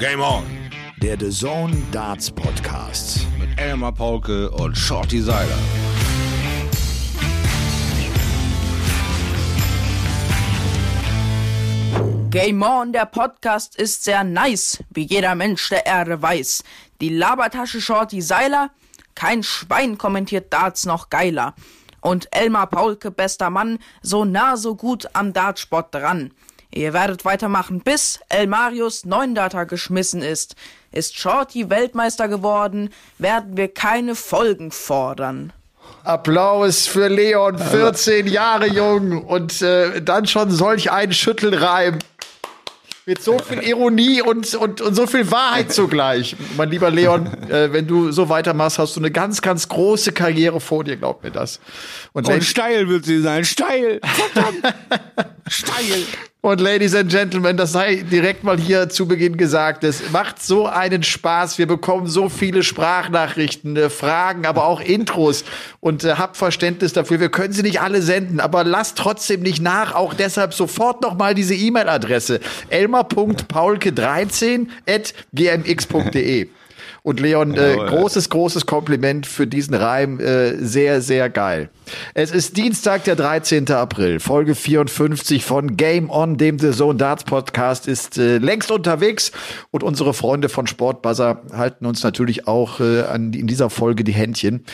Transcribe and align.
Game 0.00 0.22
On. 0.22 0.46
Der 1.02 1.18
The 1.20 1.28
Zone 1.28 1.76
Darts 1.92 2.30
Podcast. 2.30 3.26
Mit 3.38 3.60
Elmar 3.60 3.92
Paulke 3.92 4.50
und 4.50 4.74
Shorty 4.74 5.20
Seiler. 5.20 5.58
Game 12.30 12.62
On, 12.62 12.94
der 12.94 13.04
Podcast 13.04 13.76
ist 13.76 14.02
sehr 14.02 14.24
nice, 14.24 14.82
wie 14.88 15.02
jeder 15.02 15.34
Mensch 15.34 15.68
der 15.68 15.84
Erde 15.84 16.22
weiß. 16.22 16.64
Die 17.02 17.10
Labertasche 17.10 17.82
Shorty 17.82 18.22
Seiler, 18.22 18.70
kein 19.14 19.42
Schwein 19.42 19.98
kommentiert 19.98 20.50
Darts 20.50 20.86
noch 20.86 21.10
geiler. 21.10 21.54
Und 22.00 22.26
Elmar 22.30 22.68
Paulke, 22.68 23.10
bester 23.10 23.50
Mann, 23.50 23.78
so 24.00 24.24
nah, 24.24 24.56
so 24.56 24.76
gut 24.76 25.10
am 25.12 25.34
Dartsport 25.34 25.94
dran. 25.94 26.32
Ihr 26.72 26.92
werdet 26.92 27.24
weitermachen, 27.24 27.80
bis 27.80 28.20
El 28.28 28.46
Marius 28.46 29.04
9 29.04 29.34
Data 29.34 29.64
geschmissen 29.64 30.22
ist. 30.22 30.54
Ist 30.92 31.18
Shorty 31.18 31.68
Weltmeister 31.68 32.28
geworden, 32.28 32.90
werden 33.18 33.56
wir 33.56 33.68
keine 33.72 34.14
Folgen 34.14 34.70
fordern. 34.70 35.52
Applaus 36.04 36.86
für 36.86 37.08
Leon, 37.08 37.58
14 37.58 38.26
Jahre 38.26 38.68
jung 38.68 39.24
und 39.24 39.60
äh, 39.62 40.00
dann 40.00 40.26
schon 40.26 40.50
solch 40.50 40.90
ein 40.90 41.12
Schüttelreim. 41.12 41.98
Mit 43.06 43.22
so 43.22 43.38
viel 43.38 43.60
Ironie 43.62 44.22
und, 44.22 44.54
und, 44.54 44.80
und 44.80 44.94
so 44.94 45.06
viel 45.06 45.28
Wahrheit 45.32 45.72
zugleich. 45.72 46.36
Mein 46.56 46.70
lieber 46.70 46.90
Leon, 46.90 47.26
äh, 47.50 47.72
wenn 47.72 47.86
du 47.88 48.12
so 48.12 48.28
weitermachst, 48.28 48.78
hast 48.78 48.94
du 48.94 49.00
eine 49.00 49.10
ganz, 49.10 49.42
ganz 49.42 49.68
große 49.68 50.12
Karriere 50.12 50.60
vor 50.60 50.84
dir, 50.84 50.96
glaub 50.96 51.24
mir 51.24 51.32
das. 51.32 51.58
Und, 52.12 52.28
und 52.28 52.44
steil 52.44 52.88
wird 52.88 53.04
sie 53.04 53.20
sein, 53.20 53.44
steil. 53.44 54.00
Verdammt. 54.04 54.74
steil. 55.48 56.04
Und 56.42 56.58
Ladies 56.58 56.94
and 56.94 57.10
Gentlemen, 57.10 57.58
das 57.58 57.72
sei 57.72 57.96
direkt 57.96 58.44
mal 58.44 58.58
hier 58.58 58.88
zu 58.88 59.06
Beginn 59.06 59.36
gesagt. 59.36 59.84
Es 59.84 60.10
macht 60.10 60.42
so 60.42 60.66
einen 60.66 61.02
Spaß. 61.02 61.58
Wir 61.58 61.66
bekommen 61.66 62.06
so 62.06 62.30
viele 62.30 62.62
Sprachnachrichten, 62.62 63.76
äh, 63.76 63.90
Fragen, 63.90 64.46
aber 64.46 64.64
auch 64.64 64.80
Intros. 64.80 65.44
Und 65.80 66.02
äh, 66.04 66.14
habt 66.14 66.38
Verständnis 66.38 66.94
dafür. 66.94 67.20
Wir 67.20 67.28
können 67.28 67.52
sie 67.52 67.60
nicht 67.60 67.82
alle 67.82 68.00
senden, 68.00 68.40
aber 68.40 68.64
lasst 68.64 68.96
trotzdem 68.96 69.42
nicht 69.42 69.60
nach. 69.60 69.94
Auch 69.94 70.14
deshalb 70.14 70.54
sofort 70.54 71.02
noch 71.02 71.14
mal 71.14 71.34
diese 71.34 71.54
E-Mail-Adresse. 71.54 72.40
elmar.paulke13 72.70 74.68
at 74.88 75.12
gmx.de. 75.34 76.48
Und 77.02 77.20
Leon, 77.20 77.54
äh, 77.54 77.76
großes, 77.76 78.28
großes 78.30 78.66
Kompliment 78.66 79.26
für 79.26 79.46
diesen 79.46 79.74
Reim. 79.74 80.20
Äh, 80.20 80.56
sehr, 80.56 81.00
sehr 81.00 81.30
geil. 81.30 81.70
Es 82.14 82.30
ist 82.30 82.56
Dienstag, 82.56 83.04
der 83.04 83.16
13. 83.16 83.70
April. 83.70 84.20
Folge 84.20 84.54
54 84.54 85.44
von 85.44 85.76
Game 85.76 86.10
On, 86.10 86.36
dem 86.36 86.58
The 86.58 86.72
Zone 86.72 86.98
Darts 86.98 87.24
Podcast, 87.24 87.88
ist 87.88 88.18
äh, 88.18 88.38
längst 88.38 88.70
unterwegs. 88.70 89.32
Und 89.70 89.82
unsere 89.82 90.14
Freunde 90.14 90.48
von 90.48 90.66
Sportbuzzer 90.66 91.42
halten 91.52 91.86
uns 91.86 92.02
natürlich 92.02 92.46
auch 92.46 92.80
äh, 92.80 93.02
an, 93.02 93.32
in 93.32 93.46
dieser 93.46 93.70
Folge 93.70 94.04
die 94.04 94.12
Händchen. 94.12 94.64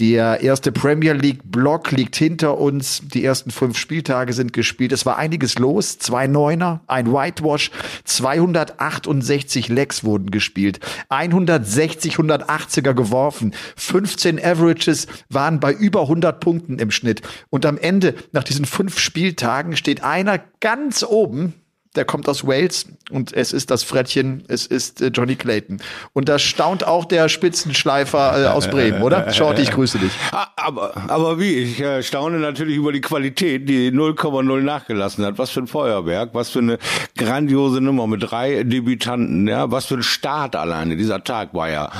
Der 0.00 0.40
erste 0.40 0.72
Premier 0.72 1.12
League 1.12 1.42
Block 1.44 1.92
liegt 1.92 2.16
hinter 2.16 2.58
uns. 2.58 3.00
Die 3.04 3.24
ersten 3.24 3.52
fünf 3.52 3.78
Spieltage 3.78 4.32
sind 4.32 4.52
gespielt. 4.52 4.90
Es 4.90 5.06
war 5.06 5.18
einiges 5.18 5.56
los. 5.60 5.98
Zwei 5.98 6.26
Neuner, 6.26 6.80
ein 6.88 7.12
Whitewash, 7.12 7.70
268 8.02 9.68
Legs 9.68 10.02
wurden 10.02 10.32
gespielt, 10.32 10.80
160, 11.10 12.16
180er 12.16 12.92
geworfen, 12.92 13.54
15 13.76 14.38
Averages 14.42 15.06
waren 15.28 15.60
bei 15.60 15.72
über 15.72 16.02
100 16.02 16.40
Punkten 16.40 16.78
im 16.80 16.90
Schnitt. 16.90 17.22
Und 17.50 17.64
am 17.64 17.78
Ende, 17.78 18.14
nach 18.32 18.44
diesen 18.44 18.64
fünf 18.64 18.98
Spieltagen, 18.98 19.76
steht 19.76 20.02
einer 20.02 20.40
ganz 20.60 21.04
oben, 21.04 21.54
der 21.94 22.04
kommt 22.04 22.28
aus 22.28 22.46
Wales 22.46 22.86
und 23.10 23.32
es 23.32 23.52
ist 23.52 23.70
das 23.70 23.82
Frettchen, 23.82 24.44
es 24.48 24.66
ist 24.66 25.00
äh, 25.00 25.08
Johnny 25.08 25.36
Clayton. 25.36 25.78
Und 26.12 26.28
da 26.28 26.38
staunt 26.38 26.86
auch 26.86 27.04
der 27.04 27.28
Spitzenschleifer 27.28 28.44
äh, 28.44 28.46
aus 28.46 28.68
Bremen, 28.68 29.02
oder? 29.02 29.32
Shorty, 29.32 29.62
ich 29.62 29.70
grüße 29.70 29.98
dich. 29.98 30.12
Aber, 30.56 30.92
aber 31.08 31.38
wie? 31.38 31.54
Ich 31.54 31.80
äh, 31.80 32.02
staune 32.02 32.38
natürlich 32.38 32.76
über 32.76 32.92
die 32.92 33.00
Qualität, 33.00 33.68
die 33.68 33.90
0,0 33.90 34.60
nachgelassen 34.60 35.24
hat. 35.24 35.38
Was 35.38 35.50
für 35.50 35.60
ein 35.60 35.66
Feuerwerk, 35.66 36.30
was 36.32 36.50
für 36.50 36.60
eine 36.60 36.78
grandiose 37.16 37.80
Nummer 37.80 38.06
mit 38.06 38.28
drei 38.28 38.64
Debütanten, 38.64 39.46
ja, 39.46 39.70
was 39.70 39.86
für 39.86 39.94
ein 39.94 40.02
Start 40.02 40.56
alleine. 40.56 40.96
Dieser 40.96 41.22
Tag 41.22 41.54
war 41.54 41.68
ja 41.68 41.90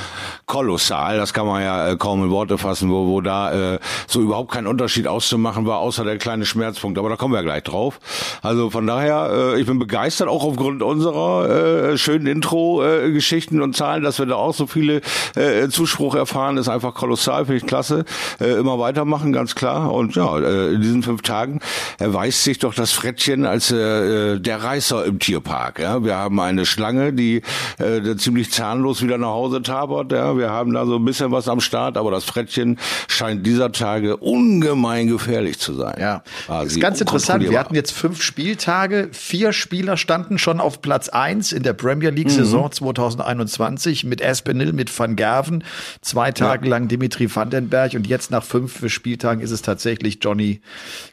kolossal, 0.45 1.17
das 1.17 1.33
kann 1.33 1.47
man 1.47 1.61
ja 1.61 1.89
äh, 1.89 1.97
kaum 1.97 2.23
in 2.23 2.29
Worte 2.29 2.57
fassen, 2.57 2.89
wo, 2.89 3.07
wo 3.07 3.21
da 3.21 3.75
äh, 3.75 3.79
so 4.07 4.21
überhaupt 4.21 4.51
kein 4.51 4.67
Unterschied 4.67 5.07
auszumachen 5.07 5.65
war, 5.65 5.79
außer 5.79 6.03
der 6.03 6.17
kleine 6.17 6.45
Schmerzpunkt. 6.45 6.97
Aber 6.97 7.09
da 7.09 7.15
kommen 7.15 7.33
wir 7.33 7.43
gleich 7.43 7.63
drauf. 7.63 7.99
Also 8.41 8.69
von 8.69 8.85
daher, 8.87 9.53
äh, 9.55 9.59
ich 9.59 9.65
bin 9.65 9.84
begeistert, 9.85 10.27
auch 10.27 10.43
aufgrund 10.43 10.81
unserer 10.81 11.91
äh, 11.91 11.97
schönen 11.97 12.27
Intro-Geschichten 12.27 13.59
äh, 13.59 13.63
und 13.63 13.75
Zahlen, 13.75 14.03
dass 14.03 14.19
wir 14.19 14.25
da 14.25 14.35
auch 14.35 14.53
so 14.53 14.67
viele 14.67 15.01
äh, 15.35 15.67
Zuspruch 15.69 16.15
erfahren, 16.15 16.57
ist 16.57 16.69
einfach 16.69 16.93
kolossal, 16.93 17.45
finde 17.45 17.57
ich 17.57 17.67
klasse. 17.67 18.05
Äh, 18.39 18.53
immer 18.53 18.79
weitermachen, 18.79 19.31
ganz 19.31 19.53
klar. 19.55 19.93
Und 19.93 20.15
ja, 20.15 20.39
äh, 20.39 20.73
in 20.73 20.81
diesen 20.81 21.03
fünf 21.03 21.21
Tagen 21.21 21.59
erweist 21.99 22.43
sich 22.43 22.59
doch 22.59 22.73
das 22.73 22.91
Frettchen 22.91 23.45
als 23.45 23.71
äh, 23.71 24.39
der 24.39 24.63
Reißer 24.63 25.05
im 25.05 25.19
Tierpark. 25.19 25.79
Ja? 25.79 26.03
Wir 26.03 26.15
haben 26.15 26.39
eine 26.39 26.65
Schlange, 26.65 27.13
die 27.13 27.41
äh, 27.77 28.15
ziemlich 28.15 28.51
zahnlos 28.51 29.03
wieder 29.03 29.17
nach 29.17 29.27
Hause 29.27 29.61
tabert. 29.61 30.11
Ja? 30.11 30.37
Wir 30.37 30.49
haben 30.49 30.73
da 30.73 30.85
so 30.85 30.95
ein 30.95 31.05
bisschen 31.05 31.31
was 31.31 31.47
am 31.47 31.59
Start, 31.59 31.97
aber 31.97 32.09
das 32.11 32.23
Frettchen 32.23 32.79
scheint 33.07 33.45
dieser 33.45 33.71
Tage 33.71 34.17
ungemein 34.17 35.07
gefährlich 35.07 35.59
zu 35.59 35.73
sein. 35.73 35.95
Ja, 35.99 36.23
das 36.47 36.67
ist 36.67 36.81
ganz 36.81 36.99
interessant. 36.99 37.47
Wir 37.47 37.59
hatten 37.59 37.75
jetzt 37.75 37.91
fünf 37.91 38.21
Spieltage, 38.21 39.09
vier 39.11 39.53
Spieler 39.75 39.97
standen 39.97 40.37
schon 40.37 40.61
auf 40.61 40.81
Platz 40.81 41.09
eins 41.09 41.51
in 41.51 41.61
der 41.61 41.73
Premier 41.73 42.09
League 42.09 42.29
Saison 42.29 42.67
mhm. 42.67 42.71
2021 42.71 44.05
mit 44.05 44.21
Espinel, 44.21 44.71
mit 44.71 44.97
Van 44.97 45.17
Gerven, 45.17 45.65
zwei 45.99 46.31
Tage 46.31 46.63
ja. 46.65 46.69
lang 46.69 46.87
Dimitri 46.87 47.27
Vandenberg 47.35 47.93
und 47.93 48.07
jetzt 48.07 48.31
nach 48.31 48.45
fünf 48.45 48.89
Spieltagen 48.89 49.41
ist 49.41 49.51
es 49.51 49.61
tatsächlich 49.61 50.19
Johnny 50.21 50.61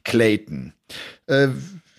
Clayton. 0.04 0.74
Äh, 1.26 1.48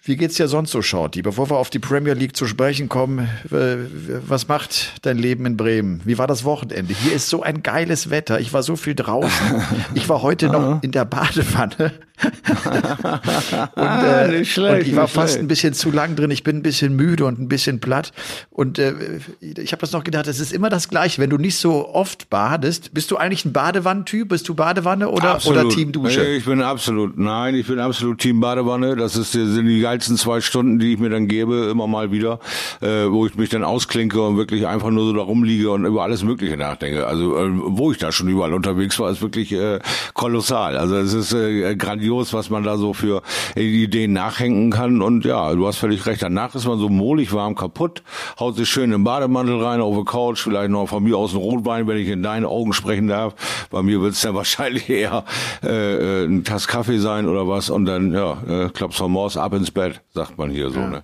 wie 0.05 0.17
geht's 0.17 0.35
dir 0.35 0.49
sonst 0.49 0.71
so, 0.71 0.81
Shorty? 0.81 1.21
Bevor 1.21 1.49
wir 1.49 1.55
auf 1.55 1.69
die 1.69 1.79
Premier 1.79 2.13
League 2.13 2.35
zu 2.35 2.45
sprechen 2.45 2.89
kommen, 2.89 3.29
was 3.49 4.49
macht 4.49 4.91
dein 5.01 5.17
Leben 5.17 5.45
in 5.45 5.55
Bremen? 5.55 6.01
Wie 6.03 6.17
war 6.17 6.27
das 6.27 6.43
Wochenende? 6.43 6.93
Hier 6.93 7.13
ist 7.13 7.29
so 7.29 7.41
ein 7.41 7.63
geiles 7.63 8.09
Wetter. 8.09 8.41
Ich 8.41 8.51
war 8.51 8.63
so 8.63 8.75
viel 8.75 8.95
draußen. 8.95 9.31
Ich 9.95 10.09
war 10.09 10.21
heute 10.21 10.47
noch 10.47 10.81
in 10.81 10.91
der 10.91 11.05
Badewanne. 11.05 11.93
und, 13.75 13.85
äh, 13.85 14.39
nicht 14.39 14.53
schlecht, 14.53 14.73
und 14.73 14.87
ich 14.87 14.95
war 14.95 15.07
fast 15.07 15.39
ein 15.39 15.47
bisschen 15.47 15.73
zu 15.73 15.91
lang 15.91 16.15
drin. 16.15 16.31
Ich 16.31 16.43
bin 16.43 16.57
ein 16.57 16.61
bisschen 16.61 16.95
müde 16.95 17.25
und 17.25 17.39
ein 17.39 17.47
bisschen 17.47 17.79
platt. 17.79 18.11
Und 18.49 18.79
äh, 18.79 18.93
ich 19.39 19.71
habe 19.71 19.81
das 19.81 19.91
noch 19.91 20.03
gedacht, 20.03 20.27
es 20.27 20.39
ist 20.39 20.53
immer 20.53 20.69
das 20.69 20.89
Gleiche. 20.89 21.21
Wenn 21.21 21.29
du 21.29 21.37
nicht 21.37 21.57
so 21.57 21.89
oft 21.89 22.29
badest, 22.29 22.93
bist 22.93 23.11
du 23.11 23.17
eigentlich 23.17 23.45
ein 23.45 23.53
Badewannentyp? 23.53 24.29
Bist 24.29 24.47
du 24.47 24.55
Badewanne 24.55 25.09
oder, 25.09 25.39
oder 25.45 25.67
Team 25.69 25.91
Dusche? 25.91 26.25
Ich 26.25 26.45
bin 26.45 26.61
absolut, 26.61 27.17
nein, 27.17 27.55
ich 27.55 27.67
bin 27.67 27.79
absolut 27.79 28.19
Team 28.19 28.39
Badewanne. 28.39 28.95
Das 28.95 29.15
ist, 29.15 29.31
sind 29.31 29.65
die 29.65 29.81
geilsten 29.93 30.17
zwei 30.17 30.41
Stunden, 30.41 30.79
die 30.79 30.93
ich 30.93 30.99
mir 30.99 31.09
dann 31.09 31.27
gebe, 31.27 31.67
immer 31.69 31.85
mal 31.85 32.11
wieder, 32.11 32.39
äh, 32.81 33.05
wo 33.09 33.27
ich 33.27 33.35
mich 33.35 33.49
dann 33.49 33.63
ausklinke 33.63 34.19
und 34.19 34.37
wirklich 34.37 34.65
einfach 34.65 34.89
nur 34.89 35.05
so 35.05 35.13
da 35.13 35.21
rumliege 35.21 35.69
und 35.69 35.85
über 35.85 36.01
alles 36.01 36.23
Mögliche 36.23 36.57
nachdenke. 36.57 37.05
Also 37.05 37.37
äh, 37.37 37.51
wo 37.53 37.91
ich 37.91 37.99
da 37.99 38.11
schon 38.11 38.27
überall 38.27 38.53
unterwegs 38.53 38.97
war, 38.97 39.11
ist 39.11 39.21
wirklich 39.21 39.51
äh, 39.51 39.79
kolossal. 40.15 40.77
Also 40.77 40.95
es 40.95 41.13
ist 41.13 41.33
äh, 41.33 41.75
grandios, 41.75 42.33
was 42.33 42.49
man 42.49 42.63
da 42.63 42.77
so 42.77 42.93
für 42.93 43.21
Ideen 43.55 44.13
nachhängen 44.13 44.71
kann. 44.71 45.03
Und 45.03 45.25
ja, 45.25 45.53
du 45.53 45.67
hast 45.67 45.77
völlig 45.77 46.07
recht. 46.07 46.23
Danach 46.23 46.55
ist 46.55 46.65
man 46.65 46.79
so 46.79 46.89
mohlig 46.89 47.31
warm 47.31 47.53
kaputt, 47.53 48.01
haut 48.39 48.55
sich 48.55 48.69
schön 48.69 48.91
im 48.93 49.03
Bademantel 49.03 49.63
rein, 49.63 49.79
auf 49.79 49.93
der 49.93 50.05
Couch, 50.05 50.41
vielleicht 50.41 50.71
noch 50.71 50.87
von 50.87 51.03
mir 51.03 51.17
aus 51.17 51.33
ein 51.33 51.37
Rotwein, 51.37 51.87
wenn 51.87 51.97
ich 51.97 52.07
in 52.07 52.23
deine 52.23 52.47
Augen 52.47 52.73
sprechen 52.73 53.07
darf. 53.07 53.35
Bei 53.69 53.83
mir 53.83 54.01
wird 54.01 54.13
es 54.13 54.21
dann 54.21 54.33
wahrscheinlich 54.43 54.89
eher 54.89 55.23
äh, 55.63 56.23
äh, 56.23 56.25
ein 56.25 56.43
Tass 56.43 56.67
Kaffee 56.67 56.97
sein 56.97 57.27
oder 57.27 57.47
was 57.47 57.69
und 57.69 57.85
dann 57.85 58.11
ja, 58.11 58.37
äh, 58.47 58.69
klappst 58.69 58.97
vom 58.97 59.11
Morse 59.11 59.39
ab 59.39 59.53
ins 59.53 59.69
Bett 59.69 59.82
Bett, 59.89 60.01
sagt 60.13 60.37
man 60.37 60.49
hier 60.49 60.69
so, 60.69 60.79
ja. 60.79 60.87
ne? 60.87 61.03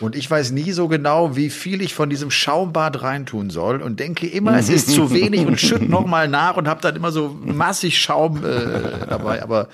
Und 0.00 0.16
ich 0.16 0.30
weiß 0.30 0.52
nie 0.52 0.72
so 0.72 0.88
genau, 0.88 1.36
wie 1.36 1.50
viel 1.50 1.82
ich 1.82 1.94
von 1.94 2.08
diesem 2.08 2.30
Schaumbad 2.30 3.02
reintun 3.02 3.50
soll 3.50 3.82
und 3.82 4.00
denke 4.00 4.26
immer, 4.26 4.56
es 4.56 4.68
ist 4.68 4.90
zu 4.90 5.12
wenig 5.12 5.46
und 5.46 5.60
schütt 5.60 5.88
noch 5.88 6.06
mal 6.06 6.28
nach 6.28 6.56
und 6.56 6.68
habe 6.68 6.80
dann 6.80 6.96
immer 6.96 7.12
so 7.12 7.36
massig 7.42 7.98
Schaum 7.98 8.38
äh, 8.44 9.06
dabei. 9.08 9.42
Aber 9.42 9.68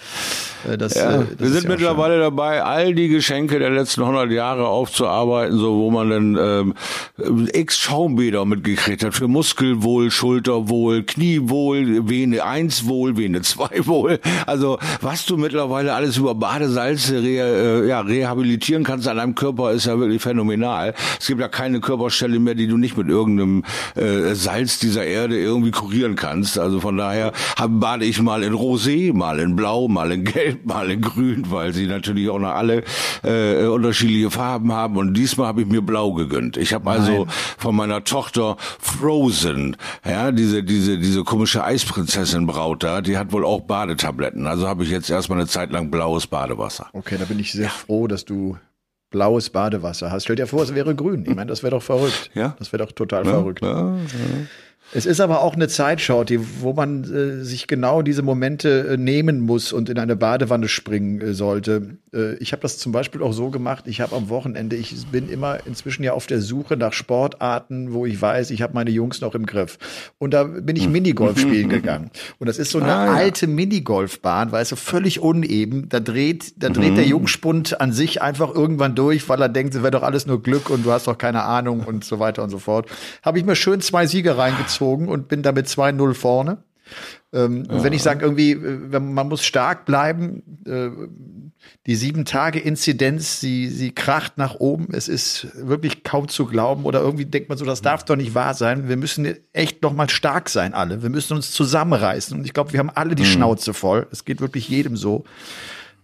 äh, 0.69 0.76
das, 0.76 0.94
ja, 0.94 1.20
äh, 1.20 1.25
das 1.31 1.38
wir 1.38 1.49
sind 1.50 1.64
ja 1.64 1.70
mittlerweile 1.70 2.14
schön. 2.14 2.22
dabei, 2.22 2.62
all 2.62 2.94
die 2.94 3.08
Geschenke 3.08 3.58
der 3.58 3.70
letzten 3.70 4.02
100 4.02 4.31
Jahre 4.32 4.66
aufzuarbeiten, 4.66 5.58
so 5.58 5.76
wo 5.76 5.90
man 5.90 6.11
dann 6.11 6.75
ähm, 7.19 7.49
x 7.52 7.78
Schaumbäder 7.78 8.44
mitgekriegt 8.44 9.05
hat 9.05 9.14
für 9.14 9.28
Muskelwohl, 9.28 10.11
Schulterwohl, 10.11 11.05
Kniewohl, 11.05 12.08
Vene 12.08 12.44
1 12.44 12.87
wohl, 12.87 13.16
Vene 13.16 13.43
2 13.43 13.87
wohl. 13.87 14.19
Also 14.46 14.78
was 15.00 15.25
du 15.26 15.37
mittlerweile 15.37 15.94
alles 15.94 16.16
über 16.16 16.34
Badesalze 16.34 17.22
re, 17.22 17.84
äh, 17.84 17.88
ja, 17.88 18.00
rehabilitieren 18.00 18.46
rehabilitieren 18.56 18.84
kannst 18.84 19.08
an 19.08 19.16
deinem 19.16 19.34
Körper, 19.34 19.70
ist 19.76 19.87
ja 19.87 19.99
wirklich 19.99 20.23
phänomenal. 20.23 20.94
Es 21.20 21.26
gibt 21.26 21.40
ja 21.40 21.49
keine 21.49 21.81
Körperstelle 21.81 22.38
mehr, 22.38 22.55
die 22.55 22.67
du 22.67 22.76
nicht 22.76 22.96
mit 22.96 23.08
irgendeinem 23.08 23.64
äh, 23.94 24.34
Salz 24.34 24.78
dieser 24.78 25.05
Erde 25.05 25.38
irgendwie 25.38 25.70
kurieren 25.70 26.17
kannst. 26.17 26.58
Also 26.58 26.81
von 26.81 26.96
daher 26.96 27.32
hab, 27.56 27.81
bade 27.81 28.05
ich 28.05 28.20
mal 28.20 28.43
in 28.43 28.55
Rosé, 28.55 29.12
mal 29.12 29.38
in 29.38 29.56
Blau, 29.56 29.88
mal 29.88 30.11
in 30.12 30.25
Gelb, 30.25 30.64
mal 30.64 30.90
in 30.90 31.00
Grün, 31.00 31.50
weil 31.50 31.73
sie 31.73 31.87
natürlich 31.87 32.28
auch 32.28 32.38
noch 32.38 32.55
alle 32.55 32.82
äh, 33.23 33.67
unterschiedliche 33.67 34.31
Farben 34.31 34.73
haben. 34.73 34.96
Und 34.96 35.14
diesmal 35.14 35.49
habe 35.49 35.62
ich 35.62 35.69
mir 35.69 35.82
Blau 35.82 36.12
gegönnt. 36.12 36.56
Ich 36.56 36.73
habe 36.73 36.90
also 36.90 37.26
von 37.58 37.76
meiner 37.76 38.05
Tochter 38.05 38.56
Frozen, 38.81 39.76
ja, 40.05 40.32
diese 40.32 40.62
diese 40.62 40.99
diese 40.99 41.25
komische 41.25 41.64
Eisprinzessin 41.64 42.46
Braut 42.46 42.82
da, 42.82 43.00
die 43.00 43.19
hat 43.19 43.32
wohl 43.32 43.44
auch 43.44 43.61
Badetabletten. 43.61 44.46
Also 44.46 44.69
habe 44.69 44.84
ich 44.84 44.90
jetzt 44.90 45.11
erstmal 45.11 45.38
eine 45.38 45.49
Zeit 45.49 45.70
lang 45.70 45.90
blaues 45.90 46.26
Badewasser. 46.26 46.88
Okay, 46.93 47.17
da 47.19 47.25
bin 47.25 47.38
ich 47.38 47.52
sehr 47.52 47.70
froh, 47.70 48.06
dass 48.06 48.25
du 48.25 48.56
blaues 49.16 49.48
Badewasser 49.48 50.10
hast. 50.10 50.24
Stell 50.24 50.36
dir 50.36 50.46
vor, 50.46 50.62
es 50.62 50.74
wäre 50.74 50.94
grün. 50.94 51.24
Ich 51.26 51.34
meine, 51.34 51.46
das 51.48 51.62
wäre 51.62 51.70
doch 51.70 51.82
verrückt. 51.82 52.30
Ja. 52.34 52.54
Das 52.58 52.70
wäre 52.72 52.84
doch 52.84 52.92
total 52.92 53.24
Ja, 53.24 53.30
verrückt. 53.32 53.62
ja, 53.62 53.70
ja. 53.70 53.96
Es 54.93 55.05
ist 55.05 55.21
aber 55.21 55.43
auch 55.43 55.55
eine 55.55 55.67
Zeit, 55.67 56.00
Shorty, 56.00 56.38
wo 56.61 56.73
man 56.73 57.03
äh, 57.05 57.44
sich 57.44 57.67
genau 57.67 58.03
diese 58.03 58.23
Momente 58.23 58.91
äh, 58.91 58.97
nehmen 58.97 59.41
muss 59.41 59.73
und 59.73 59.88
in 59.91 59.99
eine 59.99 60.15
Badewanne 60.15 60.69
springen 60.69 61.21
äh, 61.21 61.35
sollte. 61.35 61.99
Äh, 62.15 62.35
ich 62.37 62.53
habe 62.53 62.62
das 62.62 62.79
zum 62.79 62.93
Beispiel 62.93 63.21
auch 63.21 63.33
so 63.33 63.50
gemacht. 63.50 63.87
Ich 63.88 64.00
habe 64.00 64.15
am 64.15 64.29
Wochenende, 64.29 64.77
ich 64.77 64.94
bin 65.09 65.29
immer 65.29 65.59
inzwischen 65.67 66.05
ja 66.05 66.12
auf 66.12 66.29
der 66.29 66.41
Suche 66.41 66.77
nach 66.77 66.93
Sportarten, 66.93 67.93
wo 67.94 68.06
ich 68.06 68.23
weiß, 68.23 68.50
ich 68.53 68.62
habe 68.62 68.75
meine 68.75 68.91
Jungs 68.91 69.21
noch 69.21 69.35
im 69.35 69.44
Griff. 69.44 69.77
Und 70.19 70.33
da 70.33 70.44
bin 70.44 70.77
ich 70.77 70.88
Minigolf 70.88 71.37
spielen 71.41 71.69
gegangen. 71.69 72.11
Und 72.38 72.47
das 72.47 72.59
ist 72.59 72.71
so 72.71 72.79
eine 72.79 72.93
Ah, 72.94 73.06
ja. 73.06 73.12
alte 73.15 73.49
Minigolfbahn, 73.49 74.53
weißt 74.53 74.71
du, 74.73 74.77
völlig 74.77 75.21
uneben. 75.21 75.88
Da 75.88 75.99
dreht, 75.99 76.62
da 76.62 76.69
dreht 76.69 76.97
der 76.97 77.06
Jungspund 77.06 77.81
an 77.81 77.93
sich 77.93 78.23
einfach 78.23 78.55
irgendwann 78.55 78.94
durch, 78.94 79.29
weil 79.29 79.43
er 79.43 79.49
denkt, 79.49 79.75
es 79.75 79.83
wäre 79.83 79.91
doch 79.91 80.05
alles 80.05 80.27
nur 80.27 80.41
Glück 80.44 80.71
und 80.71 80.87
du 80.87 80.93
hast 80.93 81.09
doch 81.09 81.19
keine 81.19 81.43
Ahnung 81.43 81.81
und 81.81 82.05
so 82.05 82.21
weiter 82.21 82.44
und 82.44 82.50
so 82.50 82.61
fort. 82.61 82.88
Habe 83.25 83.41
ich 83.41 83.44
mir 83.44 83.56
schön 83.56 83.81
zwei 83.81 84.06
Siege 84.06 84.38
reingezogen 84.38 84.75
und 84.81 85.28
bin 85.28 85.43
damit 85.43 85.67
2-0 85.67 86.14
vorne. 86.14 86.58
Ähm, 87.32 87.67
Und 87.69 87.82
wenn 87.82 87.93
ich 87.93 88.02
sage, 88.02 88.25
irgendwie, 88.25 88.52
äh, 88.52 89.00
man 89.00 89.28
muss 89.28 89.44
stark 89.44 89.84
bleiben, 89.84 90.43
äh, 90.67 90.90
die 91.87 91.96
sieben 91.96 92.25
Tage 92.25 92.61
Inzidenz, 92.61 93.40
sie, 93.40 93.69
sie 93.69 93.93
kracht 93.93 94.38
nach 94.38 94.55
oben. 94.56 94.88
Es 94.93 95.08
ist 95.08 95.49
wirklich 95.55 96.05
kaum 96.05 96.28
zu 96.28 96.46
glauben. 96.46 96.84
Oder 96.84 97.00
irgendwie 97.00 97.25
denkt 97.25 97.49
man 97.49 97.58
so, 97.58 97.64
das 97.64 97.82
darf 97.82 98.05
doch 98.05 98.17
nicht 98.17 98.34
wahr 98.34 98.55
sein. 98.55 98.88
Wir 98.88 98.96
müssen 98.96 99.37
echt 99.52 99.82
noch 99.82 99.93
mal 99.93 100.08
stark 100.08 100.49
sein, 100.49 100.75
alle. 100.75 101.02
Wir 101.02 101.11
müssen 101.11 101.34
uns 101.34 101.50
zusammenreißen. 101.50 102.38
Und 102.38 102.44
ich 102.44 102.52
glaube, 102.52 102.73
wir 102.73 102.78
haben 102.78 102.90
alle 102.90 103.14
die 103.14 103.25
Schnauze 103.25 103.75
voll. 103.75 104.06
Es 104.11 104.25
geht 104.25 104.40
wirklich 104.40 104.69
jedem 104.69 104.96
so. 104.96 105.25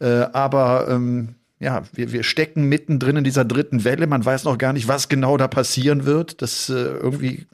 Äh, 0.01 0.27
aber 0.33 0.89
ähm, 0.89 1.37
ja, 1.61 1.85
wir, 1.93 2.11
wir 2.11 2.25
stecken 2.25 2.69
mittendrin 2.69 3.19
in 3.19 3.25
dieser 3.25 3.45
dritten 3.45 3.85
Welle. 3.85 4.09
Man 4.09 4.25
weiß 4.25 4.45
noch 4.45 4.59
gar 4.59 4.73
nicht, 4.73 4.89
was 4.89 5.09
genau 5.09 5.37
da 5.37 5.47
passieren 5.47 6.07
wird. 6.07 6.43
Das 6.43 6.69
äh, 6.69 6.73
irgendwie 6.75 7.47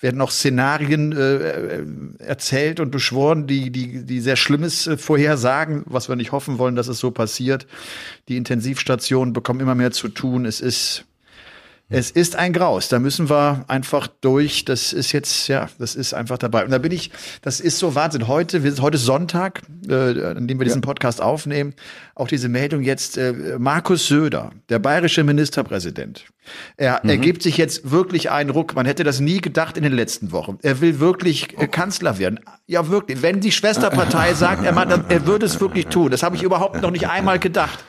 werden 0.00 0.18
noch 0.18 0.30
Szenarien 0.30 1.12
äh, 1.12 1.36
äh, 1.36 1.84
erzählt 2.18 2.80
und 2.80 2.90
beschworen, 2.90 3.46
die, 3.46 3.70
die, 3.70 4.04
die 4.04 4.20
sehr 4.20 4.36
Schlimmes 4.36 4.86
äh, 4.86 4.96
vorhersagen, 4.96 5.82
was 5.86 6.08
wir 6.08 6.16
nicht 6.16 6.32
hoffen 6.32 6.58
wollen, 6.58 6.76
dass 6.76 6.88
es 6.88 6.98
so 6.98 7.10
passiert. 7.10 7.66
Die 8.28 8.36
Intensivstationen 8.36 9.32
bekommen 9.32 9.60
immer 9.60 9.74
mehr 9.74 9.90
zu 9.92 10.08
tun. 10.08 10.44
Es 10.44 10.60
ist 10.60 11.04
es 11.90 12.10
ist 12.10 12.36
ein 12.36 12.52
Graus. 12.52 12.88
Da 12.88 12.98
müssen 12.98 13.30
wir 13.30 13.64
einfach 13.66 14.08
durch. 14.08 14.66
Das 14.66 14.92
ist 14.92 15.12
jetzt, 15.12 15.48
ja, 15.48 15.70
das 15.78 15.94
ist 15.94 16.12
einfach 16.12 16.36
dabei. 16.36 16.64
Und 16.64 16.70
da 16.70 16.76
bin 16.76 16.92
ich, 16.92 17.10
das 17.40 17.60
ist 17.60 17.78
so 17.78 17.94
Wahnsinn. 17.94 18.28
Heute, 18.28 18.62
wir, 18.62 18.76
heute 18.82 18.96
ist 18.96 19.04
Sonntag, 19.04 19.62
äh, 19.88 19.94
an 19.94 20.46
dem 20.46 20.58
wir 20.58 20.64
diesen 20.64 20.82
Podcast 20.82 21.22
aufnehmen. 21.22 21.74
Auch 22.18 22.26
diese 22.26 22.48
Meldung 22.48 22.82
jetzt, 22.82 23.16
äh, 23.16 23.32
Markus 23.60 24.08
Söder, 24.08 24.50
der 24.70 24.80
bayerische 24.80 25.22
Ministerpräsident. 25.22 26.24
Er, 26.76 27.04
er 27.04 27.16
gibt 27.16 27.44
sich 27.44 27.56
jetzt 27.56 27.92
wirklich 27.92 28.28
einen 28.32 28.50
Ruck. 28.50 28.74
Man 28.74 28.86
hätte 28.86 29.04
das 29.04 29.20
nie 29.20 29.40
gedacht 29.40 29.76
in 29.76 29.84
den 29.84 29.92
letzten 29.92 30.32
Wochen. 30.32 30.58
Er 30.62 30.80
will 30.80 30.98
wirklich 30.98 31.56
äh, 31.56 31.68
Kanzler 31.68 32.18
werden. 32.18 32.40
Ja, 32.66 32.88
wirklich. 32.88 33.22
Wenn 33.22 33.38
die 33.38 33.52
Schwesterpartei 33.52 34.34
sagt, 34.34 34.64
er, 34.64 34.72
macht, 34.72 34.88
er 34.90 35.26
würde 35.26 35.46
es 35.46 35.60
wirklich 35.60 35.86
tun. 35.86 36.10
Das 36.10 36.24
habe 36.24 36.34
ich 36.34 36.42
überhaupt 36.42 36.82
noch 36.82 36.90
nicht 36.90 37.08
einmal 37.08 37.38
gedacht. 37.38 37.84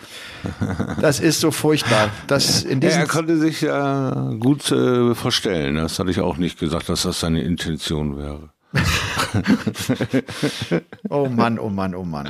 Das 1.01 1.19
ist 1.19 1.39
so 1.39 1.49
furchtbar. 1.49 2.11
Das 2.27 2.63
in 2.63 2.81
Ja, 2.81 2.89
er 2.89 3.07
konnte 3.07 3.37
sich 3.37 3.61
ja 3.61 4.31
gut 4.39 4.71
äh, 4.71 5.15
verstellen. 5.15 5.75
Das 5.75 5.97
hatte 5.97 6.11
ich 6.11 6.19
auch 6.19 6.37
nicht 6.37 6.59
gesagt, 6.59 6.87
dass 6.87 7.01
das 7.01 7.19
seine 7.19 7.41
Intention 7.41 8.15
wäre. 8.15 8.51
Oh 11.09 11.27
Mann, 11.27 11.59
oh 11.59 11.69
Mann, 11.69 11.95
oh 11.95 12.03
Mann. 12.03 12.29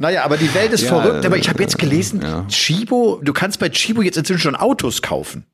Naja, 0.00 0.24
aber 0.24 0.36
die 0.36 0.52
Welt 0.54 0.72
ist 0.72 0.82
Ja, 0.82 1.00
verrückt. 1.00 1.26
Aber 1.26 1.36
ich 1.36 1.48
habe 1.48 1.62
jetzt 1.62 1.76
äh, 1.76 1.78
gelesen, 1.78 2.22
ja. 2.22 2.44
Chibo, 2.48 3.20
du 3.22 3.32
kannst 3.32 3.58
bei 3.58 3.68
Chibo 3.68 4.02
jetzt 4.02 4.16
inzwischen 4.16 4.40
schon 4.40 4.56
Autos 4.56 5.02
kaufen. 5.02 5.44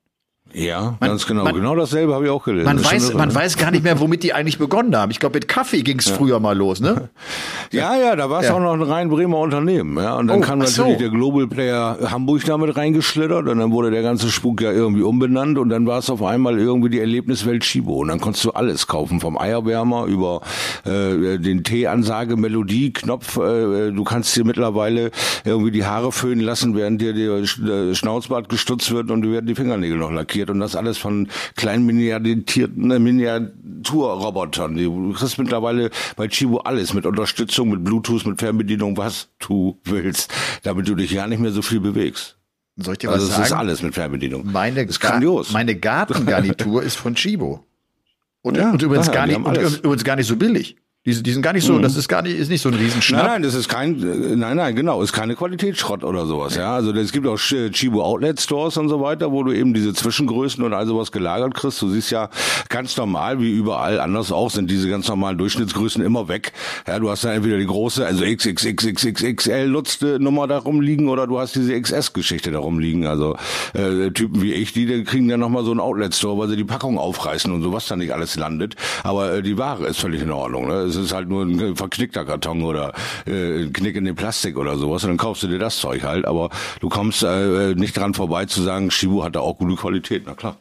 Ja, 0.54 0.96
Man- 1.00 1.10
ganz 1.10 1.26
genau. 1.26 1.44
man- 1.44 1.54
genau 1.54 1.75
dasselbe 1.75 2.14
habe 2.14 2.25
ich 2.25 2.31
auch 2.31 2.44
gelesen. 2.44 2.66
Man 2.66 2.76
Das 2.76 2.93
weiß, 2.93 3.14
man 3.14 3.34
weiß 3.34 3.56
gar 3.56 3.70
nicht 3.70 3.84
mehr, 3.84 3.99
womit 4.00 4.22
die 4.22 4.34
eigentlich 4.34 4.58
begonnen 4.58 4.94
haben. 4.96 5.10
Ich 5.10 5.19
glaube, 5.19 5.37
mit 5.37 5.49
Kaffee 5.49 5.82
ging 5.82 5.99
es 5.99 6.08
früher 6.10 6.40
mal 6.40 6.56
los, 6.56 6.81
ne? 6.81 7.08
Ja, 7.72 7.96
ja, 7.96 8.14
da 8.16 8.28
war 8.28 8.40
es 8.43 8.49
Ja. 8.49 8.54
auch 8.54 8.60
noch 8.60 8.75
ein 8.75 8.82
rein 8.82 9.08
Bremer 9.08 9.38
Unternehmen. 9.38 9.96
Ja, 9.96 10.16
und 10.16 10.26
dann 10.26 10.38
Oh, 10.38 10.43
kam 10.43 10.60
ach 10.60 10.66
so. 10.66 10.82
natürlich 10.82 10.99
der 10.99 11.08
Global 11.08 11.46
Player 11.46 11.96
Hamburg 12.10 12.44
damit 12.44 12.76
reingeschlittert 12.76 13.49
und 13.49 13.58
dann 13.58 13.72
wurde 13.72 13.90
der 13.90 14.02
ganze 14.02 14.31
Spuk 14.31 14.60
ja 14.60 14.72
irgendwie 14.72 15.00
umbenannt 15.02 15.56
und 15.56 15.70
dann 15.70 15.87
war 15.87 15.99
es 15.99 16.10
auf 16.10 16.22
einmal 16.22 16.58
irgendwie 16.58 16.90
die 16.90 17.00
Erlebniswelt 17.00 17.62
Chibo 17.62 17.94
und 18.02 18.08
dann 18.08 18.20
konntest 18.20 18.44
du 18.44 18.50
alles 18.50 18.87
kaufen, 18.87 19.20
vom 19.20 19.38
Eierwärmer 19.38 20.05
über 20.05 20.43
äh, 20.84 21.38
den 21.38 21.64
Tee-Ansage, 21.64 22.37
Melodie, 22.37 22.93
Knopf. 22.93 23.38
Äh, 23.38 23.90
du 23.93 24.05
kannst 24.05 24.37
dir 24.37 24.44
mittlerweile 24.44 25.10
irgendwie 25.46 25.70
die 25.70 25.87
Haare 25.87 26.12
föhnen 26.12 26.40
lassen, 26.44 26.76
während 26.76 27.00
dir 27.00 27.14
der 27.14 27.40
der 27.40 27.94
Schnauzbart 27.94 28.50
gestutzt 28.50 28.93
wird 28.93 29.10
und 29.10 29.22
dir 29.22 29.32
werden 29.32 29.46
die 29.46 29.55
Fingernägel 29.55 29.96
noch 29.96 30.10
lackiert 30.12 30.41
und 30.50 30.60
das 30.60 30.76
alles 30.76 30.98
von 30.98 31.28
kleinen 31.56 31.84
miniaturierten 31.86 32.90
äh, 32.90 32.98
Miniaturrobotern. 32.98 34.76
Du 34.76 35.12
kriegst 35.12 35.38
mittlerweile 35.38 35.90
bei 36.16 36.28
Chibo 36.28 36.58
alles 36.58 36.94
mit 36.94 37.06
Unterstützung, 37.06 37.70
mit 37.70 37.84
Bluetooth, 37.84 38.26
mit 38.26 38.40
Fernbedienung, 38.40 38.96
was 38.96 39.28
du 39.38 39.78
willst, 39.84 40.32
damit 40.62 40.88
du 40.88 40.94
dich 40.94 41.10
ja 41.12 41.26
nicht 41.26 41.40
mehr 41.40 41.52
so 41.52 41.62
viel 41.62 41.80
bewegst. 41.80 42.36
Soll 42.76 42.94
ich 42.94 42.98
dir 43.00 43.10
Also 43.10 43.24
was 43.26 43.30
es 43.30 43.34
sagen? 43.36 43.46
ist 43.46 43.52
alles 43.52 43.82
mit 43.82 43.94
Fernbedienung. 43.94 44.50
Meine, 44.50 44.86
das 44.86 44.96
ist 44.96 45.00
grandios. 45.00 45.52
meine 45.52 45.76
Gartengarnitur 45.78 46.82
ist 46.82 46.96
von 46.96 47.14
Chibo. 47.14 47.64
Und, 48.40 48.56
Ja, 48.56 48.70
und 48.70 48.82
übrigens 48.82 49.06
ja, 49.06 49.12
gar 49.12 49.26
nicht, 49.26 49.36
und 49.36 49.56
übrigens 49.56 50.04
gar 50.04 50.16
nicht 50.16 50.26
so 50.26 50.36
billig. 50.36 50.76
Die, 51.04 51.20
die 51.20 51.32
sind 51.32 51.43
gar 51.43 51.52
nicht 51.52 51.66
so, 51.66 51.76
das 51.81 51.96
ist 51.96 52.06
gar 52.06 52.22
nicht, 52.22 52.38
ist 52.38 52.49
nicht 52.49 52.60
so 52.60 52.69
ein 52.69 52.76
Nein, 52.76 52.84
Riesenschnapp. 52.84 53.26
nein, 53.26 53.43
das 53.43 53.54
ist 53.54 53.69
kein, 53.69 53.96
nein, 54.38 54.56
nein, 54.56 54.76
genau, 54.76 55.02
ist 55.02 55.12
keine 55.12 55.34
Qualitätsschrott 55.34 56.04
oder 56.04 56.26
sowas, 56.26 56.54
ja. 56.54 56.76
Also 56.76 56.93
es 56.93 57.10
gibt 57.10 57.26
auch 57.26 57.38
Chibo 57.38 58.04
Outlet 58.04 58.40
Stores 58.40 58.76
und 58.76 58.88
so 58.88 59.00
weiter, 59.00 59.32
wo 59.32 59.43
du 59.43 59.50
eben 59.50 59.75
diese 59.75 59.94
Zwischengrößen 59.94 60.62
und 60.62 60.72
all 60.72 60.87
sowas 60.87 61.10
gelagert 61.10 61.54
kriegst. 61.54 61.82
Du 61.82 61.90
siehst 61.90 62.12
ja 62.12 62.31
ganz 62.69 62.96
normal, 62.96 63.40
wie 63.40 63.50
überall 63.50 63.99
anders 63.99 64.31
auch, 64.31 64.49
sind 64.49 64.70
diese 64.70 64.88
ganz 64.88 65.08
normalen 65.08 65.38
Durchschnittsgrößen 65.38 66.04
immer 66.04 66.28
weg. 66.28 66.52
Ja, 66.87 67.00
du 67.00 67.10
hast 67.10 67.25
da 67.25 67.32
entweder 67.32 67.58
die 67.58 67.66
große, 67.66 68.06
also 68.06 68.25
XXXXXL 68.25 69.66
nutzte 69.70 70.20
Nummer 70.20 70.46
da 70.46 70.58
rumliegen 70.58 71.08
oder 71.08 71.26
du 71.26 71.40
hast 71.40 71.56
diese 71.56 71.81
XS-Geschichte 71.81 72.52
da 72.52 72.60
rumliegen. 72.60 73.08
Also 73.08 73.34
äh, 73.75 74.12
Typen 74.12 74.40
wie 74.40 74.52
ich, 74.52 74.72
die, 74.72 74.87
die 74.87 75.02
kriegen 75.02 75.26
dann 75.26 75.40
nochmal 75.40 75.64
so 75.64 75.72
einen 75.72 75.81
Outlet 75.81 76.14
Store, 76.14 76.38
weil 76.38 76.48
sie 76.48 76.56
die 76.56 76.62
Packung 76.62 76.96
aufreißen 76.96 77.50
und 77.50 77.62
so, 77.62 77.72
was 77.72 77.88
da 77.88 77.96
nicht 77.96 78.14
alles 78.14 78.36
landet. 78.36 78.76
Aber 79.03 79.34
äh, 79.34 79.43
die 79.43 79.58
Ware 79.58 79.84
ist 79.88 79.98
völlig 79.98 80.22
in 80.22 80.31
Ordnung. 80.31 80.69
Ne? 80.69 80.92
Es 80.96 81.05
ist 81.05 81.13
halt 81.13 81.29
nur 81.29 81.44
ein 81.44 81.77
verknickter 81.77 82.25
Karton 82.25 82.63
oder 82.63 82.93
äh, 83.27 83.65
ein 83.65 83.72
Knick 83.72 83.96
in 83.96 84.05
den 84.05 84.15
Plastik 84.15 84.56
oder 84.56 84.77
sowas 84.77 85.05
und 85.05 85.11
dann 85.11 85.17
kaufst 85.17 85.43
du 85.43 85.49
dir 85.49 85.58
das 85.58 85.79
Zeug 85.79 86.03
halt. 86.03 86.27
Aber 86.27 86.51
du 86.81 86.89
kommst 86.89 87.22
äh, 87.22 87.75
nicht 87.75 87.96
dran 87.96 88.15
vorbei 88.15 88.46
zu 88.46 88.63
sagen, 88.63 88.91
Shibu 88.91 89.25
hat 89.25 89.37
da 89.37 89.41
auch 89.41 89.58
gute 89.58 89.77
Qualität. 89.77 90.25
Na 90.27 90.34
klar. 90.34 90.56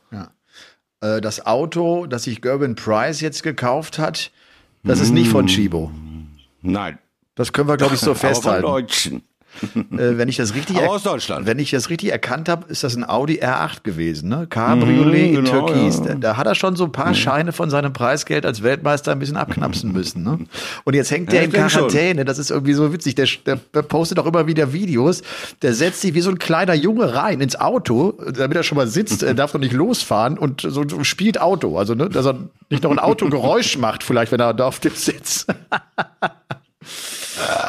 Äh, 1.02 1.22
das 1.22 1.46
Auto, 1.46 2.06
das 2.06 2.24
sich 2.24 2.42
Gerben 2.42 2.76
Price 2.76 3.22
jetzt 3.22 3.44
gekauft 3.44 4.00
hat, 4.00 4.32
das 4.84 5.00
ist 5.00 5.12
nicht 5.12 5.30
von 5.30 5.48
Chibo. 5.48 5.92
Nein. 6.62 6.98
Das 7.36 7.54
können 7.54 7.68
wir, 7.70 7.78
glaube 7.78 7.96
ich, 7.96 8.02
so 8.02 8.12
Aber 8.12 8.20
von 8.20 8.30
festhalten. 8.30 8.68
Deutschen. 8.68 9.24
Äh, 9.92 10.18
wenn 10.18 10.30
ich 10.30 10.38
das 10.38 10.56
richtig 10.56 10.78
Aber 10.78 10.90
aus 10.92 11.04
Deutschland. 11.04 11.46
Wenn 11.46 11.60
ich 11.60 11.72
das 11.72 11.90
richtig 11.90 12.12
erkannt 12.12 12.48
habe, 12.50 12.66
ist 12.70 12.84
das 12.84 12.96
ein 12.96 13.08
Audi 13.08 13.42
R8 13.44 13.84
gewesen, 13.84 14.30
ne? 14.30 14.48
Cabriolet 14.50 15.32
Mhm, 15.32 15.38
in 15.38 15.46
genau, 15.46 15.68
Türkis. 15.68 15.98
ja. 16.00 16.06
Da, 16.06 16.16
da 16.16 16.38
hat 16.38 16.48
er 16.48 16.56
schon 16.56 16.76
so 16.76 16.86
ein 16.86 16.92
paar 16.92 17.14
Scheine 17.14 17.52
von 17.52 17.70
seinem 17.70 17.92
Preisgeld 17.94 18.46
als 18.46 18.64
Weltmeister 18.64 19.12
ein 19.12 19.20
bisschen 19.20 19.38
abknapsen 19.38 19.92
müssen, 19.92 20.24
ne? 20.24 20.40
Und 20.86 20.94
jetzt 20.96 21.12
hängt 21.12 21.32
der 21.32 21.40
Ja, 21.42 21.46
in 21.46 21.52
denk 21.52 21.70
schon. 21.70 21.82
Quarantäne. 21.90 22.24
Das 22.26 22.40
ist 22.40 22.50
irgendwie 22.52 22.74
so 22.74 22.94
witzig. 22.94 23.16
Der, 23.16 23.28
der, 23.46 23.60
der 23.74 23.82
postet 23.82 24.20
auch 24.20 24.26
immer 24.26 24.48
wieder 24.48 24.72
Videos. 24.74 25.22
Der 25.62 25.74
setzt 25.74 26.02
sich 26.02 26.14
wie 26.14 26.22
so 26.22 26.30
ein 26.32 26.40
kleiner 26.40 26.74
Junge 26.74 27.14
rein 27.14 27.42
ins 27.42 27.56
Auto, 27.60 28.14
damit 28.34 28.56
er 28.58 28.64
schon 28.64 28.78
mal 28.78 28.88
sitzt. 28.88 29.22
Er 29.24 29.34
darf 29.34 29.54
noch 29.54 29.62
nicht 29.62 29.74
losfahren 29.74 30.38
und 30.38 30.62
so, 30.62 30.88
so 30.88 31.04
spielt 31.04 31.40
Auto. 31.42 31.78
Also, 31.78 31.94
ne, 31.94 32.10
dass 32.10 32.26
er 32.26 32.38
nicht 32.70 32.84
noch 32.84 32.92
ein 32.92 33.00
Autogeräusch 33.00 33.78
macht, 33.80 34.04
vielleicht, 34.04 34.32
wenn 34.32 34.40
er 34.40 34.54
da 34.54 34.66
auf 34.68 34.80
dem 34.80 34.94
sitzt. 34.96 35.48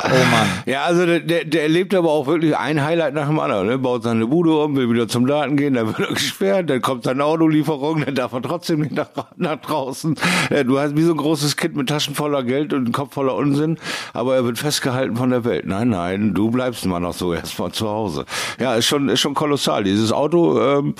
Oh 0.04 0.30
Mann. 0.30 0.48
Ja, 0.66 0.84
also 0.84 1.06
der, 1.06 1.20
der, 1.20 1.44
der 1.44 1.62
erlebt 1.62 1.94
aber 1.94 2.10
auch 2.10 2.26
wirklich 2.26 2.56
ein 2.56 2.82
Highlight 2.82 3.14
nach 3.14 3.26
dem 3.26 3.38
anderen. 3.38 3.66
Ne? 3.66 3.78
Baut 3.78 4.02
seine 4.02 4.26
Bude 4.26 4.56
um, 4.56 4.76
will 4.76 4.90
wieder 4.90 5.08
zum 5.08 5.26
Daten 5.26 5.56
gehen, 5.56 5.74
dann 5.74 5.88
wird 5.88 6.00
er 6.00 6.06
gesperrt, 6.14 6.70
dann 6.70 6.80
kommt 6.82 7.04
seine 7.04 7.24
Autolieferung, 7.24 8.04
dann 8.04 8.14
darf 8.14 8.32
er 8.32 8.42
trotzdem 8.42 8.80
nicht 8.80 8.94
nach, 8.94 9.08
nach 9.36 9.56
draußen. 9.56 10.16
Ja, 10.50 10.64
du 10.64 10.78
hast 10.78 10.96
wie 10.96 11.02
so 11.02 11.12
ein 11.12 11.16
großes 11.16 11.56
Kind 11.56 11.76
mit 11.76 11.88
Taschen 11.88 12.14
voller 12.14 12.42
Geld 12.42 12.72
und 12.72 12.84
einem 12.84 12.92
Kopf 12.92 13.14
voller 13.14 13.34
Unsinn, 13.34 13.78
aber 14.12 14.34
er 14.34 14.44
wird 14.44 14.58
festgehalten 14.58 15.16
von 15.16 15.30
der 15.30 15.44
Welt. 15.44 15.66
Nein, 15.66 15.90
nein, 15.90 16.34
du 16.34 16.50
bleibst 16.50 16.84
mal 16.86 17.00
noch 17.00 17.14
so 17.14 17.32
erstmal 17.32 17.72
zu 17.72 17.88
Hause. 17.88 18.24
Ja, 18.58 18.74
ist 18.74 18.86
schon, 18.86 19.08
ist 19.08 19.20
schon 19.20 19.34
kolossal. 19.34 19.84
Dieses 19.84 20.12
Auto, 20.12 20.60
ähm, 20.60 20.94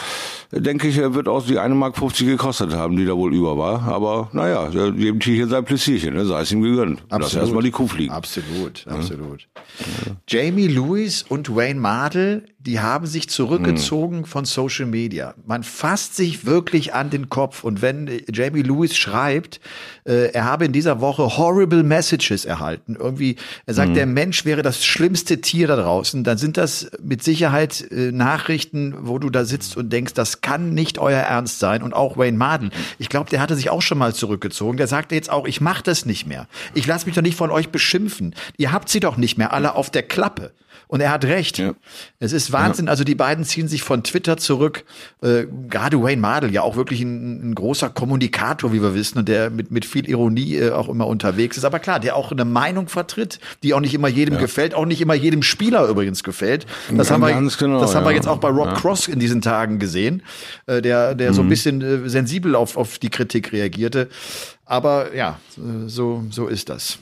denke 0.51 0.89
ich, 0.89 0.97
wird 0.97 1.29
auch 1.29 1.45
die 1.45 1.59
1,50 1.59 1.75
Mark 1.75 1.95
gekostet 2.17 2.73
haben, 2.75 2.97
die 2.97 3.05
da 3.05 3.17
wohl 3.17 3.35
über 3.35 3.57
war. 3.59 3.83
Aber 3.83 4.29
naja, 4.33 4.69
jedem 4.69 5.21
Tierchen 5.21 5.49
sein 5.49 5.65
Pläsierchen, 5.65 6.15
ne? 6.15 6.25
sei 6.25 6.43
es 6.43 6.53
ihm 6.53 6.63
gegönnt. 6.63 7.03
Lass 7.11 7.35
erstmal 7.35 7.63
die 7.63 7.71
Kuh 7.71 7.87
fliegen. 7.87 8.13
Absolut, 8.13 8.62
absolut. 8.87 9.49
Ja. 10.07 10.17
Jamie 10.29 10.69
Lewis 10.69 11.23
und 11.23 11.55
Wayne 11.55 11.81
Mardell, 11.81 12.47
die 12.67 12.79
haben 12.79 13.07
sich 13.07 13.29
zurückgezogen 13.29 14.19
hm. 14.19 14.25
von 14.25 14.45
Social 14.45 14.87
Media. 14.87 15.35
Man 15.47 15.65
fasst 15.65 16.15
sich 16.15 16.47
wirklich 16.47 16.95
an 16.95 17.11
den 17.11 17.29
Kopf. 17.29 17.65
Und 17.65 17.83
wenn 17.83 18.09
Jamie 18.33 18.63
Lewis 18.63 18.97
schreibt, 18.97 19.61
äh, 20.05 20.31
er 20.33 20.45
habe 20.45 20.65
in 20.65 20.73
dieser 20.73 21.01
Woche 21.01 21.37
horrible 21.37 21.83
messages 21.83 22.45
erhalten, 22.45 22.97
irgendwie, 22.99 23.37
er 23.67 23.75
sagt, 23.75 23.89
hm. 23.89 23.95
der 23.95 24.07
Mensch 24.07 24.45
wäre 24.45 24.63
das 24.63 24.85
schlimmste 24.85 25.41
Tier 25.41 25.67
da 25.67 25.77
draußen, 25.77 26.23
dann 26.23 26.39
sind 26.39 26.57
das 26.57 26.91
mit 27.03 27.25
Sicherheit 27.25 27.91
äh, 27.91 28.13
Nachrichten, 28.13 28.95
wo 29.01 29.19
du 29.19 29.31
da 29.31 29.45
sitzt 29.45 29.77
und 29.77 29.93
denkst, 29.93 30.15
das 30.15 30.41
kann 30.41 30.73
nicht 30.73 30.99
euer 30.99 31.21
Ernst 31.21 31.59
sein. 31.59 31.83
Und 31.83 31.95
auch 31.95 32.17
Wayne 32.17 32.39
Mardell, 32.39 32.71
ich 32.99 33.09
glaube, 33.09 33.29
der 33.31 33.41
hatte 33.41 33.57
sich 33.57 33.71
auch 33.71 33.83
schon 33.83 33.99
mal 33.99 34.15
zurückgezogen. 34.15 34.77
Der 34.77 34.87
sagte 34.87 35.17
jetzt 35.17 35.31
auch, 35.31 35.47
ich 35.47 35.61
mache 35.61 35.83
das 35.83 36.07
nicht 36.07 36.27
mehr. 36.27 36.47
Ich 36.75 36.87
lasse 36.87 37.07
mich 37.07 37.15
doch 37.17 37.23
nicht 37.23 37.37
von 37.37 37.51
euch 37.51 37.71
beschimpfen. 37.71 38.35
Ihr 38.57 38.71
habt 38.71 38.89
sie 38.89 39.01
doch 39.01 39.17
nicht 39.17 39.37
mehr 39.37 39.53
alle 39.53 39.75
auf 39.75 39.91
der 39.91 40.05
Klappe. 40.05 40.53
Und 40.93 41.01
er 41.01 41.11
hat 41.11 41.25
recht. 41.25 41.57
Ja. 41.57 41.73
Es 42.19 42.35
ist 42.35 42.53
Wahnsinn. 42.53 42.85
Ja. 42.85 42.91
Also 42.91 43.03
die 43.03 43.15
beiden 43.15 43.47
ziehen 43.47 43.67
sich 43.67 43.83
von 43.83 44.05
Twitter 44.05 44.37
zurück. 44.37 44.85
Äh, 45.23 45.45
gerade 45.67 46.03
Wayne 46.03 46.21
Mardell, 46.21 46.53
ja 46.53 46.61
auch 46.61 46.77
wirklich 46.77 47.01
ein, 47.01 47.53
ein, 47.53 47.55
großer 47.55 47.89
Kommunikator, 47.89 48.75
wie 48.75 48.83
wir 48.83 48.95
wissen, 48.95 49.17
und 49.17 49.27
der 49.27 49.49
mit, 49.49 49.71
mit 49.71 49.87
viel 49.87 50.07
Ironie 50.07 50.57
äh, 50.57 50.71
auch 50.71 50.91
immer 50.91 51.07
unterwegs 51.07 51.57
ist. 51.57 51.65
Aber 51.65 51.79
klar, 51.79 51.99
der 51.99 52.15
auch 52.15 52.31
eine 52.31 52.45
Meinung 52.45 52.89
vertritt, 52.89 53.41
die 53.63 53.73
auch 53.73 53.81
nicht 53.81 53.95
immer 53.95 54.09
jedem 54.09 54.35
ja. 54.35 54.41
gefällt, 54.43 54.75
auch 54.75 54.85
nicht 54.85 55.01
immer 55.01 55.15
jedem 55.15 55.43
Spieler 55.43 55.89
übrigens 55.89 56.23
gefällt. 56.25 56.67
Das, 56.95 57.11
haben 57.11 57.23
wir, 57.23 57.33
genau, 57.59 57.81
das 57.81 57.95
haben 57.95 58.05
wir 58.05 58.13
jetzt 58.13 58.29
auch 58.29 58.37
bei 58.37 58.51
Rob 58.51 58.75
Cross 58.75 59.09
in 59.09 59.19
diesen 59.19 59.41
Tagen 59.41 59.79
gesehen, 59.79 60.23
äh, 60.67 60.83
der, 60.83 61.15
der 61.15 61.31
mhm. 61.31 61.35
so 61.35 61.41
ein 61.41 61.47
mhm. 61.47 61.49
bisschen 61.49 61.81
äh, 61.81 62.11
sensibel 62.11 62.55
auf, 62.55 62.77
auf 62.77 62.99
die 62.99 63.09
Kritik 63.09 63.55
reagierte. 63.55 64.11
Aber 64.67 65.15
ja, 65.15 65.41
so, 65.87 66.25
so 66.29 66.49
ist 66.49 66.69
das. 66.69 66.99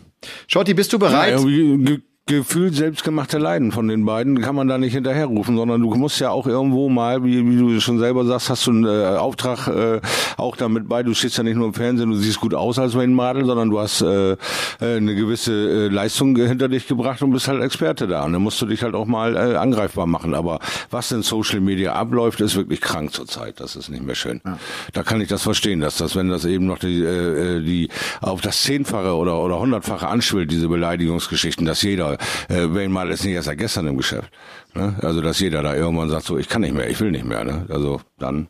Schotti, 0.47 0.75
bist 0.75 0.93
du 0.93 0.99
bereit? 1.01 1.41
Ja, 1.41 1.97
gefühlt 2.31 2.77
selbstgemachte 2.77 3.39
Leiden 3.39 3.73
von 3.73 3.89
den 3.89 4.05
beiden 4.05 4.41
kann 4.41 4.55
man 4.55 4.69
da 4.69 4.79
nicht 4.79 4.95
hinterherrufen, 4.95 5.57
sondern 5.57 5.81
du 5.81 5.93
musst 5.97 6.21
ja 6.21 6.31
auch 6.31 6.47
irgendwo 6.47 6.89
mal, 6.89 7.25
wie, 7.25 7.45
wie 7.45 7.57
du 7.57 7.81
schon 7.81 7.99
selber 7.99 8.25
sagst, 8.25 8.51
hast 8.51 8.69
du 8.69 8.71
einen 8.71 8.85
äh, 8.85 9.17
Auftrag 9.17 9.67
äh, 9.67 10.01
auch 10.37 10.55
damit 10.55 10.89
bei. 10.89 11.03
Du 11.03 11.13
stehst 11.13 11.37
ja 11.39 11.43
nicht 11.43 11.57
nur 11.57 11.67
im 11.67 11.75
Fernsehen, 11.75 12.09
du 12.09 12.17
siehst 12.17 12.39
gut 12.41 12.55
aus 12.55 12.79
als 12.79 12.95
Wayne 12.95 13.13
Madel, 13.13 13.47
sondern 13.47 13.71
du 13.71 13.81
hast 13.81 14.03
äh, 14.03 14.33
äh, 14.33 14.37
eine 14.81 15.17
gewisse 15.17 15.53
äh, 15.53 15.89
Leistung 15.89 16.37
hinter 16.37 16.69
dich 16.69 16.87
gebracht 16.87 17.21
und 17.21 17.33
bist 17.33 17.49
halt 17.49 17.63
Experte 17.65 18.07
da. 18.07 18.25
Und 18.25 18.33
dann 18.33 18.43
musst 18.43 18.63
du 18.63 18.67
dich 18.67 18.85
halt 18.85 18.95
auch 18.95 19.07
mal 19.07 19.35
äh, 19.35 19.57
angreifbar 19.57 20.07
machen. 20.07 20.33
Aber 20.35 20.61
was 20.89 21.11
in 21.11 21.23
Social 21.23 21.61
Media 21.61 21.95
abläuft, 21.95 22.41
ist 22.41 22.55
wirklich 22.55 22.81
krank 22.81 23.13
zurzeit. 23.13 23.59
Das 23.59 23.75
ist 23.75 23.89
nicht 23.89 24.05
mehr 24.05 24.15
schön. 24.15 24.41
Ja. 24.45 24.57
Da 24.93 25.03
kann 25.03 25.21
ich 25.21 25.27
das 25.27 25.43
verstehen, 25.43 25.81
dass 25.81 25.97
das, 25.97 26.15
wenn 26.15 26.29
das 26.29 26.45
eben 26.45 26.67
noch 26.67 26.79
die, 26.79 27.03
äh, 27.03 27.61
die 27.61 27.89
auf 28.21 28.41
das 28.41 28.63
Zehnfache 28.63 29.17
oder 29.17 29.41
oder 29.41 29.59
hundertfache 29.59 30.07
anschwillt, 30.07 30.53
diese 30.53 30.69
Beleidigungsgeschichten, 30.69 31.67
dass 31.67 31.83
jeder 31.83 32.20
Wayne 32.49 32.89
Mal 32.89 33.11
ist 33.11 33.25
nicht 33.25 33.35
erst 33.35 33.47
seit 33.47 33.59
gestern 33.59 33.87
im 33.87 33.97
Geschäft. 33.97 34.31
Ne? 34.75 34.97
Also 35.03 35.21
dass 35.21 35.41
jeder 35.41 35.63
da 35.63 35.75
irgendwann 35.75 36.11
sagt, 36.11 36.25
so 36.25 36.39
ich 36.39 36.49
kann 36.49 36.63
nicht 36.63 36.75
mehr, 36.75 36.89
ich 36.89 37.01
will 37.01 37.11
nicht 37.11 37.25
mehr. 37.25 37.45
Ne? 37.45 37.67
Also 37.69 38.01
dann 38.19 38.49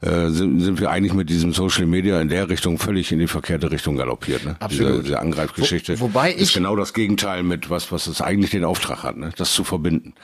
äh, 0.00 0.28
sind, 0.30 0.60
sind 0.60 0.80
wir 0.80 0.90
eigentlich 0.90 1.14
mit 1.14 1.30
diesem 1.30 1.52
Social 1.52 1.86
Media 1.86 2.20
in 2.20 2.28
der 2.28 2.48
Richtung 2.48 2.78
völlig 2.78 3.12
in 3.12 3.18
die 3.18 3.26
verkehrte 3.26 3.70
Richtung 3.70 3.96
galoppiert. 3.96 4.44
Ne? 4.44 4.56
Absolut. 4.58 4.92
Diese, 4.92 5.02
diese 5.02 5.20
Angreifgeschichte. 5.20 5.98
Wo, 6.00 6.06
wobei 6.06 6.32
ich 6.32 6.38
ist 6.38 6.54
genau 6.54 6.76
das 6.76 6.92
Gegenteil 6.92 7.42
mit 7.42 7.70
was 7.70 7.92
was 7.92 8.06
es 8.06 8.20
eigentlich 8.20 8.50
den 8.50 8.64
Auftrag 8.64 9.02
hat, 9.02 9.16
ne? 9.16 9.30
das 9.36 9.52
zu 9.52 9.64
verbinden. 9.64 10.14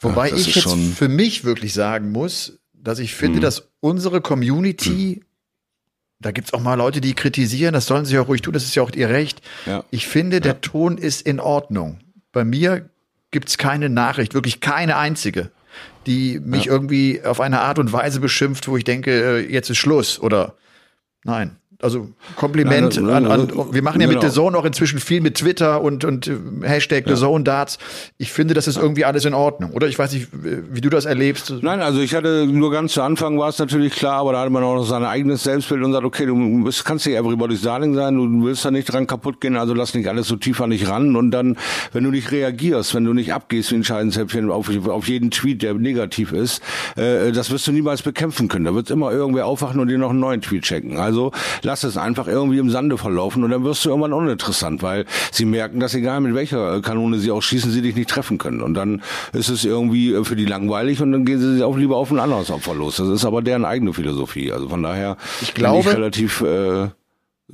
Wobei 0.00 0.28
ja, 0.28 0.36
ich 0.36 0.54
jetzt 0.54 0.72
für 0.96 1.08
mich 1.08 1.44
wirklich 1.44 1.72
sagen 1.72 2.12
muss, 2.12 2.58
dass 2.72 3.00
ich 3.00 3.14
finde, 3.14 3.38
mhm. 3.38 3.42
dass 3.42 3.68
unsere 3.80 4.20
Community 4.20 5.20
mhm 5.20 5.28
da 6.20 6.32
gibt's 6.32 6.52
auch 6.52 6.60
mal 6.60 6.74
Leute, 6.74 7.00
die 7.00 7.14
kritisieren, 7.14 7.72
das 7.72 7.86
sollen 7.86 8.04
sie 8.04 8.18
auch 8.18 8.26
ruhig 8.28 8.42
tun, 8.42 8.52
das 8.52 8.64
ist 8.64 8.74
ja 8.74 8.82
auch 8.82 8.90
ihr 8.90 9.08
Recht. 9.08 9.40
Ja. 9.66 9.84
Ich 9.90 10.08
finde, 10.08 10.40
der 10.40 10.54
ja. 10.54 10.58
Ton 10.58 10.98
ist 10.98 11.22
in 11.22 11.38
Ordnung 11.38 12.00
bei 12.38 12.44
mir 12.44 12.88
gibt's 13.32 13.58
keine 13.58 13.88
Nachricht, 13.88 14.32
wirklich 14.32 14.60
keine 14.60 14.96
einzige, 14.96 15.50
die 16.06 16.38
mich 16.38 16.66
ja. 16.66 16.72
irgendwie 16.72 17.20
auf 17.24 17.40
eine 17.40 17.62
Art 17.62 17.80
und 17.80 17.92
Weise 17.92 18.20
beschimpft, 18.20 18.68
wo 18.68 18.76
ich 18.76 18.84
denke, 18.84 19.10
äh, 19.10 19.52
jetzt 19.52 19.70
ist 19.70 19.78
Schluss 19.78 20.20
oder 20.20 20.54
nein 21.24 21.56
also 21.80 22.08
Kompliment 22.34 22.96
nein, 22.96 23.22
nein, 23.22 23.30
an, 23.30 23.40
an, 23.40 23.72
wir 23.72 23.82
machen 23.82 24.00
ja 24.00 24.08
genau. 24.08 24.20
mit 24.20 24.28
The 24.28 24.34
Zone 24.34 24.58
auch 24.58 24.64
inzwischen 24.64 24.98
viel 24.98 25.20
mit 25.20 25.36
Twitter 25.36 25.80
und, 25.80 26.04
und 26.04 26.26
äh, 26.26 26.36
Hashtag 26.62 27.06
ja. 27.06 27.14
The 27.14 27.20
Zone 27.20 27.44
Darts. 27.44 27.78
Ich 28.16 28.32
finde, 28.32 28.54
das 28.54 28.66
ist 28.66 28.76
irgendwie 28.76 29.04
alles 29.04 29.24
in 29.24 29.32
Ordnung, 29.32 29.70
oder? 29.72 29.86
Ich 29.86 29.96
weiß 29.96 30.12
nicht, 30.12 30.28
wie 30.32 30.80
du 30.80 30.88
das 30.88 31.04
erlebst. 31.04 31.54
Nein, 31.62 31.80
also 31.80 32.00
ich 32.00 32.16
hatte 32.16 32.48
nur 32.48 32.72
ganz 32.72 32.94
zu 32.94 33.02
Anfang 33.02 33.38
war 33.38 33.48
es 33.48 33.60
natürlich 33.60 33.92
klar, 33.94 34.18
aber 34.18 34.32
da 34.32 34.40
hatte 34.40 34.50
man 34.50 34.64
auch 34.64 34.74
noch 34.74 34.86
sein 34.86 35.04
eigenes 35.04 35.44
Selbstbild 35.44 35.84
und 35.84 35.92
sagt, 35.92 36.04
okay, 36.04 36.26
du 36.26 36.64
bist, 36.64 36.84
kannst 36.84 37.06
nicht 37.06 37.14
Everybody's 37.14 37.62
Darling 37.62 37.94
sein, 37.94 38.16
du 38.16 38.44
willst 38.44 38.64
da 38.64 38.72
nicht 38.72 38.92
dran 38.92 39.06
kaputt 39.06 39.40
gehen, 39.40 39.56
also 39.56 39.72
lass 39.72 39.94
nicht 39.94 40.08
alles 40.08 40.26
so 40.26 40.34
tief 40.34 40.60
an 40.60 40.70
dich 40.70 40.88
ran 40.88 41.14
und 41.14 41.30
dann, 41.30 41.56
wenn 41.92 42.02
du 42.02 42.10
nicht 42.10 42.32
reagierst, 42.32 42.92
wenn 42.96 43.04
du 43.04 43.12
nicht 43.12 43.32
abgehst 43.32 43.70
wie 43.70 43.76
ein 43.76 43.84
Scheidenshäppchen 43.84 44.50
auf, 44.50 44.68
auf 44.88 45.06
jeden 45.06 45.30
Tweet, 45.30 45.62
der 45.62 45.74
negativ 45.74 46.32
ist, 46.32 46.60
äh, 46.96 47.30
das 47.30 47.52
wirst 47.52 47.68
du 47.68 47.72
niemals 47.72 48.02
bekämpfen 48.02 48.48
können. 48.48 48.64
Da 48.64 48.74
wird 48.74 48.90
immer 48.90 49.12
irgendwer 49.12 49.46
aufwachen 49.46 49.78
und 49.78 49.86
dir 49.86 49.98
noch 49.98 50.10
einen 50.10 50.18
neuen 50.18 50.40
Tweet 50.40 50.64
checken. 50.64 50.96
Also 50.96 51.30
lass 51.68 51.84
es 51.84 51.98
einfach 51.98 52.26
irgendwie 52.26 52.56
im 52.56 52.70
Sande 52.70 52.96
verlaufen 52.96 53.44
und 53.44 53.50
dann 53.50 53.62
wirst 53.62 53.84
du 53.84 53.90
irgendwann 53.90 54.14
uninteressant, 54.14 54.82
weil 54.82 55.04
sie 55.30 55.44
merken, 55.44 55.80
dass 55.80 55.94
egal 55.94 56.22
mit 56.22 56.34
welcher 56.34 56.80
Kanone 56.80 57.18
sie 57.18 57.30
auch 57.30 57.42
schießen, 57.42 57.70
sie 57.70 57.82
dich 57.82 57.94
nicht 57.94 58.08
treffen 58.08 58.38
können. 58.38 58.62
Und 58.62 58.72
dann 58.72 59.02
ist 59.34 59.50
es 59.50 59.66
irgendwie 59.66 60.16
für 60.24 60.34
die 60.34 60.46
langweilig 60.46 61.02
und 61.02 61.12
dann 61.12 61.26
gehen 61.26 61.40
sie 61.40 61.62
auch 61.62 61.76
lieber 61.76 61.98
auf 61.98 62.10
ein 62.10 62.20
anderes 62.20 62.50
Opfer 62.50 62.74
los. 62.74 62.96
Das 62.96 63.08
ist 63.08 63.26
aber 63.26 63.42
deren 63.42 63.66
eigene 63.66 63.92
Philosophie. 63.92 64.50
Also 64.50 64.70
von 64.70 64.82
daher 64.82 65.18
ich 65.42 65.52
glaube, 65.52 65.82
bin 65.82 65.90
ich 65.90 65.96
relativ 65.98 66.40
äh, 66.40 66.88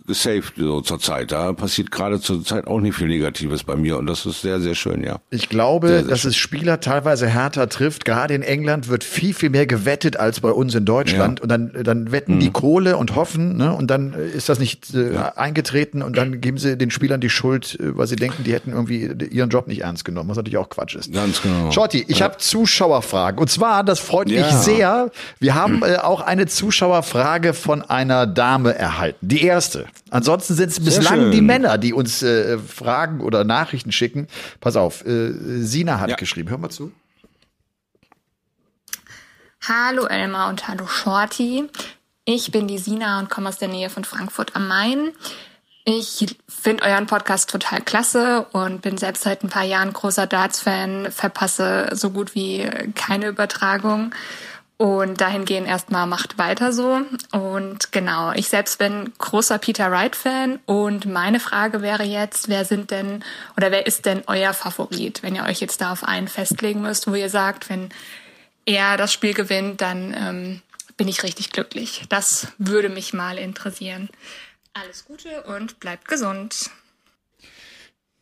gesaved 0.07 0.55
so 0.57 0.81
zur 0.81 0.99
Zeit. 0.99 1.33
Da 1.33 1.53
passiert 1.53 1.91
gerade 1.91 2.21
zur 2.21 2.45
Zeit 2.45 2.67
auch 2.67 2.81
nicht 2.81 2.97
viel 2.97 3.07
Negatives 3.07 3.65
bei 3.65 3.77
mir 3.77 3.97
und 3.99 4.07
das 4.07 4.27
ist 4.27 4.43
sehr, 4.43 4.61
sehr 4.61 4.75
schön, 4.75 5.03
ja. 5.03 5.21
Ich 5.31 5.49
glaube, 5.49 5.89
sehr, 5.89 6.01
sehr 6.01 6.09
dass 6.09 6.21
schön. 6.21 6.31
es 6.31 6.37
Spieler 6.37 6.81
teilweise 6.81 7.29
härter 7.29 7.69
trifft. 7.69 8.05
Gerade 8.05 8.35
in 8.35 8.43
England 8.43 8.89
wird 8.89 9.05
viel, 9.05 9.35
viel 9.35 9.51
mehr 9.51 9.67
gewettet 9.67 10.17
als 10.17 10.41
bei 10.41 10.51
uns 10.51 10.75
in 10.75 10.85
Deutschland. 10.85 11.39
Ja. 11.39 11.43
Und 11.43 11.49
dann, 11.49 11.85
dann 11.85 12.13
wetten 12.13 12.37
mhm. 12.37 12.41
die 12.41 12.51
Kohle 12.51 12.97
und 12.97 13.15
hoffen, 13.15 13.57
ne? 13.57 13.73
Und 13.75 13.91
dann 13.91 14.13
ist 14.13 14.49
das 14.49 14.59
nicht 14.59 14.95
äh, 14.95 15.15
ja. 15.15 15.33
eingetreten 15.37 16.03
und 16.03 16.17
dann 16.17 16.41
geben 16.41 16.59
sie 16.59 16.77
den 16.77 16.91
Spielern 16.91 17.21
die 17.21 17.31
Schuld, 17.31 17.79
äh, 17.81 17.97
weil 17.97 18.07
sie 18.07 18.17
denken, 18.17 18.45
die 18.45 18.53
hätten 18.53 18.73
irgendwie 18.73 19.11
ihren 19.31 19.51
Job 19.51 19.69
nicht 19.69 19.83
ernst 19.83 20.05
genommen, 20.05 20.29
was 20.29 20.37
natürlich 20.37 20.59
auch 20.59 20.69
Quatsch 20.69 20.97
ist. 20.97 21.13
Ganz 21.13 21.41
genau. 21.41 21.71
Shorty, 21.71 22.05
ich 22.09 22.19
ja. 22.19 22.27
habe 22.27 22.39
Zuschauerfragen. 22.39 23.39
Und 23.39 23.49
zwar, 23.49 23.85
das 23.85 24.01
freut 24.01 24.29
mich 24.29 24.45
sehr. 24.47 25.11
Wir 25.39 25.55
haben 25.55 25.83
äh, 25.83 25.97
auch 25.97 26.21
eine 26.21 26.47
Zuschauerfrage 26.47 27.55
von 27.55 27.83
einer 27.83 28.27
Dame 28.27 28.75
erhalten. 28.75 29.27
Die 29.29 29.43
erste. 29.43 29.84
Ansonsten 30.11 30.55
sind 30.55 30.71
es 30.71 30.81
bislang 30.81 31.21
schön. 31.21 31.31
die 31.31 31.41
Männer, 31.41 31.79
die 31.79 31.93
uns 31.93 32.23
äh, 32.23 32.59
Fragen 32.59 33.21
oder 33.21 33.45
Nachrichten 33.45 33.93
schicken. 33.93 34.29
Pass 34.61 34.77
auf, 34.77 35.05
äh, 35.05 35.33
Sina 35.63 36.01
hat 36.01 36.11
ja. 36.11 36.17
geschrieben. 36.17 36.51
Hör 36.51 36.59
mal 36.59 36.71
zu. 36.71 36.93
Hallo 39.67 40.05
Elmar 40.07 40.51
und 40.51 40.69
hallo 40.69 40.87
Shorty. 40.87 41.65
Ich 42.27 42.53
bin 42.53 42.69
die 42.69 42.79
Sina 42.79 43.19
und 43.19 43.31
komme 43.31 43.49
aus 43.49 43.59
der 43.59 43.69
Nähe 43.69 43.91
von 43.91 44.05
Frankfurt 44.05 44.55
am 44.57 44.69
Main. 44.69 45.13
Ich 45.87 46.37
finde 46.49 46.85
euren 46.85 47.07
Podcast 47.07 47.51
total 47.51 47.83
klasse 47.83 48.47
und 48.53 48.81
bin 48.81 48.97
selbst 48.97 49.23
seit 49.23 49.45
ein 49.45 49.51
paar 49.51 49.65
Jahren 49.65 49.93
großer 49.93 50.27
Darts-Fan, 50.27 51.13
verpasse 51.13 51.91
so 51.93 52.11
gut 52.11 52.35
wie 52.35 52.67
keine 52.95 53.27
Übertragung. 53.27 54.15
Und 54.77 55.21
dahingehend 55.21 55.69
erstmal 55.69 56.07
macht 56.07 56.37
weiter 56.37 56.73
so. 56.73 57.01
Und 57.31 57.93
genau, 57.93 58.33
ich 58.33 58.49
selbst 58.49 58.79
bin 58.79 59.13
großer 59.19 59.59
Peter 59.59 59.91
Wright-Fan 59.91 60.59
und 60.67 61.07
meine 61.07 61.39
Frage 61.39 61.81
wäre 61.81 62.03
jetzt, 62.03 62.49
wer 62.49 62.65
sind 62.65 62.91
denn 62.91 63.23
oder 63.57 63.71
wer 63.71 63.87
ist 63.87 64.05
denn 64.05 64.25
euer 64.27 64.53
Favorit, 64.53 65.23
wenn 65.23 65.37
ihr 65.37 65.45
euch 65.45 65.61
jetzt 65.61 65.81
da 65.81 65.93
auf 65.93 66.03
einen 66.03 66.27
festlegen 66.27 66.83
müsst, 66.83 67.07
wo 67.07 67.15
ihr 67.15 67.31
sagt, 67.31 67.71
wenn 67.71 67.91
er 68.67 68.97
das 68.97 69.13
Spiel 69.13 69.33
gewinnt, 69.33 69.81
dann 69.81 70.13
ähm, 70.19 70.63
bin 70.97 71.07
ich 71.07 71.23
richtig 71.23 71.51
glücklich. 71.51 72.03
Das 72.09 72.49
würde 72.59 72.89
mich 72.89 73.13
mal 73.13 73.39
interessieren. 73.39 74.09
Alles 74.73 75.05
Gute 75.05 75.43
und 75.43 75.79
bleibt 75.79 76.09
gesund. 76.09 76.71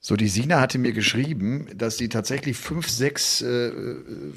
So, 0.05 0.17
die 0.17 0.27
Sina 0.27 0.61
hatte 0.61 0.79
mir 0.79 0.93
geschrieben, 0.93 1.69
dass 1.77 1.97
sie 1.97 2.09
tatsächlich 2.09 2.57
fünf, 2.57 2.91
sechs 2.91 3.41
äh, 3.41 3.71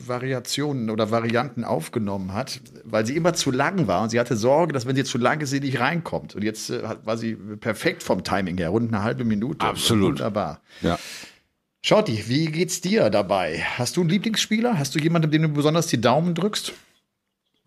Variationen 0.05 0.91
oder 0.91 1.10
Varianten 1.10 1.63
aufgenommen 1.63 2.34
hat, 2.34 2.62
weil 2.84 3.03
sie 3.07 3.15
immer 3.15 3.34
zu 3.34 3.50
lang 3.50 3.88
war 3.88 4.03
und 4.03 4.10
sie 4.12 4.19
hatte 4.19 4.38
Sorge, 4.38 4.74
dass 4.74 4.86
wenn 4.86 4.95
sie 4.95 5.03
zu 5.03 5.17
lang 5.17 5.41
ist, 5.41 5.50
sie 5.50 5.62
nicht 5.62 5.79
reinkommt. 5.79 6.36
Und 6.36 6.43
jetzt 6.43 6.69
äh, 6.69 6.84
war 7.03 7.17
sie 7.17 7.34
perfekt 7.34 8.03
vom 8.03 8.24
Timing 8.24 8.60
her, 8.60 8.69
rund 8.69 8.93
eine 8.93 9.01
halbe 9.01 9.25
Minute. 9.25 9.65
Absolut. 9.65 10.19
Wunderbar. 10.19 10.62
Ja. 10.81 11.00
Schotti, 11.81 12.25
wie 12.27 12.45
geht's 12.45 12.81
dir 12.81 13.10
dabei? 13.10 13.63
Hast 13.77 13.98
du 13.98 14.01
einen 14.01 14.12
Lieblingsspieler? 14.12 14.77
Hast 14.77 14.93
du 14.93 15.00
jemanden, 15.00 15.31
dem 15.31 15.41
du 15.41 15.50
besonders 15.50 15.88
die 15.88 16.00
Daumen 16.00 16.36
drückst? 16.36 16.74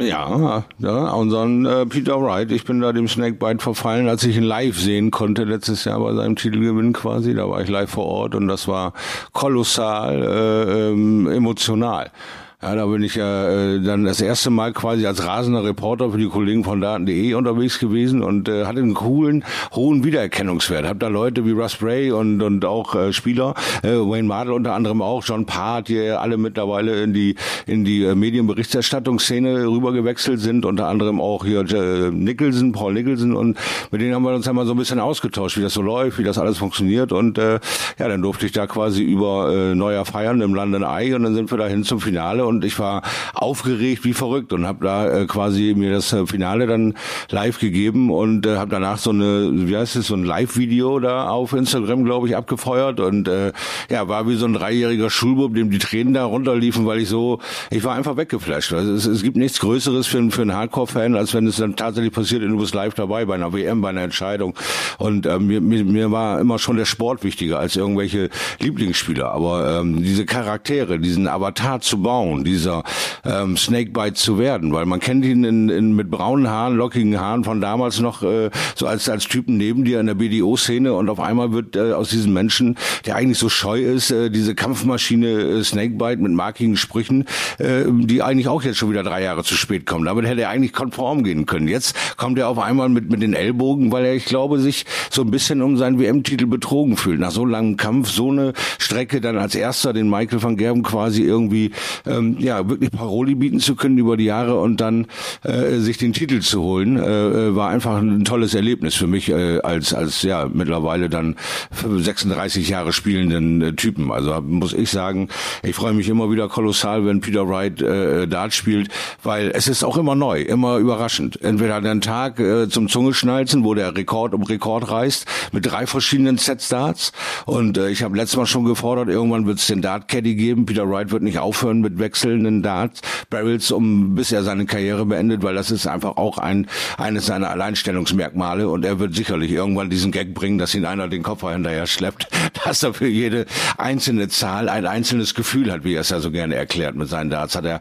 Ja, 0.00 0.62
ja, 0.78 1.10
unseren 1.10 1.66
äh, 1.66 1.84
Peter 1.84 2.22
Wright. 2.22 2.52
Ich 2.52 2.64
bin 2.64 2.80
da 2.80 2.92
dem 2.92 3.08
Snakebite 3.08 3.58
verfallen, 3.58 4.08
als 4.08 4.22
ich 4.22 4.36
ihn 4.36 4.44
live 4.44 4.78
sehen 4.78 5.10
konnte 5.10 5.42
letztes 5.42 5.84
Jahr 5.84 5.98
bei 5.98 6.14
seinem 6.14 6.36
Titelgewinn 6.36 6.92
quasi. 6.92 7.34
Da 7.34 7.50
war 7.50 7.62
ich 7.62 7.68
live 7.68 7.90
vor 7.90 8.06
Ort 8.06 8.36
und 8.36 8.46
das 8.46 8.68
war 8.68 8.92
kolossal 9.32 10.22
äh, 10.22 10.90
ähm, 10.90 11.26
emotional. 11.28 12.12
Ja, 12.60 12.74
da 12.74 12.86
bin 12.86 13.04
ich 13.04 13.14
ja 13.14 13.48
äh, 13.48 13.80
dann 13.80 14.02
das 14.02 14.20
erste 14.20 14.50
Mal 14.50 14.72
quasi 14.72 15.06
als 15.06 15.24
rasender 15.24 15.62
Reporter 15.62 16.10
für 16.10 16.18
die 16.18 16.26
Kollegen 16.26 16.64
von 16.64 16.80
Daten.de 16.80 17.34
unterwegs 17.34 17.78
gewesen 17.78 18.20
und 18.20 18.48
äh, 18.48 18.64
hatte 18.64 18.80
einen 18.80 18.94
coolen, 18.94 19.44
hohen 19.76 20.02
Wiedererkennungswert. 20.02 20.84
Hab 20.84 20.98
da 20.98 21.06
Leute 21.06 21.46
wie 21.46 21.52
Russ 21.52 21.76
Bray 21.76 22.10
und, 22.10 22.42
und 22.42 22.64
auch 22.64 22.96
äh, 22.96 23.12
Spieler, 23.12 23.54
äh, 23.84 23.90
Wayne 23.90 24.26
Mardell 24.26 24.54
unter 24.54 24.74
anderem 24.74 25.02
auch, 25.02 25.22
John 25.24 25.46
Part, 25.46 25.86
die 25.86 26.00
alle 26.00 26.36
mittlerweile 26.36 27.00
in 27.00 27.12
die 27.12 27.36
in 27.66 27.84
die 27.84 28.02
äh, 28.02 28.16
Medienberichterstattungsszene 28.16 29.68
rübergewechselt 29.68 30.40
sind, 30.40 30.64
unter 30.64 30.88
anderem 30.88 31.20
auch 31.20 31.44
hier 31.44 31.60
äh, 31.60 32.10
Nicholson, 32.10 32.72
Paul 32.72 32.94
Nicholson 32.94 33.36
und 33.36 33.56
mit 33.92 34.00
denen 34.00 34.16
haben 34.16 34.24
wir 34.24 34.34
uns 34.34 34.48
einmal 34.48 34.66
so 34.66 34.72
ein 34.72 34.78
bisschen 34.78 34.98
ausgetauscht, 34.98 35.58
wie 35.58 35.62
das 35.62 35.74
so 35.74 35.82
läuft, 35.82 36.18
wie 36.18 36.24
das 36.24 36.38
alles 36.38 36.58
funktioniert 36.58 37.12
und 37.12 37.38
äh, 37.38 37.60
ja, 38.00 38.08
dann 38.08 38.20
durfte 38.20 38.46
ich 38.46 38.52
da 38.52 38.66
quasi 38.66 39.04
über 39.04 39.54
äh, 39.54 39.76
Neuer 39.76 40.04
feiern 40.04 40.40
im 40.40 40.54
London 40.54 40.82
Eye 40.82 41.14
und 41.14 41.22
dann 41.22 41.36
sind 41.36 41.52
wir 41.52 41.58
da 41.58 41.68
hin 41.68 41.84
zum 41.84 42.00
Finale 42.00 42.47
und 42.48 42.64
ich 42.64 42.78
war 42.78 43.02
aufgeregt 43.34 44.04
wie 44.04 44.14
verrückt 44.14 44.52
und 44.52 44.66
habe 44.66 44.84
da 44.84 45.08
äh, 45.08 45.26
quasi 45.26 45.74
mir 45.76 45.92
das 45.92 46.12
äh, 46.12 46.26
Finale 46.26 46.66
dann 46.66 46.94
live 47.30 47.58
gegeben 47.58 48.10
und 48.10 48.46
äh, 48.46 48.56
habe 48.56 48.70
danach 48.70 48.98
so 48.98 49.10
eine, 49.10 49.50
wie 49.52 49.76
heißt 49.76 49.96
es, 49.96 50.08
so 50.08 50.14
ein 50.14 50.24
Live-Video 50.24 50.98
da 50.98 51.28
auf 51.28 51.52
Instagram, 51.52 52.04
glaube 52.04 52.28
ich, 52.28 52.36
abgefeuert 52.36 53.00
und 53.00 53.28
äh, 53.28 53.52
ja, 53.90 54.08
war 54.08 54.28
wie 54.28 54.34
so 54.34 54.46
ein 54.46 54.54
dreijähriger 54.54 55.10
Schulbub, 55.10 55.54
dem 55.54 55.70
die 55.70 55.78
Tränen 55.78 56.14
da 56.14 56.24
runterliefen, 56.24 56.86
weil 56.86 57.00
ich 57.00 57.08
so, 57.08 57.40
ich 57.70 57.84
war 57.84 57.94
einfach 57.94 58.16
weggeflasht. 58.16 58.72
Also 58.72 58.92
es, 58.92 59.06
es 59.06 59.22
gibt 59.22 59.36
nichts 59.36 59.60
Größeres 59.60 60.06
für, 60.06 60.30
für 60.30 60.42
einen 60.42 60.54
Hardcore-Fan, 60.54 61.14
als 61.14 61.34
wenn 61.34 61.46
es 61.46 61.56
dann 61.56 61.76
tatsächlich 61.76 62.12
passiert 62.12 62.42
und 62.42 62.50
du 62.50 62.58
bist 62.58 62.74
live 62.74 62.94
dabei 62.94 63.24
bei 63.24 63.34
einer 63.34 63.52
WM, 63.52 63.80
bei 63.80 63.90
einer 63.90 64.02
Entscheidung. 64.02 64.54
Und 64.98 65.26
äh, 65.26 65.38
mir, 65.38 65.60
mir, 65.60 65.84
mir 65.84 66.10
war 66.10 66.40
immer 66.40 66.58
schon 66.58 66.76
der 66.76 66.84
Sport 66.86 67.22
wichtiger 67.24 67.58
als 67.58 67.76
irgendwelche 67.76 68.30
Lieblingsspieler. 68.60 69.30
Aber 69.30 69.80
ähm, 69.80 70.02
diese 70.02 70.24
Charaktere, 70.24 70.98
diesen 70.98 71.28
Avatar 71.28 71.80
zu 71.80 72.02
bauen, 72.02 72.37
Person, 72.38 72.44
dieser 72.44 72.82
ähm, 73.24 73.56
Snakebite 73.56 74.14
zu 74.14 74.38
werden, 74.38 74.72
weil 74.72 74.86
man 74.86 75.00
kennt 75.00 75.24
ihn 75.24 75.44
in, 75.44 75.68
in, 75.68 75.94
mit 75.94 76.10
braunen 76.10 76.48
Haaren, 76.48 76.76
lockigen 76.76 77.18
Haaren 77.18 77.44
von 77.44 77.60
damals 77.60 78.00
noch 78.00 78.22
äh, 78.22 78.50
so 78.74 78.86
als 78.86 79.08
als 79.08 79.28
Typen 79.28 79.56
neben 79.56 79.84
dir 79.84 80.00
in 80.00 80.06
der 80.06 80.14
BDO-Szene 80.14 80.92
und 80.92 81.08
auf 81.08 81.20
einmal 81.20 81.52
wird 81.52 81.76
äh, 81.76 81.92
aus 81.92 82.10
diesem 82.10 82.32
Menschen, 82.32 82.76
der 83.06 83.16
eigentlich 83.16 83.38
so 83.38 83.48
scheu 83.48 83.80
ist, 83.80 84.10
äh, 84.10 84.30
diese 84.30 84.54
Kampfmaschine 84.54 85.28
äh, 85.28 85.64
Snakebite 85.64 86.22
mit 86.22 86.32
markigen 86.32 86.76
Sprüchen, 86.76 87.26
äh, 87.58 87.84
die 87.88 88.22
eigentlich 88.22 88.48
auch 88.48 88.62
jetzt 88.62 88.78
schon 88.78 88.90
wieder 88.90 89.02
drei 89.02 89.22
Jahre 89.22 89.44
zu 89.44 89.54
spät 89.54 89.86
kommen. 89.86 90.04
Damit 90.04 90.26
hätte 90.26 90.42
er 90.42 90.50
eigentlich 90.50 90.72
konform 90.72 91.24
gehen 91.24 91.46
können. 91.46 91.68
Jetzt 91.68 92.16
kommt 92.16 92.38
er 92.38 92.48
auf 92.48 92.58
einmal 92.58 92.88
mit 92.88 93.10
mit 93.10 93.22
den 93.22 93.34
Ellbogen, 93.34 93.92
weil 93.92 94.04
er, 94.04 94.14
ich 94.14 94.26
glaube, 94.26 94.58
sich 94.58 94.84
so 95.10 95.22
ein 95.22 95.30
bisschen 95.30 95.62
um 95.62 95.76
seinen 95.76 95.98
WM-Titel 95.98 96.46
betrogen 96.46 96.96
fühlt. 96.96 97.20
Nach 97.20 97.30
so 97.30 97.44
langem 97.44 97.76
Kampf, 97.76 98.10
so 98.10 98.30
eine 98.30 98.52
Strecke 98.78 99.20
dann 99.20 99.38
als 99.38 99.54
erster 99.54 99.92
den 99.92 100.08
Michael 100.08 100.42
van 100.42 100.56
Gerben 100.56 100.82
quasi 100.82 101.22
irgendwie 101.22 101.72
ähm, 102.06 102.27
ja 102.38 102.68
wirklich 102.68 102.90
Paroli 102.90 103.34
bieten 103.34 103.60
zu 103.60 103.76
können 103.76 103.98
über 103.98 104.16
die 104.16 104.24
Jahre 104.24 104.58
und 104.58 104.80
dann 104.80 105.06
äh, 105.42 105.78
sich 105.78 105.98
den 105.98 106.12
Titel 106.12 106.40
zu 106.40 106.62
holen, 106.62 106.96
äh, 106.96 107.54
war 107.54 107.70
einfach 107.70 107.98
ein 107.98 108.24
tolles 108.24 108.54
Erlebnis 108.54 108.94
für 108.94 109.06
mich 109.06 109.28
äh, 109.30 109.60
als 109.60 109.94
als 109.94 110.22
ja 110.22 110.48
mittlerweile 110.52 111.08
dann 111.08 111.36
36 111.70 112.68
Jahre 112.68 112.92
spielenden 112.92 113.62
äh, 113.62 113.72
Typen. 113.74 114.10
Also 114.10 114.40
muss 114.40 114.72
ich 114.72 114.90
sagen, 114.90 115.28
ich 115.62 115.74
freue 115.74 115.92
mich 115.92 116.08
immer 116.08 116.30
wieder 116.30 116.48
kolossal, 116.48 117.04
wenn 117.06 117.20
Peter 117.20 117.48
Wright 117.48 117.80
äh, 117.80 118.26
Dart 118.26 118.54
spielt, 118.54 118.90
weil 119.22 119.50
es 119.54 119.68
ist 119.68 119.84
auch 119.84 119.96
immer 119.96 120.14
neu, 120.14 120.42
immer 120.42 120.78
überraschend. 120.78 121.40
Entweder 121.42 121.74
hat 121.74 121.84
Tag 122.02 122.40
äh, 122.40 122.68
zum 122.68 122.88
Zungeschnalzen, 122.88 123.64
wo 123.64 123.74
der 123.74 123.94
Rekord 123.96 124.34
um 124.34 124.42
Rekord 124.42 124.90
reißt, 124.90 125.26
mit 125.52 125.66
drei 125.66 125.86
verschiedenen 125.86 126.38
Sets 126.38 126.68
Darts. 126.68 127.12
Und 127.46 127.78
äh, 127.78 127.90
ich 127.90 128.02
habe 128.02 128.16
letztes 128.16 128.36
Mal 128.36 128.46
schon 128.46 128.64
gefordert, 128.64 129.08
irgendwann 129.08 129.46
wird 129.46 129.58
es 129.58 129.66
den 129.66 129.82
Dart 129.82 130.08
Caddy 130.08 130.34
geben. 130.34 130.66
Peter 130.66 130.88
Wright 130.88 131.10
wird 131.10 131.22
nicht 131.22 131.38
aufhören 131.38 131.80
mit 131.80 131.98
Wechsel 131.98 132.17
wechselnden 132.18 132.62
Darts. 132.62 133.00
Barrels, 133.30 133.70
um 133.70 134.14
bis 134.14 134.32
er 134.32 134.42
seine 134.42 134.66
Karriere 134.66 135.06
beendet, 135.06 135.42
weil 135.42 135.54
das 135.54 135.70
ist 135.70 135.86
einfach 135.86 136.16
auch 136.16 136.38
ein 136.38 136.66
eines 136.96 137.26
seiner 137.26 137.50
Alleinstellungsmerkmale. 137.50 138.68
Und 138.68 138.84
er 138.84 138.98
wird 138.98 139.14
sicherlich 139.14 139.52
irgendwann 139.52 139.90
diesen 139.90 140.10
Gag 140.10 140.34
bringen, 140.34 140.58
dass 140.58 140.74
ihn 140.74 140.84
einer 140.84 141.08
den 141.08 141.22
Koffer 141.22 141.52
hinterher 141.52 141.86
schleppt, 141.86 142.28
dass 142.64 142.82
er 142.82 142.94
für 142.94 143.06
jede 143.06 143.46
einzelne 143.76 144.28
Zahl 144.28 144.68
ein 144.68 144.86
einzelnes 144.86 145.34
Gefühl 145.34 145.70
hat, 145.70 145.84
wie 145.84 145.94
er 145.94 146.00
es 146.00 146.10
ja 146.10 146.20
so 146.20 146.30
gerne 146.30 146.56
erklärt 146.56 146.96
mit 146.96 147.08
seinen 147.08 147.30
Darts, 147.30 147.54
hat 147.54 147.64
er 147.64 147.80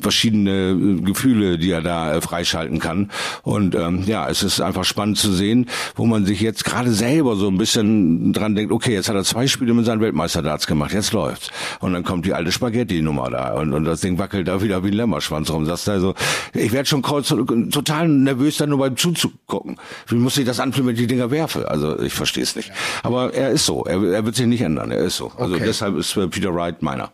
verschiedene 0.00 0.70
äh, 0.70 1.00
Gefühle, 1.02 1.58
die 1.58 1.70
er 1.70 1.82
da 1.82 2.14
äh, 2.14 2.20
freischalten 2.20 2.78
kann. 2.78 3.10
Und 3.42 3.74
ähm, 3.74 4.04
ja, 4.06 4.28
es 4.28 4.42
ist 4.42 4.60
einfach 4.60 4.84
spannend 4.84 5.18
zu 5.18 5.32
sehen, 5.32 5.66
wo 5.96 6.06
man 6.06 6.24
sich 6.24 6.40
jetzt 6.40 6.64
gerade 6.64 6.92
selber 6.92 7.36
so 7.36 7.48
ein 7.48 7.58
bisschen 7.58 8.32
dran 8.32 8.54
denkt, 8.54 8.72
okay, 8.72 8.94
jetzt 8.94 9.08
hat 9.08 9.16
er 9.16 9.24
zwei 9.24 9.46
Spiele 9.46 9.74
mit 9.74 9.86
seinen 9.86 10.00
Weltmeister-Darts 10.00 10.66
gemacht, 10.66 10.92
jetzt 10.92 11.12
läuft's. 11.12 11.50
Und 11.80 11.92
dann 11.92 12.04
kommt 12.04 12.26
die 12.26 12.34
alte 12.34 12.52
Spaghetti-Nummer 12.52 13.30
da 13.30 13.39
und, 13.48 13.72
und 13.72 13.84
das 13.84 14.00
Ding 14.00 14.18
wackelt 14.18 14.48
da 14.48 14.62
wieder 14.62 14.84
wie 14.84 14.88
ein 14.88 14.94
Lämmerschwanz 14.94 15.50
rum. 15.50 15.66
Sagst 15.66 15.88
also, 15.88 16.14
ich 16.54 16.72
werde 16.72 16.88
schon 16.88 17.02
total 17.02 18.08
nervös 18.08 18.58
dann 18.58 18.70
nur 18.70 18.78
beim 18.78 18.96
Zuzugucken. 18.96 19.76
Wie 20.08 20.16
muss 20.16 20.36
ich 20.36 20.44
das 20.44 20.60
anfühlen, 20.60 20.88
wenn 20.88 20.94
ich 20.94 21.00
die 21.00 21.06
Dinger 21.06 21.30
werfe? 21.30 21.68
Also 21.70 21.98
ich 22.00 22.12
verstehe 22.12 22.42
es 22.42 22.56
nicht. 22.56 22.72
Aber 23.02 23.34
er 23.34 23.50
ist 23.50 23.66
so. 23.66 23.84
Er, 23.84 24.02
er 24.02 24.24
wird 24.24 24.36
sich 24.36 24.46
nicht 24.46 24.62
ändern. 24.62 24.90
Er 24.90 24.98
ist 24.98 25.16
so. 25.16 25.32
Also 25.36 25.54
okay. 25.54 25.64
deshalb 25.66 25.96
ist 25.96 26.16
äh, 26.16 26.28
Peter 26.28 26.54
Wright 26.54 26.82
meiner. 26.82 27.12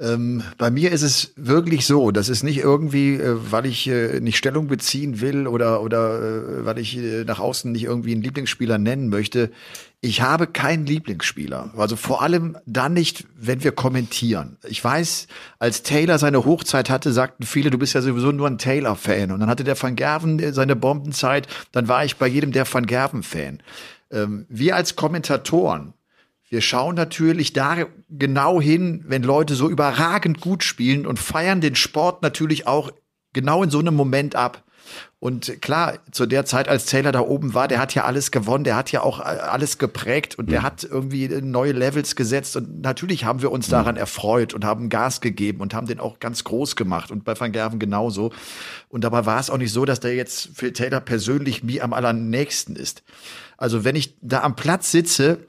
Ähm, 0.00 0.42
bei 0.56 0.70
mir 0.70 0.92
ist 0.92 1.02
es 1.02 1.32
wirklich 1.36 1.84
so, 1.84 2.10
das 2.10 2.30
ist 2.30 2.42
nicht 2.42 2.58
irgendwie, 2.58 3.16
äh, 3.16 3.36
weil 3.50 3.66
ich 3.66 3.86
äh, 3.86 4.18
nicht 4.20 4.38
Stellung 4.38 4.66
beziehen 4.66 5.20
will 5.20 5.46
oder, 5.46 5.82
oder 5.82 6.18
äh, 6.18 6.64
weil 6.64 6.78
ich 6.78 6.96
äh, 6.96 7.24
nach 7.24 7.38
außen 7.38 7.70
nicht 7.70 7.84
irgendwie 7.84 8.12
einen 8.12 8.22
Lieblingsspieler 8.22 8.78
nennen 8.78 9.10
möchte. 9.10 9.50
Ich 10.02 10.22
habe 10.22 10.46
keinen 10.46 10.86
Lieblingsspieler. 10.86 11.74
Also 11.76 11.94
vor 11.94 12.22
allem 12.22 12.56
dann 12.64 12.94
nicht, 12.94 13.26
wenn 13.36 13.62
wir 13.62 13.72
kommentieren. 13.72 14.56
Ich 14.66 14.82
weiß, 14.82 15.26
als 15.58 15.82
Taylor 15.82 16.18
seine 16.18 16.46
Hochzeit 16.46 16.88
hatte, 16.88 17.12
sagten 17.12 17.44
viele, 17.44 17.68
du 17.68 17.76
bist 17.76 17.92
ja 17.92 18.00
sowieso 18.00 18.32
nur 18.32 18.46
ein 18.46 18.56
Taylor-Fan. 18.56 19.30
Und 19.30 19.40
dann 19.40 19.50
hatte 19.50 19.62
der 19.62 19.80
Van 19.80 19.96
Gerven 19.96 20.38
äh, 20.38 20.54
seine 20.54 20.74
Bombenzeit, 20.74 21.48
dann 21.72 21.88
war 21.88 22.02
ich 22.04 22.16
bei 22.16 22.26
jedem 22.26 22.52
der 22.52 22.72
Van 22.72 22.86
Gerven-Fan. 22.86 23.62
Ähm, 24.10 24.46
wir 24.48 24.74
als 24.74 24.96
Kommentatoren, 24.96 25.92
wir 26.48 26.62
schauen 26.62 26.94
natürlich 26.94 27.52
da 27.52 27.76
genau 28.08 28.58
hin, 28.58 29.04
wenn 29.06 29.22
Leute 29.22 29.54
so 29.54 29.68
überragend 29.68 30.40
gut 30.40 30.64
spielen 30.64 31.06
und 31.06 31.18
feiern 31.18 31.60
den 31.60 31.76
Sport 31.76 32.22
natürlich 32.22 32.66
auch 32.66 32.90
genau 33.34 33.62
in 33.62 33.70
so 33.70 33.78
einem 33.78 33.94
Moment 33.94 34.34
ab. 34.34 34.64
Und 35.20 35.60
klar, 35.60 35.98
zu 36.12 36.24
der 36.24 36.46
Zeit, 36.46 36.66
als 36.66 36.86
Taylor 36.86 37.12
da 37.12 37.20
oben 37.20 37.52
war, 37.52 37.68
der 37.68 37.78
hat 37.78 37.94
ja 37.94 38.04
alles 38.04 38.30
gewonnen, 38.30 38.64
der 38.64 38.74
hat 38.74 38.90
ja 38.90 39.02
auch 39.02 39.20
alles 39.20 39.76
geprägt 39.76 40.38
und 40.38 40.50
der 40.50 40.60
mhm. 40.60 40.64
hat 40.64 40.84
irgendwie 40.84 41.28
neue 41.28 41.72
Levels 41.72 42.16
gesetzt. 42.16 42.56
Und 42.56 42.80
natürlich 42.80 43.26
haben 43.26 43.42
wir 43.42 43.52
uns 43.52 43.68
mhm. 43.68 43.72
daran 43.72 43.96
erfreut 43.98 44.54
und 44.54 44.64
haben 44.64 44.88
Gas 44.88 45.20
gegeben 45.20 45.60
und 45.60 45.74
haben 45.74 45.86
den 45.86 46.00
auch 46.00 46.20
ganz 46.20 46.42
groß 46.44 46.74
gemacht. 46.74 47.10
Und 47.10 47.24
bei 47.24 47.38
Van 47.38 47.52
Gerven 47.52 47.78
genauso. 47.78 48.32
Und 48.88 49.04
dabei 49.04 49.26
war 49.26 49.38
es 49.38 49.50
auch 49.50 49.58
nicht 49.58 49.72
so, 49.72 49.84
dass 49.84 50.00
der 50.00 50.14
jetzt 50.14 50.52
Phil 50.54 50.72
Taylor 50.72 51.00
persönlich 51.00 51.62
mir 51.62 51.84
am 51.84 51.92
allernächsten 51.92 52.74
ist. 52.74 53.02
Also 53.58 53.84
wenn 53.84 53.96
ich 53.96 54.16
da 54.22 54.40
am 54.40 54.56
Platz 54.56 54.90
sitze, 54.90 55.40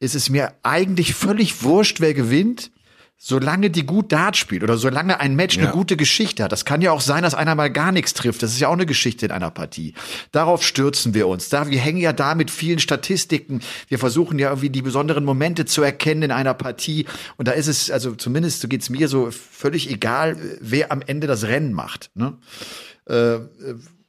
ist 0.00 0.16
es 0.16 0.28
mir 0.28 0.54
eigentlich 0.64 1.14
völlig 1.14 1.62
wurscht, 1.62 2.00
wer 2.00 2.14
gewinnt, 2.14 2.72
solange 3.22 3.68
die 3.68 3.84
gut 3.84 4.12
Dart 4.12 4.38
spielt 4.38 4.62
oder 4.62 4.78
solange 4.78 5.20
ein 5.20 5.36
Match 5.36 5.58
ja. 5.58 5.64
eine 5.64 5.72
gute 5.72 5.98
Geschichte 5.98 6.42
hat. 6.42 6.52
Das 6.52 6.64
kann 6.64 6.80
ja 6.80 6.90
auch 6.90 7.02
sein, 7.02 7.22
dass 7.22 7.34
einer 7.34 7.54
mal 7.54 7.70
gar 7.70 7.92
nichts 7.92 8.14
trifft. 8.14 8.42
Das 8.42 8.50
ist 8.50 8.60
ja 8.60 8.68
auch 8.68 8.72
eine 8.72 8.86
Geschichte 8.86 9.26
in 9.26 9.30
einer 9.30 9.50
Partie. 9.50 9.92
Darauf 10.32 10.64
stürzen 10.64 11.12
wir 11.12 11.28
uns. 11.28 11.50
Da, 11.50 11.68
wir 11.68 11.78
hängen 11.78 11.98
ja 11.98 12.14
da 12.14 12.34
mit 12.34 12.50
vielen 12.50 12.78
Statistiken. 12.78 13.60
Wir 13.88 13.98
versuchen 13.98 14.38
ja 14.38 14.48
irgendwie 14.48 14.70
die 14.70 14.80
besonderen 14.80 15.26
Momente 15.26 15.66
zu 15.66 15.82
erkennen 15.82 16.22
in 16.22 16.30
einer 16.30 16.54
Partie. 16.54 17.04
Und 17.36 17.46
da 17.46 17.52
ist 17.52 17.66
es, 17.66 17.90
also 17.90 18.14
zumindest 18.14 18.62
so 18.62 18.68
geht's 18.68 18.88
mir 18.88 19.06
so 19.06 19.30
völlig 19.30 19.90
egal, 19.90 20.38
wer 20.62 20.90
am 20.90 21.02
Ende 21.02 21.26
das 21.26 21.44
Rennen 21.44 21.74
macht. 21.74 22.10
Ne? 22.14 22.38
Äh, 23.04 23.40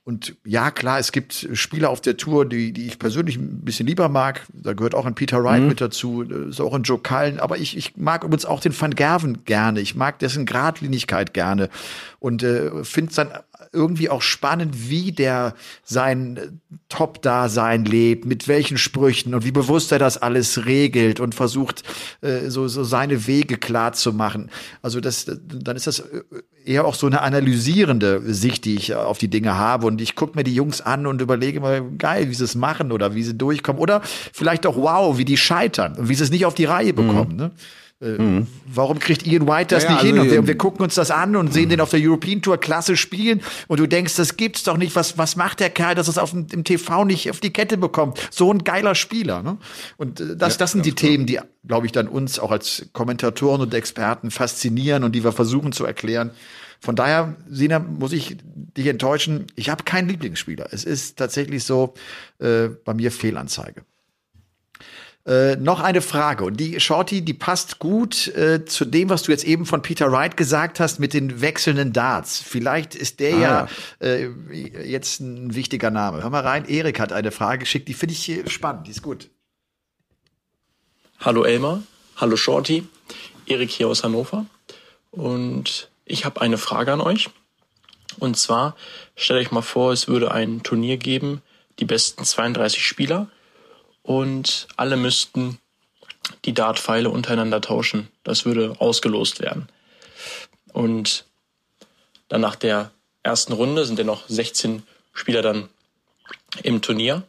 und 0.04 0.36
ja, 0.44 0.72
klar, 0.72 0.98
es 0.98 1.12
gibt 1.12 1.48
Spieler 1.54 1.92
auf 1.92 2.02
der 2.02 2.18
Tour, 2.18 2.48
die, 2.48 2.74
die 2.74 2.88
ich 2.88 2.98
persönlich 2.98 3.38
ein 3.38 3.62
bisschen 3.64 3.86
lieber 3.86 4.10
mag. 4.10 4.42
Da 4.52 4.74
gehört 4.74 4.96
auch 4.96 5.06
ein 5.06 5.14
Peter 5.14 5.44
Wright 5.44 5.62
mhm. 5.62 5.68
mit 5.68 5.80
dazu, 5.80 6.24
ist 6.24 6.60
auch 6.60 6.74
ein 6.74 6.82
Joe 6.82 6.98
Cullen. 6.98 7.40
Aber 7.40 7.60
ich, 7.60 7.78
ich 7.78 7.98
mag 7.98 8.24
übrigens 8.24 8.46
auch 8.46 8.62
den 8.62 8.80
Van 8.80 8.96
Gerven 8.96 9.46
gerne. 9.46 9.80
Ich 9.80 9.94
mag 9.94 10.18
dessen 10.18 10.48
Gradlinigkeit 10.48 11.36
gerne 11.36 11.70
und 12.18 12.42
äh, 12.42 12.84
finde 12.84 13.14
sein 13.14 13.30
irgendwie 13.72 14.10
auch 14.10 14.22
spannend, 14.22 14.90
wie 14.90 15.12
der 15.12 15.56
sein 15.84 16.62
Top-Dasein 16.90 17.86
lebt, 17.86 18.26
mit 18.26 18.48
welchen 18.48 18.78
Sprüchen 18.78 19.34
und 19.34 19.46
wie 19.46 19.52
bewusst 19.52 19.92
er 19.92 20.00
das 20.00 20.18
alles 20.18 20.66
regelt 20.66 21.20
und 21.20 21.36
versucht, 21.36 21.84
äh, 22.22 22.50
so, 22.50 22.68
so 22.68 22.84
seine 22.84 23.28
Wege 23.28 23.58
klar 23.58 23.94
zu 23.94 24.14
machen. 24.14 24.50
Also 24.82 25.00
das, 25.00 25.26
dann 25.26 25.76
ist 25.76 25.88
das 25.88 26.04
eher 26.66 26.86
auch 26.86 26.96
so 26.96 27.08
eine 27.08 27.22
analysierende 27.22 28.22
Sicht, 28.34 28.66
die 28.66 28.76
ich 28.76 28.94
auf 28.94 29.18
die 29.18 29.30
Dinge 29.30 29.56
habe. 29.58 29.88
Und 29.88 30.02
ich 30.02 30.16
gucke 30.16 30.38
mir 30.38 30.44
die 30.44 30.56
Jungs 30.56 30.82
an 30.82 31.08
und 31.08 31.22
überlege 31.22 31.60
mal, 31.60 31.84
geil, 31.98 32.30
wie 32.30 32.34
sie 32.34 32.44
es 32.44 32.56
machen 32.56 32.92
oder 32.92 33.16
wie 33.16 33.24
sie 33.24 33.38
durchkommen. 33.38 33.82
Oder 33.82 34.02
vielleicht 34.04 34.66
auch, 34.66 34.76
wow, 34.76 35.18
wie 35.18 35.26
die 35.26 35.38
scheitern 35.38 35.96
und 35.98 36.10
wie 36.10 36.16
sie 36.16 36.24
es 36.24 36.32
nicht 36.32 36.46
auf 36.46 36.54
die 36.54 36.66
Reihe 36.66 36.94
bekommen. 36.94 37.32
Mhm. 37.32 37.38
Ne? 37.38 37.52
Mhm. 38.02 38.48
Warum 38.66 38.98
kriegt 38.98 39.28
Ian 39.28 39.48
White 39.48 39.76
das 39.76 39.84
ja, 39.84 39.92
nicht 39.92 40.00
also 40.00 40.08
hin? 40.08 40.20
Und 40.20 40.32
wir, 40.32 40.48
wir, 40.48 40.58
gucken 40.58 40.84
uns 40.84 40.96
das 40.96 41.12
an 41.12 41.36
und 41.36 41.54
sehen 41.54 41.70
den 41.70 41.80
auf 41.80 41.92
der 41.92 42.00
European 42.02 42.42
Tour 42.42 42.58
klasse 42.58 42.98
spielen 42.98 43.42
und 43.68 43.80
du 43.80 43.88
denkst, 43.88 44.16
das 44.16 44.38
gibt's 44.38 44.64
doch 44.64 44.78
nicht. 44.78 44.96
Was, 44.96 45.20
was 45.20 45.36
macht 45.36 45.60
der 45.60 45.70
Kerl, 45.70 45.94
dass 45.94 46.08
es 46.08 46.18
auf 46.18 46.32
dem, 46.32 46.48
im 46.52 46.64
TV 46.64 47.06
nicht 47.06 47.30
auf 47.30 47.40
die 47.40 47.54
Kette 47.54 47.78
bekommt? 47.78 48.20
So 48.32 48.52
ein 48.52 48.64
geiler 48.64 48.96
Spieler. 48.96 49.44
Ne? 49.44 49.58
Und 49.98 50.20
äh, 50.20 50.36
das, 50.36 50.56
ja, 50.56 50.60
das 50.60 50.72
sind 50.72 50.86
die 50.86 50.94
klar. 50.94 51.12
Themen, 51.12 51.26
die, 51.28 51.40
glaube 51.68 51.86
ich, 51.86 51.92
dann 51.92 52.08
uns 52.08 52.40
auch 52.40 52.50
als 52.50 52.90
Kommentatoren 52.92 53.62
und 53.62 53.74
Experten 53.74 54.32
faszinieren 54.32 55.04
und 55.04 55.14
die 55.14 55.24
wir 55.24 55.32
versuchen 55.32 55.72
zu 55.72 55.86
erklären. 55.86 56.32
Von 56.80 56.96
daher, 56.96 57.36
Sina, 57.48 57.78
muss 57.78 58.12
ich 58.14 58.38
dich 58.44 58.88
enttäuschen. 58.88 59.46
Ich 59.56 59.70
habe 59.70 59.84
keinen 59.84 60.10
Lieblingsspieler. 60.10 60.70
Es 60.72 60.84
ist 60.84 61.18
tatsächlich 61.18 61.64
so 61.64 61.94
äh, 62.40 62.70
bei 62.84 62.96
mir 62.96 63.12
Fehlanzeige. 63.12 63.84
Äh, 65.24 65.56
noch 65.58 65.82
eine 65.82 66.02
Frage 66.02 66.44
und 66.44 66.60
die 66.60 66.80
Shorty, 66.80 67.22
die 67.22 67.36
passt 67.36 67.78
gut 67.78 68.28
äh, 68.30 68.66
zu 68.66 68.86
dem, 68.86 69.10
was 69.10 69.22
du 69.22 69.32
jetzt 69.32 69.44
eben 69.44 69.68
von 69.68 69.84
Peter 69.84 70.12
Wright 70.12 70.36
gesagt 70.36 70.80
hast 70.80 71.00
mit 71.00 71.14
den 71.14 71.42
wechselnden 71.42 71.94
Darts. 71.94 72.40
Vielleicht 72.40 72.96
ist 72.96 73.20
der 73.20 73.36
ah. 73.36 73.40
ja 73.40 73.68
äh, 74.00 74.30
jetzt 74.84 75.20
ein 75.20 75.54
wichtiger 75.54 75.92
Name. 75.92 76.24
Hör 76.24 76.32
mal 76.32 76.42
rein, 76.42 76.68
Erik 76.68 77.00
hat 77.00 77.14
eine 77.14 77.30
Frage 77.32 77.60
geschickt, 77.60 77.88
die 77.88 77.94
finde 77.94 78.16
ich 78.16 78.52
spannend, 78.52 78.88
die 78.88 78.92
ist 78.92 79.04
gut. 79.04 79.30
Hallo 81.20 81.44
Elmar, 81.44 81.84
hallo 82.16 82.36
Shorty, 82.36 82.88
Erik 83.46 83.70
hier 83.70 83.90
aus 83.90 84.04
Hannover 84.04 84.48
und 85.12 85.92
ich 86.04 86.26
habe 86.26 86.42
eine 86.42 86.58
Frage 86.58 86.94
an 86.94 87.02
euch. 87.02 87.30
Und 88.18 88.38
zwar 88.38 88.76
stellt 89.16 89.40
euch 89.46 89.52
mal 89.52 89.62
vor, 89.62 89.92
es 89.92 90.08
würde 90.08 90.32
ein 90.32 90.64
Turnier 90.64 90.98
geben, 90.98 91.44
die 91.78 91.86
besten 91.86 92.26
32 92.26 92.84
Spieler 92.84 93.30
und 94.04 94.68
alle 94.78 94.98
müssten 94.98 95.60
die 96.46 96.54
Dartpfeile 96.54 97.10
untereinander 97.10 97.62
tauschen. 97.62 98.08
Das 98.24 98.46
würde 98.46 98.76
ausgelost 98.80 99.40
werden. 99.40 99.68
Und 100.74 101.26
dann 102.30 102.42
nach 102.42 102.56
der 102.56 102.92
ersten 103.24 103.54
Runde 103.54 103.86
sind 103.86 104.00
ja 104.00 104.06
noch 104.06 104.28
16 104.28 104.84
Spieler 105.14 105.42
dann 105.42 105.70
im 106.64 106.82
Turnier 106.82 107.24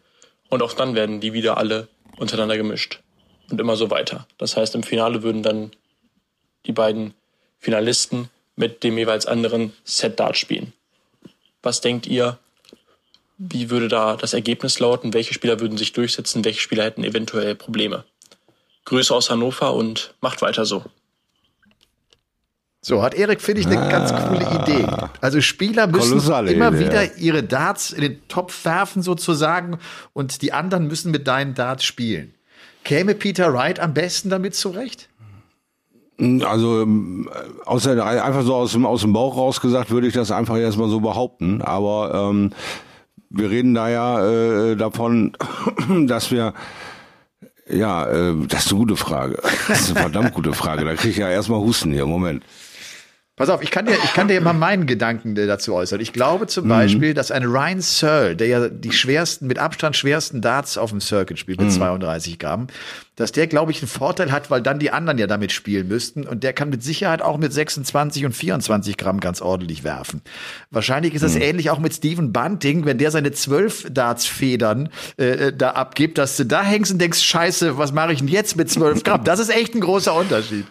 und 0.48 0.62
auch 0.62 0.72
dann 0.72 0.94
werden 0.94 1.20
die 1.20 1.32
wieder 1.32 1.56
alle 1.56 1.88
untereinander 2.16 2.56
gemischt 2.56 3.00
und 3.50 3.60
immer 3.60 3.76
so 3.76 3.90
weiter. 3.90 4.26
Das 4.38 4.56
heißt, 4.56 4.74
im 4.74 4.82
Finale 4.82 5.22
würden 5.22 5.42
dann 5.42 5.72
die 6.66 6.72
beiden 6.72 7.14
Finalisten 7.58 8.30
mit 8.56 8.84
dem 8.84 8.98
jeweils 8.98 9.26
anderen 9.26 9.72
Set 9.84 10.20
Dart 10.20 10.36
spielen. 10.36 10.72
Was 11.62 11.80
denkt 11.80 12.06
ihr, 12.06 12.38
wie 13.50 13.70
würde 13.70 13.88
da 13.88 14.16
das 14.16 14.34
Ergebnis 14.34 14.78
lauten? 14.78 15.14
Welche 15.14 15.34
Spieler 15.34 15.58
würden 15.58 15.76
sich 15.76 15.92
durchsetzen? 15.92 16.44
Welche 16.44 16.60
Spieler 16.60 16.84
hätten 16.84 17.02
eventuell 17.02 17.54
Probleme? 17.54 18.04
Grüße 18.84 19.14
aus 19.14 19.30
Hannover 19.30 19.74
und 19.74 20.14
macht 20.20 20.42
weiter 20.42 20.64
so. 20.64 20.84
So, 22.84 23.02
hat 23.02 23.14
Erik, 23.14 23.40
finde 23.40 23.60
ich, 23.60 23.66
eine 23.68 23.80
ah, 23.80 23.88
ganz 23.88 24.12
coole 24.12 24.44
Idee. 24.60 24.86
Also 25.20 25.40
Spieler 25.40 25.86
müssen 25.86 26.18
immer 26.48 26.72
Idee. 26.72 26.78
wieder 26.78 27.16
ihre 27.16 27.44
Darts 27.44 27.92
in 27.92 28.00
den 28.00 28.28
Topf 28.28 28.64
werfen 28.64 29.02
sozusagen 29.02 29.78
und 30.12 30.42
die 30.42 30.52
anderen 30.52 30.88
müssen 30.88 31.12
mit 31.12 31.28
deinen 31.28 31.54
Darts 31.54 31.84
spielen. 31.84 32.34
Käme 32.82 33.14
Peter 33.14 33.52
Wright 33.52 33.78
am 33.78 33.94
besten 33.94 34.30
damit 34.30 34.56
zurecht? 34.56 35.08
Also 36.18 36.86
außer, 37.64 38.04
einfach 38.04 38.42
so 38.42 38.54
aus 38.54 38.72
dem, 38.72 38.84
aus 38.84 39.02
dem 39.02 39.12
Bauch 39.12 39.36
raus 39.36 39.60
gesagt, 39.60 39.90
würde 39.90 40.08
ich 40.08 40.14
das 40.14 40.32
einfach 40.32 40.56
erstmal 40.56 40.88
so 40.88 41.00
behaupten. 41.00 41.62
Aber 41.62 42.30
ähm, 42.30 42.52
wir 43.32 43.50
reden 43.50 43.74
da 43.74 43.88
ja 43.88 44.70
äh, 44.72 44.76
davon, 44.76 45.36
dass 46.06 46.30
wir 46.30 46.54
ja, 47.68 48.06
äh, 48.06 48.34
das 48.48 48.66
ist 48.66 48.72
eine 48.72 48.80
gute 48.80 48.96
Frage. 48.96 49.38
Das 49.68 49.80
ist 49.80 49.90
eine 49.90 50.00
verdammt 50.00 50.34
gute 50.34 50.52
Frage. 50.52 50.84
Da 50.84 50.94
kriege 50.94 51.10
ich 51.10 51.16
ja 51.16 51.30
erstmal 51.30 51.60
Husten 51.60 51.92
hier. 51.92 52.06
Moment. 52.06 52.44
Pass 53.34 53.48
auf, 53.48 53.62
ich 53.62 53.70
kann 53.70 53.86
dir, 53.86 53.94
ich 53.94 54.12
kann 54.12 54.28
dir 54.28 54.40
mal 54.42 54.52
meinen 54.52 54.86
Gedanken 54.86 55.34
dazu 55.34 55.74
äußern. 55.74 56.00
Ich 56.00 56.12
glaube 56.12 56.48
zum 56.48 56.66
mhm. 56.66 56.68
Beispiel, 56.68 57.14
dass 57.14 57.30
ein 57.30 57.44
Ryan 57.44 57.80
Searle, 57.80 58.36
der 58.36 58.46
ja 58.46 58.68
die 58.68 58.92
schwersten, 58.92 59.46
mit 59.46 59.58
Abstand 59.58 59.96
schwersten 59.96 60.42
Darts 60.42 60.76
auf 60.76 60.90
dem 60.90 61.00
Circuit 61.00 61.38
spielt 61.38 61.58
mit 61.58 61.70
mhm. 61.70 61.74
32 61.74 62.38
Gramm, 62.38 62.66
dass 63.16 63.30
der, 63.30 63.46
glaube 63.46 63.72
ich, 63.72 63.82
einen 63.82 63.88
Vorteil 63.88 64.32
hat, 64.32 64.50
weil 64.50 64.62
dann 64.62 64.78
die 64.78 64.90
anderen 64.90 65.18
ja 65.18 65.26
damit 65.26 65.52
spielen 65.52 65.86
müssten. 65.86 66.26
Und 66.26 66.42
der 66.42 66.54
kann 66.54 66.70
mit 66.70 66.82
Sicherheit 66.82 67.20
auch 67.20 67.36
mit 67.36 67.52
26 67.52 68.24
und 68.24 68.32
24 68.32 68.96
Gramm 68.96 69.20
ganz 69.20 69.42
ordentlich 69.42 69.84
werfen. 69.84 70.22
Wahrscheinlich 70.70 71.12
ist 71.12 71.22
das 71.22 71.34
mhm. 71.34 71.42
ähnlich 71.42 71.70
auch 71.70 71.78
mit 71.78 71.92
Steven 71.92 72.32
Bunting, 72.32 72.86
wenn 72.86 72.96
der 72.96 73.10
seine 73.10 73.32
zwölf 73.32 73.86
Darts-Federn 73.90 74.88
äh, 75.18 75.24
äh, 75.24 75.52
da 75.52 75.72
abgibt, 75.72 76.16
dass 76.16 76.38
du 76.38 76.46
da 76.46 76.62
hängst 76.62 76.90
und 76.90 77.00
denkst, 77.00 77.20
scheiße, 77.20 77.76
was 77.76 77.92
mache 77.92 78.14
ich 78.14 78.20
denn 78.20 78.28
jetzt 78.28 78.56
mit 78.56 78.70
12 78.70 79.02
Gramm? 79.04 79.24
Das 79.24 79.38
ist 79.40 79.50
echt 79.50 79.74
ein 79.74 79.80
großer 79.82 80.14
Unterschied. 80.14 80.64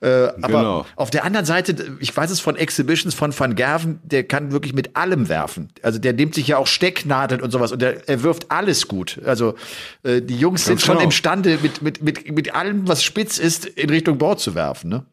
Äh, 0.00 0.08
aber 0.42 0.48
genau. 0.48 0.86
auf 0.96 1.10
der 1.10 1.24
anderen 1.24 1.46
Seite, 1.46 1.96
ich 2.00 2.16
weiß 2.16 2.30
es 2.30 2.40
von 2.40 2.56
Exhibitions 2.56 3.14
von 3.14 3.38
Van 3.38 3.54
Gerven, 3.54 4.00
der 4.02 4.24
kann 4.24 4.50
wirklich 4.50 4.74
mit 4.74 4.96
allem 4.96 5.28
werfen. 5.28 5.68
Also 5.82 6.00
der 6.00 6.12
nimmt 6.12 6.34
sich 6.34 6.48
ja 6.48 6.58
auch 6.58 6.66
Stecknadeln 6.66 7.40
und 7.40 7.52
sowas 7.52 7.70
und 7.70 7.80
der, 7.80 8.08
er 8.08 8.24
wirft 8.24 8.50
alles 8.50 8.88
gut. 8.88 9.20
Also 9.24 9.54
äh, 10.02 10.20
die 10.20 10.36
Jungs 10.36 10.62
Ganz 10.62 10.66
sind 10.66 10.80
schon 10.80 10.96
genau. 10.96 11.04
imstande, 11.04 11.58
mit 11.62 11.83
mit, 11.84 12.02
mit, 12.02 12.34
mit 12.34 12.54
allem, 12.54 12.88
was 12.88 13.04
spitz 13.04 13.38
ist, 13.38 13.66
in 13.66 13.90
Richtung 13.90 14.18
Bord 14.18 14.40
zu 14.40 14.54
werfen, 14.54 14.90
ne? 14.90 15.06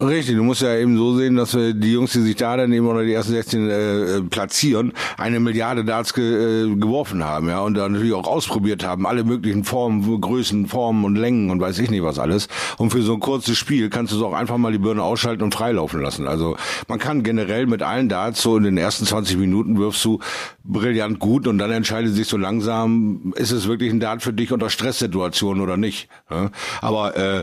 Richtig, 0.00 0.36
du 0.36 0.44
musst 0.44 0.62
ja 0.62 0.76
eben 0.76 0.96
so 0.96 1.16
sehen, 1.16 1.34
dass 1.34 1.56
wir 1.56 1.74
die 1.74 1.90
Jungs, 1.90 2.12
die 2.12 2.20
sich 2.20 2.36
da 2.36 2.56
dann 2.56 2.72
eben 2.72 2.86
unter 2.86 3.02
die 3.02 3.12
ersten 3.12 3.32
16 3.32 3.68
äh, 3.68 4.20
platzieren, 4.30 4.92
eine 5.16 5.40
Milliarde 5.40 5.84
Darts 5.84 6.14
ge, 6.14 6.66
äh, 6.66 6.76
geworfen 6.76 7.24
haben, 7.24 7.48
ja, 7.48 7.62
und 7.62 7.74
dann 7.74 7.94
natürlich 7.94 8.14
auch 8.14 8.28
ausprobiert 8.28 8.86
haben, 8.86 9.08
alle 9.08 9.24
möglichen 9.24 9.64
Formen, 9.64 10.20
Größen, 10.20 10.68
Formen 10.68 11.04
und 11.04 11.16
Längen 11.16 11.50
und 11.50 11.60
weiß 11.60 11.80
ich 11.80 11.90
nicht 11.90 12.04
was 12.04 12.20
alles. 12.20 12.46
Und 12.76 12.90
für 12.90 13.02
so 13.02 13.14
ein 13.14 13.18
kurzes 13.18 13.58
Spiel 13.58 13.90
kannst 13.90 14.12
du 14.12 14.18
so 14.18 14.28
auch 14.28 14.34
einfach 14.34 14.56
mal 14.56 14.70
die 14.70 14.78
Birne 14.78 15.02
ausschalten 15.02 15.42
und 15.42 15.52
freilaufen 15.52 16.00
lassen. 16.00 16.28
Also 16.28 16.56
man 16.86 17.00
kann 17.00 17.24
generell 17.24 17.66
mit 17.66 17.82
allen 17.82 18.08
Darts 18.08 18.40
so 18.40 18.56
in 18.56 18.62
den 18.62 18.78
ersten 18.78 19.04
20 19.04 19.36
Minuten 19.36 19.78
wirfst 19.78 20.04
du 20.04 20.20
brillant 20.62 21.18
gut 21.18 21.48
und 21.48 21.58
dann 21.58 21.72
entscheidet 21.72 22.14
sich 22.14 22.28
so 22.28 22.36
langsam, 22.36 23.32
ist 23.34 23.50
es 23.50 23.66
wirklich 23.66 23.92
ein 23.92 23.98
Dart 23.98 24.22
für 24.22 24.32
dich 24.32 24.52
unter 24.52 24.70
Stresssituationen 24.70 25.60
oder 25.60 25.76
nicht. 25.76 26.08
Ja? 26.30 26.52
Aber 26.82 27.16
äh, 27.16 27.42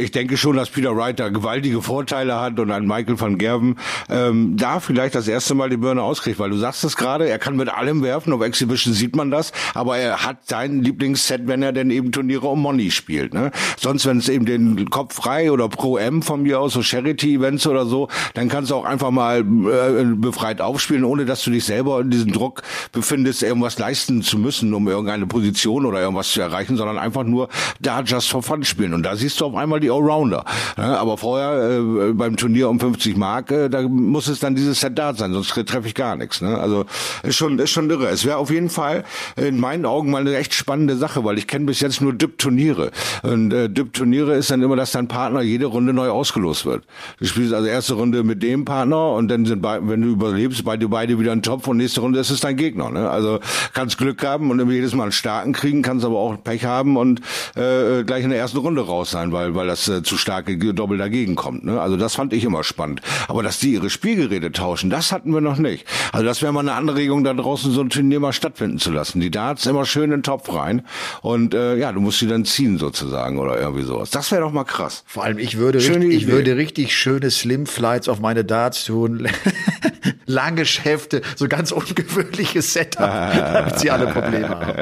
ich 0.00 0.10
denke 0.10 0.36
schon, 0.36 0.56
dass 0.56 0.70
Peter 0.70 0.96
Wright 0.96 1.20
da 1.20 1.28
gewaltige 1.28 1.82
Vorteile 1.82 2.40
hat 2.40 2.58
und 2.58 2.70
ein 2.70 2.86
Michael 2.86 3.20
van 3.20 3.38
Gerven 3.38 3.76
ähm, 4.08 4.56
da 4.56 4.80
vielleicht 4.80 5.14
das 5.14 5.28
erste 5.28 5.54
Mal 5.54 5.70
die 5.70 5.76
Birne 5.76 6.02
auskriegt, 6.02 6.38
weil 6.38 6.50
du 6.50 6.56
sagst 6.56 6.84
es 6.84 6.96
gerade, 6.96 7.28
er 7.28 7.38
kann 7.38 7.56
mit 7.56 7.68
allem 7.68 8.02
werfen, 8.02 8.32
auf 8.32 8.42
Exhibition 8.42 8.94
sieht 8.94 9.14
man 9.14 9.30
das, 9.30 9.52
aber 9.74 9.98
er 9.98 10.24
hat 10.24 10.48
sein 10.48 10.82
Lieblingsset, 10.82 11.46
wenn 11.46 11.62
er 11.62 11.72
denn 11.72 11.90
eben 11.90 12.12
Turniere 12.12 12.48
um 12.48 12.62
Money 12.62 12.90
spielt. 12.90 13.34
Ne? 13.34 13.50
Sonst, 13.78 14.06
wenn 14.06 14.18
es 14.18 14.28
eben 14.28 14.46
den 14.46 14.88
Kopf 14.90 15.14
frei 15.14 15.52
oder 15.52 15.68
Pro 15.68 15.98
M 15.98 16.22
von 16.22 16.42
mir 16.42 16.60
aus, 16.60 16.72
so 16.72 16.82
Charity-Events 16.82 17.66
oder 17.66 17.84
so, 17.86 18.08
dann 18.34 18.48
kannst 18.48 18.70
du 18.70 18.76
auch 18.76 18.84
einfach 18.84 19.10
mal 19.10 19.40
äh, 19.40 20.04
befreit 20.16 20.60
aufspielen, 20.60 21.04
ohne 21.04 21.26
dass 21.26 21.44
du 21.44 21.50
dich 21.50 21.64
selber 21.64 22.00
in 22.00 22.10
diesem 22.10 22.32
Druck 22.32 22.62
befindest, 22.92 23.42
irgendwas 23.42 23.78
leisten 23.78 24.22
zu 24.22 24.38
müssen, 24.38 24.72
um 24.72 24.88
irgendeine 24.88 25.26
Position 25.26 25.84
oder 25.84 26.00
irgendwas 26.00 26.32
zu 26.32 26.40
erreichen, 26.40 26.76
sondern 26.76 26.98
einfach 26.98 27.24
nur 27.24 27.48
da 27.80 28.00
just 28.02 28.30
for 28.30 28.42
fun 28.42 28.64
spielen. 28.64 28.94
Und 28.94 29.02
da 29.02 29.16
siehst 29.16 29.40
du 29.40 29.46
auf 29.46 29.54
einmal 29.54 29.80
die 29.80 29.89
Allrounder. 29.90 30.44
Aber 30.76 31.18
vorher 31.18 31.78
äh, 31.78 32.12
beim 32.12 32.36
Turnier 32.36 32.68
um 32.68 32.80
50 32.80 33.16
Mark, 33.16 33.50
äh, 33.50 33.68
da 33.68 33.82
muss 33.82 34.28
es 34.28 34.40
dann 34.40 34.54
dieses 34.54 34.80
Set 34.80 34.98
Dart 34.98 35.18
sein, 35.18 35.32
sonst 35.32 35.50
treffe 35.50 35.88
ich 35.88 35.94
gar 35.94 36.16
nichts. 36.16 36.40
Ne? 36.40 36.58
Also 36.58 36.84
ist 37.22 37.36
schon 37.36 37.58
ist 37.58 37.70
schon 37.70 37.88
irre. 37.90 38.08
Es 38.08 38.24
wäre 38.24 38.36
auf 38.36 38.50
jeden 38.50 38.70
Fall 38.70 39.04
in 39.36 39.58
meinen 39.58 39.86
Augen 39.86 40.10
mal 40.10 40.20
eine 40.20 40.36
echt 40.36 40.54
spannende 40.54 40.96
Sache, 40.96 41.24
weil 41.24 41.38
ich 41.38 41.46
kenne 41.46 41.66
bis 41.66 41.80
jetzt 41.80 42.00
nur 42.00 42.12
DIP-Turniere. 42.12 42.90
Und 43.22 43.52
äh, 43.52 43.68
DIP-Turniere 43.68 44.34
ist 44.34 44.50
dann 44.50 44.62
immer, 44.62 44.76
dass 44.76 44.92
dein 44.92 45.08
Partner 45.08 45.42
jede 45.42 45.66
Runde 45.66 45.92
neu 45.92 46.10
ausgelost 46.10 46.66
wird. 46.66 46.84
Du 47.18 47.26
spielst 47.26 47.52
also 47.52 47.66
erste 47.66 47.94
Runde 47.94 48.22
mit 48.22 48.42
dem 48.42 48.64
Partner 48.64 49.12
und 49.12 49.28
dann 49.28 49.46
sind 49.46 49.62
bei, 49.62 49.78
wenn 49.82 50.02
du 50.02 50.08
überlebst, 50.08 50.64
beide 50.64 50.88
beide 50.88 51.18
wieder 51.18 51.32
ein 51.32 51.42
Topf 51.42 51.66
und 51.68 51.76
nächste 51.76 52.00
Runde 52.00 52.18
ist 52.18 52.30
es 52.30 52.40
dein 52.40 52.56
Gegner. 52.56 52.90
Ne? 52.90 53.08
Also 53.08 53.40
kannst 53.72 53.98
Glück 53.98 54.24
haben 54.24 54.50
und 54.50 54.70
jedes 54.70 54.94
Mal 54.94 55.04
einen 55.04 55.12
starken 55.12 55.52
kriegen, 55.52 55.82
kannst 55.82 56.04
aber 56.04 56.18
auch 56.18 56.42
Pech 56.42 56.64
haben 56.64 56.96
und 56.96 57.20
äh, 57.56 58.04
gleich 58.04 58.24
in 58.24 58.30
der 58.30 58.38
ersten 58.38 58.58
Runde 58.58 58.82
raus 58.82 59.10
sein, 59.10 59.32
weil 59.32 59.54
weil 59.54 59.66
das 59.70 59.88
äh, 59.88 60.02
zu 60.02 60.16
starke 60.16 60.56
Doppel 60.56 60.98
dagegen 60.98 61.34
kommt. 61.34 61.64
Ne? 61.64 61.80
Also 61.80 61.96
das 61.96 62.14
fand 62.14 62.32
ich 62.32 62.44
immer 62.44 62.64
spannend. 62.64 63.00
Aber 63.28 63.42
dass 63.42 63.58
die 63.58 63.72
ihre 63.72 63.88
Spielgeräte 63.88 64.52
tauschen, 64.52 64.90
das 64.90 65.12
hatten 65.12 65.32
wir 65.32 65.40
noch 65.40 65.56
nicht. 65.56 65.86
Also 66.12 66.26
das 66.26 66.42
wäre 66.42 66.52
mal 66.52 66.60
eine 66.60 66.72
Anregung, 66.72 67.24
da 67.24 67.32
draußen 67.32 67.72
so 67.72 67.80
ein 67.80 67.90
Turnier 67.90 68.20
mal 68.20 68.32
stattfinden 68.32 68.78
zu 68.78 68.90
lassen. 68.90 69.20
Die 69.20 69.30
Darts 69.30 69.66
immer 69.66 69.86
schön 69.86 70.04
in 70.04 70.10
den 70.10 70.22
Topf 70.22 70.52
rein 70.52 70.82
und 71.22 71.54
äh, 71.54 71.76
ja, 71.76 71.92
du 71.92 72.00
musst 72.00 72.18
sie 72.18 72.26
dann 72.26 72.44
ziehen 72.44 72.78
sozusagen 72.78 73.38
oder 73.38 73.58
irgendwie 73.60 73.84
sowas. 73.84 74.10
Das 74.10 74.30
wäre 74.32 74.42
doch 74.42 74.52
mal 74.52 74.64
krass. 74.64 75.04
Vor 75.06 75.24
allem, 75.24 75.38
ich 75.38 75.56
würde, 75.56 75.78
richtig, 75.78 76.10
ich 76.10 76.26
würde 76.26 76.56
richtig 76.56 76.96
schöne 76.96 77.30
Slim 77.30 77.66
Flights 77.66 78.08
auf 78.08 78.20
meine 78.20 78.44
Darts 78.44 78.84
tun. 78.84 79.28
Lange 80.26 80.64
Schäfte, 80.64 81.22
so 81.36 81.48
ganz 81.48 81.72
ungewöhnliches 81.72 82.72
Setup, 82.72 82.98
damit 83.52 83.78
sie 83.80 83.90
alle 83.90 84.06
Probleme 84.06 84.48
haben. 84.48 84.78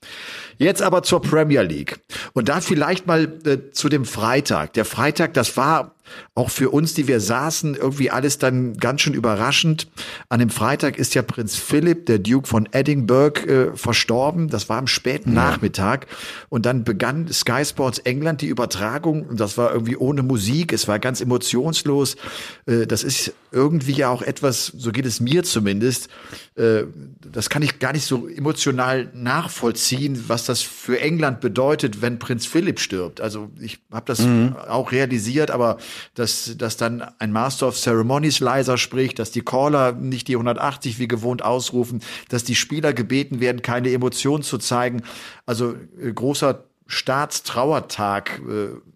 Jetzt 0.58 0.82
aber 0.82 1.02
zur 1.02 1.22
Premier 1.22 1.62
League. 1.62 2.00
Und 2.32 2.48
da 2.48 2.60
vielleicht 2.60 3.06
mal 3.06 3.38
äh, 3.44 3.70
zu 3.72 3.88
dem 3.88 4.04
Freitag. 4.04 4.72
Der 4.74 4.84
Freitag, 4.84 5.34
das 5.34 5.56
war 5.56 5.94
auch 6.34 6.50
für 6.50 6.70
uns, 6.70 6.94
die 6.94 7.08
wir 7.08 7.20
saßen, 7.20 7.74
irgendwie 7.74 8.10
alles 8.10 8.38
dann 8.38 8.74
ganz 8.74 9.02
schön 9.02 9.14
überraschend. 9.14 9.88
An 10.28 10.40
dem 10.40 10.50
Freitag 10.50 10.98
ist 10.98 11.14
ja 11.14 11.22
Prinz 11.22 11.56
Philipp, 11.56 12.06
der 12.06 12.18
Duke 12.18 12.48
von 12.48 12.68
Edinburgh, 12.72 13.40
äh, 13.46 13.76
verstorben. 13.76 14.48
Das 14.48 14.68
war 14.68 14.78
am 14.78 14.86
späten 14.86 15.34
ja. 15.34 15.50
Nachmittag. 15.50 16.06
Und 16.48 16.66
dann 16.66 16.84
begann 16.84 17.28
Sky 17.32 17.64
Sports 17.64 17.98
England 17.98 18.40
die 18.40 18.48
Übertragung. 18.48 19.26
Und 19.26 19.40
das 19.40 19.58
war 19.58 19.72
irgendwie 19.72 19.96
ohne 19.96 20.22
Musik. 20.22 20.72
Es 20.72 20.88
war 20.88 20.98
ganz 20.98 21.20
emotionslos. 21.20 22.16
Äh, 22.66 22.86
das 22.86 23.04
ist 23.04 23.34
irgendwie 23.52 23.92
ja 23.92 24.08
auch 24.08 24.22
etwas, 24.22 24.66
so 24.66 24.92
geht 24.92 25.06
es 25.06 25.20
mir 25.20 25.42
zumindest, 25.44 26.08
äh, 26.54 26.84
das 27.20 27.50
kann 27.50 27.62
ich 27.62 27.78
gar 27.78 27.92
nicht 27.92 28.04
so 28.04 28.26
emotional 28.26 29.10
nachvollziehen, 29.14 30.24
was 30.28 30.44
das 30.44 30.62
für 30.62 31.00
England 31.00 31.40
bedeutet, 31.40 32.02
wenn 32.02 32.18
Prinz 32.18 32.46
Philipp 32.46 32.80
stirbt. 32.80 33.20
Also 33.20 33.50
ich 33.60 33.78
habe 33.92 34.06
das 34.06 34.20
mhm. 34.20 34.56
auch 34.68 34.92
realisiert, 34.92 35.50
aber 35.50 35.78
dass, 36.14 36.56
dass 36.56 36.76
dann 36.76 37.02
ein 37.18 37.32
Master 37.32 37.68
of 37.68 37.78
Ceremonies 37.78 38.40
leiser 38.40 38.78
spricht, 38.78 39.18
dass 39.18 39.30
die 39.30 39.42
Caller 39.42 39.92
nicht 39.92 40.28
die 40.28 40.34
180 40.34 40.98
wie 40.98 41.08
gewohnt 41.08 41.44
ausrufen, 41.44 42.00
dass 42.28 42.44
die 42.44 42.54
Spieler 42.54 42.92
gebeten 42.92 43.40
werden, 43.40 43.62
keine 43.62 43.92
Emotionen 43.92 44.42
zu 44.42 44.58
zeigen. 44.58 45.02
Also 45.46 45.74
äh, 46.00 46.12
großer 46.12 46.64
Staatstrauertag. 46.86 48.40
Äh, 48.48 48.91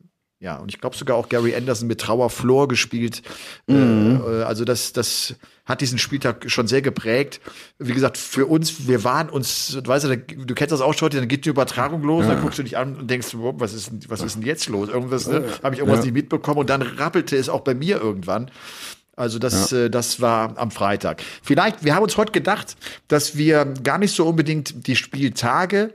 ja, 0.47 0.59
und 0.59 0.73
ich 0.73 0.81
glaube 0.81 0.97
sogar 0.97 1.17
auch 1.17 1.29
Gary 1.29 1.57
Anderson 1.57 1.89
mit 1.89 2.01
Trauerflor 2.01 2.69
gespielt. 2.69 3.23
Mhm. 3.67 4.23
Äh, 4.25 4.43
also 4.45 4.65
das, 4.65 4.93
das 4.93 5.35
hat 5.65 5.81
diesen 5.81 5.99
Spieltag 5.99 6.49
schon 6.49 6.69
sehr 6.69 6.83
geprägt. 6.83 7.41
Wie 7.81 7.93
gesagt, 7.93 8.17
für 8.17 8.47
uns, 8.47 8.87
wir 8.87 9.03
waren 9.03 9.29
uns, 9.29 9.77
du 9.83 9.85
weißt 9.85 10.07
ja, 10.07 10.15
du 10.15 10.55
kennst 10.55 10.71
das 10.71 10.81
auch 10.81 10.95
schon, 10.95 11.11
dann 11.11 11.27
geht 11.27 11.47
die 11.47 11.49
Übertragung 11.49 12.05
los, 12.05 12.25
ja. 12.25 12.35
dann 12.35 12.43
guckst 12.43 12.61
du 12.61 12.63
dich 12.63 12.77
an 12.77 12.95
und 12.95 13.11
denkst, 13.11 13.31
was 13.33 13.75
ist, 13.75 14.09
was 14.09 14.23
ist 14.23 14.37
denn 14.37 14.45
jetzt 14.45 14.69
los? 14.69 14.89
Irgendwas, 14.89 15.27
ne? 15.27 15.45
Habe 15.65 15.75
ich 15.75 15.81
irgendwas 15.81 16.05
ja. 16.05 16.13
nicht 16.13 16.15
mitbekommen 16.15 16.61
und 16.61 16.71
dann 16.71 16.83
rappelte 16.83 17.37
es 17.37 17.49
auch 17.49 17.63
bei 17.63 17.75
mir 17.75 18.01
irgendwann. 18.01 18.49
Also 19.17 19.41
das, 19.41 19.73
ja. 19.73 19.87
äh, 19.87 19.91
das 19.91 20.21
war 20.21 20.57
am 20.59 20.71
Freitag. 20.71 21.25
Vielleicht, 21.43 21.85
wir 21.85 21.97
haben 21.97 22.05
uns 22.05 22.17
heute 22.17 22.31
gedacht, 22.31 22.77
dass 23.09 23.37
wir 23.37 23.65
gar 23.83 23.99
nicht 23.99 24.15
so 24.15 24.29
unbedingt 24.29 24.87
die 24.87 24.95
Spieltage 24.95 25.95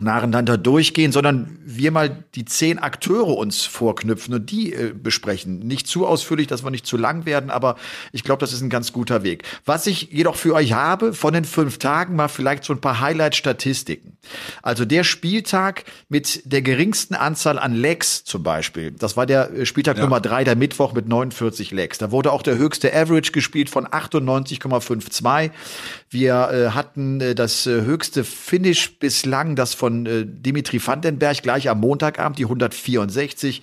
nacheinander 0.00 0.56
durchgehen, 0.56 1.12
sondern 1.12 1.58
wir 1.62 1.90
mal 1.90 2.24
die 2.34 2.46
zehn 2.46 2.78
Akteure 2.78 3.36
uns 3.36 3.64
vorknüpfen 3.66 4.34
und 4.34 4.50
die 4.50 4.72
äh, 4.72 4.94
besprechen. 4.94 5.58
Nicht 5.58 5.86
zu 5.86 6.06
ausführlich, 6.06 6.46
dass 6.46 6.64
wir 6.64 6.70
nicht 6.70 6.86
zu 6.86 6.96
lang 6.96 7.26
werden, 7.26 7.50
aber 7.50 7.76
ich 8.12 8.24
glaube, 8.24 8.40
das 8.40 8.52
ist 8.52 8.62
ein 8.62 8.70
ganz 8.70 8.92
guter 8.92 9.22
Weg. 9.22 9.44
Was 9.66 9.86
ich 9.86 10.10
jedoch 10.10 10.36
für 10.36 10.54
euch 10.54 10.72
habe, 10.72 11.12
von 11.12 11.34
den 11.34 11.44
fünf 11.44 11.78
Tagen 11.78 12.16
mal 12.16 12.28
vielleicht 12.28 12.64
so 12.64 12.72
ein 12.72 12.80
paar 12.80 13.00
Highlight-Statistiken. 13.00 14.16
Also 14.62 14.86
der 14.86 15.04
Spieltag 15.04 15.84
mit 16.08 16.50
der 16.50 16.62
geringsten 16.62 17.14
Anzahl 17.14 17.58
an 17.58 17.74
Legs 17.74 18.24
zum 18.24 18.42
Beispiel, 18.42 18.92
das 18.92 19.16
war 19.16 19.26
der 19.26 19.52
äh, 19.52 19.66
Spieltag 19.66 19.98
ja. 19.98 20.04
Nummer 20.04 20.20
drei, 20.20 20.44
der 20.44 20.56
Mittwoch 20.56 20.94
mit 20.94 21.08
49 21.08 21.72
Legs. 21.72 21.98
Da 21.98 22.10
wurde 22.10 22.32
auch 22.32 22.42
der 22.42 22.56
höchste 22.56 22.94
Average 22.94 23.32
gespielt 23.32 23.68
von 23.68 23.86
98,52. 23.86 25.50
Wir 26.12 26.50
äh, 26.50 26.70
hatten 26.70 27.20
äh, 27.20 27.34
das 27.36 27.68
äh, 27.68 27.82
höchste 27.82 28.24
Finish 28.24 28.98
bislang, 28.98 29.54
das 29.54 29.74
von 29.74 30.06
äh, 30.06 30.26
Dimitri 30.26 30.84
Vandenberg 30.84 31.40
gleich 31.40 31.70
am 31.70 31.78
Montagabend, 31.78 32.36
die 32.36 32.44
164. 32.44 33.62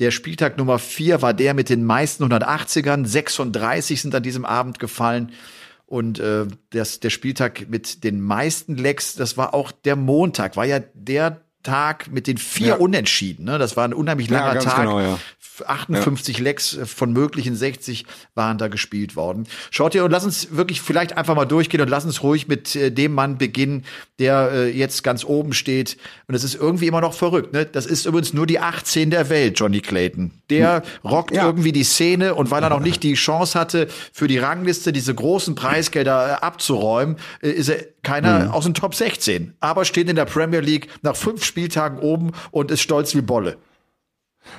Der 0.00 0.10
Spieltag 0.10 0.58
Nummer 0.58 0.80
4 0.80 1.22
war 1.22 1.32
der 1.32 1.54
mit 1.54 1.68
den 1.68 1.84
meisten 1.84 2.24
180ern. 2.24 3.06
36 3.06 4.02
sind 4.02 4.14
an 4.14 4.24
diesem 4.24 4.44
Abend 4.44 4.80
gefallen. 4.80 5.30
Und 5.86 6.18
äh, 6.18 6.46
das, 6.70 6.98
der 6.98 7.10
Spieltag 7.10 7.68
mit 7.68 8.02
den 8.02 8.20
meisten 8.20 8.74
Lecks, 8.74 9.14
das 9.14 9.36
war 9.36 9.54
auch 9.54 9.70
der 9.70 9.94
Montag, 9.94 10.56
war 10.56 10.64
ja 10.64 10.80
der 10.94 11.42
Tag 11.64 12.12
mit 12.12 12.28
den 12.28 12.38
vier 12.38 12.68
ja. 12.68 12.74
Unentschieden. 12.76 13.44
Ne? 13.44 13.58
Das 13.58 13.76
war 13.76 13.84
ein 13.84 13.92
unheimlich 13.92 14.30
langer 14.30 14.54
ja, 14.54 14.60
Tag. 14.60 14.76
Genau, 14.76 15.00
ja. 15.00 15.18
58 15.66 16.38
ja. 16.38 16.44
Lecks 16.44 16.78
von 16.84 17.12
möglichen 17.12 17.54
60 17.54 18.06
waren 18.34 18.58
da 18.58 18.68
gespielt 18.68 19.16
worden. 19.16 19.46
Schaut 19.70 19.94
ihr 19.94 20.04
und 20.04 20.10
lass 20.10 20.24
uns 20.24 20.56
wirklich 20.56 20.80
vielleicht 20.80 21.16
einfach 21.16 21.36
mal 21.36 21.44
durchgehen 21.44 21.80
und 21.80 21.88
lass 21.88 22.04
uns 22.04 22.22
ruhig 22.22 22.48
mit 22.48 22.74
äh, 22.74 22.90
dem 22.90 23.12
Mann 23.12 23.38
beginnen, 23.38 23.84
der 24.18 24.50
äh, 24.52 24.70
jetzt 24.70 25.04
ganz 25.04 25.24
oben 25.24 25.52
steht. 25.52 25.96
Und 26.26 26.34
es 26.34 26.44
ist 26.44 26.54
irgendwie 26.54 26.86
immer 26.86 27.00
noch 27.00 27.14
verrückt. 27.14 27.52
Ne? 27.52 27.66
Das 27.66 27.86
ist 27.86 28.06
übrigens 28.06 28.32
nur 28.32 28.46
die 28.46 28.58
18 28.58 29.10
der 29.10 29.28
Welt, 29.28 29.58
Johnny 29.58 29.80
Clayton. 29.80 30.32
Der 30.50 30.82
hm. 31.02 31.10
rockt 31.10 31.32
irgendwie 31.32 31.72
die 31.72 31.84
Szene 31.84 32.34
und 32.34 32.50
weil 32.50 32.62
er 32.62 32.70
noch 32.70 32.80
nicht 32.80 33.02
die 33.02 33.14
Chance 33.14 33.58
hatte, 33.58 33.88
für 34.12 34.28
die 34.28 34.38
Rangliste 34.38 34.92
diese 34.92 35.14
großen 35.14 35.54
Preisgelder 35.54 36.30
äh, 36.30 36.44
abzuräumen, 36.44 37.16
äh, 37.42 37.50
ist 37.50 37.68
er 37.68 37.94
keiner 38.04 38.40
mhm. 38.40 38.50
aus 38.50 38.64
den 38.64 38.74
Top 38.74 38.94
16. 38.94 39.54
Aber 39.58 39.84
steht 39.84 40.08
in 40.08 40.14
der 40.14 40.26
Premier 40.26 40.60
League 40.60 40.88
nach 41.02 41.16
fünf 41.16 41.44
Spieltagen 41.54 42.00
oben 42.00 42.32
und 42.50 42.72
ist 42.72 42.80
stolz 42.80 43.14
wie 43.14 43.20
Bolle. 43.20 43.58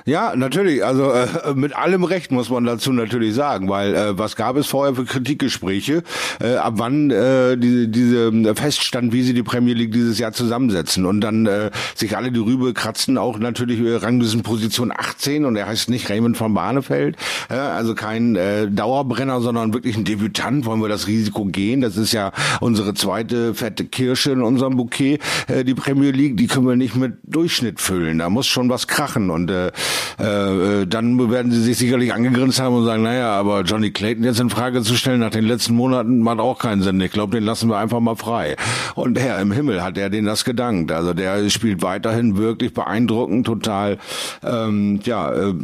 Ja, 0.04 0.34
natürlich. 0.36 0.84
Also 0.84 1.10
äh, 1.10 1.26
mit 1.54 1.74
allem 1.74 2.04
Recht 2.04 2.30
muss 2.30 2.50
man 2.50 2.64
dazu 2.64 2.92
natürlich 2.92 3.34
sagen, 3.34 3.68
weil 3.68 3.94
äh, 3.94 4.18
was 4.18 4.36
gab 4.36 4.56
es 4.56 4.66
vorher 4.66 4.94
für 4.94 5.04
Kritikgespräche, 5.04 6.02
äh, 6.40 6.56
ab 6.56 6.74
wann 6.76 7.10
äh, 7.10 7.56
diese, 7.56 7.88
diese 7.88 8.28
äh, 8.28 8.54
feststand, 8.54 9.12
wie 9.12 9.22
sie 9.22 9.34
die 9.34 9.42
Premier 9.42 9.74
League 9.74 9.92
dieses 9.92 10.18
Jahr 10.18 10.32
zusammensetzen 10.32 11.06
und 11.06 11.20
dann 11.20 11.46
äh, 11.46 11.70
sich 11.94 12.16
alle 12.16 12.30
die 12.30 12.40
Rübe 12.40 12.72
kratzen, 12.74 13.18
auch 13.18 13.38
natürlich 13.38 13.80
äh, 13.80 13.96
Ranglisten 13.96 14.42
Position 14.42 14.92
18 14.96 15.44
und 15.44 15.56
er 15.56 15.66
heißt 15.66 15.90
nicht 15.90 16.08
Raymond 16.08 16.36
von 16.36 16.54
Barnefeld, 16.54 17.16
äh, 17.50 17.54
also 17.54 17.94
kein 17.94 18.36
äh, 18.36 18.68
Dauerbrenner, 18.70 19.40
sondern 19.40 19.74
wirklich 19.74 19.96
ein 19.96 20.04
Debütant. 20.04 20.66
Wollen 20.66 20.80
wir 20.80 20.88
das 20.88 21.06
Risiko 21.06 21.44
gehen? 21.46 21.80
Das 21.80 21.96
ist 21.96 22.12
ja 22.12 22.32
unsere 22.60 22.94
zweite 22.94 23.54
fette 23.54 23.84
Kirsche 23.84 24.32
in 24.32 24.42
unserem 24.42 24.76
Bouquet. 24.76 25.18
Äh, 25.48 25.64
die 25.64 25.74
Premier 25.74 26.10
League, 26.10 26.36
die 26.36 26.46
können 26.46 26.68
wir 26.68 26.76
nicht 26.76 26.94
mit 26.96 27.14
Durchschnitt 27.24 27.80
füllen. 27.80 28.18
Da 28.18 28.30
muss 28.30 28.46
schon 28.46 28.68
was 28.68 28.86
krachen 28.86 29.30
und 29.30 29.50
äh, 29.50 29.72
äh, 30.18 30.82
äh, 30.82 30.86
dann 30.86 31.30
werden 31.30 31.52
sie 31.52 31.62
sich 31.62 31.78
sicherlich 31.78 32.12
angegrinst 32.12 32.60
haben 32.60 32.76
und 32.76 32.84
sagen, 32.84 33.02
naja, 33.02 33.32
aber 33.32 33.62
Johnny 33.62 33.90
Clayton 33.90 34.24
jetzt 34.24 34.40
in 34.40 34.50
Frage 34.50 34.82
zu 34.82 34.94
stellen 34.96 35.20
nach 35.20 35.30
den 35.30 35.44
letzten 35.44 35.74
Monaten 35.74 36.20
macht 36.20 36.40
auch 36.40 36.58
keinen 36.58 36.82
Sinn. 36.82 37.00
Ich 37.00 37.12
glaube, 37.12 37.36
den 37.36 37.44
lassen 37.44 37.68
wir 37.68 37.78
einfach 37.78 38.00
mal 38.00 38.16
frei. 38.16 38.56
Und 38.94 39.18
Herr 39.18 39.40
im 39.40 39.52
Himmel 39.52 39.82
hat 39.82 39.98
er 39.98 40.10
denen 40.10 40.26
das 40.26 40.44
gedankt. 40.44 40.92
Also 40.92 41.12
der 41.14 41.48
spielt 41.50 41.82
weiterhin 41.82 42.36
wirklich 42.36 42.72
beeindruckend, 42.72 43.46
total, 43.46 43.98
ähm, 44.42 45.00
ja, 45.04 45.32
äh, 45.32 45.54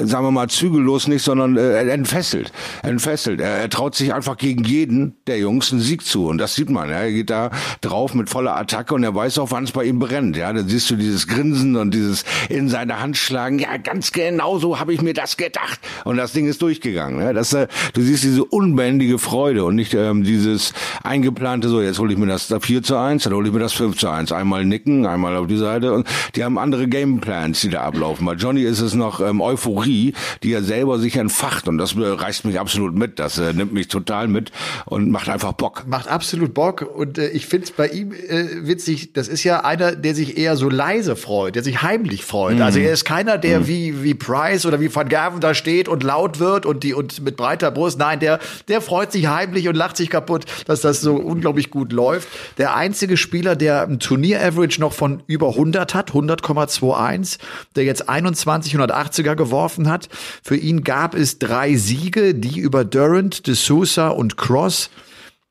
sagen 0.00 0.24
wir 0.24 0.30
mal 0.30 0.48
zügellos 0.48 1.08
nicht, 1.08 1.22
sondern 1.22 1.56
äh, 1.56 1.88
entfesselt, 1.88 2.52
entfesselt. 2.82 3.40
Er, 3.40 3.58
er 3.58 3.70
traut 3.70 3.94
sich 3.94 4.12
einfach 4.12 4.36
gegen 4.36 4.64
jeden 4.64 5.14
der 5.26 5.38
Jungs 5.38 5.72
einen 5.72 5.80
Sieg 5.80 6.04
zu 6.04 6.26
und 6.26 6.38
das 6.38 6.54
sieht 6.54 6.70
man. 6.70 6.88
Ja. 6.88 6.96
Er 6.96 7.12
geht 7.12 7.30
da 7.30 7.50
drauf 7.80 8.14
mit 8.14 8.30
voller 8.30 8.56
Attacke 8.56 8.94
und 8.94 9.04
er 9.04 9.14
weiß 9.14 9.38
auch, 9.38 9.50
wann 9.50 9.64
es 9.64 9.72
bei 9.72 9.84
ihm 9.84 9.98
brennt. 9.98 10.36
Ja, 10.36 10.52
dann 10.52 10.68
siehst 10.68 10.90
du 10.90 10.96
dieses 10.96 11.26
Grinsen 11.26 11.76
und 11.76 11.92
dieses 11.92 12.24
in 12.48 12.68
seine 12.68 13.00
Hand 13.00 13.16
schlagen 13.16 13.43
sagen, 13.44 13.58
ja, 13.58 13.76
ganz 13.76 14.12
genau 14.12 14.58
so 14.58 14.80
habe 14.80 14.94
ich 14.94 15.02
mir 15.02 15.12
das 15.12 15.36
gedacht. 15.36 15.78
Und 16.04 16.16
das 16.16 16.32
Ding 16.32 16.46
ist 16.46 16.62
durchgegangen. 16.62 17.18
Ne? 17.18 17.34
Das, 17.34 17.52
äh, 17.52 17.66
du 17.92 18.00
siehst 18.00 18.24
diese 18.24 18.44
unbändige 18.44 19.18
Freude 19.18 19.64
und 19.64 19.74
nicht 19.74 19.92
ähm, 19.92 20.24
dieses 20.24 20.72
eingeplante, 21.02 21.68
so 21.68 21.82
jetzt 21.82 21.98
hole 21.98 22.12
ich 22.12 22.18
mir 22.18 22.26
das 22.26 22.52
4 22.58 22.82
zu 22.82 22.96
1, 22.96 23.24
dann 23.24 23.34
hole 23.34 23.48
ich 23.48 23.52
mir 23.52 23.60
das 23.60 23.74
5 23.74 23.98
zu 23.98 24.08
1. 24.08 24.32
Einmal 24.32 24.64
nicken, 24.64 25.06
einmal 25.06 25.36
auf 25.36 25.46
die 25.46 25.58
Seite. 25.58 25.92
Und 25.92 26.06
die 26.34 26.44
haben 26.44 26.58
andere 26.58 26.88
Gameplans, 26.88 27.60
die 27.60 27.68
da 27.68 27.82
ablaufen. 27.82 28.24
Bei 28.24 28.32
Johnny 28.32 28.62
ist 28.62 28.80
es 28.80 28.94
noch 28.94 29.20
ähm, 29.20 29.42
Euphorie, 29.42 30.14
die 30.42 30.52
er 30.52 30.62
selber 30.62 30.98
sich 30.98 31.16
entfacht. 31.16 31.68
Und 31.68 31.76
das 31.76 31.94
äh, 31.94 32.00
reißt 32.00 32.46
mich 32.46 32.58
absolut 32.58 32.94
mit. 32.94 33.18
Das 33.18 33.38
äh, 33.38 33.52
nimmt 33.52 33.74
mich 33.74 33.88
total 33.88 34.26
mit 34.26 34.52
und 34.86 35.10
macht 35.10 35.28
einfach 35.28 35.52
Bock. 35.52 35.84
Macht 35.86 36.08
absolut 36.08 36.54
Bock. 36.54 36.82
Und 36.96 37.18
äh, 37.18 37.28
ich 37.28 37.46
finde 37.46 37.64
es 37.64 37.72
bei 37.72 37.88
ihm 37.88 38.12
äh, 38.12 38.66
witzig, 38.66 39.12
das 39.12 39.28
ist 39.28 39.44
ja 39.44 39.64
einer, 39.64 39.94
der 39.94 40.14
sich 40.14 40.38
eher 40.38 40.56
so 40.56 40.70
leise 40.70 41.14
freut, 41.14 41.56
der 41.56 41.62
sich 41.62 41.82
heimlich 41.82 42.24
freut. 42.24 42.56
Mhm. 42.56 42.62
Also 42.62 42.78
er 42.78 42.92
ist 42.92 43.04
keiner, 43.04 43.33
der 43.38 43.60
mhm. 43.60 43.66
wie, 43.66 44.02
wie 44.02 44.14
Price 44.14 44.66
oder 44.66 44.80
wie 44.80 44.94
Van 44.94 45.08
Gerven 45.08 45.40
da 45.40 45.54
steht 45.54 45.88
und 45.88 46.02
laut 46.02 46.38
wird 46.38 46.66
und 46.66 46.82
die 46.82 46.94
und 46.94 47.22
mit 47.22 47.36
breiter 47.36 47.70
Brust. 47.70 47.98
Nein, 47.98 48.20
der, 48.20 48.38
der 48.68 48.80
freut 48.80 49.12
sich 49.12 49.26
heimlich 49.26 49.68
und 49.68 49.76
lacht 49.76 49.96
sich 49.96 50.10
kaputt, 50.10 50.44
dass 50.66 50.80
das 50.80 51.00
so 51.00 51.14
unglaublich 51.16 51.70
gut 51.70 51.92
läuft. 51.92 52.28
Der 52.58 52.74
einzige 52.74 53.16
Spieler, 53.16 53.56
der 53.56 53.82
ein 53.82 54.00
Turnier-Average 54.00 54.80
noch 54.80 54.92
von 54.92 55.22
über 55.26 55.50
100 55.50 55.94
hat, 55.94 56.12
100,21, 56.12 57.38
der 57.76 57.84
jetzt 57.84 58.08
21 58.08 58.74
180er 58.74 59.34
geworfen 59.34 59.88
hat. 59.88 60.08
Für 60.42 60.56
ihn 60.56 60.84
gab 60.84 61.14
es 61.14 61.38
drei 61.38 61.74
Siege, 61.76 62.34
die 62.34 62.58
über 62.58 62.84
Durant, 62.84 63.46
De 63.46 63.54
Sousa 63.54 64.08
und 64.08 64.36
Cross 64.36 64.90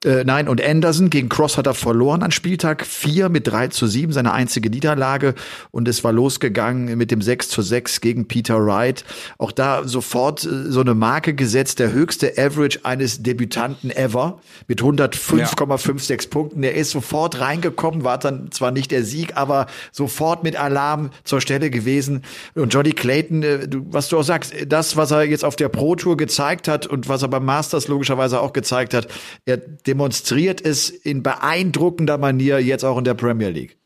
äh, 0.05 0.23
nein, 0.23 0.47
und 0.47 0.63
Anderson 0.63 1.09
gegen 1.09 1.29
Cross 1.29 1.57
hat 1.57 1.67
er 1.67 1.73
verloren 1.73 2.23
an 2.23 2.31
Spieltag 2.31 2.85
4 2.85 3.29
mit 3.29 3.47
3 3.47 3.69
zu 3.69 3.87
7, 3.87 4.11
seine 4.11 4.33
einzige 4.33 4.69
Niederlage. 4.69 5.35
Und 5.71 5.87
es 5.87 6.03
war 6.03 6.11
losgegangen 6.11 6.97
mit 6.97 7.11
dem 7.11 7.21
6 7.21 7.49
zu 7.49 7.61
6 7.61 8.01
gegen 8.01 8.27
Peter 8.27 8.65
Wright. 8.65 9.05
Auch 9.37 9.51
da 9.51 9.87
sofort 9.87 10.43
äh, 10.43 10.71
so 10.71 10.81
eine 10.81 10.93
Marke 10.93 11.33
gesetzt, 11.33 11.79
der 11.79 11.91
höchste 11.91 12.33
Average 12.37 12.79
eines 12.83 13.23
Debütanten 13.23 13.91
ever 13.91 14.39
mit 14.67 14.81
105,56 14.81 16.11
ja. 16.11 16.29
Punkten. 16.29 16.63
Er 16.63 16.75
ist 16.75 16.91
sofort 16.91 17.39
reingekommen, 17.39 18.03
war 18.03 18.17
dann 18.17 18.51
zwar 18.51 18.71
nicht 18.71 18.91
der 18.91 19.03
Sieg, 19.03 19.37
aber 19.37 19.67
sofort 19.91 20.43
mit 20.43 20.55
Alarm 20.55 21.11
zur 21.23 21.41
Stelle 21.41 21.69
gewesen. 21.69 22.23
Und 22.55 22.73
Johnny 22.73 22.91
Clayton, 22.91 23.43
äh, 23.43 23.67
was 23.89 24.09
du 24.09 24.17
auch 24.17 24.23
sagst, 24.23 24.53
das, 24.67 24.97
was 24.97 25.11
er 25.11 25.23
jetzt 25.23 25.45
auf 25.45 25.55
der 25.55 25.69
Pro 25.69 25.95
Tour 25.95 26.17
gezeigt 26.17 26.67
hat 26.67 26.87
und 26.87 27.07
was 27.09 27.21
er 27.21 27.27
beim 27.27 27.45
Masters 27.45 27.87
logischerweise 27.87 28.39
auch 28.39 28.53
gezeigt 28.53 28.93
hat, 28.93 29.07
er 29.45 29.57
demonstriert 29.93 30.59
es 30.59 30.89
in 30.89 31.21
beeindruckender 31.21 32.17
Manier 32.17 32.59
jetzt 32.59 32.83
auch 32.83 32.97
in 32.97 33.03
der 33.03 33.13
Premier 33.13 33.49
League. 33.49 33.77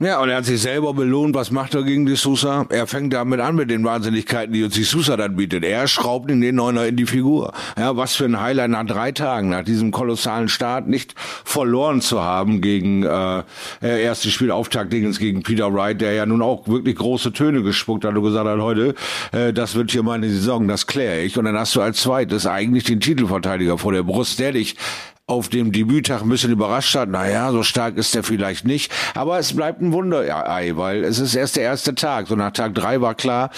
Ja, 0.00 0.20
und 0.20 0.28
er 0.28 0.36
hat 0.36 0.44
sich 0.44 0.62
selber 0.62 0.94
belohnt. 0.94 1.34
Was 1.34 1.50
macht 1.50 1.74
er 1.74 1.82
gegen 1.82 2.06
die 2.06 2.14
Sousa? 2.14 2.66
Er 2.70 2.86
fängt 2.86 3.12
damit 3.12 3.40
an 3.40 3.56
mit 3.56 3.68
den 3.68 3.82
Wahnsinnigkeiten, 3.82 4.52
die 4.52 4.62
uns 4.62 4.74
die 4.74 4.84
Sousa 4.84 5.16
dann 5.16 5.34
bietet. 5.34 5.64
Er 5.64 5.88
schraubt 5.88 6.30
in 6.30 6.40
den 6.40 6.54
Neuner 6.54 6.86
in 6.86 6.94
die 6.94 7.04
Figur. 7.04 7.52
Ja, 7.76 7.96
was 7.96 8.14
für 8.14 8.24
ein 8.24 8.40
Highlight 8.40 8.70
nach 8.70 8.86
drei 8.86 9.10
Tagen, 9.10 9.48
nach 9.48 9.64
diesem 9.64 9.90
kolossalen 9.90 10.48
Start, 10.48 10.86
nicht 10.86 11.16
verloren 11.18 12.00
zu 12.00 12.22
haben 12.22 12.60
gegen 12.60 13.02
äh, 13.02 13.40
äh 13.82 14.04
erstes 14.04 14.32
Spielauftakt 14.32 14.92
gegen 14.92 15.42
Peter 15.42 15.74
Wright, 15.74 16.00
der 16.00 16.12
ja 16.12 16.26
nun 16.26 16.42
auch 16.42 16.68
wirklich 16.68 16.94
große 16.94 17.32
Töne 17.32 17.64
gespuckt 17.64 18.04
hat 18.04 18.14
und 18.14 18.22
gesagt 18.22 18.46
hat, 18.46 18.60
heute, 18.60 18.94
äh, 19.32 19.52
das 19.52 19.74
wird 19.74 19.90
hier 19.90 20.04
meine 20.04 20.30
Saison, 20.30 20.68
das 20.68 20.86
kläre 20.86 21.22
ich. 21.22 21.36
Und 21.36 21.46
dann 21.46 21.58
hast 21.58 21.74
du 21.74 21.80
als 21.80 22.00
zweites 22.00 22.46
eigentlich 22.46 22.84
den 22.84 23.00
Titelverteidiger 23.00 23.78
vor 23.78 23.90
der 23.90 24.04
Brust, 24.04 24.38
der 24.38 24.52
dich 24.52 24.76
auf 25.28 25.50
dem 25.50 25.72
Debüttag 25.72 26.22
ein 26.22 26.30
bisschen 26.30 26.50
überrascht 26.50 26.94
hat. 26.96 27.10
Naja, 27.10 27.52
so 27.52 27.62
stark 27.62 27.98
ist 27.98 28.16
er 28.16 28.22
vielleicht 28.22 28.64
nicht. 28.64 28.90
Aber 29.14 29.38
es 29.38 29.52
bleibt 29.52 29.82
ein 29.82 29.92
Wunder-Ei, 29.92 30.72
weil 30.76 31.04
es 31.04 31.18
ist 31.18 31.34
erst 31.34 31.56
der 31.56 31.64
erste 31.64 31.94
Tag. 31.94 32.28
So 32.28 32.34
nach 32.34 32.50
Tag 32.50 32.74
drei 32.74 33.02
war 33.02 33.14
klar, 33.14 33.50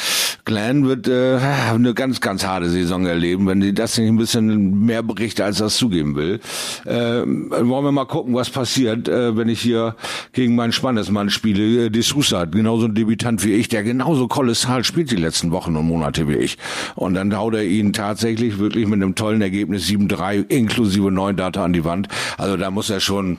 Glenn 0.44 0.88
wird 0.88 1.06
äh, 1.06 1.38
eine 1.72 1.94
ganz, 1.94 2.20
ganz 2.20 2.44
harte 2.44 2.68
Saison 2.68 3.06
erleben, 3.06 3.46
wenn 3.46 3.60
die 3.60 3.72
das 3.72 3.96
nicht 3.96 4.08
ein 4.08 4.16
bisschen 4.16 4.84
mehr 4.84 5.04
berichtet, 5.04 5.44
als 5.46 5.58
das 5.58 5.76
zugeben 5.76 6.16
will. 6.16 6.40
Äh, 6.86 7.22
wollen 7.22 7.84
wir 7.84 7.92
mal 7.92 8.06
gucken, 8.06 8.34
was 8.34 8.50
passiert, 8.50 9.08
äh, 9.08 9.36
wenn 9.36 9.48
ich 9.48 9.60
hier 9.60 9.94
gegen 10.32 10.56
meinen 10.56 10.72
Spannesmann 10.72 11.30
spiele. 11.30 11.86
Äh, 11.86 11.90
De 11.90 12.02
Sousa, 12.02 12.46
genauso 12.46 12.86
ein 12.86 12.94
Debütant 12.96 13.44
wie 13.44 13.52
ich, 13.52 13.68
der 13.68 13.84
genauso 13.84 14.26
kolossal 14.26 14.82
spielt 14.82 15.12
die 15.12 15.16
letzten 15.16 15.52
Wochen 15.52 15.76
und 15.76 15.86
Monate 15.86 16.26
wie 16.26 16.34
ich. 16.34 16.58
Und 16.96 17.14
dann 17.14 17.36
haut 17.36 17.54
er 17.54 17.62
ihn 17.62 17.92
tatsächlich 17.92 18.58
wirklich 18.58 18.86
mit 18.86 18.94
einem 18.94 19.14
tollen 19.14 19.40
Ergebnis 19.40 19.86
7-3 19.86 20.46
inklusive 20.48 21.12
9 21.12 21.36
Data 21.36 21.59
Meter 21.60 21.64
an 21.64 21.72
die 21.72 21.84
Wand. 21.84 22.08
Also 22.38 22.56
da 22.56 22.70
muss 22.70 22.90
er 22.90 23.00
schon 23.00 23.38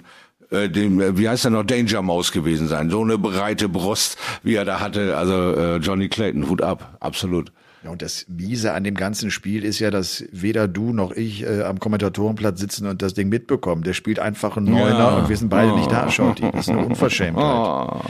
äh, 0.51 0.69
dem, 0.69 0.99
äh, 1.01 1.17
wie 1.17 1.27
heißt 1.27 1.45
er 1.45 1.51
noch, 1.51 1.63
Danger 1.63 2.01
Mouse 2.01 2.31
gewesen 2.31 2.67
sein. 2.67 2.89
So 2.89 3.01
eine 3.01 3.17
breite 3.17 3.69
Brust, 3.69 4.17
wie 4.43 4.55
er 4.55 4.65
da 4.65 4.79
hatte. 4.79 5.17
Also 5.17 5.33
äh, 5.33 5.77
Johnny 5.77 6.09
Clayton, 6.09 6.49
Hut 6.49 6.61
ab, 6.61 6.97
absolut. 6.99 7.51
Ja, 7.83 7.89
und 7.89 8.03
das 8.03 8.27
Miese 8.27 8.73
an 8.73 8.83
dem 8.83 8.93
ganzen 8.93 9.31
Spiel 9.31 9.65
ist 9.65 9.79
ja, 9.79 9.89
dass 9.89 10.23
weder 10.31 10.67
du 10.67 10.93
noch 10.93 11.11
ich 11.13 11.41
äh, 11.41 11.63
am 11.63 11.79
Kommentatorenplatz 11.79 12.59
sitzen 12.59 12.85
und 12.85 13.01
das 13.01 13.15
Ding 13.15 13.29
mitbekommen. 13.29 13.81
Der 13.81 13.93
spielt 13.93 14.19
einfach 14.19 14.55
einen 14.55 14.67
Neuner 14.67 14.99
ja. 14.99 15.15
und 15.17 15.29
wir 15.29 15.37
sind 15.37 15.49
beide 15.49 15.73
oh. 15.73 15.77
nicht 15.77 15.91
da, 15.91 16.11
schaut. 16.11 16.43
Das 16.43 16.67
ist 16.67 16.69
eine 16.69 16.85
Unverschämtheit. 16.85 17.43
Oh. 17.43 18.01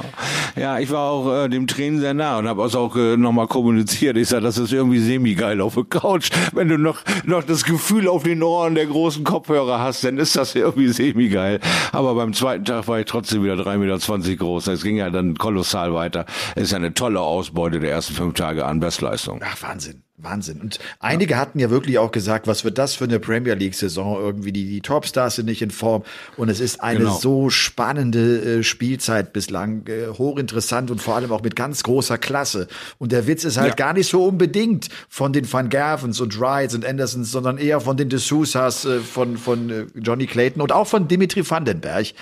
Ja, 0.60 0.80
ich 0.80 0.92
war 0.92 1.10
auch 1.10 1.46
äh, 1.46 1.48
dem 1.48 1.68
Tränen 1.68 2.02
sehr 2.02 2.14
nah 2.14 2.40
und 2.40 2.50
habe 2.50 2.64
es 2.66 2.76
auch 2.76 2.98
äh, 2.98 3.16
nochmal 3.16 3.48
kommuniziert. 3.48 4.18
Ich 4.18 4.28
sage, 4.28 4.44
das 4.44 4.58
ist 4.58 4.74
irgendwie 4.74 5.00
semi-geil 5.00 5.62
auf 5.62 5.76
der 5.76 5.86
Couch. 5.86 6.32
Wenn 6.52 6.68
du 6.68 6.78
noch, 6.78 7.00
noch 7.24 7.44
das 7.44 7.64
Gefühl 7.64 8.10
auf 8.10 8.24
den 8.24 8.44
Ohren 8.44 8.76
der 8.76 8.88
großen 8.88 9.24
Kopfhörer 9.24 9.80
hast, 9.80 10.04
dann 10.04 10.18
ist 10.18 10.36
das 10.36 10.54
irgendwie 10.54 10.90
semi-geil. 10.90 11.62
Aber 11.94 12.16
beim 12.16 12.34
zweiten 12.34 12.66
Tag 12.66 12.90
war 12.90 13.00
ich 13.00 13.06
trotzdem 13.06 13.42
wieder 13.46 13.54
3,20 13.54 13.78
Meter 14.18 14.36
groß. 14.36 14.68
Es 14.68 14.84
ging 14.84 14.98
ja 14.98 15.10
dann 15.10 15.38
kolossal 15.38 15.94
weiter. 15.94 16.26
Es 16.56 16.64
ist 16.64 16.72
ja 16.72 16.78
eine 16.78 16.94
tolle 16.94 17.22
Ausbeute 17.22 17.80
der 17.80 17.92
ersten 17.92 18.16
fünf 18.16 18.34
Tage 18.34 18.66
an 18.66 18.82
Bestleistung. 18.82 19.40
Ach, 19.42 19.61
Wahnsinn. 19.62 20.04
Wahnsinn. 20.24 20.62
Und 20.62 20.80
einige 21.00 21.38
hatten 21.38 21.60
ja 21.60 21.70
wirklich 21.70 21.98
auch 21.98 22.12
gesagt, 22.12 22.48
was 22.48 22.64
wird 22.64 22.78
das 22.78 22.96
für 22.96 23.06
eine 23.06 23.20
Premier 23.20 23.56
League-Saison? 23.56 24.20
Irgendwie 24.20 24.52
die, 24.52 24.66
die 24.66 24.82
Topstars 24.82 25.36
sind 25.36 25.46
nicht 25.46 25.62
in 25.62 25.72
Form. 25.72 26.04
Und 26.38 26.50
es 26.50 26.60
ist 26.60 26.82
eine 26.82 27.00
genau. 27.00 27.18
so 27.18 27.50
spannende 27.50 28.60
äh, 28.60 28.64
Spielzeit 28.64 29.34
bislang, 29.34 29.88
äh, 29.88 30.08
hochinteressant 30.08 30.92
und 30.92 31.02
vor 31.02 31.16
allem 31.16 31.32
auch 31.32 31.42
mit 31.42 31.56
ganz 31.56 31.84
großer 31.84 32.18
Klasse. 32.18 32.68
Und 32.98 33.12
der 33.12 33.28
Witz 33.28 33.44
ist 33.44 33.58
halt 33.58 33.70
ja. 33.70 33.76
gar 33.76 33.94
nicht 33.94 34.10
so 34.10 34.24
unbedingt 34.24 34.90
von 35.10 35.34
den 35.34 35.52
Van 35.52 35.70
Gervens 35.70 36.22
und 36.22 36.40
Wrights 36.40 36.76
und 36.76 36.86
Andersons, 36.86 37.32
sondern 37.32 37.58
eher 37.58 37.82
von 37.82 37.98
den 37.98 38.10
De 38.10 38.20
Sousas, 38.20 38.86
äh, 38.86 39.00
von, 39.00 39.38
von 39.38 39.70
äh, 39.70 39.86
Johnny 39.96 40.28
Clayton 40.28 40.62
und 40.62 40.72
auch 40.72 40.88
von 40.88 41.08
Dimitri 41.08 41.50
Vandenberg 41.50 42.14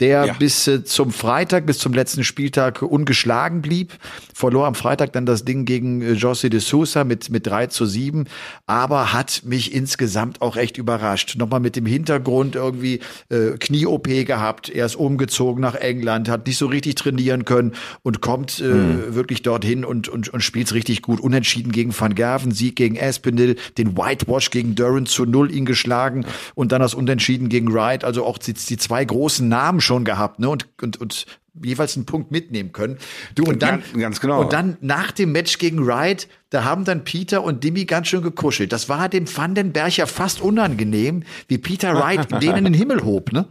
der 0.00 0.26
ja. 0.26 0.32
bis 0.32 0.66
äh, 0.66 0.84
zum 0.84 1.10
Freitag, 1.12 1.66
bis 1.66 1.78
zum 1.78 1.92
letzten 1.92 2.24
Spieltag 2.24 2.82
ungeschlagen 2.82 3.62
blieb. 3.62 3.92
Verlor 4.34 4.66
am 4.66 4.74
Freitag 4.74 5.12
dann 5.12 5.26
das 5.26 5.44
Ding 5.44 5.66
gegen 5.66 6.00
äh, 6.00 6.12
José 6.12 6.48
de 6.48 6.60
Sousa 6.60 7.04
mit, 7.04 7.30
mit 7.30 7.46
3 7.46 7.66
zu 7.66 7.84
7, 7.86 8.26
aber 8.66 9.12
hat 9.12 9.42
mich 9.44 9.74
insgesamt 9.74 10.40
auch 10.40 10.56
echt 10.56 10.78
überrascht. 10.78 11.36
Nochmal 11.36 11.60
mit 11.60 11.76
dem 11.76 11.86
Hintergrund 11.86 12.56
irgendwie 12.56 13.00
äh, 13.28 13.58
Knie-OP 13.58 14.08
gehabt, 14.26 14.70
er 14.70 14.86
ist 14.86 14.96
umgezogen 14.96 15.60
nach 15.60 15.74
England, 15.74 16.28
hat 16.28 16.46
nicht 16.46 16.56
so 16.56 16.66
richtig 16.66 16.94
trainieren 16.94 17.44
können 17.44 17.72
und 18.02 18.20
kommt 18.20 18.60
äh, 18.60 18.64
mhm. 18.64 19.14
wirklich 19.14 19.42
dorthin 19.42 19.84
und, 19.84 20.08
und, 20.08 20.28
und 20.30 20.40
spielt 20.40 20.72
richtig 20.72 21.02
gut. 21.02 21.20
Unentschieden 21.20 21.72
gegen 21.72 21.98
Van 21.98 22.14
Gerven, 22.14 22.52
Sieg 22.52 22.76
gegen 22.76 22.96
Espinel, 22.96 23.56
den 23.76 23.96
Whitewash 23.96 24.50
gegen 24.50 24.74
Durant 24.74 25.08
zu 25.08 25.26
null 25.26 25.54
ihn 25.54 25.66
geschlagen 25.66 26.24
und 26.54 26.72
dann 26.72 26.80
das 26.80 26.94
Unentschieden 26.94 27.48
gegen 27.48 27.72
Wright. 27.72 28.04
Also 28.04 28.24
auch 28.24 28.38
die, 28.38 28.54
die 28.54 28.76
zwei 28.78 29.04
großen 29.04 29.46
Namen 29.46 29.80
schon 29.90 30.04
gehabt, 30.04 30.38
ne? 30.38 30.48
Und, 30.48 30.68
und, 30.80 31.00
und 31.00 31.26
jeweils 31.64 31.96
einen 31.96 32.06
Punkt 32.06 32.30
mitnehmen 32.30 32.70
können. 32.70 32.96
Du 33.34 33.42
und 33.42 33.60
dann 33.60 33.80
ganz, 33.80 34.00
ganz 34.00 34.20
genau. 34.20 34.40
und 34.42 34.52
dann 34.52 34.76
nach 34.80 35.10
dem 35.10 35.32
Match 35.32 35.58
gegen 35.58 35.84
Wright, 35.84 36.28
da 36.50 36.62
haben 36.62 36.84
dann 36.84 37.02
Peter 37.02 37.42
und 37.42 37.64
Dimi 37.64 37.86
ganz 37.86 38.06
schön 38.06 38.22
gekuschelt. 38.22 38.72
Das 38.72 38.88
war 38.88 39.08
dem 39.08 39.26
Vandenberger 39.26 40.06
fast 40.06 40.40
unangenehm, 40.40 41.24
wie 41.48 41.58
Peter 41.58 41.94
Wright 41.94 42.30
den 42.42 42.56
in 42.56 42.64
den 42.64 42.74
Himmel 42.74 43.02
hob, 43.02 43.32
ne? 43.32 43.46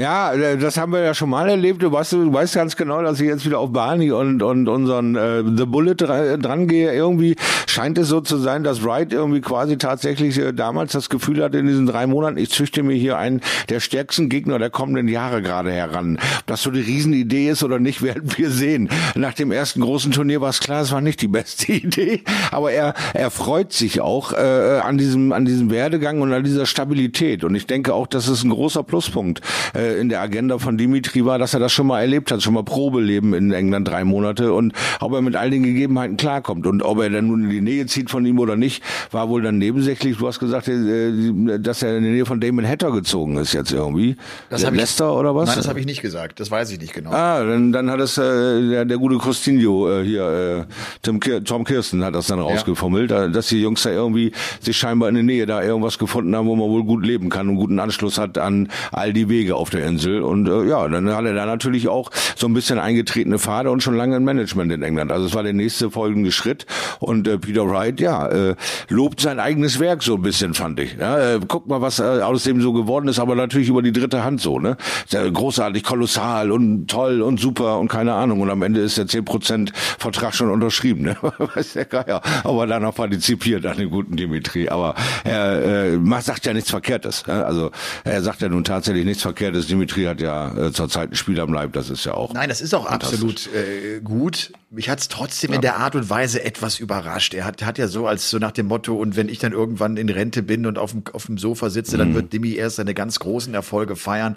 Ja, 0.00 0.32
äh, 0.32 0.56
das 0.56 0.76
haben 0.76 0.92
wir 0.92 1.00
ja 1.00 1.12
schon 1.12 1.28
mal 1.28 1.48
erlebt. 1.48 1.82
Du 1.82 1.90
weißt, 1.90 2.12
du 2.12 2.32
weißt 2.32 2.54
ganz 2.54 2.76
genau, 2.76 3.02
dass 3.02 3.18
ich 3.18 3.26
jetzt 3.26 3.44
wieder 3.44 3.58
auf 3.58 3.72
Barney 3.72 4.12
und, 4.12 4.44
und 4.44 4.68
unseren 4.68 5.16
äh, 5.16 5.42
The 5.42 5.66
Bullet 5.66 5.96
dran 5.96 6.68
gehe. 6.68 6.92
Irgendwie 6.92 7.34
scheint 7.66 7.98
es 7.98 8.06
so 8.06 8.20
zu 8.20 8.36
sein, 8.36 8.62
dass 8.62 8.84
Wright 8.84 9.12
irgendwie 9.12 9.40
quasi 9.40 9.76
tatsächlich 9.76 10.38
äh, 10.38 10.52
damals 10.52 10.92
das 10.92 11.08
Gefühl 11.08 11.42
hatte 11.42 11.58
in 11.58 11.66
diesen 11.66 11.86
drei 11.86 12.06
Monaten, 12.06 12.38
ich 12.38 12.50
züchte 12.50 12.84
mir 12.84 12.94
hier 12.94 13.18
einen 13.18 13.40
der 13.70 13.80
stärksten 13.80 14.28
Gegner 14.28 14.60
der 14.60 14.70
kommenden 14.70 15.08
Jahre 15.08 15.42
gerade 15.42 15.72
heran. 15.72 16.20
Ob 16.38 16.46
das 16.46 16.62
so 16.62 16.70
die 16.70 16.80
Riesenidee 16.80 17.48
ist 17.50 17.64
oder 17.64 17.80
nicht, 17.80 18.00
werden 18.08 18.30
wir 18.36 18.50
sehen. 18.50 18.90
Nach 19.16 19.34
dem 19.34 19.50
ersten 19.50 19.80
großen 19.80 20.12
Turnier 20.12 20.40
war 20.40 20.50
es 20.50 20.60
klar, 20.60 20.82
es 20.82 20.92
war 20.92 21.00
nicht 21.00 21.22
die 21.22 21.28
beste 21.28 21.72
Idee. 21.72 22.22
Aber 22.52 22.70
er, 22.70 22.94
er 23.14 23.32
freut 23.32 23.72
sich 23.72 24.00
auch 24.00 24.32
äh, 24.32 24.78
an 24.80 24.96
diesem, 24.96 25.32
an 25.32 25.44
diesem 25.44 25.72
Werdegang 25.72 26.20
und 26.20 26.32
an 26.32 26.44
dieser 26.44 26.66
Stabilität. 26.66 27.42
Und 27.42 27.56
ich 27.56 27.66
denke 27.66 27.94
auch, 27.94 28.06
das 28.06 28.28
ist 28.28 28.44
ein 28.44 28.50
großer 28.50 28.84
Pluspunkt. 28.84 29.40
Äh, 29.74 29.87
äh, 29.88 30.00
in 30.00 30.08
der 30.08 30.20
Agenda 30.20 30.58
von 30.58 30.76
Dimitri 30.78 31.24
war, 31.24 31.38
dass 31.38 31.54
er 31.54 31.60
das 31.60 31.72
schon 31.72 31.86
mal 31.86 32.00
erlebt 32.00 32.30
hat, 32.30 32.42
schon 32.42 32.54
mal 32.54 32.64
Probeleben 32.64 33.34
in 33.34 33.52
England 33.52 33.88
drei 33.88 34.04
Monate 34.04 34.52
und 34.52 34.72
ob 35.00 35.12
er 35.12 35.22
mit 35.22 35.36
all 35.36 35.50
den 35.50 35.62
Gegebenheiten 35.62 36.16
klarkommt 36.16 36.66
und 36.66 36.82
ob 36.82 37.00
er 37.00 37.10
dann 37.10 37.28
nun 37.28 37.44
in 37.44 37.50
die 37.50 37.60
Nähe 37.60 37.86
zieht 37.86 38.10
von 38.10 38.24
ihm 38.26 38.38
oder 38.38 38.56
nicht, 38.56 38.82
war 39.10 39.28
wohl 39.28 39.42
dann 39.42 39.58
nebensächlich. 39.58 40.18
Du 40.18 40.26
hast 40.26 40.38
gesagt, 40.38 40.68
äh, 40.68 41.58
dass 41.58 41.82
er 41.82 41.96
in 41.96 42.04
die 42.04 42.10
Nähe 42.10 42.26
von 42.26 42.40
Damon 42.40 42.66
Hatter 42.66 42.90
gezogen 42.92 43.36
ist 43.36 43.52
jetzt 43.52 43.72
irgendwie. 43.72 44.16
Das 44.50 44.64
habe 44.64 44.76
Leicester 44.76 45.14
oder 45.14 45.34
was? 45.34 45.48
Nein, 45.48 45.58
das 45.58 45.68
habe 45.68 45.80
ich 45.80 45.86
nicht 45.86 46.02
gesagt. 46.02 46.40
Das 46.40 46.50
weiß 46.50 46.70
ich 46.70 46.80
nicht 46.80 46.92
genau. 46.92 47.10
Ah, 47.10 47.42
dann, 47.42 47.72
dann 47.72 47.90
hat 47.90 48.00
es 48.00 48.18
äh, 48.18 48.22
der, 48.68 48.84
der 48.84 48.98
gute 48.98 49.16
Costinho 49.18 49.90
äh, 49.90 50.04
hier, 50.04 50.66
äh, 50.68 50.72
Tim, 51.02 51.20
Tom 51.20 51.64
Kirsten 51.64 52.04
hat 52.04 52.14
das 52.14 52.26
dann 52.26 52.38
rausgefummelt, 52.40 53.10
ja. 53.10 53.28
dass 53.28 53.48
die 53.48 53.60
Jungs 53.60 53.82
da 53.82 53.90
irgendwie 53.90 54.32
sich 54.60 54.76
scheinbar 54.76 55.08
in 55.08 55.14
der 55.16 55.24
Nähe 55.24 55.46
da 55.46 55.62
irgendwas 55.62 55.98
gefunden 55.98 56.34
haben, 56.34 56.46
wo 56.46 56.56
man 56.56 56.68
wohl 56.68 56.84
gut 56.84 57.04
leben 57.04 57.28
kann 57.28 57.48
und 57.48 57.56
guten 57.56 57.78
Anschluss 57.78 58.18
hat 58.18 58.38
an 58.38 58.68
all 58.92 59.12
die 59.12 59.28
Wege 59.28 59.56
auf 59.56 59.70
der 59.70 59.77
Insel. 59.80 60.22
Und 60.22 60.48
äh, 60.48 60.64
ja, 60.64 60.86
dann 60.88 61.08
hat 61.14 61.24
er 61.24 61.34
da 61.34 61.46
natürlich 61.46 61.88
auch 61.88 62.10
so 62.36 62.46
ein 62.46 62.54
bisschen 62.54 62.78
eingetretene 62.78 63.38
Pfade 63.38 63.70
und 63.70 63.82
schon 63.82 63.96
lange 63.96 64.16
ein 64.16 64.24
Management 64.24 64.72
in 64.72 64.82
England. 64.82 65.12
Also 65.12 65.26
es 65.26 65.34
war 65.34 65.42
der 65.42 65.52
nächste 65.52 65.90
folgende 65.90 66.32
Schritt. 66.32 66.66
Und 66.98 67.26
äh, 67.28 67.38
Peter 67.38 67.68
Wright, 67.68 68.00
ja, 68.00 68.26
äh, 68.28 68.54
lobt 68.88 69.20
sein 69.20 69.40
eigenes 69.40 69.80
Werk 69.80 70.02
so 70.02 70.14
ein 70.14 70.22
bisschen, 70.22 70.54
fand 70.54 70.80
ich. 70.80 70.96
Ja, 70.98 71.34
äh, 71.34 71.40
guck 71.46 71.66
mal, 71.68 71.80
was 71.80 71.98
äh, 71.98 72.02
aus 72.02 72.44
dem 72.44 72.60
so 72.60 72.72
geworden 72.72 73.08
ist, 73.08 73.18
aber 73.18 73.34
natürlich 73.34 73.68
über 73.68 73.82
die 73.82 73.92
dritte 73.92 74.24
Hand 74.24 74.40
so, 74.40 74.58
ne? 74.58 74.76
Großartig, 75.10 75.82
kolossal 75.82 76.50
und 76.52 76.88
toll 76.88 77.22
und 77.22 77.40
super 77.40 77.78
und 77.78 77.88
keine 77.88 78.14
Ahnung. 78.14 78.40
Und 78.40 78.50
am 78.50 78.62
Ende 78.62 78.80
ist 78.80 78.98
der 78.98 79.06
10% 79.06 79.70
Vertrag 79.98 80.34
schon 80.34 80.50
unterschrieben, 80.50 81.02
ne? 81.02 81.16
Weiß 81.54 81.74
der 81.74 81.84
Geier. 81.84 82.22
Aber 82.44 82.66
dann 82.66 82.82
noch 82.82 82.94
partizipiert 82.94 83.64
an 83.66 83.76
dem 83.76 83.90
guten 83.90 84.16
Dimitri. 84.16 84.68
Aber 84.68 84.94
er 85.24 85.94
äh, 85.94 86.20
sagt 86.20 86.46
ja 86.46 86.52
nichts 86.52 86.70
Verkehrtes. 86.70 87.26
Ne? 87.26 87.44
Also 87.44 87.70
er 88.04 88.22
sagt 88.22 88.42
ja 88.42 88.48
nun 88.48 88.64
tatsächlich 88.64 89.04
nichts 89.04 89.22
Verkehrtes. 89.22 89.67
Dimitri 89.68 90.04
hat 90.04 90.20
ja 90.20 90.56
äh, 90.56 90.72
zurzeit 90.72 91.10
ein 91.10 91.14
Spiel 91.14 91.38
am 91.40 91.52
Leib, 91.52 91.72
das 91.72 91.90
ist 91.90 92.04
ja 92.04 92.14
auch. 92.14 92.32
Nein, 92.32 92.48
das 92.48 92.60
ist 92.60 92.74
auch 92.74 92.86
absolut 92.86 93.48
äh, 93.54 94.00
gut. 94.00 94.52
Mich 94.70 94.88
hat 94.88 95.00
es 95.00 95.08
trotzdem 95.08 95.50
ja. 95.50 95.56
in 95.56 95.62
der 95.62 95.76
Art 95.76 95.94
und 95.94 96.10
Weise 96.10 96.44
etwas 96.44 96.78
überrascht. 96.78 97.34
Er 97.34 97.44
hat, 97.44 97.64
hat 97.64 97.78
ja 97.78 97.88
so 97.88 98.06
als 98.06 98.30
so 98.30 98.38
nach 98.38 98.52
dem 98.52 98.66
Motto, 98.66 98.96
und 98.96 99.16
wenn 99.16 99.28
ich 99.28 99.38
dann 99.38 99.52
irgendwann 99.52 99.96
in 99.96 100.08
Rente 100.08 100.42
bin 100.42 100.66
und 100.66 100.78
auf 100.78 100.92
dem, 100.92 101.04
auf 101.12 101.26
dem 101.26 101.38
Sofa 101.38 101.70
sitze, 101.70 101.96
mhm. 101.96 101.98
dann 101.98 102.14
wird 102.14 102.32
Dimi 102.32 102.54
erst 102.54 102.76
seine 102.76 102.94
ganz 102.94 103.18
großen 103.18 103.54
Erfolge 103.54 103.96
feiern. 103.96 104.36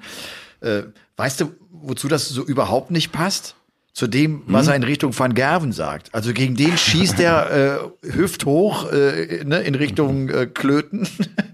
Äh, 0.62 0.84
weißt 1.18 1.42
du, 1.42 1.54
wozu 1.72 2.08
das 2.08 2.30
so 2.30 2.44
überhaupt 2.44 2.92
nicht 2.92 3.12
passt? 3.12 3.56
Zu 3.94 4.08
dem, 4.08 4.44
was 4.48 4.68
hm? 4.68 4.72
er 4.72 4.76
in 4.78 4.84
Richtung 4.84 5.18
Van 5.18 5.34
Gerven 5.34 5.74
sagt. 5.74 6.14
Also 6.14 6.32
gegen 6.32 6.56
den 6.56 6.78
schießt 6.78 7.20
er 7.20 7.92
äh, 8.04 8.10
hüfthoch 8.10 8.92
äh, 8.92 9.44
ne, 9.44 9.62
in 9.62 9.76
Richtung 9.76 10.30
äh, 10.30 10.46
Klöten. 10.46 11.08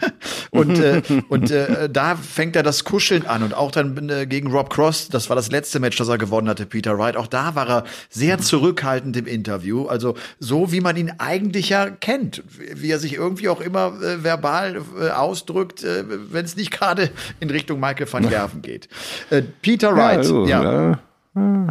und 0.52 0.80
äh, 0.80 1.02
und 1.30 1.50
äh, 1.50 1.90
da 1.90 2.16
fängt 2.16 2.56
er 2.56 2.62
das 2.62 2.84
Kuscheln 2.84 3.26
an. 3.26 3.42
Und 3.42 3.56
auch 3.56 3.72
dann 3.72 4.10
äh, 4.10 4.28
gegen 4.28 4.52
Rob 4.52 4.70
Cross, 4.70 5.10
das 5.10 5.30
war 5.30 5.36
das 5.36 5.52
letzte 5.52 5.80
Match, 5.80 5.98
das 5.98 6.10
er 6.10 6.20
gewonnen 6.20 6.48
hatte, 6.48 6.68
Peter 6.68 6.98
Wright. 7.00 7.18
Auch 7.18 7.28
da 7.28 7.56
war 7.56 7.68
er 7.68 7.84
sehr 8.10 8.38
zurückhaltend 8.38 9.18
im 9.18 9.26
Interview. 9.26 9.88
Also 9.88 10.16
so, 10.40 10.72
wie 10.72 10.82
man 10.82 10.96
ihn 10.96 11.14
eigentlich 11.18 11.70
ja 11.70 11.90
kennt. 11.90 12.44
Wie 12.76 12.92
er 12.92 13.00
sich 13.00 13.16
irgendwie 13.16 13.50
auch 13.50 13.62
immer 13.62 13.94
äh, 14.02 14.24
verbal 14.24 14.82
äh, 15.00 15.10
ausdrückt, 15.10 15.84
äh, 15.84 16.04
wenn 16.08 16.46
es 16.46 16.56
nicht 16.56 16.70
gerade 16.70 17.10
in 17.40 17.50
Richtung 17.50 17.80
Michael 17.80 18.12
van 18.12 18.30
Gerven 18.30 18.62
geht. 18.62 18.90
Äh, 19.32 19.42
Peter 19.62 19.96
Wright, 19.96 20.14
ja. 20.14 20.18
Also, 20.18 20.46
ja. 20.46 20.64
ja. 20.92 21.00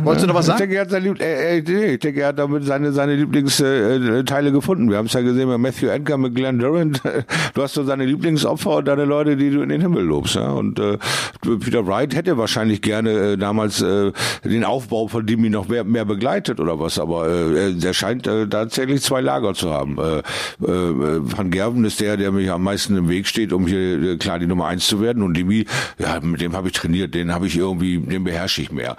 Wolltest 0.05 0.25
du 0.25 0.29
noch 0.29 0.37
was 0.37 0.47
sagen? 0.47 0.59
Ich 0.59 0.69
denke, 0.69 0.77
er 0.77 0.81
hat, 0.83 0.91
seine, 0.91 1.09
äh, 1.19 1.59
äh, 1.59 1.95
ich 1.95 1.99
denke, 1.99 2.21
er 2.21 2.29
hat 2.29 2.39
damit 2.39 2.65
seine, 2.65 2.93
seine 2.93 3.17
Lieblingsteile 3.17 4.53
gefunden. 4.53 4.89
Wir 4.91 4.99
haben 4.99 5.07
es 5.07 5.13
ja 5.13 5.23
gesehen 5.23 5.49
bei 5.49 5.59
Matthew 5.59 5.89
Edgar 5.89 6.19
mit 6.19 6.35
Glenn 6.35 6.59
Durant. 6.59 7.03
Du 7.55 7.63
hast 7.63 7.75
so 7.75 7.85
seine 7.85 8.05
Lieblingsopfer 8.05 8.77
und 8.77 8.89
deine 8.89 9.05
Leute, 9.05 9.37
die 9.37 9.51
du 9.51 9.63
in 9.63 9.71
den 9.71 9.81
Himmel 9.81 10.05
lobst. 10.05 10.35
Ja? 10.35 10.51
Und 10.51 10.79
äh, 10.79 10.99
Peter 11.41 11.87
Wright 11.87 12.15
hätte 12.15 12.37
wahrscheinlich 12.37 12.83
gerne 12.83 13.11
äh, 13.11 13.37
damals 13.37 13.81
äh, 13.81 14.13
den 14.45 14.65
Aufbau 14.65 15.09
von 15.09 15.25
Dimi 15.25 15.49
noch 15.49 15.69
mehr, 15.69 15.85
mehr 15.85 16.05
begleitet 16.05 16.61
oder 16.61 16.79
was. 16.79 16.99
Aber 16.99 17.29
äh, 17.29 17.73
der 17.73 17.95
scheint 17.95 18.27
äh, 18.27 18.47
tatsächlich 18.47 19.03
zwei 19.03 19.23
Lager 19.23 19.55
zu 19.55 19.73
haben. 19.73 19.97
Äh, 19.99 20.19
äh, 20.19 20.23
Van 20.61 21.51
Gerven 21.51 21.85
ist 21.85 22.01
der, 22.01 22.17
der 22.17 22.31
mich 22.31 22.51
am 22.51 22.63
meisten 22.63 22.97
im 22.97 23.09
Weg 23.09 23.27
steht, 23.27 23.53
um 23.53 23.67
hier 23.67 24.03
äh, 24.03 24.17
klar 24.19 24.39
die 24.39 24.47
Nummer 24.47 24.67
eins 24.67 24.87
zu 24.87 25.01
werden. 25.01 25.23
Und 25.23 25.35
Dimi, 25.35 25.65
ja, 25.99 26.21
mit 26.21 26.41
dem 26.43 26.55
habe 26.55 26.69
ich 26.69 26.75
trainiert, 26.75 27.15
den 27.15 27.33
habe 27.33 27.47
ich 27.47 27.57
irgendwie, 27.57 27.99
den 27.99 28.25
beherrsche 28.25 28.61
ich 28.61 28.71
mehr 28.71 28.97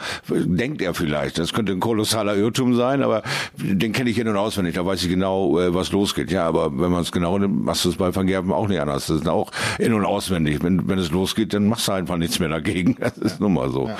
denkt 0.57 0.81
er 0.81 0.93
vielleicht. 0.93 1.37
Das 1.37 1.53
könnte 1.53 1.71
ein 1.71 1.79
kolossaler 1.79 2.35
Irrtum 2.35 2.75
sein, 2.75 3.03
aber 3.03 3.23
den 3.57 3.93
kenne 3.93 4.09
ich 4.09 4.17
in- 4.19 4.27
und 4.27 4.37
auswendig. 4.37 4.75
Da 4.75 4.85
weiß 4.85 5.03
ich 5.03 5.09
genau, 5.09 5.59
äh, 5.59 5.73
was 5.73 5.91
losgeht. 5.91 6.31
Ja, 6.31 6.47
aber 6.47 6.71
wenn 6.77 6.91
man 6.91 7.01
es 7.01 7.11
genau 7.11 7.37
nimmt, 7.37 7.63
machst 7.63 7.85
du 7.85 7.89
es 7.89 7.95
bei 7.95 8.13
Van 8.15 8.27
Gerben 8.27 8.51
auch 8.51 8.67
nicht 8.67 8.79
anders. 8.79 9.07
Das 9.07 9.21
ist 9.21 9.27
auch 9.27 9.51
in- 9.79 9.93
und 9.93 10.05
auswendig. 10.05 10.63
Wenn, 10.63 10.87
wenn 10.87 10.99
es 10.99 11.11
losgeht, 11.11 11.53
dann 11.53 11.67
machst 11.67 11.87
du 11.87 11.93
einfach 11.93 12.17
nichts 12.17 12.39
mehr 12.39 12.49
dagegen. 12.49 12.97
Das 12.99 13.17
ist 13.17 13.39
nun 13.39 13.53
mal 13.53 13.69
so. 13.71 13.87
Ja. 13.87 13.97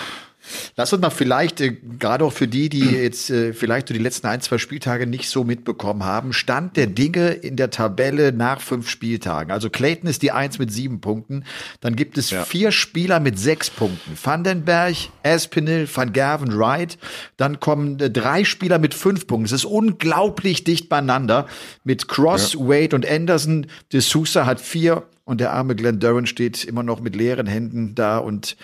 Lass 0.76 0.94
uns 0.94 1.02
mal 1.02 1.10
vielleicht, 1.10 1.62
äh, 1.62 1.76
gerade 2.00 2.26
auch 2.26 2.34
für 2.34 2.48
die, 2.48 2.70
die 2.70 2.80
jetzt 3.04 3.30
äh, 3.30 3.54
vielleicht 3.54 3.88
so 3.88 3.94
die 3.94 4.00
letzten 4.00 4.28
ein, 4.28 4.42
zwei 4.42 4.58
Spieltage 4.58 5.08
nicht 5.08 5.30
so 5.30 5.44
mitbekommen 5.44 6.04
haben, 6.04 6.34
Stand 6.34 6.78
der 6.78 6.88
Dinge 6.88 7.30
in 7.30 7.56
der 7.56 7.70
Tabelle 7.70 8.32
nach 8.32 8.62
fünf 8.62 8.90
Spieltagen. 8.90 9.52
Also 9.52 9.70
Clayton 9.70 10.10
ist 10.10 10.22
die 10.22 10.32
Eins 10.32 10.60
mit 10.60 10.72
sieben 10.72 11.02
Punkten. 11.02 11.44
Dann 11.82 11.96
gibt 11.96 12.18
es 12.18 12.32
ja. 12.32 12.44
vier 12.44 12.72
Spieler 12.72 13.20
mit 13.20 13.40
sechs 13.40 13.70
Punkten. 13.70 14.18
Vandenberg, 14.22 14.96
Espinel, 15.24 15.88
Van 15.94 16.14
Gerven, 16.14 16.58
Wright. 16.58 16.98
Dann 17.38 17.60
kommen 17.60 18.00
äh, 18.00 18.10
drei 18.10 18.44
Spieler 18.44 18.80
mit 18.80 18.94
fünf 18.94 19.28
Punkten. 19.28 19.46
Es 19.46 19.52
ist 19.52 19.66
unglaublich 19.66 20.64
dicht 20.64 20.90
beieinander. 20.90 21.48
Mit 21.84 22.08
Cross, 22.08 22.54
ja. 22.54 22.60
Wade 22.60 22.96
und 22.96 23.06
Anderson. 23.06 23.68
De 23.92 24.02
Sousa 24.02 24.46
hat 24.46 24.60
vier 24.60 25.04
und 25.28 25.42
der 25.42 25.52
arme 25.52 25.76
Glenn 25.76 26.00
Duran 26.00 26.26
steht 26.26 26.64
immer 26.64 26.84
noch 26.84 27.02
mit 27.02 27.16
leeren 27.16 27.48
Händen 27.48 27.96
da 27.96 28.18
und 28.18 28.56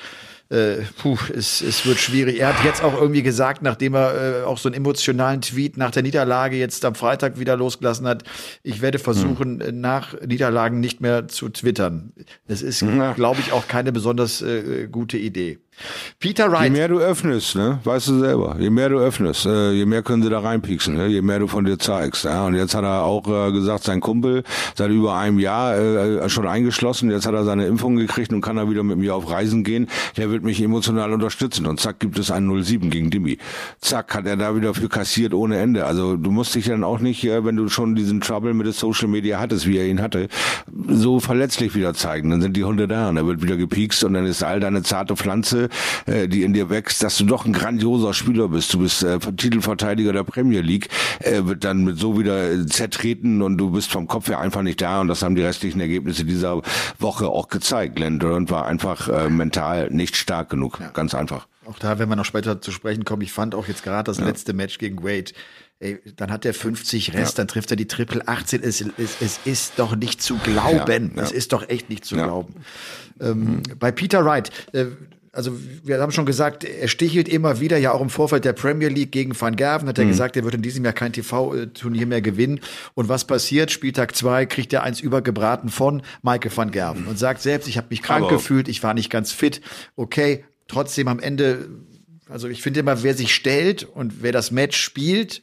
äh, 0.53 0.83
puh, 0.97 1.17
es, 1.35 1.61
es 1.61 1.85
wird 1.85 1.97
schwierig. 1.97 2.39
Er 2.39 2.55
hat 2.55 2.63
jetzt 2.63 2.83
auch 2.83 2.93
irgendwie 2.93 3.23
gesagt, 3.23 3.63
nachdem 3.63 3.95
er 3.95 4.41
äh, 4.41 4.43
auch 4.43 4.59
so 4.59 4.69
einen 4.69 4.75
emotionalen 4.75 5.41
Tweet 5.41 5.77
nach 5.77 5.89
der 5.89 6.03
Niederlage 6.03 6.57
jetzt 6.57 6.85
am 6.85 6.93
Freitag 6.93 7.39
wieder 7.39 7.57
losgelassen 7.57 8.07
hat, 8.07 8.23
ich 8.61 8.81
werde 8.81 8.99
versuchen, 8.99 9.61
hm. 9.61 9.81
nach 9.81 10.13
Niederlagen 10.21 10.79
nicht 10.79 11.01
mehr 11.01 11.27
zu 11.27 11.49
twittern. 11.49 12.13
Das 12.47 12.61
ist, 12.61 12.85
glaube 13.15 13.39
ich, 13.39 13.51
auch 13.51 13.67
keine 13.67 13.91
besonders 13.91 14.41
äh, 14.41 14.87
gute 14.91 15.17
Idee. 15.17 15.59
Peter 16.19 16.51
Wright. 16.51 16.65
Je 16.65 16.69
mehr 16.69 16.87
du 16.87 16.99
öffnest, 16.99 17.55
ne, 17.55 17.79
weißt 17.83 18.07
du 18.07 18.19
selber, 18.19 18.55
je 18.59 18.69
mehr 18.69 18.89
du 18.89 18.97
öffnest, 18.97 19.45
äh, 19.45 19.71
je 19.71 19.85
mehr 19.85 20.03
können 20.03 20.23
sie 20.23 20.29
da 20.29 20.39
reinpieksen, 20.39 20.95
ne, 20.95 21.07
je 21.07 21.21
mehr 21.21 21.39
du 21.39 21.47
von 21.47 21.65
dir 21.65 21.77
zeigst. 21.77 22.25
Ja. 22.25 22.45
Und 22.45 22.55
jetzt 22.55 22.75
hat 22.75 22.83
er 22.83 23.03
auch 23.03 23.27
äh, 23.27 23.51
gesagt, 23.51 23.83
sein 23.83 23.99
Kumpel 23.99 24.43
seit 24.75 24.89
über 24.89 25.15
einem 25.15 25.39
Jahr 25.39 25.77
äh, 25.77 26.29
schon 26.29 26.47
eingeschlossen, 26.47 27.11
jetzt 27.11 27.25
hat 27.25 27.33
er 27.33 27.43
seine 27.43 27.65
Impfung 27.65 27.95
gekriegt 27.97 28.31
und 28.31 28.41
kann 28.41 28.57
er 28.57 28.69
wieder 28.69 28.83
mit 28.83 28.97
mir 28.97 29.15
auf 29.15 29.29
Reisen 29.29 29.63
gehen. 29.63 29.87
Der 30.17 30.29
wird 30.29 30.43
mich 30.43 30.61
emotional 30.61 31.11
unterstützen. 31.11 31.65
Und 31.65 31.79
zack, 31.79 31.99
gibt 31.99 32.17
es 32.17 32.31
einen 32.31 32.63
07 32.63 32.89
gegen 32.89 33.09
Dimi. 33.09 33.37
Zack, 33.81 34.15
hat 34.15 34.25
er 34.25 34.37
da 34.37 34.55
wieder 34.55 34.73
für 34.73 34.89
kassiert 34.89 35.33
ohne 35.33 35.57
Ende. 35.57 35.85
Also 35.85 36.15
du 36.15 36.31
musst 36.31 36.55
dich 36.55 36.65
dann 36.65 36.83
auch 36.83 36.99
nicht, 36.99 37.23
äh, 37.25 37.43
wenn 37.43 37.55
du 37.55 37.67
schon 37.67 37.95
diesen 37.95 38.21
Trouble 38.21 38.53
mit 38.53 38.65
der 38.65 38.73
Social 38.73 39.07
Media 39.07 39.39
hattest, 39.39 39.67
wie 39.67 39.77
er 39.77 39.87
ihn 39.87 40.01
hatte, 40.01 40.29
so 40.87 41.19
verletzlich 41.19 41.75
wieder 41.75 41.93
zeigen. 41.93 42.29
Dann 42.29 42.41
sind 42.41 42.55
die 42.55 42.63
Hunde 42.63 42.87
da 42.87 43.09
und 43.09 43.17
er 43.17 43.27
wird 43.27 43.41
wieder 43.41 43.57
gepiekst 43.57 44.03
und 44.03 44.13
dann 44.13 44.25
ist 44.25 44.43
all 44.43 44.59
deine 44.59 44.83
zarte 44.83 45.15
Pflanze 45.15 45.62
äh, 46.05 46.27
die 46.27 46.43
in 46.43 46.53
dir 46.53 46.69
wächst, 46.69 47.03
dass 47.03 47.17
du 47.17 47.25
doch 47.25 47.45
ein 47.45 47.53
grandioser 47.53 48.13
Spieler 48.13 48.49
bist. 48.49 48.73
Du 48.73 48.79
bist 48.79 49.03
äh, 49.03 49.19
Titelverteidiger 49.19 50.13
der 50.13 50.23
Premier 50.23 50.61
League, 50.61 50.89
äh, 51.19 51.45
wird 51.45 51.63
dann 51.63 51.83
mit 51.83 51.97
so 51.97 52.17
wieder 52.19 52.51
äh, 52.51 52.65
zertreten 52.65 53.41
und 53.41 53.57
du 53.57 53.71
bist 53.71 53.91
vom 53.91 54.07
Kopf 54.07 54.27
her 54.27 54.39
einfach 54.39 54.61
nicht 54.61 54.81
da. 54.81 55.01
Und 55.01 55.07
das 55.07 55.21
haben 55.21 55.35
die 55.35 55.43
restlichen 55.43 55.79
Ergebnisse 55.79 56.25
dieser 56.25 56.61
Woche 56.99 57.27
auch 57.27 57.47
gezeigt. 57.47 57.95
Glenn 57.95 58.19
Durant 58.19 58.51
war 58.51 58.65
einfach 58.65 59.07
äh, 59.07 59.29
mental 59.29 59.89
nicht 59.89 60.15
stark 60.15 60.49
genug. 60.49 60.79
Ja. 60.79 60.89
Ganz 60.89 61.13
einfach. 61.13 61.47
Auch 61.65 61.79
da, 61.79 61.97
wenn 61.97 62.09
wir 62.09 62.15
noch 62.15 62.25
später 62.25 62.61
zu 62.61 62.71
sprechen 62.71 63.05
kommen, 63.05 63.21
ich 63.21 63.31
fand 63.31 63.55
auch 63.55 63.67
jetzt 63.67 63.83
gerade 63.83 64.03
das 64.03 64.17
ja. 64.17 64.25
letzte 64.25 64.53
Match 64.53 64.77
gegen 64.79 65.03
Wade, 65.03 65.31
ey, 65.79 65.99
dann 66.15 66.31
hat 66.31 66.45
er 66.45 66.53
50 66.53 67.13
Rest, 67.13 67.37
ja. 67.37 67.43
dann 67.43 67.47
trifft 67.47 67.71
er 67.71 67.77
die 67.77 67.87
Triple 67.87 68.27
18. 68.27 68.63
Es, 68.63 68.81
es, 68.81 69.21
es 69.21 69.39
ist 69.45 69.73
doch 69.77 69.95
nicht 69.95 70.21
zu 70.21 70.37
glauben. 70.37 71.11
Ja, 71.15 71.17
ja. 71.17 71.23
Es 71.23 71.31
ist 71.31 71.53
doch 71.53 71.67
echt 71.69 71.89
nicht 71.89 72.05
zu 72.05 72.15
glauben. 72.15 72.55
Ähm. 73.19 73.63
Bei 73.79 73.91
Peter 73.91 74.25
Wright, 74.25 74.49
äh, 74.73 74.87
also 75.33 75.51
wir 75.83 75.99
haben 75.99 76.11
schon 76.11 76.27
gesagt, 76.27 76.63
er 76.63 76.87
stichelt 76.87 77.27
immer 77.27 77.59
wieder, 77.59 77.77
ja 77.77 77.91
auch 77.91 78.01
im 78.01 78.11
Vorfeld 78.11 78.45
der 78.45 78.53
Premier 78.53 78.89
League 78.89 79.11
gegen 79.11 79.39
Van 79.39 79.55
Gerven, 79.55 79.87
hat 79.87 79.97
er 79.97 80.05
mhm. 80.05 80.09
gesagt, 80.09 80.37
er 80.37 80.43
wird 80.43 80.53
in 80.53 80.61
diesem 80.61 80.85
Jahr 80.85 80.93
kein 80.93 81.11
TV-Turnier 81.11 82.05
mehr 82.05 82.21
gewinnen. 82.21 82.59
Und 82.93 83.09
was 83.09 83.25
passiert? 83.25 83.71
Spieltag 83.71 84.15
zwei 84.15 84.45
kriegt 84.45 84.71
er 84.73 84.83
eins 84.83 85.01
übergebraten 85.01 85.69
von 85.69 86.03
Michael 86.21 86.55
van 86.55 86.69
Gerven 86.69 87.07
und 87.07 87.17
sagt 87.17 87.41
selbst, 87.41 87.67
ich 87.67 87.77
habe 87.77 87.87
mich 87.89 88.03
krank 88.03 88.25
Aber 88.25 88.35
gefühlt, 88.35 88.67
ich 88.67 88.83
war 88.83 88.93
nicht 88.93 89.09
ganz 89.09 89.31
fit. 89.31 89.61
Okay, 89.95 90.45
trotzdem 90.67 91.07
am 91.07 91.19
Ende, 91.19 91.67
also 92.29 92.47
ich 92.47 92.61
finde 92.61 92.81
immer, 92.81 93.01
wer 93.01 93.15
sich 93.15 93.33
stellt 93.33 93.83
und 93.85 94.21
wer 94.21 94.33
das 94.33 94.51
Match 94.51 94.79
spielt, 94.79 95.41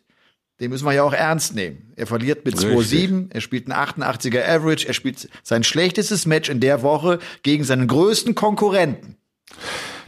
den 0.60 0.70
müssen 0.70 0.84
wir 0.84 0.92
ja 0.92 1.02
auch 1.02 1.12
ernst 1.12 1.56
nehmen. 1.56 1.92
Er 1.96 2.06
verliert 2.06 2.44
mit 2.44 2.54
2-7, 2.54 3.30
er 3.30 3.40
spielt 3.40 3.66
ein 3.66 3.72
88er 3.72 4.46
Average, 4.46 4.86
er 4.86 4.94
spielt 4.94 5.28
sein 5.42 5.64
schlechtestes 5.64 6.26
Match 6.26 6.48
in 6.48 6.60
der 6.60 6.82
Woche 6.82 7.18
gegen 7.42 7.64
seinen 7.64 7.88
größten 7.88 8.36
Konkurrenten. 8.36 9.16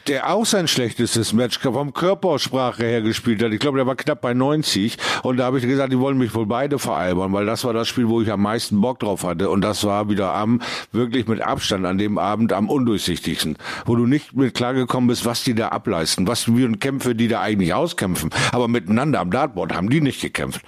Der 0.07 0.31
auch 0.31 0.45
sein 0.45 0.69
schlechtestes 0.69 1.33
Match 1.33 1.59
vom 1.61 1.93
Körpersprache 1.93 2.85
her 2.85 3.03
gespielt 3.03 3.43
hat. 3.43 3.53
Ich 3.53 3.61
glaube, 3.61 3.79
der 3.79 3.87
war 3.87 3.97
knapp 3.97 4.21
bei 4.21 4.35
90 4.35 4.97
und 5.23 5.37
da 5.37 5.45
habe 5.45 5.59
ich 5.59 5.65
gesagt, 5.65 5.93
die 5.93 5.99
wollen 5.99 6.19
mich 6.19 6.35
wohl 6.35 6.47
beide 6.47 6.79
veralbern, 6.79 7.33
weil 7.33 7.47
das 7.47 7.65
war 7.65 7.73
das 7.73 7.89
Spiel, 7.89 8.09
wo 8.09 8.21
ich 8.21 8.31
am 8.31 8.43
meisten 8.43 8.81
Bock 8.81 8.99
drauf 9.01 9.25
hatte 9.25 9.51
und 9.51 9.61
das 9.61 9.85
war 9.85 10.09
wieder 10.09 10.35
am 10.35 10.61
wirklich 10.91 11.29
mit 11.29 11.41
Abstand 11.41 11.87
an 11.87 11.99
dem 11.99 12.19
Abend 12.19 12.53
am 12.53 12.69
undurchsichtigsten, 12.69 13.57
wo 13.87 13.95
du 13.95 14.07
nicht 14.07 14.35
mit 14.35 14.55
klargekommen 14.55 15.09
bist, 15.09 15.25
was 15.25 15.45
die 15.45 15.55
da 15.55 15.69
ableisten, 15.69 16.27
was 16.27 16.45
für 16.45 16.73
Kämpfe 16.73 17.15
die 17.15 17.29
da 17.29 17.41
eigentlich 17.41 17.75
auskämpfen, 17.75 18.31
aber 18.51 18.69
miteinander 18.69 19.21
am 19.21 19.31
Dartboard 19.31 19.75
haben 19.75 19.91
die 19.91 20.01
nicht 20.01 20.21
gekämpft. 20.21 20.63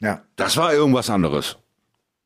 Ja. 0.00 0.22
Das 0.36 0.56
war 0.56 0.72
irgendwas 0.72 1.10
anderes. 1.10 1.56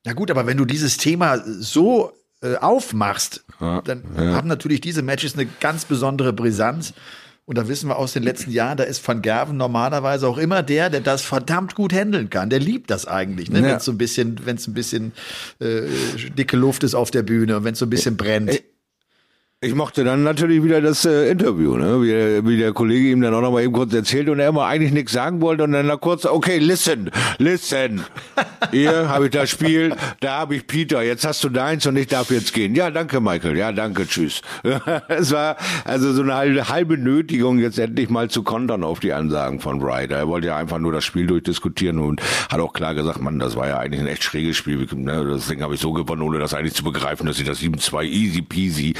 Ja 0.07 0.12
gut, 0.12 0.31
aber 0.31 0.47
wenn 0.47 0.57
du 0.57 0.64
dieses 0.64 0.97
Thema 0.97 1.39
so 1.39 2.12
äh, 2.41 2.57
aufmachst, 2.57 3.45
ja, 3.61 3.82
dann 3.82 4.05
ja. 4.16 4.34
haben 4.34 4.49
natürlich 4.49 4.80
diese 4.80 5.03
Matches 5.03 5.34
eine 5.34 5.47
ganz 5.61 5.84
besondere 5.84 6.32
Brisanz. 6.32 6.95
Und 7.47 7.57
da 7.57 7.66
wissen 7.66 7.89
wir 7.89 7.97
aus 7.97 8.12
den 8.12 8.22
letzten 8.22 8.51
Jahren, 8.51 8.76
da 8.76 8.84
ist 8.84 9.07
Van 9.09 9.22
Gerven 9.22 9.57
normalerweise 9.57 10.28
auch 10.28 10.36
immer 10.36 10.62
der, 10.62 10.91
der 10.91 11.01
das 11.01 11.22
verdammt 11.22 11.74
gut 11.74 11.95
handeln 11.95 12.28
kann. 12.28 12.51
Der 12.51 12.61
liebt 12.61 12.91
das 12.91 13.07
eigentlich, 13.07 13.51
ne? 13.51 13.61
Ja. 13.61 13.64
wenn 13.64 13.76
es 13.76 13.86
so 13.86 13.93
ein 13.93 13.97
bisschen, 13.97 14.45
wenn 14.45 14.57
es 14.57 14.66
ein 14.66 14.74
bisschen 14.74 15.12
äh, 15.59 15.84
dicke 16.36 16.59
Luft 16.59 16.84
ist 16.84 16.95
auf 16.95 17.11
der 17.11 17.22
Bühne 17.22 17.57
und 17.57 17.64
wenn 17.64 17.72
es 17.72 17.78
so 17.78 17.86
ein 17.86 17.91
bisschen 17.91 18.18
brennt. 18.18 18.62
Ich 19.61 19.75
mochte 19.75 20.05
dann 20.05 20.23
natürlich 20.23 20.63
wieder 20.63 20.81
das 20.81 21.05
äh, 21.05 21.33
Interview, 21.33 21.77
ne? 21.77 22.01
wie, 22.01 22.07
der, 22.07 22.47
wie 22.47 22.57
der 22.59 22.73
Kollege 22.73 23.09
ihm 23.09 23.21
dann 23.21 23.35
auch 23.35 23.41
noch 23.41 23.51
mal 23.51 23.65
eben 23.65 23.73
kurz 23.73 23.93
erzählt 23.93 24.29
und 24.29 24.39
er 24.39 24.51
immer 24.51 24.67
eigentlich 24.67 24.93
nichts 24.93 25.11
sagen 25.11 25.41
wollte 25.41 25.65
und 25.65 25.73
dann 25.73 25.89
da 25.89 25.97
kurz, 25.97 26.27
okay, 26.27 26.59
listen, 26.59 27.11
listen. 27.39 28.05
Hier 28.71 29.09
habe 29.09 29.25
ich 29.25 29.31
das 29.33 29.51
Spiel, 29.51 29.97
da 30.21 30.39
habe 30.39 30.55
ich 30.55 30.69
Peter, 30.69 31.03
jetzt 31.03 31.27
hast 31.27 31.43
du 31.43 31.49
deins 31.49 31.85
und 31.87 31.97
ich 31.97 32.07
darf 32.07 32.31
jetzt 32.31 32.53
gehen. 32.55 32.77
Ja, 32.77 32.93
danke 32.93 33.21
Michael, 33.21 33.57
ja, 33.57 33.73
danke, 33.73 34.07
tschüss. 34.07 34.43
es 35.09 35.33
war 35.33 35.57
also 35.85 36.13
so 36.13 36.23
eine 36.23 36.69
halbe, 36.69 36.97
Nötigung, 36.97 37.59
jetzt 37.59 37.81
endlich 37.81 38.11
mal 38.11 38.31
zu 38.31 38.45
kontern 38.45 38.85
auf 38.85 39.01
die 39.01 39.13
Ansagen 39.13 39.59
von 39.59 39.83
Wright. 39.83 40.13
Er 40.13 40.29
wollte 40.29 40.47
ja 40.47 40.57
einfach 40.57 40.79
nur 40.79 40.93
das 40.93 41.05
Spiel 41.05 41.27
durchdiskutieren 41.27 41.99
und 41.99 42.23
hat 42.49 42.61
auch 42.61 42.73
klar 42.73 42.95
gesagt, 42.95 43.21
man, 43.21 43.41
das 43.41 43.57
war 43.57 43.67
ja 43.67 43.79
eigentlich 43.79 44.03
ein 44.03 44.07
echt 44.07 44.23
schräges 44.23 44.57
Spiel. 44.57 44.87
Ne? 44.95 45.27
Das 45.29 45.49
Ding 45.49 45.63
habe 45.63 45.75
ich 45.75 45.81
so 45.81 45.93
gewonnen, 45.93 46.23
ohne 46.23 46.39
das 46.39 46.55
eigentlich 46.55 46.75
zu 46.75 46.85
begreifen, 46.85 47.27
dass 47.27 47.41
ich 47.41 47.45
das 47.45 47.61
7-2 47.61 48.05
easy 48.05 48.43
peasy 48.43 48.95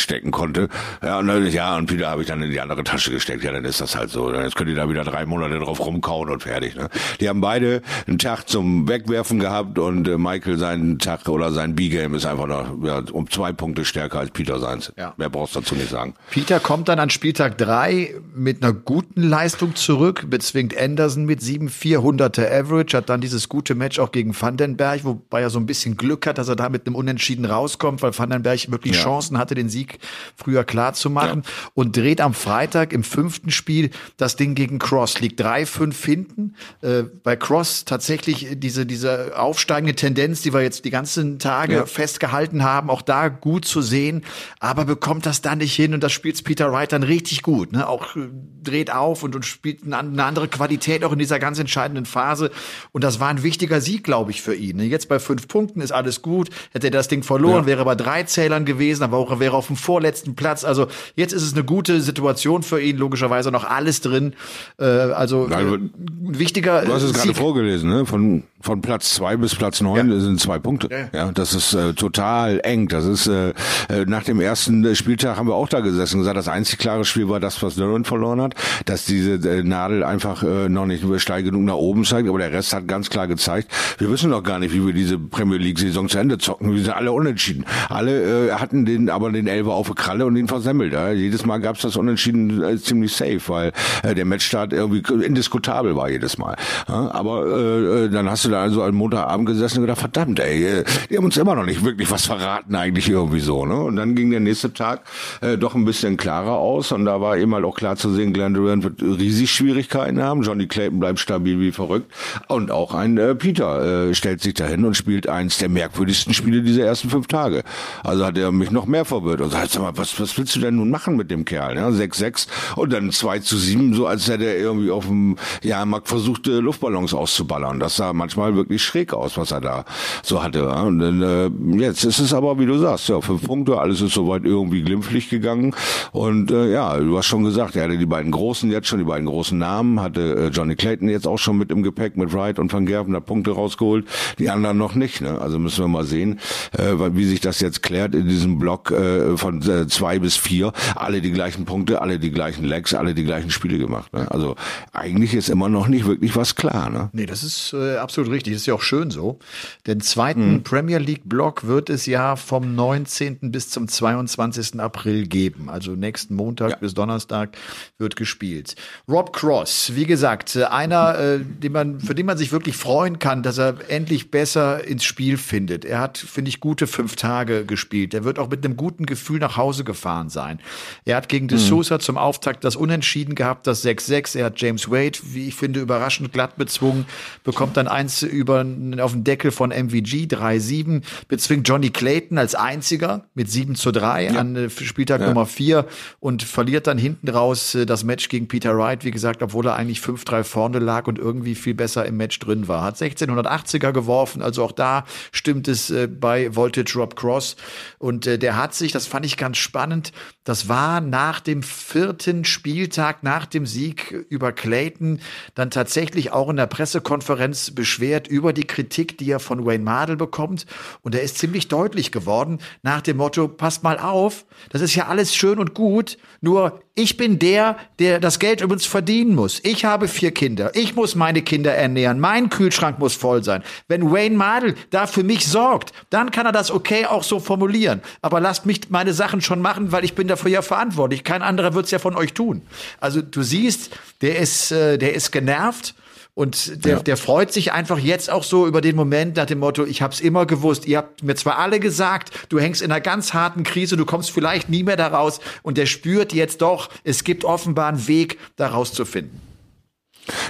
einstecken 0.00 0.30
konnte. 0.30 0.68
Ja, 1.02 1.18
und 1.18 1.26
dann, 1.26 1.46
ja, 1.50 1.76
und 1.76 1.92
wieder 1.92 2.10
habe 2.10 2.22
ich 2.22 2.28
dann 2.28 2.42
in 2.42 2.50
die 2.50 2.60
andere 2.60 2.84
Tasche 2.84 3.10
gesteckt. 3.10 3.44
Ja, 3.44 3.52
dann 3.52 3.64
ist 3.64 3.80
das 3.80 3.96
halt 3.96 4.10
so. 4.10 4.32
Jetzt 4.32 4.56
könnt 4.56 4.70
ihr 4.70 4.76
da 4.76 4.88
wieder 4.88 5.04
drei 5.04 5.26
Monate 5.26 5.58
drauf 5.58 5.80
rumkauen 5.80 6.30
und 6.30 6.42
fertig. 6.42 6.74
Ne? 6.74 6.88
Die 7.20 7.28
haben 7.28 7.40
beide 7.40 7.82
einen 8.06 8.18
Tag 8.18 8.48
zum 8.48 8.88
Wegwerfen 8.88 9.38
gehabt 9.38 9.78
und 9.78 10.08
äh, 10.08 10.16
Michael 10.16 10.58
seinen 10.58 10.98
Tag 10.98 11.28
oder 11.28 11.52
sein 11.52 11.74
B-Game 11.74 12.14
ist 12.14 12.24
einfach 12.24 12.46
noch 12.46 12.82
ja, 12.82 13.02
um 13.12 13.28
zwei 13.28 13.52
Punkte 13.52 13.84
stärker 13.84 14.20
als 14.20 14.30
Peter 14.30 14.58
seins. 14.58 14.92
Ja. 14.96 15.12
Mehr 15.16 15.28
brauchst 15.28 15.54
du 15.54 15.60
dazu 15.60 15.74
nicht 15.74 15.90
sagen. 15.90 16.14
Peter 16.30 16.60
kommt 16.60 16.88
dann 16.88 16.98
an 16.98 17.10
Spieltag 17.10 17.58
drei 17.58 18.14
mit 18.34 18.62
einer 18.62 18.72
guten 18.72 19.22
Leistung 19.22 19.74
zurück, 19.74 20.26
bezwingt 20.28 20.76
Anderson 20.76 21.26
mit 21.26 21.40
7-400er 21.40 22.50
Average, 22.50 22.96
hat 22.96 23.10
dann 23.10 23.20
dieses 23.20 23.48
gute 23.48 23.74
Match 23.74 23.98
auch 23.98 24.12
gegen 24.12 24.34
Vandenberg, 24.38 25.04
wobei 25.04 25.42
er 25.42 25.50
so 25.50 25.58
ein 25.58 25.66
bisschen 25.66 25.96
Glück 25.96 26.26
hat, 26.26 26.38
dass 26.38 26.48
er 26.48 26.56
da 26.56 26.68
mit 26.68 26.86
einem 26.86 26.96
Unentschieden 26.96 27.44
rauskommt, 27.44 28.02
weil 28.02 28.16
Vandenberg 28.16 28.70
wirklich 28.70 28.96
ja. 28.96 29.02
Chancen 29.02 29.38
hatte, 29.38 29.54
den 29.54 29.68
Sieg 29.68 29.89
früher 30.36 30.64
klar 30.64 30.94
zu 30.94 31.10
machen 31.10 31.42
ja. 31.44 31.70
und 31.74 31.96
dreht 31.96 32.20
am 32.20 32.34
Freitag 32.34 32.92
im 32.92 33.04
fünften 33.04 33.50
Spiel 33.50 33.90
das 34.16 34.36
Ding 34.36 34.54
gegen 34.54 34.78
Cross, 34.78 35.20
liegt 35.20 35.40
3-5 35.40 36.04
hinten. 36.04 36.54
Äh, 36.82 37.04
bei 37.22 37.36
Cross 37.36 37.84
tatsächlich 37.84 38.48
diese, 38.54 38.86
diese 38.86 39.38
aufsteigende 39.38 39.94
Tendenz, 39.94 40.42
die 40.42 40.52
wir 40.52 40.62
jetzt 40.62 40.84
die 40.84 40.90
ganzen 40.90 41.38
Tage 41.38 41.74
ja. 41.74 41.86
festgehalten 41.86 42.64
haben, 42.64 42.90
auch 42.90 43.02
da 43.02 43.28
gut 43.28 43.64
zu 43.64 43.82
sehen, 43.82 44.22
aber 44.58 44.84
bekommt 44.84 45.26
das 45.26 45.42
dann 45.42 45.58
nicht 45.58 45.74
hin 45.74 45.94
und 45.94 46.02
das 46.02 46.12
spielt 46.12 46.42
Peter 46.44 46.72
Wright 46.72 46.92
dann 46.92 47.02
richtig 47.02 47.42
gut. 47.42 47.72
Ne? 47.72 47.88
Auch 47.88 48.16
äh, 48.16 48.28
dreht 48.62 48.92
auf 48.92 49.22
und, 49.22 49.34
und 49.34 49.44
spielt 49.44 49.84
eine, 49.84 49.98
eine 49.98 50.24
andere 50.24 50.48
Qualität 50.48 51.04
auch 51.04 51.12
in 51.12 51.18
dieser 51.18 51.38
ganz 51.38 51.58
entscheidenden 51.58 52.06
Phase. 52.06 52.50
Und 52.92 53.04
das 53.04 53.20
war 53.20 53.28
ein 53.28 53.42
wichtiger 53.42 53.80
Sieg, 53.80 54.04
glaube 54.04 54.30
ich, 54.30 54.42
für 54.42 54.54
ihn. 54.54 54.76
Ne? 54.76 54.84
Jetzt 54.84 55.08
bei 55.08 55.18
fünf 55.18 55.48
Punkten 55.48 55.80
ist 55.80 55.92
alles 55.92 56.22
gut. 56.22 56.50
Hätte 56.72 56.88
er 56.88 56.90
das 56.90 57.08
Ding 57.08 57.22
verloren, 57.22 57.62
ja. 57.62 57.66
wäre 57.66 57.84
bei 57.84 57.94
drei 57.94 58.22
Zählern 58.24 58.64
gewesen, 58.64 59.02
aber 59.02 59.18
auch 59.18 59.40
wäre 59.40 59.56
auf 59.56 59.66
dem 59.66 59.76
vorletzten 59.80 60.36
Platz. 60.36 60.64
Also 60.64 60.86
jetzt 61.16 61.32
ist 61.32 61.42
es 61.42 61.54
eine 61.54 61.64
gute 61.64 62.00
Situation 62.00 62.62
für 62.62 62.80
ihn, 62.80 62.96
logischerweise 62.96 63.50
noch 63.50 63.64
alles 63.64 64.00
drin. 64.00 64.34
Äh, 64.78 64.84
also 64.84 65.46
also, 65.46 65.78
wichtiger. 66.20 66.84
Du 66.84 66.92
hast 66.92 67.02
es 67.02 67.12
gerade 67.12 67.34
vorgelesen, 67.34 67.90
ne? 67.90 68.06
Von 68.06 68.44
von 68.62 68.82
Platz 68.82 69.14
zwei 69.14 69.36
bis 69.36 69.54
Platz 69.54 69.80
neun 69.80 70.10
ja. 70.10 70.20
sind 70.20 70.38
zwei 70.38 70.58
Punkte. 70.58 70.88
Ja, 70.90 71.08
ja 71.18 71.32
das 71.32 71.54
ist 71.54 71.72
äh, 71.72 71.94
total 71.94 72.60
eng. 72.62 72.88
Das 72.88 73.06
ist 73.06 73.26
äh, 73.26 73.50
äh 73.88 74.04
nach 74.06 74.24
dem 74.24 74.40
ersten 74.40 74.94
Spieltag 74.94 75.38
haben 75.38 75.48
wir 75.48 75.54
auch 75.54 75.68
da 75.68 75.80
gesessen 75.80 76.16
und 76.16 76.20
gesagt, 76.20 76.36
das 76.36 76.48
einzig 76.48 76.78
klare 76.78 77.04
Spiel 77.04 77.28
war 77.28 77.40
das, 77.40 77.62
was 77.62 77.76
Nürnberg 77.76 78.06
verloren 78.06 78.40
hat, 78.40 78.54
dass 78.84 79.06
diese 79.06 79.34
äh, 79.48 79.62
Nadel 79.62 80.04
einfach 80.04 80.42
äh, 80.42 80.68
noch 80.68 80.86
nicht 80.86 81.04
steil 81.20 81.42
genug 81.42 81.62
nach 81.62 81.74
oben 81.74 82.04
zeigt, 82.04 82.28
aber 82.28 82.38
der 82.38 82.52
Rest 82.52 82.74
hat 82.74 82.86
ganz 82.86 83.08
klar 83.08 83.26
gezeigt, 83.26 83.70
wir 83.98 84.10
wissen 84.10 84.30
noch 84.30 84.42
gar 84.42 84.58
nicht, 84.58 84.74
wie 84.74 84.84
wir 84.84 84.92
diese 84.92 85.18
Premier 85.18 85.58
League 85.58 85.78
Saison 85.78 86.08
zu 86.08 86.18
Ende 86.18 86.36
zocken. 86.36 86.74
Wir 86.74 86.82
sind 86.82 86.92
alle 86.92 87.12
unentschieden. 87.12 87.64
Alle 87.88 88.48
äh, 88.48 88.52
hatten 88.52 88.84
den 88.84 89.08
aber 89.08 89.32
den 89.32 89.46
Elfer 89.46 89.69
auf 89.74 89.86
der 89.86 89.96
Kralle 89.96 90.26
und 90.26 90.34
den 90.34 90.48
versemmelt. 90.48 90.92
Ja. 90.92 91.10
Jedes 91.10 91.46
Mal 91.46 91.58
gab's 91.58 91.82
das 91.82 91.96
Unentschieden 91.96 92.62
äh, 92.62 92.78
ziemlich 92.78 93.12
safe, 93.12 93.40
weil 93.46 93.72
äh, 94.02 94.14
der 94.14 94.24
Matchstart 94.24 94.72
irgendwie 94.72 95.02
indiskutabel 95.24 95.96
war 95.96 96.10
jedes 96.10 96.38
Mal. 96.38 96.56
Ja. 96.88 97.10
Aber 97.12 97.46
äh, 97.46 98.04
äh 98.04 98.08
dann 98.10 98.30
hast 98.30 98.44
du 98.44 98.50
da 98.50 98.62
also 98.62 98.82
am 98.82 98.94
Montagabend 98.94 99.46
gesessen 99.46 99.78
und 99.78 99.82
gedacht, 99.84 100.00
verdammt, 100.00 100.40
ey, 100.40 100.64
äh, 100.64 100.84
die 101.08 101.16
haben 101.16 101.24
uns 101.24 101.36
immer 101.36 101.54
noch 101.54 101.64
nicht 101.64 101.84
wirklich 101.84 102.10
was 102.10 102.26
verraten 102.26 102.74
eigentlich 102.74 103.08
irgendwie 103.08 103.40
so. 103.40 103.64
Ne? 103.66 103.76
Und 103.76 103.96
dann 103.96 104.14
ging 104.14 104.30
der 104.30 104.40
nächste 104.40 104.72
Tag 104.72 105.02
äh, 105.40 105.56
doch 105.56 105.74
ein 105.74 105.84
bisschen 105.84 106.16
klarer 106.16 106.56
aus 106.56 106.92
und 106.92 107.04
da 107.04 107.20
war 107.20 107.36
eben 107.36 107.54
halt 107.54 107.64
auch 107.64 107.76
klar 107.76 107.96
zu 107.96 108.10
sehen, 108.10 108.32
Glenn 108.32 108.54
Durant 108.54 108.84
wird 108.84 109.02
riesig 109.02 109.50
Schwierigkeiten 109.50 110.22
haben, 110.22 110.42
Johnny 110.42 110.66
Clayton 110.66 111.00
bleibt 111.00 111.18
stabil 111.18 111.60
wie 111.60 111.72
verrückt 111.72 112.12
und 112.48 112.70
auch 112.70 112.94
ein 112.94 113.18
äh, 113.18 113.34
Peter 113.34 114.08
äh, 114.08 114.14
stellt 114.14 114.40
sich 114.40 114.54
dahin 114.54 114.84
und 114.84 114.96
spielt 114.96 115.28
eins 115.28 115.58
der 115.58 115.68
merkwürdigsten 115.68 116.34
Spiele 116.34 116.62
dieser 116.62 116.84
ersten 116.84 117.10
fünf 117.10 117.26
Tage. 117.26 117.62
Also 118.02 118.24
hat 118.24 118.38
er 118.38 118.52
mich 118.52 118.70
noch 118.70 118.86
mehr 118.86 119.04
verwirrt 119.04 119.40
und 119.40 119.50
sagt, 119.50 119.59
sag 119.68 119.82
mal, 119.82 119.96
was, 119.96 120.18
was 120.20 120.36
willst 120.38 120.56
du 120.56 120.60
denn 120.60 120.76
nun 120.76 120.90
machen 120.90 121.16
mit 121.16 121.30
dem 121.30 121.44
Kerl? 121.44 121.76
Ja? 121.76 121.88
6-6 121.88 122.46
und 122.76 122.92
dann 122.92 123.10
2 123.10 123.40
zu 123.40 123.56
7, 123.56 123.94
so 123.94 124.06
als 124.06 124.28
hätte 124.28 124.44
er 124.44 124.58
irgendwie 124.58 124.90
auf 124.90 125.06
dem 125.06 125.36
Jahrmarkt 125.62 126.08
versucht, 126.08 126.46
Luftballons 126.46 127.14
auszuballern. 127.14 127.80
Das 127.80 127.96
sah 127.96 128.12
manchmal 128.12 128.54
wirklich 128.56 128.82
schräg 128.82 129.12
aus, 129.12 129.36
was 129.36 129.50
er 129.50 129.60
da 129.60 129.84
so 130.22 130.42
hatte. 130.42 130.68
Und 130.68 130.98
dann, 130.98 131.22
äh, 131.22 131.82
jetzt 131.82 132.04
ist 132.04 132.18
es 132.18 132.32
aber, 132.32 132.58
wie 132.58 132.66
du 132.66 132.78
sagst, 132.78 133.08
ja, 133.08 133.20
fünf 133.20 133.42
Punkte, 133.46 133.78
alles 133.78 134.00
ist 134.00 134.14
soweit 134.14 134.44
irgendwie 134.44 134.82
glimpflich 134.82 135.28
gegangen. 135.28 135.74
Und 136.12 136.50
äh, 136.50 136.72
ja, 136.72 136.96
du 136.98 137.16
hast 137.16 137.26
schon 137.26 137.44
gesagt, 137.44 137.76
er 137.76 137.84
hatte 137.84 137.98
die 137.98 138.06
beiden 138.06 138.30
großen 138.30 138.70
jetzt 138.70 138.88
schon, 138.88 138.98
die 138.98 139.04
beiden 139.04 139.26
großen 139.26 139.58
Namen, 139.58 140.00
hatte 140.00 140.36
äh, 140.36 140.48
Johnny 140.48 140.76
Clayton 140.76 141.08
jetzt 141.08 141.26
auch 141.26 141.38
schon 141.38 141.58
mit 141.58 141.70
im 141.70 141.82
Gepäck, 141.82 142.16
mit 142.16 142.32
Wright 142.32 142.58
und 142.58 142.72
Van 142.72 142.86
Gerven 142.86 143.12
da 143.12 143.20
Punkte 143.20 143.52
rausgeholt, 143.52 144.06
die 144.38 144.50
anderen 144.50 144.78
noch 144.78 144.94
nicht. 144.94 145.20
Ne? 145.20 145.40
Also 145.40 145.58
müssen 145.58 145.84
wir 145.84 145.88
mal 145.88 146.04
sehen, 146.04 146.38
äh, 146.76 146.92
wie 147.14 147.24
sich 147.24 147.40
das 147.40 147.60
jetzt 147.60 147.82
klärt 147.82 148.14
in 148.14 148.28
diesem 148.28 148.58
Block 148.58 148.90
äh, 148.90 149.36
von 149.36 149.49
äh, 149.52 149.86
zwei 149.88 150.18
bis 150.18 150.36
vier. 150.36 150.72
Alle 150.94 151.20
die 151.20 151.32
gleichen 151.32 151.64
Punkte, 151.64 152.00
alle 152.00 152.18
die 152.18 152.30
gleichen 152.30 152.64
Legs, 152.64 152.94
alle 152.94 153.14
die 153.14 153.24
gleichen 153.24 153.50
Spiele 153.50 153.78
gemacht. 153.78 154.12
Ne? 154.12 154.30
Also 154.30 154.56
eigentlich 154.92 155.34
ist 155.34 155.48
immer 155.48 155.68
noch 155.68 155.88
nicht 155.88 156.06
wirklich 156.06 156.36
was 156.36 156.56
klar. 156.56 156.90
Ne? 156.90 157.10
Nee, 157.12 157.26
das 157.26 157.42
ist 157.42 157.72
äh, 157.72 157.96
absolut 157.96 158.30
richtig 158.30 158.54
ist 158.54 158.66
ja 158.66 158.74
auch 158.74 158.82
schön 158.82 159.10
so. 159.10 159.38
Den 159.86 160.00
zweiten 160.00 160.54
mhm. 160.54 160.62
Premier 160.62 160.98
League 160.98 161.22
Block 161.24 161.66
wird 161.66 161.90
es 161.90 162.06
ja 162.06 162.36
vom 162.36 162.74
19. 162.74 163.52
bis 163.52 163.70
zum 163.70 163.88
22. 163.88 164.80
April 164.80 165.26
geben. 165.26 165.68
Also 165.68 165.92
nächsten 165.92 166.34
Montag 166.34 166.70
ja. 166.70 166.76
bis 166.76 166.94
Donnerstag 166.94 167.56
wird 167.98 168.16
gespielt. 168.16 168.76
Rob 169.08 169.32
Cross, 169.32 169.92
wie 169.94 170.06
gesagt, 170.06 170.56
einer, 170.56 171.18
äh, 171.18 171.40
den 171.40 171.72
man, 171.72 172.00
für 172.00 172.14
den 172.14 172.26
man 172.26 172.38
sich 172.38 172.52
wirklich 172.52 172.76
freuen 172.76 173.18
kann, 173.18 173.42
dass 173.42 173.58
er 173.58 173.74
endlich 173.88 174.30
besser 174.30 174.84
ins 174.84 175.04
Spiel 175.04 175.36
findet. 175.36 175.84
Er 175.84 176.00
hat, 176.00 176.18
finde 176.18 176.48
ich, 176.48 176.60
gute 176.60 176.86
fünf 176.86 177.16
Tage 177.16 177.64
gespielt. 177.64 178.14
Er 178.14 178.24
wird 178.24 178.38
auch 178.38 178.50
mit 178.50 178.64
einem 178.64 178.76
guten 178.76 179.06
Gefühl 179.06 179.39
nach 179.40 179.56
Hause 179.56 179.84
gefahren 179.84 180.28
sein. 180.28 180.60
Er 181.04 181.16
hat 181.16 181.28
gegen 181.28 181.48
De 181.48 181.58
mhm. 181.58 181.62
Sousa 181.62 181.98
zum 181.98 182.18
Auftakt 182.18 182.64
das 182.64 182.76
Unentschieden 182.76 183.34
gehabt, 183.34 183.66
das 183.66 183.84
6-6. 183.84 184.38
Er 184.38 184.46
hat 184.46 184.60
James 184.60 184.90
Wade, 184.90 185.18
wie 185.22 185.48
ich 185.48 185.54
finde, 185.54 185.80
überraschend 185.80 186.32
glatt 186.32 186.56
bezwungen, 186.56 187.06
bekommt 187.42 187.76
dann 187.76 187.88
eins 187.88 188.22
über 188.22 188.50
über, 188.50 189.04
auf 189.04 189.12
den 189.12 189.24
Deckel 189.24 189.50
von 189.50 189.70
MVG 189.70 190.26
3-7, 190.26 191.02
bezwingt 191.28 191.68
Johnny 191.68 191.90
Clayton 191.90 192.38
als 192.38 192.54
einziger 192.54 193.24
mit 193.34 193.50
7 193.50 193.74
zu 193.74 193.92
3 193.92 194.24
ja. 194.24 194.40
an 194.40 194.56
äh, 194.56 194.70
Spieltag 194.70 195.20
ja. 195.20 195.28
Nummer 195.28 195.46
4 195.46 195.86
und 196.20 196.42
verliert 196.42 196.86
dann 196.86 196.98
hinten 196.98 197.28
raus 197.28 197.74
äh, 197.74 197.86
das 197.86 198.04
Match 198.04 198.28
gegen 198.28 198.48
Peter 198.48 198.76
Wright, 198.76 199.04
wie 199.04 199.10
gesagt, 199.10 199.42
obwohl 199.42 199.66
er 199.66 199.76
eigentlich 199.76 200.00
5-3 200.00 200.44
vorne 200.44 200.78
lag 200.78 201.06
und 201.06 201.18
irgendwie 201.18 201.54
viel 201.54 201.74
besser 201.74 202.06
im 202.06 202.16
Match 202.16 202.38
drin 202.38 202.68
war. 202.68 202.82
Hat 202.82 202.96
1680er 202.96 203.92
geworfen, 203.92 204.42
also 204.42 204.64
auch 204.64 204.72
da 204.72 205.04
stimmt 205.32 205.68
es 205.68 205.90
äh, 205.90 206.08
bei 206.08 206.54
Voltage 206.54 206.94
Rob 206.96 207.16
Cross 207.16 207.56
und 207.98 208.26
der 208.26 208.56
hat 208.56 208.74
sich, 208.74 208.92
das 208.92 209.06
fand 209.06 209.19
ich 209.26 209.36
ganz 209.36 209.58
spannend, 209.58 210.12
Das 210.44 210.68
war 210.70 211.02
nach 211.02 211.40
dem 211.40 211.62
vierten 211.62 212.46
Spieltag, 212.46 213.22
nach 213.22 213.44
dem 213.44 213.66
Sieg 213.66 214.24
über 214.30 214.52
Clayton, 214.52 215.20
dann 215.54 215.70
tatsächlich 215.70 216.32
auch 216.32 216.48
in 216.48 216.56
der 216.56 216.66
Pressekonferenz 216.66 217.72
beschwert 217.72 218.26
über 218.26 218.54
die 218.54 218.66
Kritik, 218.66 219.18
die 219.18 219.30
er 219.30 219.38
von 219.38 219.66
Wayne 219.66 219.84
Mardell 219.84 220.16
bekommt. 220.16 220.64
Und 221.02 221.14
er 221.14 221.22
ist 221.22 221.36
ziemlich 221.36 221.68
deutlich 221.68 222.10
geworden 222.10 222.58
nach 222.82 223.02
dem 223.02 223.18
Motto, 223.18 223.48
passt 223.48 223.82
mal 223.82 223.98
auf, 223.98 224.46
das 224.70 224.80
ist 224.80 224.94
ja 224.94 225.08
alles 225.08 225.36
schön 225.36 225.58
und 225.58 225.74
gut, 225.74 226.16
nur 226.40 226.80
ich 226.94 227.16
bin 227.16 227.38
der, 227.38 227.76
der 227.98 228.20
das 228.20 228.38
Geld 228.38 228.60
übrigens 228.60 228.84
verdienen 228.84 229.34
muss. 229.34 229.60
Ich 229.62 229.84
habe 229.84 230.08
vier 230.08 230.32
Kinder. 230.32 230.72
Ich 230.74 230.96
muss 230.96 231.14
meine 231.14 231.40
Kinder 231.40 231.72
ernähren. 231.72 232.20
Mein 232.20 232.50
Kühlschrank 232.50 232.98
muss 232.98 233.14
voll 233.14 233.42
sein. 233.42 233.62
Wenn 233.88 234.10
Wayne 234.10 234.36
Mardell 234.36 234.74
da 234.90 235.06
für 235.06 235.22
mich 235.22 235.46
sorgt, 235.46 235.92
dann 236.10 236.30
kann 236.30 236.46
er 236.46 236.52
das 236.52 236.70
okay 236.70 237.06
auch 237.06 237.22
so 237.22 237.40
formulieren. 237.40 238.02
Aber 238.20 238.40
lasst 238.40 238.66
mich 238.66 238.90
meine 238.90 239.14
Sachen 239.14 239.40
schon 239.40 239.62
machen, 239.62 239.92
weil 239.92 240.04
ich 240.04 240.14
bin 240.14 240.28
dafür 240.40 240.50
ja 240.50 240.62
verantwortlich. 240.62 241.24
Kein 241.24 241.42
anderer 241.42 241.74
wird 241.74 241.84
es 241.84 241.90
ja 241.90 241.98
von 241.98 242.16
euch 242.16 242.32
tun. 242.32 242.62
Also 243.00 243.20
du 243.22 243.42
siehst, 243.42 243.90
der 244.22 244.38
ist, 244.38 244.72
äh, 244.72 244.98
der 244.98 245.14
ist 245.14 245.30
genervt. 245.30 245.94
Und 246.34 246.84
der, 246.84 246.98
ja. 246.98 247.02
der 247.02 247.16
freut 247.16 247.52
sich 247.52 247.72
einfach 247.72 247.98
jetzt 247.98 248.30
auch 248.30 248.44
so 248.44 248.66
über 248.66 248.80
den 248.80 248.96
Moment 248.96 249.36
nach 249.36 249.46
dem 249.46 249.58
Motto, 249.58 249.84
ich 249.84 250.00
hab's 250.00 250.20
immer 250.20 250.46
gewusst, 250.46 250.86
ihr 250.86 250.98
habt 250.98 251.22
mir 251.22 251.34
zwar 251.34 251.58
alle 251.58 251.80
gesagt, 251.80 252.30
du 252.48 252.58
hängst 252.58 252.80
in 252.80 252.90
einer 252.90 253.00
ganz 253.00 253.34
harten 253.34 253.64
Krise, 253.64 253.96
du 253.96 254.06
kommst 254.06 254.30
vielleicht 254.30 254.70
nie 254.70 254.84
mehr 254.84 254.96
daraus 254.96 255.40
und 255.62 255.76
der 255.76 255.86
spürt 255.86 256.32
jetzt 256.32 256.62
doch, 256.62 256.88
es 257.02 257.24
gibt 257.24 257.44
offenbar 257.44 257.88
einen 257.88 258.06
Weg, 258.06 258.38
daraus 258.56 258.92
zu 258.92 259.04
finden. 259.04 259.49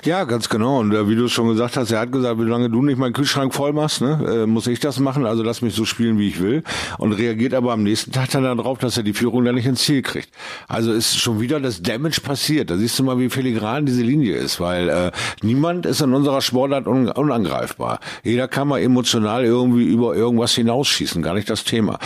Ja, 0.04 0.24
ganz 0.24 0.48
genau. 0.48 0.80
Und 0.80 0.92
äh, 0.92 1.08
wie 1.08 1.16
du 1.16 1.28
schon 1.28 1.48
gesagt 1.48 1.76
hast, 1.76 1.90
er 1.90 2.00
hat 2.00 2.12
gesagt, 2.12 2.38
wie 2.38 2.44
lange 2.44 2.70
du 2.70 2.82
nicht 2.82 2.98
meinen 2.98 3.12
Kühlschrank 3.12 3.54
voll 3.54 3.72
machst, 3.72 4.00
ne, 4.00 4.42
äh, 4.42 4.46
muss 4.46 4.66
ich 4.66 4.80
das 4.80 4.98
machen. 4.98 5.26
Also 5.26 5.42
lass 5.42 5.62
mich 5.62 5.74
so 5.74 5.84
spielen, 5.84 6.18
wie 6.18 6.28
ich 6.28 6.40
will. 6.40 6.62
Und 6.98 7.12
reagiert 7.12 7.54
aber 7.54 7.72
am 7.72 7.82
nächsten 7.82 8.12
Tag 8.12 8.30
dann 8.30 8.44
darauf, 8.44 8.78
dass 8.78 8.96
er 8.96 9.02
die 9.02 9.12
Führung 9.12 9.44
dann 9.44 9.54
nicht 9.54 9.66
ins 9.66 9.82
Ziel 9.82 10.02
kriegt. 10.02 10.30
Also 10.68 10.92
ist 10.92 11.18
schon 11.18 11.40
wieder 11.40 11.60
das 11.60 11.82
Damage 11.82 12.20
passiert. 12.22 12.70
Da 12.70 12.76
siehst 12.76 12.98
du 12.98 13.04
mal, 13.04 13.18
wie 13.18 13.30
filigran 13.30 13.86
diese 13.86 14.02
Linie 14.02 14.36
ist, 14.36 14.60
weil 14.60 14.88
äh, 14.88 15.10
niemand 15.42 15.86
ist 15.86 16.00
in 16.00 16.14
unserer 16.14 16.40
Sportart 16.40 16.86
un 16.86 17.08
unangreifbar. 17.08 18.00
Jeder 18.22 18.48
kann 18.48 18.68
mal 18.68 18.80
emotional 18.80 19.44
irgendwie 19.44 19.84
über 19.84 20.14
irgendwas 20.14 20.54
hinausschießen, 20.54 21.22
gar 21.22 21.34
nicht 21.34 21.50
das 21.50 21.64
Thema 21.64 21.98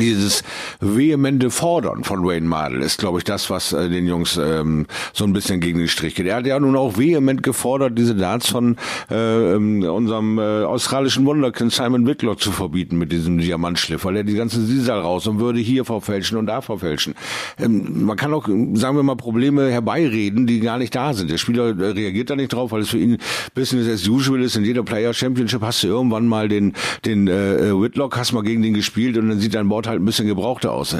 dieses 0.00 0.42
vehemente 0.80 1.50
Fordern 1.50 2.02
von 2.02 2.24
Wayne 2.24 2.46
Mardell 2.46 2.80
ist, 2.80 2.98
glaube 2.98 3.18
ich, 3.18 3.24
das, 3.24 3.50
was 3.50 3.74
äh, 3.74 3.90
den 3.90 4.06
Jungs 4.06 4.38
ähm, 4.42 4.86
so 5.12 5.24
ein 5.24 5.34
bisschen 5.34 5.60
gegen 5.60 5.78
den 5.78 5.88
Strich 5.88 6.14
geht. 6.14 6.26
Er 6.26 6.36
hat 6.36 6.46
ja 6.46 6.58
nun 6.58 6.76
auch 6.76 6.96
vehement 6.96 7.42
gefordert, 7.42 7.98
diese 7.98 8.14
Darts 8.14 8.48
von 8.48 8.76
äh, 9.10 9.54
ähm, 9.54 9.82
unserem 9.82 10.38
äh, 10.38 10.64
australischen 10.64 11.26
Wunderkind 11.26 11.72
Simon 11.72 12.06
Whitlock 12.06 12.40
zu 12.40 12.52
verbieten 12.52 12.96
mit 12.96 13.12
diesem 13.12 13.36
Diamantschliff, 13.36 14.06
weil 14.06 14.16
er 14.16 14.24
die 14.24 14.34
ganze 14.34 14.64
Sisal 14.64 15.00
raus 15.00 15.26
und 15.26 15.40
würde 15.40 15.60
hier 15.60 15.84
verfälschen 15.84 16.38
und 16.38 16.46
da 16.46 16.62
verfälschen. 16.62 17.14
Ähm, 17.58 18.06
man 18.06 18.16
kann 18.16 18.32
auch, 18.32 18.46
sagen 18.46 18.96
wir 18.96 19.02
mal, 19.02 19.16
Probleme 19.16 19.70
herbeireden, 19.70 20.46
die 20.46 20.60
gar 20.60 20.78
nicht 20.78 20.94
da 20.94 21.12
sind. 21.12 21.30
Der 21.30 21.36
Spieler 21.36 21.78
äh, 21.78 21.90
reagiert 21.90 22.30
da 22.30 22.36
nicht 22.36 22.54
drauf, 22.54 22.72
weil 22.72 22.80
es 22.80 22.88
für 22.88 22.98
ihn 22.98 23.18
Business 23.54 23.88
as 23.88 24.08
usual 24.08 24.40
ist. 24.40 24.56
In 24.56 24.64
jeder 24.64 24.84
Player 24.84 25.12
Championship 25.12 25.60
hast 25.60 25.82
du 25.82 25.88
irgendwann 25.88 26.26
mal 26.26 26.48
den, 26.48 26.72
den 27.04 27.28
äh, 27.28 27.68
äh 27.68 27.78
Whitlock, 27.78 28.16
hast 28.16 28.32
mal 28.32 28.42
gegen 28.42 28.62
den 28.62 28.72
gespielt 28.72 29.18
und 29.18 29.28
dann 29.28 29.38
sieht 29.38 29.54
dein 29.54 29.68
Board 29.68 29.81
schaut 29.82 29.88
halt 29.88 30.00
ein 30.00 30.04
bisschen 30.04 30.26
gebrauchter 30.26 30.72
aus. 30.72 30.96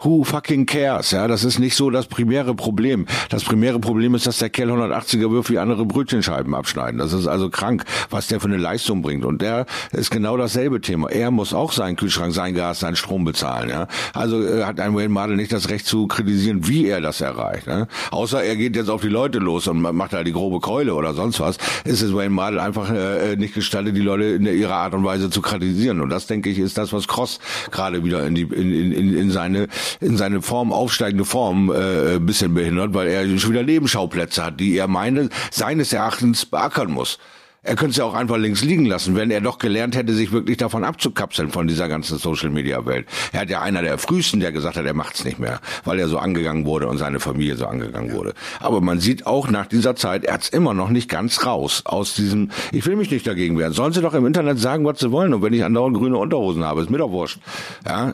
Who 0.00 0.24
fucking 0.24 0.66
cares? 0.66 1.10
Ja, 1.10 1.26
das 1.26 1.42
ist 1.42 1.58
nicht 1.58 1.74
so 1.74 1.90
das 1.90 2.06
primäre 2.06 2.54
Problem. 2.54 3.06
Das 3.30 3.44
primäre 3.44 3.78
Problem 3.78 4.14
ist, 4.14 4.26
dass 4.26 4.38
der 4.38 4.50
Kerl 4.50 4.70
180er 4.70 5.30
wirft 5.30 5.50
wie 5.50 5.58
andere 5.58 5.86
Brötchenscheiben 5.86 6.54
abschneiden. 6.54 6.98
Das 6.98 7.12
ist 7.12 7.26
also 7.26 7.48
krank, 7.48 7.84
was 8.10 8.26
der 8.26 8.40
für 8.40 8.48
eine 8.48 8.58
Leistung 8.58 9.00
bringt. 9.00 9.24
Und 9.24 9.40
der 9.40 9.64
ist 9.92 10.10
genau 10.10 10.36
dasselbe 10.36 10.80
Thema. 10.80 11.08
Er 11.08 11.30
muss 11.30 11.54
auch 11.54 11.72
seinen 11.72 11.96
Kühlschrank, 11.96 12.34
sein 12.34 12.54
Gas, 12.54 12.80
seinen 12.80 12.96
Strom 12.96 13.24
bezahlen. 13.24 13.70
Ja, 13.70 13.88
also 14.12 14.42
äh, 14.42 14.64
hat 14.64 14.80
ein 14.80 14.94
Wayne 14.94 15.08
Mardell 15.08 15.36
nicht 15.36 15.52
das 15.52 15.70
Recht 15.70 15.86
zu 15.86 16.06
kritisieren, 16.06 16.68
wie 16.68 16.86
er 16.86 17.00
das 17.00 17.20
erreicht. 17.22 17.66
Ja? 17.66 17.86
Außer 18.10 18.42
er 18.42 18.56
geht 18.56 18.76
jetzt 18.76 18.90
auf 18.90 19.00
die 19.00 19.08
Leute 19.08 19.38
los 19.38 19.66
und 19.66 19.80
macht 19.80 20.12
da 20.12 20.24
die 20.24 20.32
grobe 20.32 20.60
Keule 20.60 20.94
oder 20.94 21.14
sonst 21.14 21.40
was. 21.40 21.56
Ist 21.84 22.02
es 22.02 22.14
Wayne 22.14 22.30
Mardell 22.30 22.60
einfach 22.60 22.90
äh, 22.90 23.36
nicht 23.36 23.54
gestattet, 23.54 23.96
die 23.96 24.02
Leute 24.02 24.24
in 24.24 24.46
ihrer 24.46 24.74
Art 24.74 24.94
und 24.94 25.04
Weise 25.04 25.30
zu 25.30 25.40
kritisieren. 25.40 26.00
Und 26.00 26.10
das 26.10 26.26
denke 26.26 26.50
ich 26.50 26.58
ist 26.58 26.76
das, 26.76 26.92
was 26.92 27.08
Cross 27.08 27.40
gerade 27.70 28.04
wieder 28.04 28.25
in 28.26 28.34
die 28.34 28.42
in, 28.42 28.92
in, 28.92 29.16
in 29.16 29.30
seine 29.30 29.68
in 30.00 30.16
seine 30.16 30.42
Form 30.42 30.72
aufsteigende 30.72 31.24
Form 31.24 31.72
äh, 31.72 32.18
bisschen 32.18 32.54
behindert, 32.54 32.94
weil 32.94 33.08
er 33.08 33.38
schon 33.38 33.50
wieder 33.50 33.62
Nebenschauplätze 33.62 34.44
hat, 34.44 34.60
die 34.60 34.76
er 34.76 34.88
meine 34.88 35.28
seines 35.50 35.92
Erachtens 35.92 36.46
beackern 36.46 36.90
muss. 36.90 37.18
Er 37.66 37.74
könnte 37.74 37.90
es 37.90 37.96
ja 37.96 38.04
auch 38.04 38.14
einfach 38.14 38.36
links 38.36 38.62
liegen 38.62 38.86
lassen, 38.86 39.16
wenn 39.16 39.28
er 39.32 39.40
doch 39.40 39.58
gelernt 39.58 39.96
hätte, 39.96 40.14
sich 40.14 40.30
wirklich 40.30 40.56
davon 40.56 40.84
abzukapseln 40.84 41.50
von 41.50 41.66
dieser 41.66 41.88
ganzen 41.88 42.16
Social 42.16 42.48
Media 42.48 42.86
Welt. 42.86 43.06
Er 43.32 43.40
hat 43.40 43.50
ja 43.50 43.60
einer 43.60 43.82
der 43.82 43.98
frühesten, 43.98 44.38
der 44.38 44.52
gesagt 44.52 44.76
hat, 44.76 44.86
er 44.86 44.94
macht's 44.94 45.24
nicht 45.24 45.40
mehr, 45.40 45.60
weil 45.84 45.98
er 45.98 46.06
so 46.06 46.18
angegangen 46.18 46.64
wurde 46.64 46.86
und 46.86 46.98
seine 46.98 47.18
Familie 47.18 47.56
so 47.56 47.66
angegangen 47.66 48.12
wurde. 48.12 48.34
Aber 48.60 48.80
man 48.80 49.00
sieht 49.00 49.26
auch 49.26 49.50
nach 49.50 49.66
dieser 49.66 49.96
Zeit, 49.96 50.24
er 50.24 50.34
hat's 50.34 50.48
immer 50.48 50.74
noch 50.74 50.90
nicht 50.90 51.08
ganz 51.10 51.44
raus 51.44 51.82
aus 51.84 52.14
diesem, 52.14 52.50
ich 52.70 52.86
will 52.86 52.94
mich 52.94 53.10
nicht 53.10 53.26
dagegen 53.26 53.58
wehren. 53.58 53.72
Sollen 53.72 53.92
sie 53.92 54.00
doch 54.00 54.14
im 54.14 54.26
Internet 54.26 54.60
sagen, 54.60 54.84
was 54.84 55.00
sie 55.00 55.10
wollen. 55.10 55.34
Und 55.34 55.42
wenn 55.42 55.52
ich 55.52 55.64
andauernd 55.64 55.96
grüne 55.96 56.18
Unterhosen 56.18 56.62
habe, 56.62 56.82
ist 56.82 56.90
mir 56.90 56.98
doch 56.98 57.10
wurscht. 57.10 57.40
Ja, 57.84 58.12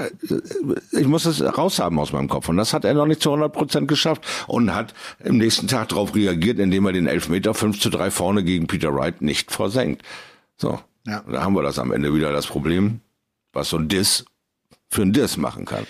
ich 0.93 1.07
muss 1.07 1.27
es 1.27 1.43
raushaben 1.43 1.99
aus 1.99 2.13
meinem 2.13 2.29
Kopf. 2.29 2.49
Und 2.49 2.57
das 2.57 2.73
hat 2.73 2.87
er 2.87 2.95
noch 2.95 3.07
nicht 3.07 3.21
zu 3.21 3.29
100 3.29 3.53
Prozent 3.53 3.87
geschafft 3.87 4.25
und 4.47 4.75
hat 4.75 4.95
im 5.23 5.37
nächsten 5.37 5.69
Tag 5.69 5.91
darauf 5.91 6.15
reagiert, 6.15 6.59
indem 6.59 6.87
er 6.87 6.93
den 6.93 7.07
Elfmeter 7.07 7.53
5 7.53 7.79
zu 7.79 7.91
3 7.91 8.11
vorne 8.11 8.43
gegen 8.45 8.67
Peter 8.67 8.95
Wright 8.95 9.21
nicht 9.21 9.42
nicht 9.43 9.53
versenkt. 9.53 10.03
So, 10.57 10.81
ja. 11.07 11.23
da 11.31 11.43
haben 11.43 11.55
wir 11.55 11.63
das 11.63 11.79
am 11.79 11.93
Ende 11.93 12.15
wieder 12.15 12.33
das 12.33 12.47
Problem, 12.47 13.01
was 13.53 13.69
so 13.69 13.77
ein 13.77 13.89
Diss 13.89 14.25
für 14.89 15.03
ein 15.03 15.13
Diss 15.13 15.37
machen 15.37 15.65
kann. 15.65 15.87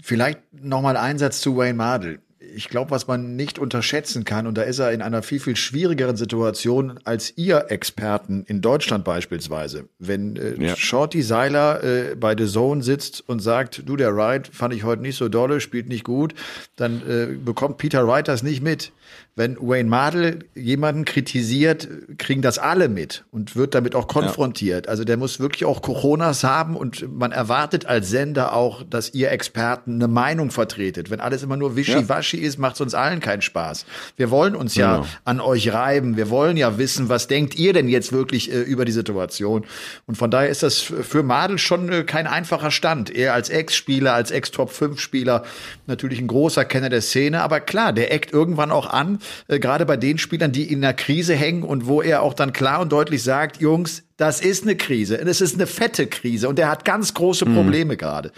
Vielleicht 0.00 0.40
nochmal 0.52 0.96
ein 0.96 1.18
Satz 1.18 1.40
zu 1.40 1.56
Wayne 1.56 1.74
Mardell 1.74 2.20
ich 2.54 2.68
glaube, 2.68 2.90
was 2.90 3.06
man 3.06 3.36
nicht 3.36 3.58
unterschätzen 3.58 4.24
kann, 4.24 4.46
und 4.46 4.56
da 4.56 4.62
ist 4.62 4.78
er 4.78 4.92
in 4.92 5.02
einer 5.02 5.22
viel, 5.22 5.40
viel 5.40 5.56
schwierigeren 5.56 6.16
Situation 6.16 7.00
als 7.04 7.32
ihr 7.36 7.66
Experten 7.68 8.44
in 8.46 8.60
Deutschland 8.60 9.04
beispielsweise. 9.04 9.88
Wenn 9.98 10.36
äh, 10.36 10.54
ja. 10.62 10.76
Shorty 10.76 11.22
Seiler 11.22 11.82
äh, 11.82 12.14
bei 12.14 12.36
The 12.36 12.46
Zone 12.46 12.82
sitzt 12.82 13.28
und 13.28 13.40
sagt, 13.40 13.82
du, 13.86 13.96
der 13.96 14.16
Wright 14.16 14.48
fand 14.48 14.74
ich 14.74 14.84
heute 14.84 15.02
nicht 15.02 15.16
so 15.16 15.28
dolle, 15.28 15.60
spielt 15.60 15.88
nicht 15.88 16.04
gut, 16.04 16.34
dann 16.76 17.02
äh, 17.08 17.26
bekommt 17.36 17.78
Peter 17.78 18.06
Wright 18.06 18.28
das 18.28 18.42
nicht 18.42 18.62
mit. 18.62 18.92
Wenn 19.36 19.56
Wayne 19.60 19.88
Mardell 19.88 20.44
jemanden 20.54 21.04
kritisiert, 21.04 21.88
kriegen 22.18 22.40
das 22.40 22.60
alle 22.60 22.88
mit 22.88 23.24
und 23.32 23.56
wird 23.56 23.74
damit 23.74 23.96
auch 23.96 24.06
konfrontiert. 24.06 24.86
Ja. 24.86 24.90
Also 24.90 25.02
der 25.02 25.16
muss 25.16 25.40
wirklich 25.40 25.64
auch 25.64 25.82
Coronas 25.82 26.44
haben 26.44 26.76
und 26.76 27.12
man 27.12 27.32
erwartet 27.32 27.84
als 27.86 28.10
Sender 28.10 28.52
auch, 28.52 28.84
dass 28.84 29.12
ihr 29.12 29.32
Experten 29.32 29.94
eine 29.94 30.06
Meinung 30.06 30.52
vertretet. 30.52 31.10
Wenn 31.10 31.18
alles 31.18 31.42
immer 31.42 31.56
nur 31.56 31.74
wischiwaschi 31.74 32.40
ja. 32.40 32.46
ist, 32.46 32.58
macht 32.58 32.76
es 32.76 32.80
uns 32.80 32.94
allen 32.94 33.18
keinen 33.18 33.42
Spaß. 33.42 33.86
Wir 34.16 34.30
wollen 34.30 34.54
uns 34.54 34.76
ja 34.76 34.98
genau. 34.98 35.08
an 35.24 35.40
euch 35.40 35.72
reiben. 35.72 36.16
Wir 36.16 36.30
wollen 36.30 36.56
ja 36.56 36.78
wissen, 36.78 37.08
was 37.08 37.26
denkt 37.26 37.56
ihr 37.56 37.72
denn 37.72 37.88
jetzt 37.88 38.12
wirklich 38.12 38.52
äh, 38.52 38.60
über 38.60 38.84
die 38.84 38.92
Situation? 38.92 39.64
Und 40.06 40.14
von 40.14 40.30
daher 40.30 40.48
ist 40.48 40.62
das 40.62 40.78
für 40.78 41.24
Madel 41.24 41.58
schon 41.58 41.90
äh, 41.90 42.04
kein 42.04 42.28
einfacher 42.28 42.70
Stand. 42.70 43.10
Er 43.10 43.34
als 43.34 43.48
Ex-Spieler, 43.48 44.14
als 44.14 44.30
Ex-Top-5-Spieler 44.30 45.42
natürlich 45.88 46.20
ein 46.20 46.28
großer 46.28 46.64
Kenner 46.64 46.88
der 46.88 47.02
Szene. 47.02 47.42
Aber 47.42 47.58
klar, 47.58 47.92
der 47.92 48.12
eckt 48.12 48.32
irgendwann 48.32 48.70
auch 48.70 48.86
an, 48.86 49.18
äh, 49.48 49.58
gerade 49.58 49.86
bei 49.86 49.96
den 49.96 50.18
Spielern, 50.18 50.52
die 50.52 50.70
in 50.70 50.80
der 50.80 50.94
Krise 50.94 51.34
hängen 51.34 51.62
und 51.62 51.86
wo 51.86 52.02
er 52.02 52.22
auch 52.22 52.34
dann 52.34 52.52
klar 52.52 52.80
und 52.80 52.92
deutlich 52.92 53.22
sagt, 53.22 53.60
Jungs, 53.60 54.04
das 54.16 54.40
ist 54.40 54.62
eine 54.62 54.76
Krise. 54.76 55.18
Es 55.18 55.40
ist 55.40 55.54
eine 55.54 55.66
fette 55.66 56.06
Krise 56.06 56.48
und 56.48 56.58
er 56.58 56.70
hat 56.70 56.84
ganz 56.84 57.14
große 57.14 57.46
mhm. 57.46 57.54
Probleme 57.54 57.94
mhm. 57.94 57.98
gerade. 57.98 58.32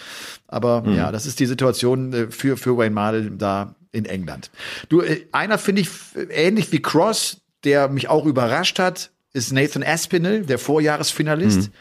Aber 0.48 0.82
mhm. 0.82 0.96
ja, 0.96 1.12
das 1.12 1.26
ist 1.26 1.40
die 1.40 1.46
Situation 1.46 2.12
äh, 2.12 2.30
für, 2.30 2.56
für 2.56 2.76
Wayne 2.76 2.94
Mardell 2.94 3.30
da 3.36 3.74
in 3.92 4.04
England. 4.04 4.50
Du, 4.88 5.02
äh, 5.02 5.26
einer 5.32 5.58
finde 5.58 5.82
ich 5.82 5.88
ähnlich 6.30 6.72
wie 6.72 6.80
Cross, 6.80 7.42
der 7.64 7.88
mich 7.88 8.08
auch 8.08 8.26
überrascht 8.26 8.78
hat, 8.78 9.10
ist 9.36 9.52
Nathan 9.52 9.84
Aspinall, 9.84 10.40
der 10.42 10.58
Vorjahresfinalist, 10.58 11.68
mhm. 11.68 11.72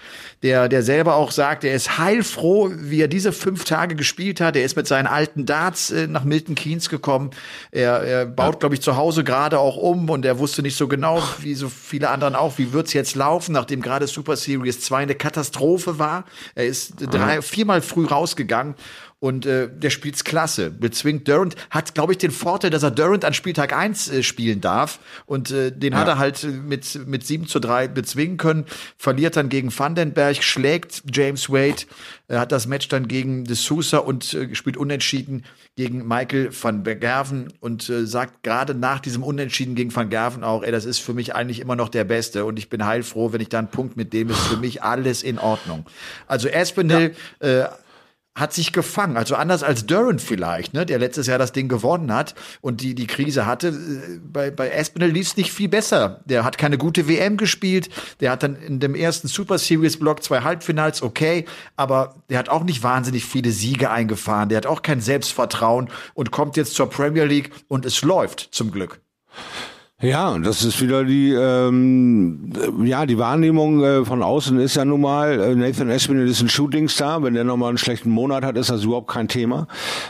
der, 0.44 0.70
der 0.70 0.84
selber 0.84 1.16
auch 1.16 1.32
sagt, 1.32 1.64
er 1.64 1.74
ist 1.74 1.98
heilfroh, 1.98 2.72
wie 2.76 3.02
er 3.02 3.08
diese 3.08 3.32
fünf 3.32 3.64
Tage 3.64 3.96
gespielt 3.96 4.42
hat. 4.42 4.56
Er 4.56 4.66
ist 4.66 4.76
mit 4.76 4.88
seinen 4.88 5.08
alten 5.08 5.46
Darts 5.46 5.90
äh, 5.90 6.08
nach 6.08 6.24
Milton 6.24 6.56
Keynes 6.56 6.90
gekommen. 6.90 7.32
Er, 7.72 8.02
er 8.02 8.26
baut, 8.26 8.56
ja. 8.56 8.60
glaube 8.60 8.76
ich, 8.76 8.82
zu 8.82 8.98
Hause 8.98 9.24
gerade 9.24 9.58
auch 9.60 9.78
um 9.78 10.10
und 10.10 10.26
er 10.26 10.38
wusste 10.38 10.62
nicht 10.62 10.76
so 10.76 10.88
genau, 10.88 11.24
wie 11.40 11.56
so 11.56 11.70
viele 11.70 12.10
anderen 12.10 12.36
auch, 12.36 12.58
wie 12.58 12.74
wird's 12.74 12.94
jetzt 12.94 13.16
laufen, 13.16 13.54
nachdem 13.54 13.82
gerade 13.82 14.08
Super 14.08 14.36
Series 14.36 14.82
2 14.82 15.04
eine 15.04 15.16
Katastrophe 15.16 15.98
war. 15.98 16.26
Er 16.54 16.66
ist 16.66 16.96
drei, 16.98 17.42
viermal 17.42 17.82
früh 17.82 18.06
rausgegangen 18.06 18.76
und 19.26 19.48
äh, 19.48 19.68
der 19.68 19.90
spielt's 19.90 20.24
klasse. 20.24 20.70
Bezwingt 20.70 21.28
Durant, 21.28 21.56
hat, 21.72 21.96
glaube 21.96 22.14
ich, 22.14 22.20
den 22.20 22.30
Vorteil, 22.30 22.70
dass 22.70 22.84
er 22.84 22.92
Durant 22.92 23.26
an 23.26 23.34
Spieltag 23.34 23.74
1 23.76 24.12
äh, 24.12 24.22
spielen 24.22 24.62
darf. 24.62 25.00
Und 25.26 25.50
äh, 25.50 25.72
den 25.72 25.94
ja. 25.94 26.00
hat 26.00 26.08
er 26.08 26.20
halt 26.20 26.44
mit, 26.44 27.08
mit 27.08 27.26
7 27.26 27.48
zu 27.48 27.60
3 27.60 27.88
bezwingen 27.88 28.38
können. 28.38 28.66
Verliert 29.00 29.36
dann 29.36 29.50
gegen 29.50 29.76
Vandenberg, 29.76 30.44
schlägt 30.44 31.02
James 31.12 31.50
Wade, 31.50 31.86
äh, 32.28 32.38
hat 32.38 32.52
das 32.52 32.68
Match 32.68 32.88
dann 32.88 33.08
gegen 33.08 33.46
De 33.46 33.56
Sousa 33.56 33.98
und 33.98 34.32
äh, 34.36 34.54
spielt 34.54 34.78
unentschieden 34.78 35.44
gegen 35.76 36.08
Michael 36.08 36.52
van 36.52 36.84
Gerven 36.84 37.52
und 37.62 37.90
äh, 37.90 38.06
sagt 38.06 38.44
gerade 38.44 38.76
nach 38.76 39.00
diesem 39.00 39.24
Unentschieden 39.24 39.74
gegen 39.74 39.94
Van 39.96 40.12
Gerven 40.12 40.44
auch, 40.44 40.62
ey, 40.62 40.72
das 40.72 40.86
ist 40.86 41.00
für 41.00 41.16
mich 41.16 41.34
eigentlich 41.34 41.62
immer 41.62 41.76
noch 41.76 41.90
der 41.90 42.04
Beste 42.04 42.46
und 42.46 42.60
ich 42.60 42.70
bin 42.70 42.86
heilfroh, 42.86 43.34
wenn 43.34 43.42
ich 43.42 43.50
da 43.50 43.58
einen 43.58 43.72
Punkt 43.72 43.98
mit 43.98 44.14
dem 44.14 44.30
ist, 44.30 44.40
für 44.40 44.58
mich 44.58 44.84
alles 44.84 45.24
in 45.24 45.40
Ordnung. 45.40 45.88
Also 46.28 46.48
Espinel, 46.48 47.16
ja. 47.42 47.64
äh, 47.64 47.70
hat 48.36 48.54
sich 48.54 48.74
gefangen. 48.74 49.16
Also 49.16 49.36
anders 49.36 49.64
als 49.64 49.86
Durant 49.86 50.22
vielleicht, 50.22 50.74
ne, 50.74 50.86
der 50.86 51.00
letztes 51.00 51.28
Jahr 51.28 51.40
das 51.40 51.54
Ding 51.54 51.70
gewonnen 51.70 52.14
hat 52.14 52.36
und 52.60 52.82
die, 52.82 52.94
die 52.94 53.08
Krise 53.08 53.46
hatte. 53.46 53.70
Äh, 53.70 54.20
bei, 54.22 54.52
bei 54.52 54.70
Espinel 54.70 55.10
lief 55.10 55.28
es 55.28 55.38
nicht 55.38 55.54
viel 55.54 55.70
besser. 55.70 56.22
Der 56.26 56.44
hat 56.44 56.58
keine 56.58 56.78
gute 56.78 57.08
WM 57.08 57.38
gespielt. 57.38 57.90
Der 58.20 58.32
hat 58.32 58.44
dann 58.44 58.58
in 58.58 58.82
dem 58.82 58.94
ersten 58.94 59.30
Super 59.30 59.58
Series 59.58 59.98
Block 59.98 60.22
zwei 60.22 60.42
Halbfinals, 60.42 61.02
okay. 61.02 61.46
Aber 61.78 62.16
der 62.30 62.38
hat 62.38 62.50
auch 62.50 62.66
nicht 62.66 62.84
wahnsinnig 62.84 63.26
viele 63.26 63.52
Siege 63.52 63.90
eingefahren. 63.90 64.50
Der 64.50 64.58
hat 64.58 64.66
auch 64.66 64.82
kein 64.82 65.00
Selbstvertrauen 65.00 65.90
und 66.14 66.32
kommt 66.32 66.58
jetzt 66.58 66.76
zur 66.76 66.90
Premier 66.90 67.24
League 67.24 67.52
und 67.70 67.86
es 67.86 68.02
läuft 68.02 68.50
zum 68.52 68.72
Glück. 68.72 69.00
Ja, 70.02 70.38
das 70.38 70.62
ist 70.66 70.82
wieder 70.82 71.06
die, 71.06 71.32
ähm, 71.32 72.52
ja, 72.84 73.06
die 73.06 73.18
Wahrnehmung 73.18 73.82
äh, 73.82 74.04
von 74.04 74.24
außen 74.24 74.60
ist 74.60 74.76
ja 74.76 74.84
nun 74.84 75.00
mal, 75.00 75.40
äh, 75.40 75.56
Nathan 75.56 75.90
Espinel 75.90 76.28
ist 76.28 76.42
ein 76.42 76.50
Shootingstar, 76.50 77.24
wenn 77.24 77.34
der 77.34 77.46
nochmal 77.46 77.70
einen 77.70 77.78
schlechten 77.78 78.10
Monat 78.10 78.44
hat, 78.44 78.58
ist 78.58 78.70
das 78.70 78.84
überhaupt 78.84 79.08
kein 79.08 79.30
Thema. 79.30 79.68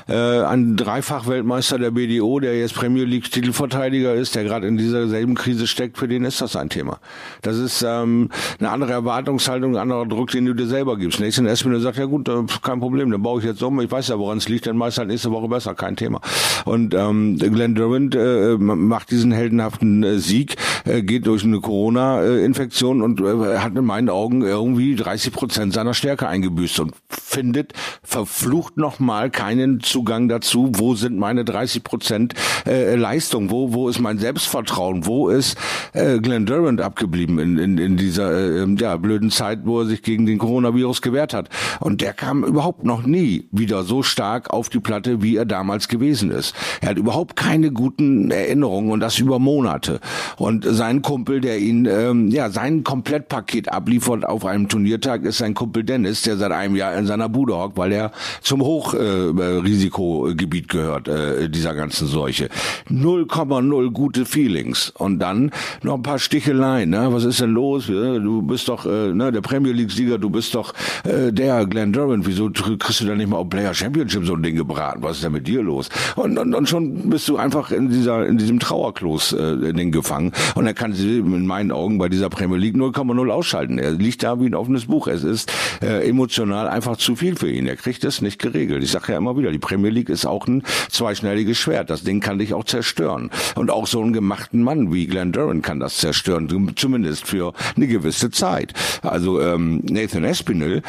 Äh, 0.08 0.16
ein 0.16 0.76
Dreifach-Weltmeister 0.76 1.78
der 1.78 1.92
BDO, 1.92 2.40
der 2.40 2.58
jetzt 2.58 2.74
Premier 2.74 3.04
League 3.04 3.30
Titelverteidiger 3.32 4.16
ist, 4.16 4.34
der 4.34 4.44
gerade 4.44 4.66
in 4.66 4.76
dieser 4.78 5.08
selben 5.08 5.36
Krise 5.36 5.68
steckt, 5.68 6.00
für 6.00 6.08
den 6.08 6.26
ist 6.26 6.42
das 6.42 6.56
ein 6.56 6.70
Thema. 6.70 6.98
Das 7.44 7.58
ist 7.58 7.86
ähm, 7.88 8.32
eine 8.60 8.72
andere 8.72 8.92
Erwartungshaltung, 8.92 9.76
ein 9.76 9.82
anderer 9.82 10.08
Druck, 10.08 10.32
den 10.32 10.48
du 10.48 10.56
dir 10.56 10.66
selber 10.66 10.98
gibst. 10.98 11.20
Nathan 11.20 11.46
Espinel 11.46 11.80
sagt, 11.80 12.00
ja 12.00 12.06
gut, 12.06 12.28
äh, 12.28 12.42
kein 12.64 12.80
Problem, 12.80 13.12
dann 13.12 13.22
baue 13.22 13.40
ich 13.40 13.46
jetzt 13.46 13.62
um, 13.62 13.80
ich 13.80 13.92
weiß 13.92 14.08
ja, 14.08 14.18
woran 14.18 14.40
es 14.40 14.50
liegt, 14.50 14.66
dann 14.66 14.78
meist 14.78 14.98
halt 14.98 15.10
nächste 15.10 15.30
Woche 15.30 15.48
besser, 15.48 15.76
kein 15.76 15.96
Thema. 15.96 16.22
Und 16.66 16.96
ähm, 16.96 17.38
Glenn 17.38 17.76
Durant 17.76 18.16
äh, 18.16 18.58
macht 18.58 19.12
diesen 19.12 19.32
heldenhaften 19.32 19.85
meisterhaften 19.86 20.04
äh, 20.04 20.20
Sieg, 20.20 20.56
äh, 20.86 21.02
geht 21.02 21.28
durch 21.28 21.44
eine 21.44 21.60
Corona-Infektion 21.60 23.02
und 23.02 23.22
äh, 23.22 23.58
hat 23.58 23.76
in 23.76 23.86
meinen 23.86 24.10
Augen 24.10 24.42
irgendwie 24.42 24.96
30 24.96 25.34
Prozent 25.34 25.74
seiner 25.74 25.94
Stärke 25.94 26.28
eingebüßt 26.28 26.80
und 26.80 26.94
findet 27.10 27.74
verflucht 28.04 28.78
nochmal 28.78 29.30
keinen 29.30 29.82
Zugang 29.82 30.30
dazu, 30.30 30.72
wo 30.76 30.96
sind 30.96 31.18
meine 31.18 31.44
30 31.44 31.84
Prozent 31.84 32.34
Leistung, 32.66 33.52
wo, 33.52 33.74
wo 33.74 33.90
ist 33.90 34.00
mein 34.00 34.18
Selbstvertrauen, 34.18 35.06
wo 35.06 35.30
ist 35.30 35.58
Glenn 35.94 36.46
Durant 36.46 36.82
abgeblieben 36.82 37.40
in, 37.40 37.58
in, 37.58 37.78
in 37.78 37.98
dieser 37.98 38.64
ähm, 38.64 38.78
ja, 38.78 38.96
blöden 38.98 39.32
Zeit, 39.32 39.60
wo 39.66 39.82
er 39.82 39.86
sich 39.86 40.02
gegen 40.02 40.26
den 40.26 40.38
Coronavirus 40.38 41.02
gewehrt 41.02 41.34
hat. 41.34 41.50
Und 41.80 42.02
der 42.02 42.14
kam 42.14 42.44
überhaupt 42.44 42.84
noch 42.84 43.06
nie 43.06 43.48
wieder 43.52 43.84
so 43.84 44.02
stark 44.02 44.52
auf 44.52 44.70
die 44.70 44.80
Platte, 44.80 45.22
wie 45.22 45.36
er 45.36 45.46
damals 45.46 45.88
gewesen 45.88 46.32
ist. 46.32 46.56
Er 46.82 46.90
hat 46.90 46.98
überhaupt 46.98 47.36
keine 47.36 47.72
guten 47.72 48.32
Erinnerungen 48.32 48.92
und 48.92 49.00
das 49.00 49.20
über 49.20 49.40
Monate. 49.40 49.65
Monate. 49.66 50.00
Und 50.38 50.64
sein 50.68 51.02
Kumpel, 51.02 51.42
der 51.42 51.58
ihn, 51.60 51.86
ähm, 51.86 52.28
ja, 52.28 52.52
sein 52.52 52.84
Komplettpaket 52.84 53.72
abliefert 53.72 54.26
auf 54.26 54.46
einem 54.46 54.70
Turniertag, 54.70 55.24
ist 55.24 55.40
sein 55.40 55.56
Kumpel 55.56 55.84
Dennis, 55.84 56.22
der 56.22 56.38
seit 56.38 56.52
einem 56.52 56.76
Jahr 56.76 56.96
in 56.96 57.08
seiner 57.08 57.30
Bude 57.30 57.58
hockt, 57.58 57.78
weil 57.78 57.92
er 57.92 58.12
zum 58.42 58.62
Hochrisikogebiet 58.62 60.66
äh, 60.66 60.68
gehört, 60.68 61.08
äh, 61.08 61.50
dieser 61.50 61.74
ganzen 61.74 62.08
Seuche. 62.08 62.50
0,0 62.90 63.92
gute 63.92 64.26
Feelings. 64.26 64.92
Und 64.92 65.18
dann 65.20 65.52
noch 65.82 65.96
ein 65.96 66.04
paar 66.04 66.20
Sticheleien, 66.20 66.92
ne? 66.92 67.08
Was 67.12 67.24
ist 67.24 67.42
denn 67.42 67.52
los? 67.52 67.88
Du 67.88 68.44
bist 68.44 68.70
doch, 68.70 68.86
äh, 68.86 69.14
ne, 69.14 69.32
der 69.32 69.42
Premier 69.42 69.74
League-Sieger, 69.74 70.20
du 70.20 70.30
bist 70.30 70.54
doch 70.54 70.74
äh, 71.04 71.32
der 71.32 71.66
Glenn 71.66 71.92
Durant. 71.92 72.28
Wieso 72.28 72.52
kriegst 72.52 73.02
du 73.02 73.06
da 73.06 73.16
nicht 73.16 73.30
mal 73.30 73.38
auf 73.38 73.50
Player 73.50 73.74
Championship 73.74 74.26
so 74.26 74.36
ein 74.36 74.44
Ding 74.44 74.56
gebraten? 74.56 75.02
Was 75.02 75.18
ist 75.18 75.24
denn 75.24 75.32
mit 75.32 75.48
dir 75.48 75.64
los? 75.64 75.90
Und, 76.16 76.38
und, 76.38 76.54
und 76.54 76.70
schon 76.70 77.10
bist 77.10 77.28
du 77.28 77.38
einfach 77.38 77.72
in 77.72 77.90
dieser, 77.90 78.28
in 78.28 78.38
diesem 78.38 78.60
Trauerklos 78.60 79.34
äh, 79.34 79.55
äh, 79.64 79.74
den 79.74 79.92
gefangen. 79.92 80.32
Und 80.56 80.68
er 80.68 80.74
kann 80.74 80.94
sie 80.94 81.20
in 81.20 81.46
meinen 81.46 81.72
Augen 81.72 81.98
bei 81.98 82.10
dieser 82.10 82.30
Premier 82.30 82.58
League 82.58 82.76
0,0 82.76 83.30
ausschalten. 83.30 83.80
Er 83.80 83.92
liegt 83.92 84.24
da 84.24 84.40
wie 84.40 84.46
ein 84.46 84.56
offenes 84.56 84.86
Buch. 84.86 85.08
Es 85.08 85.24
ist 85.24 85.52
äh, 85.82 86.08
emotional 86.08 86.68
einfach 86.68 86.98
zu 86.98 87.16
viel 87.16 87.36
für 87.36 87.50
ihn. 87.50 87.68
Er 87.68 87.76
kriegt 87.76 88.04
es 88.04 88.22
nicht 88.22 88.40
geregelt. 88.40 88.84
Ich 88.84 88.92
sage 88.92 89.14
ja 89.14 89.18
immer 89.18 89.38
wieder, 89.38 89.52
die 89.52 89.60
Premier 89.60 89.92
League 89.92 90.10
ist 90.10 90.26
auch 90.26 90.48
ein 90.48 90.64
zweischneidiges 90.90 91.58
Schwert. 91.58 91.90
Das 91.90 92.04
Ding 92.04 92.20
kann 92.20 92.40
dich 92.40 92.54
auch 92.54 92.64
zerstören. 92.64 93.30
Und 93.56 93.72
auch 93.72 93.88
so 93.88 94.02
einen 94.02 94.14
gemachten 94.14 94.64
Mann 94.64 94.94
wie 94.94 95.08
Glenn 95.08 95.32
Duran 95.32 95.62
kann 95.62 95.80
das 95.80 95.98
zerstören, 95.98 96.74
zumindest 96.76 97.28
für 97.28 97.54
eine 97.76 97.88
gewisse 97.88 98.32
Zeit. 98.32 98.74
Also 99.02 99.42
ähm, 99.42 99.82
Nathan 99.84 100.24
Espinel 100.24 100.82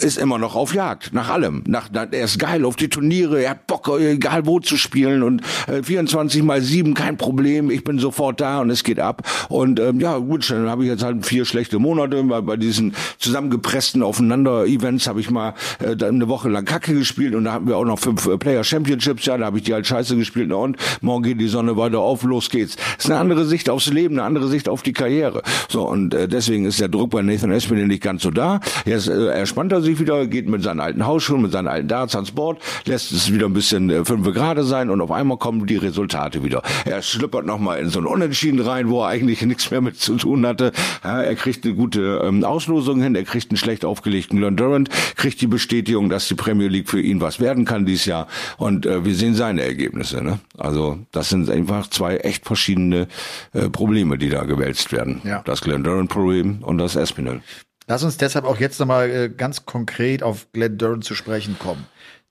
ist 0.00 0.18
immer 0.18 0.38
noch 0.38 0.54
auf 0.54 0.74
Jagd, 0.74 1.12
nach 1.12 1.28
allem. 1.28 1.62
Nach, 1.66 1.90
nach, 1.90 2.06
er 2.10 2.24
ist 2.24 2.38
geil 2.38 2.64
auf 2.64 2.76
die 2.76 2.88
Turniere, 2.88 3.42
er 3.42 3.50
hat 3.50 3.66
Bock, 3.66 3.88
egal 4.00 4.46
wo 4.46 4.60
zu 4.60 4.76
spielen 4.76 5.22
und 5.22 5.42
äh, 5.66 5.82
24 5.82 6.42
mal 6.42 6.62
7, 6.62 6.94
kein 6.94 7.16
Problem. 7.16 7.70
Ich 7.70 7.84
bin 7.84 7.98
sofort 7.98 8.40
da 8.40 8.60
und 8.60 8.70
es 8.70 8.82
geht 8.82 8.98
ab. 8.98 9.22
Und 9.48 9.80
ähm, 9.80 10.00
ja, 10.00 10.16
gut, 10.18 10.48
dann 10.50 10.68
habe 10.68 10.84
ich 10.84 10.90
jetzt 10.90 11.02
halt 11.02 11.26
vier 11.26 11.44
schlechte 11.44 11.78
Monate, 11.78 12.28
weil 12.28 12.42
bei 12.42 12.56
diesen 12.56 12.94
zusammengepressten 13.18 14.02
Aufeinander-Events 14.02 15.06
habe 15.06 15.20
ich 15.20 15.30
mal 15.30 15.54
äh, 15.80 16.02
eine 16.04 16.28
Woche 16.28 16.48
lang 16.48 16.64
Kacke 16.64 16.94
gespielt 16.94 17.34
und 17.34 17.44
da 17.44 17.52
hatten 17.52 17.68
wir 17.68 17.76
auch 17.76 17.84
noch 17.84 17.98
fünf 17.98 18.26
äh, 18.26 18.38
Player 18.38 18.64
Championships, 18.64 19.26
ja, 19.26 19.36
da 19.36 19.46
habe 19.46 19.58
ich 19.58 19.64
die 19.64 19.74
halt 19.74 19.86
scheiße 19.86 20.16
gespielt 20.16 20.52
und 20.52 20.76
morgen 21.00 21.22
geht 21.22 21.40
die 21.40 21.48
Sonne 21.48 21.76
weiter 21.76 21.98
auf, 21.98 22.22
los 22.22 22.48
geht's. 22.48 22.76
Das 22.76 23.04
ist 23.04 23.10
eine 23.10 23.20
andere 23.20 23.44
Sicht 23.44 23.68
aufs 23.68 23.86
Leben, 23.86 24.18
eine 24.18 24.24
andere 24.24 24.48
Sicht 24.48 24.68
auf 24.68 24.82
die 24.82 24.92
Karriere. 24.92 25.42
So, 25.68 25.86
und 25.86 26.14
äh, 26.14 26.26
deswegen 26.26 26.64
ist 26.64 26.80
der 26.80 26.88
Druck 26.88 27.10
bei 27.10 27.22
Nathan 27.22 27.52
Espinel 27.52 27.86
nicht 27.86 28.02
ganz 28.02 28.22
so 28.22 28.30
da. 28.30 28.60
Jetzt 28.86 29.08
äh, 29.08 29.26
erspannt 29.26 29.73
er 29.74 29.82
sich 29.82 29.98
wieder, 29.98 30.26
geht 30.26 30.48
mit 30.48 30.62
seinen 30.62 30.80
alten 30.80 31.06
Hausschuhen, 31.06 31.42
mit 31.42 31.52
seinen 31.52 31.68
alten 31.68 31.88
Darts 31.88 32.14
ans 32.14 32.30
Board, 32.30 32.60
lässt 32.86 33.12
es 33.12 33.32
wieder 33.32 33.46
ein 33.46 33.52
bisschen 33.52 33.90
äh, 33.90 34.04
fünf 34.04 34.24
gerade 34.32 34.64
sein 34.64 34.90
und 34.90 35.00
auf 35.00 35.10
einmal 35.10 35.36
kommen 35.36 35.66
die 35.66 35.76
Resultate 35.76 36.42
wieder. 36.42 36.62
Er 36.84 37.02
schlippert 37.02 37.44
nochmal 37.44 37.78
in 37.80 37.90
so 37.90 37.98
ein 37.98 38.06
Unentschieden 38.06 38.60
rein, 38.60 38.88
wo 38.88 39.02
er 39.02 39.08
eigentlich 39.08 39.42
nichts 39.46 39.70
mehr 39.70 39.80
mit 39.80 39.98
zu 40.00 40.16
tun 40.16 40.46
hatte. 40.46 40.72
Ja, 41.02 41.22
er 41.22 41.34
kriegt 41.34 41.64
eine 41.64 41.74
gute 41.74 42.22
ähm, 42.24 42.44
Auslosung 42.44 43.02
hin, 43.02 43.14
er 43.14 43.24
kriegt 43.24 43.50
einen 43.50 43.58
schlecht 43.58 43.84
aufgelegten 43.84 44.38
Glenn 44.38 44.56
Durant, 44.56 44.88
kriegt 45.16 45.40
die 45.40 45.46
Bestätigung, 45.46 46.08
dass 46.08 46.28
die 46.28 46.34
Premier 46.34 46.68
League 46.68 46.88
für 46.88 47.00
ihn 47.00 47.20
was 47.20 47.40
werden 47.40 47.64
kann 47.64 47.84
dieses 47.86 48.06
Jahr. 48.06 48.28
Und 48.56 48.86
äh, 48.86 49.04
wir 49.04 49.14
sehen 49.14 49.34
seine 49.34 49.62
Ergebnisse. 49.62 50.22
Ne? 50.22 50.38
Also 50.56 50.98
das 51.12 51.28
sind 51.28 51.50
einfach 51.50 51.88
zwei 51.88 52.16
echt 52.18 52.46
verschiedene 52.46 53.08
äh, 53.52 53.68
Probleme, 53.68 54.18
die 54.18 54.28
da 54.28 54.44
gewälzt 54.44 54.92
werden. 54.92 55.20
Ja. 55.24 55.42
Das 55.44 55.60
Glenn 55.60 55.84
Durant-Problem 55.84 56.58
und 56.62 56.78
das 56.78 56.96
Espinel. 56.96 57.42
Lass 57.86 58.02
uns 58.02 58.16
deshalb 58.16 58.44
auch 58.44 58.58
jetzt 58.58 58.80
nochmal 58.80 59.10
äh, 59.10 59.28
ganz 59.28 59.66
konkret 59.66 60.22
auf 60.22 60.50
Glenn 60.52 60.78
Durant 60.78 61.04
zu 61.04 61.14
sprechen 61.14 61.58
kommen. 61.58 61.86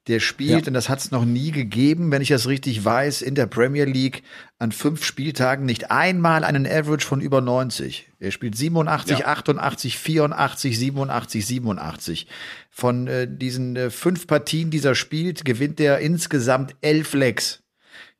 Der 0.07 0.19
spielt, 0.19 0.63
ja. 0.63 0.67
und 0.67 0.73
das 0.73 0.89
hat 0.89 0.99
es 0.99 1.11
noch 1.11 1.23
nie 1.23 1.51
gegeben, 1.51 2.11
wenn 2.11 2.21
ich 2.21 2.27
das 2.27 2.47
richtig 2.47 2.83
weiß, 2.83 3.21
in 3.21 3.35
der 3.35 3.45
Premier 3.45 3.85
League 3.85 4.23
an 4.59 4.73
fünf 4.73 5.05
Spieltagen 5.05 5.65
nicht 5.65 5.91
einmal 5.91 6.43
einen 6.43 6.67
Average 6.67 7.07
von 7.07 7.21
über 7.21 7.39
90. 7.39 8.09
Er 8.19 8.31
spielt 8.31 8.57
87, 8.57 9.19
ja. 9.19 9.27
88, 9.27 9.97
84, 9.97 10.77
87, 10.77 11.45
87. 11.45 12.27
Von 12.69 13.07
äh, 13.07 13.29
diesen 13.29 13.77
äh, 13.77 13.89
fünf 13.89 14.27
Partien, 14.27 14.71
die 14.71 14.83
er 14.83 14.95
spielt, 14.95 15.45
gewinnt 15.45 15.79
er 15.79 15.99
insgesamt 15.99 16.75
elf 16.81 17.13
Lecks 17.13 17.62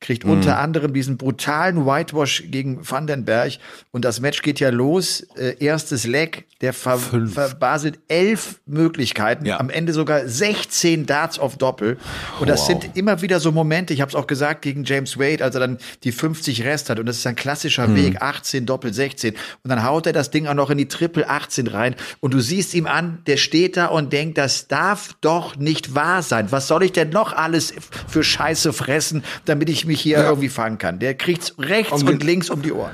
kriegt 0.03 0.25
mhm. 0.25 0.31
unter 0.31 0.59
anderem 0.59 0.93
diesen 0.93 1.17
brutalen 1.17 1.85
Whitewash 1.85 2.43
gegen 2.47 2.79
Vandenberg 2.87 3.53
und 3.91 4.05
das 4.05 4.19
Match 4.19 4.41
geht 4.41 4.59
ja 4.59 4.69
los. 4.69 5.25
Äh, 5.35 5.55
erstes 5.59 6.05
Leg, 6.05 6.45
der 6.61 6.73
ver 6.73 6.97
Fünf. 6.97 7.33
verbaselt 7.33 7.99
elf 8.07 8.59
Möglichkeiten, 8.65 9.45
ja. 9.45 9.59
am 9.59 9.69
Ende 9.69 9.93
sogar 9.93 10.27
16 10.27 11.05
Darts 11.05 11.39
auf 11.39 11.57
Doppel. 11.57 11.97
Und 12.39 12.49
das 12.49 12.61
wow. 12.61 12.67
sind 12.67 12.97
immer 12.97 13.21
wieder 13.21 13.39
so 13.39 13.51
Momente, 13.51 13.93
ich 13.93 14.01
habe 14.01 14.09
es 14.09 14.15
auch 14.15 14.27
gesagt, 14.27 14.61
gegen 14.61 14.83
James 14.83 15.17
Wade, 15.17 15.43
als 15.43 15.55
er 15.55 15.61
dann 15.61 15.77
die 16.03 16.11
50 16.11 16.63
Rest 16.63 16.89
hat 16.89 16.99
und 16.99 17.05
das 17.05 17.17
ist 17.17 17.27
ein 17.27 17.35
klassischer 17.35 17.87
mhm. 17.87 17.95
Weg, 17.95 18.21
18 18.21 18.65
Doppel 18.65 18.93
16 18.93 19.33
und 19.63 19.69
dann 19.69 19.83
haut 19.83 20.05
er 20.05 20.13
das 20.13 20.31
Ding 20.31 20.47
auch 20.47 20.53
noch 20.53 20.69
in 20.69 20.77
die 20.77 20.87
Triple 20.87 21.29
18 21.29 21.67
rein 21.67 21.95
und 22.19 22.33
du 22.33 22.41
siehst 22.41 22.73
ihm 22.73 22.87
an, 22.87 23.19
der 23.25 23.37
steht 23.37 23.77
da 23.77 23.85
und 23.85 24.11
denkt, 24.11 24.37
das 24.37 24.67
darf 24.67 25.15
doch 25.21 25.55
nicht 25.55 25.95
wahr 25.95 26.21
sein. 26.21 26.51
Was 26.51 26.67
soll 26.67 26.83
ich 26.83 26.91
denn 26.91 27.09
noch 27.09 27.31
alles 27.33 27.73
für 28.07 28.23
Scheiße 28.23 28.73
fressen, 28.73 29.23
damit 29.45 29.69
ich 29.69 29.85
mich 29.85 29.92
mich 29.93 30.01
hier 30.01 30.19
ja. 30.19 30.29
irgendwie 30.29 30.49
fangen 30.49 30.77
kann. 30.77 30.99
Der 30.99 31.15
kriegt's 31.15 31.55
rechts 31.57 32.01
und, 32.01 32.09
und 32.09 32.23
links 32.23 32.49
um 32.49 32.61
die 32.61 32.73
Ohren. 32.73 32.93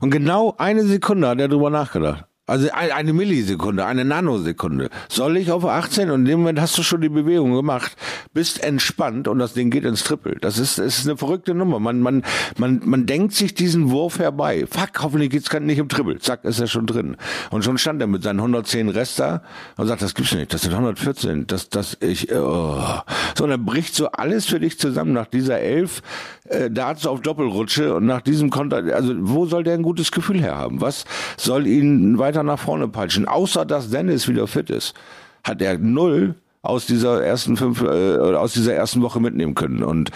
Und 0.00 0.10
genau 0.10 0.54
eine 0.58 0.84
Sekunde 0.84 1.28
hat 1.28 1.40
er 1.40 1.48
drüber 1.48 1.70
nachgedacht. 1.70 2.24
Also 2.48 2.68
eine 2.70 3.12
Millisekunde, 3.12 3.84
eine 3.86 4.04
Nanosekunde. 4.04 4.88
Soll 5.08 5.36
ich 5.36 5.50
auf 5.50 5.64
18 5.64 6.10
und 6.10 6.20
in 6.20 6.24
dem 6.26 6.38
Moment 6.40 6.60
hast 6.60 6.78
du 6.78 6.84
schon 6.84 7.00
die 7.00 7.08
Bewegung 7.08 7.52
gemacht, 7.56 7.96
bist 8.34 8.62
entspannt 8.62 9.26
und 9.26 9.40
das 9.40 9.52
Ding 9.54 9.70
geht 9.70 9.84
ins 9.84 10.04
Triple. 10.04 10.36
Das 10.40 10.56
ist, 10.58 10.78
ist 10.78 11.08
eine 11.08 11.16
verrückte 11.16 11.54
Nummer. 11.54 11.80
Man, 11.80 12.00
man, 12.00 12.22
man, 12.56 12.80
man 12.84 13.04
denkt 13.04 13.34
sich 13.34 13.54
diesen 13.54 13.90
Wurf 13.90 14.20
herbei. 14.20 14.64
Fuck, 14.70 15.02
hoffentlich 15.02 15.30
geht's 15.30 15.52
nicht 15.52 15.78
im 15.78 15.88
Triple. 15.88 16.20
Zack, 16.20 16.44
ist 16.44 16.60
er 16.60 16.68
schon 16.68 16.86
drin. 16.86 17.16
Und 17.50 17.64
schon 17.64 17.78
stand 17.78 18.00
er 18.00 18.06
mit 18.06 18.22
seinen 18.22 18.38
110 18.38 18.90
Rest 18.90 19.18
da 19.18 19.42
und 19.76 19.88
sagt, 19.88 20.02
das 20.02 20.14
gibt's 20.14 20.32
nicht. 20.32 20.54
Das 20.54 20.62
sind 20.62 20.72
114. 20.72 21.48
Das, 21.48 21.68
das, 21.68 21.96
ich, 22.00 22.32
oh. 22.32 22.80
So, 23.36 23.42
und 23.42 23.50
dann 23.50 23.64
bricht 23.64 23.96
so 23.96 24.06
alles 24.12 24.46
für 24.46 24.60
dich 24.60 24.78
zusammen 24.78 25.12
nach 25.12 25.26
dieser 25.26 25.58
elf 25.58 26.00
äh, 26.48 26.70
Darts 26.70 27.06
auf 27.06 27.20
Doppelrutsche 27.22 27.94
und 27.94 28.06
nach 28.06 28.20
diesem 28.20 28.50
Konter. 28.50 28.82
Also, 28.94 29.14
wo 29.18 29.46
soll 29.46 29.64
der 29.64 29.74
ein 29.74 29.82
gutes 29.82 30.12
Gefühl 30.12 30.40
herhaben? 30.40 30.80
Was 30.80 31.04
soll 31.36 31.66
ihn 31.66 32.18
weiter 32.18 32.36
weiter 32.36 32.42
nach 32.42 32.58
vorne 32.58 32.88
peitschen. 32.88 33.26
Außer 33.26 33.64
dass 33.64 33.90
Dennis 33.90 34.28
wieder 34.28 34.46
fit 34.46 34.70
ist, 34.70 34.94
hat 35.44 35.62
er 35.62 35.78
null 35.78 36.34
aus 36.62 36.86
dieser 36.86 37.24
ersten 37.24 37.56
fünf, 37.56 37.82
äh, 37.82 38.16
aus 38.16 38.52
dieser 38.52 38.74
ersten 38.74 39.00
Woche 39.02 39.20
mitnehmen 39.20 39.54
können. 39.54 39.82
Und 39.82 40.10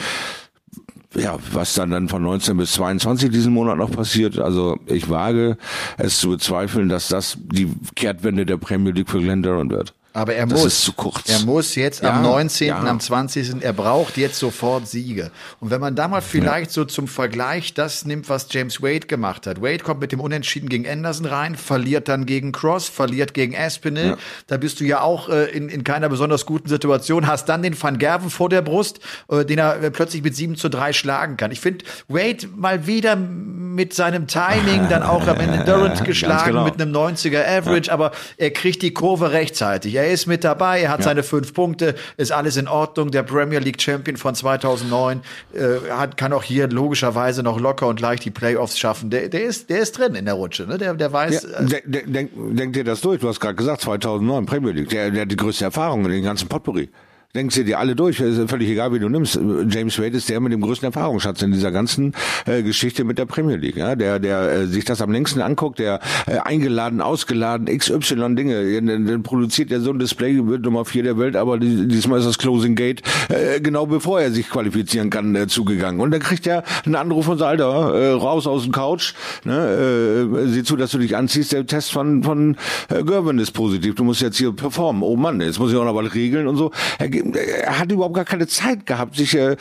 ja, 1.14 1.38
was 1.52 1.74
dann 1.74 1.90
dann 1.90 2.08
von 2.08 2.22
19 2.22 2.56
bis 2.56 2.72
22 2.72 3.30
diesen 3.30 3.52
Monat 3.52 3.78
noch 3.78 3.90
passiert, 3.90 4.38
also 4.38 4.78
ich 4.86 5.08
wage 5.08 5.56
es 5.98 6.18
zu 6.18 6.30
bezweifeln, 6.30 6.88
dass 6.88 7.08
das 7.08 7.38
die 7.40 7.72
Kehrtwende 7.96 8.46
der 8.46 8.58
Premier 8.58 8.92
League 8.92 9.10
für 9.10 9.20
Glenn 9.20 9.42
Durant 9.42 9.72
wird. 9.72 9.94
Aber 10.12 10.34
er 10.34 10.46
das 10.46 10.62
muss. 10.62 10.72
ist 10.72 10.84
zu 10.84 10.92
kurz. 10.92 11.28
Er 11.28 11.40
muss 11.40 11.76
jetzt 11.76 12.02
Ja, 12.02 12.16
am 12.16 12.22
19., 12.22 12.68
ja. 12.68 12.78
am 12.80 12.98
20., 12.98 13.62
er 13.62 13.72
braucht 13.72 14.16
jetzt 14.16 14.38
sofort 14.38 14.88
Siege. 14.88 15.30
Und 15.60 15.70
wenn 15.70 15.80
man 15.80 15.94
da 15.94 16.08
mal 16.08 16.20
vielleicht 16.20 16.72
so 16.72 16.84
zum 16.84 17.06
Vergleich 17.06 17.74
das 17.74 18.04
nimmt, 18.04 18.28
was 18.28 18.48
James 18.50 18.82
Wade 18.82 19.06
gemacht 19.06 19.46
hat. 19.46 19.62
Wade 19.62 19.78
kommt 19.78 20.00
mit 20.00 20.10
dem 20.10 20.20
Unentschieden 20.20 20.68
gegen 20.68 20.88
Anderson 20.88 21.26
rein, 21.26 21.54
verliert 21.54 22.08
dann 22.08 22.26
gegen 22.26 22.50
Cross, 22.50 22.88
verliert 22.88 23.34
gegen 23.34 23.56
Aspinall. 23.56 24.16
Da 24.48 24.56
bist 24.56 24.80
du 24.80 24.84
ja 24.84 25.00
auch 25.00 25.28
äh, 25.28 25.44
in, 25.50 25.68
in 25.68 25.84
keiner 25.84 26.08
besonders 26.08 26.44
guten 26.44 26.68
Situation, 26.68 27.28
hast 27.28 27.48
dann 27.48 27.62
den 27.62 27.80
Van 27.80 27.98
Gerven 27.98 28.30
vor 28.30 28.48
der 28.48 28.62
Brust, 28.62 28.98
äh, 29.28 29.44
den 29.44 29.58
er 29.58 29.80
äh, 29.80 29.90
plötzlich 29.92 30.24
mit 30.24 30.34
7 30.34 30.56
zu 30.56 30.68
3 30.68 30.92
schlagen 30.92 31.36
kann. 31.36 31.52
Ich 31.52 31.60
finde 31.60 31.84
Wade 32.08 32.48
mal 32.56 32.88
wieder 32.88 33.14
mit 33.14 33.94
seinem 33.94 34.26
Timing 34.26 34.88
dann 34.88 35.04
auch 35.04 35.26
am 35.28 35.38
Ende 35.38 35.64
Durant 35.70 36.04
geschlagen 36.04 36.50
genau. 36.50 36.64
mit 36.64 36.80
einem 36.80 36.92
90er 36.92 37.46
Average, 37.46 37.92
aber 37.92 38.10
er 38.36 38.50
kriegt 38.50 38.82
die 38.82 38.92
Kurve 38.92 39.30
rechtzeitig. 39.30 39.99
Er 40.00 40.12
ist 40.12 40.26
mit 40.26 40.44
dabei, 40.44 40.80
er 40.80 40.90
hat 40.90 41.02
seine 41.02 41.22
fünf 41.22 41.52
Punkte, 41.52 41.94
ist 42.16 42.32
alles 42.32 42.56
in 42.56 42.68
Ordnung. 42.68 43.10
Der 43.10 43.22
Premier 43.22 43.58
League 43.58 43.80
Champion 43.82 44.16
von 44.16 44.34
2009 44.34 45.20
äh, 45.52 45.90
hat, 45.90 46.16
kann 46.16 46.32
auch 46.32 46.42
hier 46.42 46.68
logischerweise 46.68 47.42
noch 47.42 47.60
locker 47.60 47.86
und 47.86 48.00
leicht 48.00 48.24
die 48.24 48.30
Playoffs 48.30 48.78
schaffen. 48.78 49.10
Der, 49.10 49.28
der, 49.28 49.42
ist, 49.42 49.68
der 49.68 49.80
ist 49.80 49.98
drin 49.98 50.14
in 50.14 50.24
der 50.24 50.34
Rutsche, 50.34 50.66
ne? 50.66 50.78
der, 50.78 50.94
der 50.94 51.12
weiß. 51.12 51.42
Ja, 51.42 51.62
denk, 51.62 51.82
denk, 51.86 52.12
denk, 52.12 52.30
denk 52.56 52.72
dir 52.72 52.84
das 52.84 53.02
durch. 53.02 53.20
Du 53.20 53.28
hast 53.28 53.40
gerade 53.40 53.56
gesagt, 53.56 53.82
2009 53.82 54.46
Premier 54.46 54.72
League. 54.72 54.88
Der, 54.88 55.10
der 55.10 55.22
hat 55.22 55.30
die 55.30 55.36
größte 55.36 55.64
Erfahrung 55.64 56.06
in 56.06 56.12
den 56.12 56.24
ganzen 56.24 56.48
Potpourri. 56.48 56.88
Denkst 57.32 57.54
du 57.54 57.64
dir 57.64 57.78
alle 57.78 57.94
durch, 57.94 58.18
ist 58.18 58.50
völlig 58.50 58.68
egal, 58.70 58.92
wie 58.92 58.98
du 58.98 59.08
nimmst. 59.08 59.38
James 59.68 59.96
Wade 60.00 60.16
ist 60.16 60.28
der 60.28 60.40
mit 60.40 60.52
dem 60.52 60.60
größten 60.62 60.86
Erfahrungsschatz 60.86 61.42
in 61.42 61.52
dieser 61.52 61.70
ganzen 61.70 62.12
äh, 62.44 62.64
Geschichte 62.64 63.04
mit 63.04 63.18
der 63.18 63.26
Premier 63.26 63.54
League. 63.54 63.76
Ja? 63.76 63.94
Der, 63.94 64.18
der 64.18 64.50
äh, 64.50 64.66
sich 64.66 64.84
das 64.84 65.00
am 65.00 65.12
längsten 65.12 65.40
anguckt, 65.40 65.78
der 65.78 66.00
äh, 66.26 66.38
eingeladen, 66.38 67.00
ausgeladen, 67.00 67.66
XY 67.66 68.34
Dinge. 68.34 68.80
Dann, 68.82 69.06
dann 69.06 69.22
produziert 69.22 69.70
er 69.70 69.80
so 69.80 69.92
ein 69.92 70.00
Display, 70.00 70.44
wird 70.44 70.62
Nummer 70.62 70.84
vier 70.84 71.04
der 71.04 71.18
Welt, 71.18 71.36
aber 71.36 71.58
die- 71.60 71.86
diesmal 71.86 72.18
ist 72.18 72.26
das 72.26 72.36
Closing 72.36 72.74
Gate 72.74 73.02
äh, 73.28 73.60
genau 73.60 73.86
bevor 73.86 74.20
er 74.20 74.32
sich 74.32 74.50
qualifizieren 74.50 75.08
kann 75.10 75.36
äh, 75.36 75.46
zugegangen. 75.46 76.00
Und 76.00 76.10
dann 76.10 76.20
kriegt 76.20 76.48
er 76.48 76.64
einen 76.84 76.96
Anruf 76.96 77.26
von 77.26 77.40
Alter, 77.40 77.94
äh, 77.94 78.10
raus 78.10 78.48
aus 78.48 78.64
dem 78.64 78.72
Couch, 78.72 79.14
ne, 79.44 80.26
äh, 80.34 80.48
sieh 80.48 80.64
zu, 80.64 80.74
dass 80.74 80.90
du 80.90 80.98
dich 80.98 81.16
anziehst. 81.16 81.52
Der 81.52 81.64
Test 81.64 81.92
von 81.92 82.24
von 82.24 82.56
äh, 82.88 83.04
Gervin 83.04 83.38
ist 83.38 83.52
positiv. 83.52 83.94
Du 83.94 84.02
musst 84.02 84.20
jetzt 84.20 84.36
hier 84.38 84.50
performen. 84.50 85.04
Oh 85.04 85.14
Mann, 85.14 85.40
jetzt 85.40 85.60
muss 85.60 85.70
ich 85.70 85.76
auch 85.78 85.84
noch 85.84 85.94
was 85.94 86.12
regeln 86.12 86.48
und 86.48 86.56
so. 86.56 86.72
Er, 86.98 87.19
er 87.34 87.78
hat 87.78 87.90
überhaupt 87.90 88.14
gar 88.14 88.24
keine 88.24 88.46
Zeit 88.46 88.86
gehabt, 88.86 89.16
sich 89.16 89.36
äh, 89.36 89.56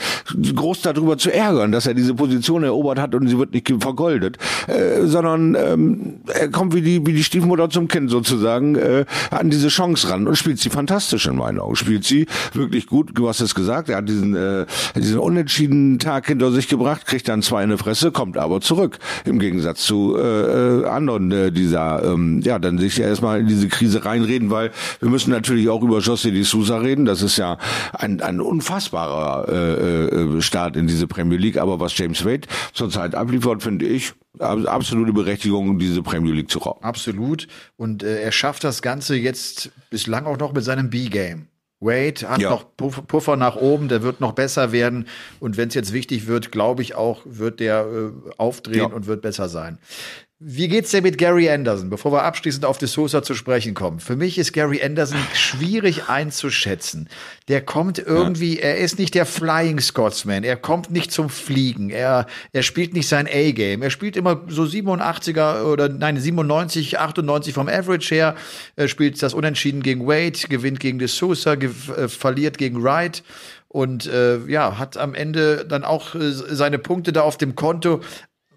groß 0.55 0.81
darüber 0.81 1.17
zu 1.17 1.33
ärgern, 1.33 1.71
dass 1.71 1.87
er 1.87 1.93
diese 1.93 2.13
Position 2.13 2.63
erobert 2.63 2.99
hat 2.99 3.15
und 3.15 3.27
sie 3.27 3.37
wird 3.37 3.53
nicht 3.53 3.71
vergoldet, 3.79 4.37
äh, 4.67 5.05
sondern 5.05 5.55
ähm, 5.55 6.21
er 6.27 6.49
kommt 6.49 6.73
wie 6.73 6.81
die 6.81 7.05
wie 7.05 7.13
die 7.13 7.23
Stiefmutter 7.23 7.69
zum 7.69 7.87
Kind 7.87 8.09
sozusagen 8.09 8.75
äh, 8.75 9.05
an 9.31 9.49
diese 9.49 9.67
Chance 9.67 10.09
ran 10.09 10.27
und 10.27 10.35
spielt 10.35 10.59
sie 10.59 10.69
fantastisch 10.69 11.27
in 11.27 11.35
meinen 11.35 11.59
Augen. 11.59 11.75
Spielt 11.75 12.05
sie 12.05 12.27
wirklich 12.53 12.87
gut. 12.87 13.11
Du 13.13 13.27
hast 13.27 13.41
es 13.41 13.55
gesagt. 13.55 13.89
Er 13.89 13.97
hat 13.97 14.09
diesen 14.09 14.35
äh, 14.35 14.65
diesen 14.95 15.19
unentschiedenen 15.19 15.99
Tag 15.99 16.27
hinter 16.27 16.51
sich 16.51 16.67
gebracht, 16.67 17.05
kriegt 17.05 17.27
dann 17.27 17.41
zwei 17.41 17.63
in 17.63 17.69
die 17.69 17.77
Fresse, 17.77 18.11
kommt 18.11 18.37
aber 18.37 18.61
zurück 18.61 18.99
im 19.25 19.39
Gegensatz 19.39 19.83
zu 19.83 20.15
äh, 20.17 20.21
äh, 20.21 20.85
anderen 20.85 21.31
äh, 21.31 21.51
dieser 21.51 22.03
ähm, 22.03 22.41
ja 22.43 22.59
dann 22.59 22.77
sich 22.77 22.99
erstmal 22.99 23.39
in 23.39 23.47
diese 23.47 23.67
Krise 23.67 24.05
reinreden, 24.05 24.49
weil 24.49 24.71
wir 24.99 25.09
müssen 25.09 25.31
natürlich 25.31 25.69
auch 25.69 25.81
über 25.81 25.97
José 25.99 26.31
de 26.31 26.43
Sousa 26.43 26.77
reden. 26.77 27.05
Das 27.05 27.21
ist 27.21 27.37
ja 27.37 27.48
ein, 27.93 28.21
ein 28.21 28.39
unfassbarer 28.41 29.47
äh, 29.49 30.05
äh, 30.37 30.41
Start 30.41 30.75
in 30.75 30.87
diese 30.87 31.07
Premier 31.07 31.37
League. 31.37 31.57
Aber 31.57 31.79
was 31.79 31.97
James 31.97 32.23
Wade 32.25 32.47
zurzeit 32.73 33.15
abliefert, 33.15 33.63
finde 33.63 33.85
ich 33.85 34.13
ab- 34.39 34.67
absolute 34.67 35.13
Berechtigung, 35.13 35.79
diese 35.79 36.01
Premier 36.03 36.33
League 36.33 36.51
zu 36.51 36.59
rauben. 36.59 36.83
Absolut. 36.83 37.47
Und 37.77 38.03
äh, 38.03 38.21
er 38.21 38.31
schafft 38.31 38.63
das 38.63 38.81
Ganze 38.81 39.15
jetzt 39.15 39.71
bislang 39.89 40.25
auch 40.25 40.37
noch 40.37 40.53
mit 40.53 40.63
seinem 40.63 40.89
B-Game. 40.89 41.47
Wade 41.81 42.27
hat 42.29 42.41
Ja. 42.41 42.49
noch 42.49 42.65
Puff- 42.75 43.07
Puffer 43.07 43.37
nach 43.37 43.55
oben, 43.55 43.87
der 43.87 44.03
wird 44.03 44.19
noch 44.19 44.33
besser 44.33 44.73
werden. 44.73 45.07
Und 45.39 45.55
wenn 45.55 45.69
es 45.69 45.75
jetzt 45.75 45.93
wichtig 45.93 46.27
wird, 46.27 46.51
glaube 46.51 46.81
ich 46.81 46.93
auch, 46.95 47.21
wird 47.23 47.61
der 47.61 47.85
äh, 47.85 48.31
aufdrehen 48.37 48.79
Ja. 48.79 48.85
und 48.87 49.07
wird 49.07 49.21
besser 49.21 49.47
sein. 49.47 49.77
Wie 50.41 50.69
geht's 50.69 50.91
denn 50.91 51.03
mit 51.03 51.17
Gary 51.17 51.49
Anderson, 51.49 51.89
bevor 51.89 52.13
wir 52.13 52.23
abschließend 52.23 52.63
auf 52.63 52.77
De 52.77 52.87
Sosa 52.87 53.21
zu 53.21 53.33
sprechen 53.33 53.73
kommen? 53.73 53.99
Für 53.99 54.15
mich 54.15 54.37
ist 54.37 54.53
Gary 54.53 54.81
Anderson 54.81 55.17
schwierig 55.33 56.07
einzuschätzen. 56.07 57.09
Der 57.49 57.59
kommt 57.59 57.99
irgendwie, 57.99 58.57
er 58.57 58.77
ist 58.77 58.99
nicht 58.99 59.15
der 59.15 59.25
Flying 59.25 59.81
Scotsman, 59.81 60.45
er 60.45 60.55
kommt 60.55 60.91
nicht 60.91 61.11
zum 61.11 61.29
Fliegen, 61.29 61.89
er, 61.89 62.25
er 62.53 62.63
spielt 62.63 62.93
nicht 62.93 63.09
sein 63.09 63.27
A-Game, 63.27 63.81
er 63.81 63.89
spielt 63.89 64.15
immer 64.15 64.45
so 64.47 64.63
87er 64.63 65.63
oder 65.63 65.89
nein, 65.89 66.15
97, 66.15 66.99
98 66.99 67.53
vom 67.53 67.67
Average 67.67 68.15
her, 68.15 68.35
er 68.77 68.87
spielt 68.87 69.21
das 69.21 69.33
Unentschieden 69.33 69.83
gegen 69.83 70.07
Wade, 70.07 70.39
gewinnt 70.47 70.79
gegen 70.79 70.99
De 70.99 71.09
Sosa, 71.09 71.55
gew- 71.55 71.93
äh, 71.97 72.07
verliert 72.07 72.57
gegen 72.57 72.81
Wright. 72.81 73.23
Und 73.71 74.07
äh, 74.07 74.39
ja, 74.47 74.79
hat 74.79 74.97
am 74.97 75.13
Ende 75.13 75.63
dann 75.63 75.83
auch 75.83 76.15
äh, 76.15 76.31
seine 76.31 76.79
Punkte 76.79 77.13
da 77.13 77.21
auf 77.21 77.37
dem 77.37 77.55
Konto 77.55 78.01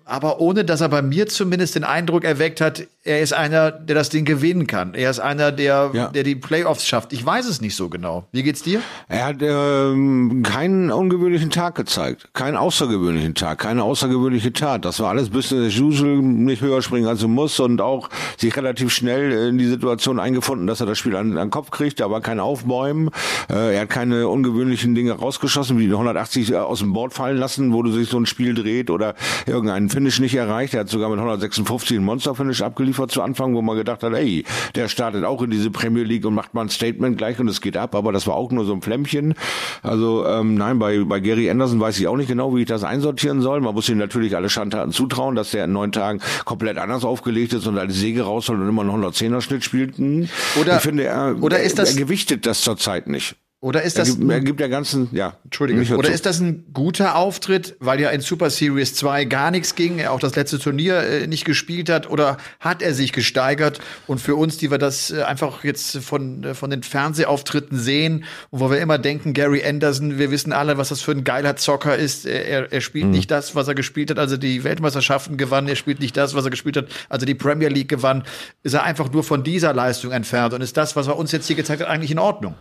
aber 0.04 0.40
ohne 0.40 0.64
dass 0.64 0.80
er 0.80 0.88
bei 0.88 1.02
mir 1.02 1.26
zumindest 1.26 1.74
den 1.74 1.84
Eindruck 1.84 2.24
erweckt 2.24 2.60
hat, 2.60 2.84
er 3.04 3.20
ist 3.20 3.32
einer, 3.32 3.72
der 3.72 3.96
das 3.96 4.10
Ding 4.10 4.24
gewinnen 4.24 4.68
kann. 4.68 4.94
Er 4.94 5.10
ist 5.10 5.18
einer, 5.18 5.50
der, 5.50 5.90
Ja. 5.92 6.06
der 6.08 6.22
die 6.22 6.36
Playoffs 6.36 6.86
schafft. 6.86 7.12
Ich 7.12 7.26
weiß 7.26 7.46
es 7.48 7.60
nicht 7.60 7.74
so 7.74 7.88
genau. 7.88 8.28
Wie 8.30 8.44
geht's 8.44 8.62
dir? 8.62 8.80
Er 9.08 9.26
hat 9.26 9.36
ähm, 9.42 10.42
keinen 10.44 10.92
ungewöhnlichen 10.92 11.50
Tag 11.50 11.74
gezeigt, 11.74 12.28
keinen 12.32 12.56
außergewöhnlichen 12.56 13.34
Tag, 13.34 13.58
keine 13.58 13.82
außergewöhnliche 13.82 14.52
Tat. 14.52 14.84
Das 14.84 15.00
war 15.00 15.10
alles 15.10 15.30
Business 15.30 15.74
as 15.74 15.80
usual, 15.80 16.18
nicht 16.18 16.62
höher 16.62 16.80
springen 16.80 17.08
als 17.08 17.22
er 17.22 17.28
muss 17.28 17.58
und 17.58 17.80
auch 17.80 18.08
sich 18.38 18.56
relativ 18.56 18.92
schnell 18.92 19.48
in 19.48 19.58
die 19.58 19.66
Situation 19.66 20.20
eingefunden, 20.20 20.68
dass 20.68 20.78
er 20.80 20.86
das 20.86 20.96
Spiel 20.98 21.16
an, 21.16 21.32
an 21.32 21.46
den 21.48 21.50
Kopf 21.50 21.72
kriegt, 21.72 22.00
aber 22.02 22.20
kein 22.20 22.38
Aufbäumen. 22.38 23.10
Äh, 23.50 23.74
er 23.74 23.80
hat 23.80 23.90
keine 23.90 24.28
ungewöhnlichen 24.28 24.94
Dinge 24.94 25.10
rausgeschossen, 25.12 25.76
wie 25.78 25.86
die 25.86 25.92
180 25.92 26.54
aus 26.54 26.78
dem 26.78 26.92
Board 26.92 27.14
fallen 27.14 27.36
lassen, 27.36 27.72
wo 27.72 27.82
du 27.82 27.90
sich 27.90 28.08
so 28.08 28.16
ein 28.18 28.26
Spiel 28.26 28.54
dreht 28.54 28.90
oder 28.90 29.16
irgendeinen 29.46 29.88
Finish 29.88 30.20
nicht 30.20 30.36
erreicht. 30.36 30.74
Er 30.74 30.80
hat 30.80 30.88
sogar 30.88 31.08
mit 31.10 31.18
156 31.18 31.96
einen 31.96 32.06
Monster-Finish 32.06 32.62
abgeliefert 32.62 32.91
zu 33.08 33.22
Anfang, 33.22 33.54
wo 33.54 33.62
man 33.62 33.76
gedacht 33.76 34.02
hat, 34.02 34.12
ey, 34.14 34.44
der 34.74 34.88
startet 34.88 35.24
auch 35.24 35.42
in 35.42 35.50
diese 35.50 35.70
Premier 35.70 36.04
League 36.04 36.24
und 36.24 36.34
macht 36.34 36.54
mal 36.54 36.62
ein 36.62 36.68
Statement 36.68 37.18
gleich 37.18 37.38
und 37.38 37.48
es 37.48 37.60
geht 37.60 37.76
ab, 37.76 37.94
aber 37.94 38.12
das 38.12 38.26
war 38.26 38.34
auch 38.34 38.50
nur 38.50 38.64
so 38.64 38.72
ein 38.72 38.82
Flämmchen. 38.82 39.34
Also 39.82 40.26
ähm, 40.26 40.54
nein, 40.54 40.78
bei, 40.78 40.98
bei 41.04 41.20
Gary 41.20 41.50
Anderson 41.50 41.80
weiß 41.80 41.98
ich 41.98 42.06
auch 42.08 42.16
nicht 42.16 42.28
genau, 42.28 42.54
wie 42.56 42.60
ich 42.62 42.66
das 42.66 42.84
einsortieren 42.84 43.40
soll. 43.42 43.60
Man 43.60 43.74
muss 43.74 43.88
ihm 43.88 43.98
natürlich 43.98 44.36
alle 44.36 44.48
Schandtaten 44.48 44.92
zutrauen, 44.92 45.34
dass 45.34 45.50
der 45.52 45.64
in 45.64 45.72
neun 45.72 45.92
Tagen 45.92 46.20
komplett 46.44 46.78
anders 46.78 47.04
aufgelegt 47.04 47.52
ist 47.52 47.66
und 47.66 47.78
eine 47.78 47.92
Säge 47.92 48.22
rausholt 48.22 48.60
und 48.60 48.68
immer 48.68 48.84
noch 48.84 48.96
110er 48.96 49.40
Schnitt 49.40 49.64
spielt. 49.64 49.98
Hm. 49.98 50.28
Oder- 50.60 50.76
ich 50.76 50.82
finde, 50.82 51.04
er, 51.04 51.36
oder 51.40 51.60
ist 51.62 51.78
das- 51.78 51.94
er 51.94 52.00
gewichtet 52.02 52.46
das 52.46 52.60
zurzeit 52.62 53.06
nicht. 53.08 53.36
Oder 53.62 53.82
ist 53.82 53.96
Er 53.96 54.04
das, 54.04 54.18
gibt, 54.18 54.28
er 54.28 54.40
gibt 54.40 54.58
der 54.58 54.68
ganzen, 54.68 55.08
ja. 55.12 55.36
Hör 55.56 55.96
oder 55.96 56.10
ist 56.10 56.26
das 56.26 56.40
ein 56.40 56.64
guter 56.72 57.14
Auftritt, 57.14 57.76
weil 57.78 58.00
ja 58.00 58.10
in 58.10 58.20
Super 58.20 58.50
Series 58.50 58.96
2 58.96 59.24
gar 59.26 59.52
nichts 59.52 59.76
ging, 59.76 60.00
er 60.00 60.10
auch 60.10 60.18
das 60.18 60.34
letzte 60.34 60.58
Turnier 60.58 60.98
äh, 60.98 61.28
nicht 61.28 61.44
gespielt 61.44 61.88
hat, 61.88 62.10
oder 62.10 62.38
hat 62.58 62.82
er 62.82 62.92
sich 62.92 63.12
gesteigert? 63.12 63.78
Und 64.08 64.20
für 64.20 64.34
uns, 64.34 64.58
die 64.58 64.72
wir 64.72 64.78
das 64.78 65.12
äh, 65.12 65.22
einfach 65.22 65.62
jetzt 65.62 65.98
von, 65.98 66.42
äh, 66.42 66.54
von 66.54 66.70
den 66.70 66.82
Fernsehauftritten 66.82 67.78
sehen 67.78 68.24
und 68.50 68.58
wo 68.58 68.68
wir 68.68 68.80
immer 68.80 68.98
denken, 68.98 69.32
Gary 69.32 69.64
Anderson, 69.64 70.18
wir 70.18 70.32
wissen 70.32 70.52
alle, 70.52 70.76
was 70.76 70.88
das 70.88 71.00
für 71.00 71.12
ein 71.12 71.22
geiler 71.22 71.54
Zocker 71.54 71.94
ist. 71.96 72.26
Er, 72.26 72.44
er, 72.44 72.72
er 72.72 72.80
spielt 72.80 73.10
nicht 73.10 73.30
das, 73.30 73.54
was 73.54 73.68
er 73.68 73.76
gespielt 73.76 74.10
hat, 74.10 74.18
als 74.18 74.32
er 74.32 74.38
die 74.38 74.64
Weltmeisterschaften 74.64 75.36
gewann. 75.36 75.68
Er 75.68 75.76
spielt 75.76 76.00
nicht 76.00 76.16
das, 76.16 76.34
was 76.34 76.44
er 76.44 76.50
gespielt 76.50 76.78
hat, 76.78 76.86
als 77.08 77.22
er 77.22 77.26
die 77.26 77.36
Premier 77.36 77.68
League 77.68 77.88
gewann. 77.88 78.24
Ist 78.64 78.74
er 78.74 78.82
einfach 78.82 79.12
nur 79.12 79.22
von 79.22 79.44
dieser 79.44 79.72
Leistung 79.72 80.10
entfernt 80.10 80.52
und 80.52 80.62
ist 80.62 80.76
das, 80.76 80.96
was 80.96 81.06
er 81.06 81.16
uns 81.16 81.30
jetzt 81.30 81.46
hier 81.46 81.54
gezeigt 81.54 81.80
hat, 81.80 81.88
eigentlich 81.88 82.10
in 82.10 82.18
Ordnung? 82.18 82.56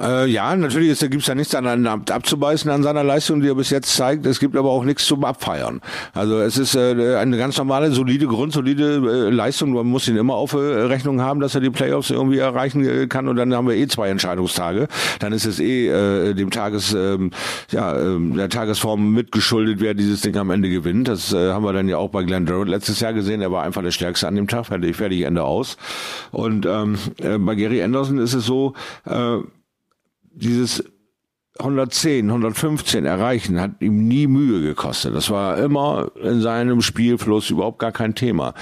Äh, 0.00 0.26
ja, 0.26 0.54
natürlich 0.54 0.90
ist, 0.90 1.02
da 1.02 1.08
gibt's 1.08 1.26
ja 1.26 1.34
nichts 1.34 1.54
an, 1.54 1.86
ab, 1.86 2.10
abzubeißen 2.10 2.70
an 2.70 2.82
seiner 2.82 3.04
Leistung, 3.04 3.40
die 3.40 3.48
er 3.48 3.54
bis 3.54 3.70
jetzt 3.70 3.94
zeigt. 3.94 4.26
Es 4.26 4.40
gibt 4.40 4.56
aber 4.56 4.70
auch 4.70 4.84
nichts 4.84 5.06
zum 5.06 5.24
Abfeiern. 5.24 5.80
Also 6.14 6.38
es 6.38 6.58
ist 6.58 6.74
äh, 6.74 7.16
eine 7.16 7.38
ganz 7.38 7.56
normale, 7.58 7.90
solide, 7.92 8.26
grundsolide 8.26 9.28
äh, 9.28 9.30
Leistung. 9.30 9.72
Man 9.72 9.86
muss 9.86 10.08
ihn 10.08 10.16
immer 10.16 10.34
auf 10.34 10.52
äh, 10.52 10.56
Rechnung 10.56 11.20
haben, 11.20 11.40
dass 11.40 11.54
er 11.54 11.60
die 11.60 11.70
Playoffs 11.70 12.10
irgendwie 12.10 12.38
erreichen 12.38 12.84
äh, 12.84 13.06
kann. 13.06 13.28
Und 13.28 13.36
dann 13.36 13.54
haben 13.54 13.68
wir 13.68 13.76
eh 13.76 13.86
zwei 13.86 14.08
Entscheidungstage. 14.08 14.88
Dann 15.20 15.32
ist 15.32 15.46
es 15.46 15.60
eh 15.60 15.88
äh, 15.88 16.34
dem 16.34 16.50
Tages, 16.50 16.92
ähm, 16.92 17.30
ja, 17.70 17.98
ähm, 17.98 18.36
der 18.36 18.48
Tagesform 18.48 19.12
mitgeschuldet, 19.12 19.80
wer 19.80 19.94
dieses 19.94 20.20
Ding 20.20 20.36
am 20.36 20.50
Ende 20.50 20.68
gewinnt. 20.70 21.08
Das 21.08 21.32
äh, 21.32 21.52
haben 21.52 21.64
wir 21.64 21.72
dann 21.72 21.88
ja 21.88 21.98
auch 21.98 22.10
bei 22.10 22.24
Glenn 22.24 22.46
Durant 22.46 22.70
letztes 22.70 23.00
Jahr 23.00 23.12
gesehen. 23.12 23.40
Er 23.40 23.52
war 23.52 23.64
einfach 23.64 23.82
der 23.82 23.90
Stärkste 23.90 24.28
an 24.28 24.36
dem 24.36 24.48
Tag. 24.48 24.66
Fertig, 24.66 24.96
fertig 24.96 25.22
Ende 25.22 25.44
aus. 25.44 25.76
Und 26.30 26.66
ähm, 26.66 26.98
äh, 27.22 27.38
bei 27.38 27.54
Gary 27.54 27.82
Anderson 27.82 28.18
ist 28.18 28.34
es 28.34 28.44
so, 28.44 28.74
äh, 29.06 29.38
dieses 30.38 30.84
110, 31.58 32.26
115 32.26 33.04
erreichen 33.04 33.60
hat 33.60 33.80
ihm 33.80 34.06
nie 34.06 34.26
Mühe 34.26 34.62
gekostet. 34.62 35.14
Das 35.14 35.30
war 35.30 35.58
immer 35.58 36.12
in 36.22 36.40
seinem 36.40 36.82
Spielfluss 36.82 37.50
überhaupt 37.50 37.80
gar 37.80 37.92
kein 37.92 38.14
Thema. 38.14 38.54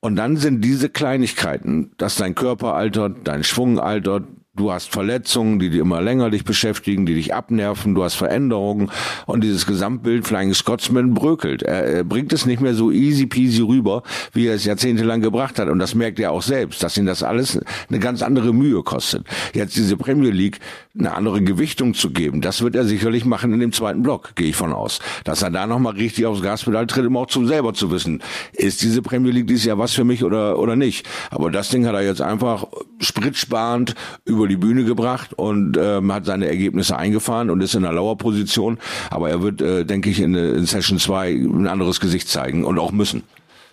Und 0.00 0.16
dann 0.16 0.36
sind 0.36 0.62
diese 0.62 0.88
Kleinigkeiten, 0.88 1.92
dass 1.98 2.16
dein 2.16 2.34
Körper 2.34 2.74
altert, 2.74 3.18
dein 3.24 3.44
Schwung 3.44 3.78
altert, 3.78 4.24
Du 4.54 4.70
hast 4.70 4.90
Verletzungen, 4.90 5.58
die 5.58 5.70
dir 5.70 5.80
immer 5.80 6.02
länger 6.02 6.28
dich 6.28 6.44
beschäftigen, 6.44 7.06
die 7.06 7.14
dich 7.14 7.32
abnerven, 7.32 7.94
du 7.94 8.04
hast 8.04 8.16
Veränderungen 8.16 8.90
und 9.24 9.42
dieses 9.42 9.64
Gesamtbild 9.64 10.26
Flying 10.26 10.52
Scotsman 10.52 11.14
brökelt. 11.14 11.62
Er, 11.62 11.84
er 11.84 12.04
bringt 12.04 12.34
es 12.34 12.44
nicht 12.44 12.60
mehr 12.60 12.74
so 12.74 12.90
easy 12.90 13.24
peasy 13.24 13.62
rüber, 13.62 14.02
wie 14.34 14.48
er 14.48 14.54
es 14.54 14.66
jahrzehntelang 14.66 15.22
gebracht 15.22 15.58
hat 15.58 15.70
und 15.70 15.78
das 15.78 15.94
merkt 15.94 16.20
er 16.20 16.32
auch 16.32 16.42
selbst, 16.42 16.82
dass 16.82 16.98
ihn 16.98 17.06
das 17.06 17.22
alles 17.22 17.58
eine 17.88 17.98
ganz 17.98 18.20
andere 18.20 18.52
Mühe 18.52 18.82
kostet. 18.82 19.26
Jetzt 19.54 19.74
diese 19.76 19.96
Premier 19.96 20.32
League 20.32 20.60
eine 20.98 21.14
andere 21.14 21.40
Gewichtung 21.40 21.94
zu 21.94 22.10
geben, 22.10 22.42
das 22.42 22.60
wird 22.60 22.76
er 22.76 22.84
sicherlich 22.84 23.24
machen 23.24 23.54
in 23.54 23.60
dem 23.60 23.72
zweiten 23.72 24.02
Block, 24.02 24.32
gehe 24.34 24.50
ich 24.50 24.56
von 24.56 24.74
aus. 24.74 24.98
Dass 25.24 25.40
er 25.40 25.48
da 25.48 25.66
nochmal 25.66 25.94
richtig 25.94 26.26
aufs 26.26 26.42
Gaspedal 26.42 26.86
tritt, 26.86 27.06
um 27.06 27.16
auch 27.16 27.28
zum 27.28 27.46
selber 27.46 27.72
zu 27.72 27.90
wissen, 27.90 28.22
ist 28.52 28.82
diese 28.82 29.00
Premier 29.00 29.32
League 29.32 29.46
dieses 29.46 29.64
Jahr 29.64 29.78
was 29.78 29.94
für 29.94 30.04
mich 30.04 30.24
oder, 30.24 30.58
oder 30.58 30.76
nicht. 30.76 31.08
Aber 31.30 31.50
das 31.50 31.70
Ding 31.70 31.86
hat 31.86 31.94
er 31.94 32.02
jetzt 32.02 32.20
einfach 32.20 32.66
spritsparend 33.00 33.94
über 34.26 34.41
über 34.42 34.48
die 34.48 34.56
Bühne 34.56 34.84
gebracht 34.84 35.34
und 35.34 35.76
ähm, 35.80 36.12
hat 36.12 36.24
seine 36.24 36.48
Ergebnisse 36.48 36.96
eingefahren 36.96 37.48
und 37.48 37.60
ist 37.60 37.74
in 37.74 37.84
einer 37.84 37.94
Lauerposition. 37.94 38.78
Aber 39.10 39.30
er 39.30 39.40
wird, 39.40 39.62
äh, 39.62 39.84
denke 39.84 40.10
ich, 40.10 40.20
in, 40.20 40.34
in 40.34 40.66
Session 40.66 40.98
2 40.98 41.30
ein 41.30 41.68
anderes 41.68 42.00
Gesicht 42.00 42.28
zeigen 42.28 42.64
und 42.64 42.78
auch 42.78 42.90
müssen. 42.90 43.22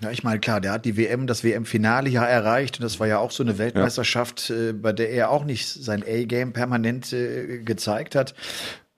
Ja, 0.01 0.11
ich 0.11 0.23
meine, 0.23 0.39
klar, 0.39 0.61
der 0.61 0.71
hat 0.71 0.85
die 0.85 0.95
WM, 0.95 1.25
das 1.25 1.43
WM-Finale 1.43 2.09
ja 2.09 2.23
erreicht 2.23 2.79
und 2.79 2.83
das 2.83 2.99
war 2.99 3.07
ja 3.07 3.17
auch 3.17 3.31
so 3.31 3.43
eine 3.43 3.57
Weltmeisterschaft, 3.57 4.49
ja. 4.49 4.69
äh, 4.69 4.73
bei 4.73 4.93
der 4.93 5.09
er 5.09 5.31
auch 5.31 5.43
nicht 5.43 5.67
sein 5.67 6.03
A-Game 6.07 6.53
permanent 6.53 7.11
äh, 7.11 7.59
gezeigt 7.59 8.15
hat. 8.15 8.35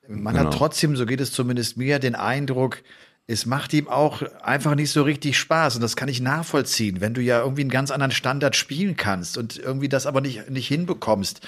Man 0.07 0.35
genau. 0.35 0.47
hat 0.47 0.57
trotzdem, 0.57 0.97
so 0.97 1.05
geht 1.05 1.21
es 1.21 1.31
zumindest 1.31 1.77
mir, 1.77 1.99
den 1.99 2.15
Eindruck, 2.15 2.83
es 3.31 3.45
macht 3.45 3.73
ihm 3.73 3.87
auch 3.87 4.21
einfach 4.43 4.75
nicht 4.75 4.91
so 4.91 5.03
richtig 5.03 5.37
Spaß. 5.37 5.75
Und 5.75 5.81
das 5.81 5.95
kann 5.95 6.09
ich 6.09 6.21
nachvollziehen, 6.21 6.99
wenn 6.99 7.13
du 7.13 7.21
ja 7.21 7.39
irgendwie 7.39 7.61
einen 7.61 7.69
ganz 7.69 7.89
anderen 7.89 8.11
Standard 8.11 8.55
spielen 8.55 8.97
kannst 8.97 9.37
und 9.37 9.57
irgendwie 9.57 9.89
das 9.89 10.05
aber 10.05 10.21
nicht, 10.21 10.49
nicht 10.49 10.67
hinbekommst 10.67 11.41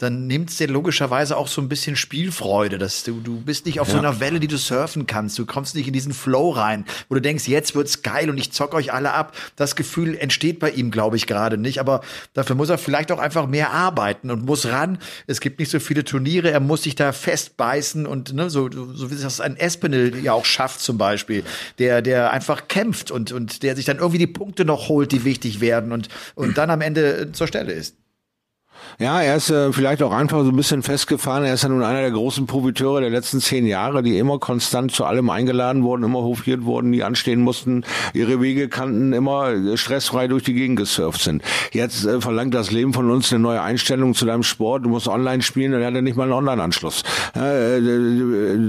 dann 0.00 0.26
nimmt's 0.26 0.56
dir 0.56 0.66
logischerweise 0.66 1.36
auch 1.36 1.46
so 1.46 1.60
ein 1.60 1.68
bisschen 1.68 1.94
Spielfreude. 1.94 2.78
Dass 2.78 3.04
du, 3.04 3.20
du 3.20 3.38
bist 3.42 3.66
nicht 3.66 3.80
auf 3.80 3.88
ja. 3.88 3.92
so 3.92 3.98
einer 3.98 4.18
Welle, 4.18 4.40
die 4.40 4.48
du 4.48 4.56
surfen 4.56 5.06
kannst. 5.06 5.38
Du 5.38 5.44
kommst 5.44 5.74
nicht 5.74 5.86
in 5.86 5.92
diesen 5.92 6.14
Flow 6.14 6.50
rein, 6.50 6.86
wo 7.10 7.14
du 7.14 7.20
denkst, 7.20 7.46
jetzt 7.48 7.74
wird's 7.74 8.02
geil 8.02 8.30
und 8.30 8.38
ich 8.38 8.50
zock 8.50 8.72
euch 8.72 8.94
alle 8.94 9.12
ab. 9.12 9.36
Das 9.56 9.76
Gefühl 9.76 10.16
entsteht 10.16 10.58
bei 10.58 10.70
ihm, 10.70 10.90
glaube 10.90 11.16
ich, 11.16 11.26
gerade 11.26 11.58
nicht. 11.58 11.80
Aber 11.80 12.00
dafür 12.32 12.56
muss 12.56 12.70
er 12.70 12.78
vielleicht 12.78 13.12
auch 13.12 13.18
einfach 13.18 13.46
mehr 13.46 13.72
arbeiten 13.72 14.30
und 14.30 14.46
muss 14.46 14.64
ran. 14.66 14.98
Es 15.26 15.40
gibt 15.40 15.58
nicht 15.58 15.70
so 15.70 15.80
viele 15.80 16.02
Turniere. 16.02 16.50
Er 16.50 16.60
muss 16.60 16.84
sich 16.84 16.94
da 16.94 17.12
festbeißen 17.12 18.06
und 18.06 18.32
ne, 18.32 18.48
so, 18.48 18.70
so 18.70 19.10
wie 19.10 19.16
das 19.16 19.42
ein 19.42 19.56
Espinel 19.58 20.24
ja 20.24 20.32
auch 20.32 20.46
schafft 20.46 20.80
zum 20.80 20.96
Beispiel, 20.96 21.44
der, 21.78 22.00
der 22.00 22.30
einfach 22.30 22.68
kämpft 22.68 23.10
und, 23.10 23.32
und 23.32 23.62
der 23.62 23.76
sich 23.76 23.84
dann 23.84 23.98
irgendwie 23.98 24.18
die 24.18 24.26
Punkte 24.26 24.64
noch 24.64 24.88
holt, 24.88 25.12
die 25.12 25.24
wichtig 25.24 25.60
werden 25.60 25.92
und, 25.92 26.08
und 26.34 26.56
dann 26.56 26.70
am 26.70 26.80
Ende 26.80 27.32
zur 27.32 27.46
Stelle 27.46 27.72
ist. 27.72 27.96
Ja, 28.98 29.22
er 29.22 29.36
ist 29.36 29.50
äh, 29.50 29.72
vielleicht 29.72 30.02
auch 30.02 30.12
einfach 30.12 30.42
so 30.42 30.50
ein 30.50 30.56
bisschen 30.56 30.82
festgefahren. 30.82 31.44
Er 31.44 31.54
ist 31.54 31.62
ja 31.62 31.68
nun 31.68 31.82
einer 31.82 32.00
der 32.02 32.10
großen 32.10 32.46
Profiteure 32.46 33.00
der 33.00 33.10
letzten 33.10 33.40
zehn 33.40 33.66
Jahre, 33.66 34.02
die 34.02 34.18
immer 34.18 34.38
konstant 34.38 34.92
zu 34.92 35.04
allem 35.04 35.30
eingeladen 35.30 35.82
wurden, 35.84 36.02
immer 36.02 36.20
hofiert 36.20 36.64
wurden, 36.64 36.92
die 36.92 37.02
anstehen 37.02 37.40
mussten, 37.40 37.84
ihre 38.12 38.40
Wege 38.40 38.68
kannten, 38.68 39.12
immer 39.12 39.76
stressfrei 39.76 40.28
durch 40.28 40.42
die 40.42 40.54
Gegend 40.54 40.78
gesurft 40.78 41.22
sind. 41.22 41.42
Jetzt 41.72 42.04
äh, 42.04 42.20
verlangt 42.20 42.54
das 42.54 42.70
Leben 42.70 42.92
von 42.92 43.10
uns 43.10 43.32
eine 43.32 43.40
neue 43.40 43.62
Einstellung 43.62 44.14
zu 44.14 44.26
deinem 44.26 44.42
Sport. 44.42 44.84
Du 44.84 44.90
musst 44.90 45.08
online 45.08 45.42
spielen, 45.42 45.72
dann 45.72 45.84
hat 45.84 45.94
er 45.94 46.02
nicht 46.02 46.16
mal 46.16 46.24
einen 46.24 46.32
Online-Anschluss. 46.32 47.02
Äh, 47.34 47.80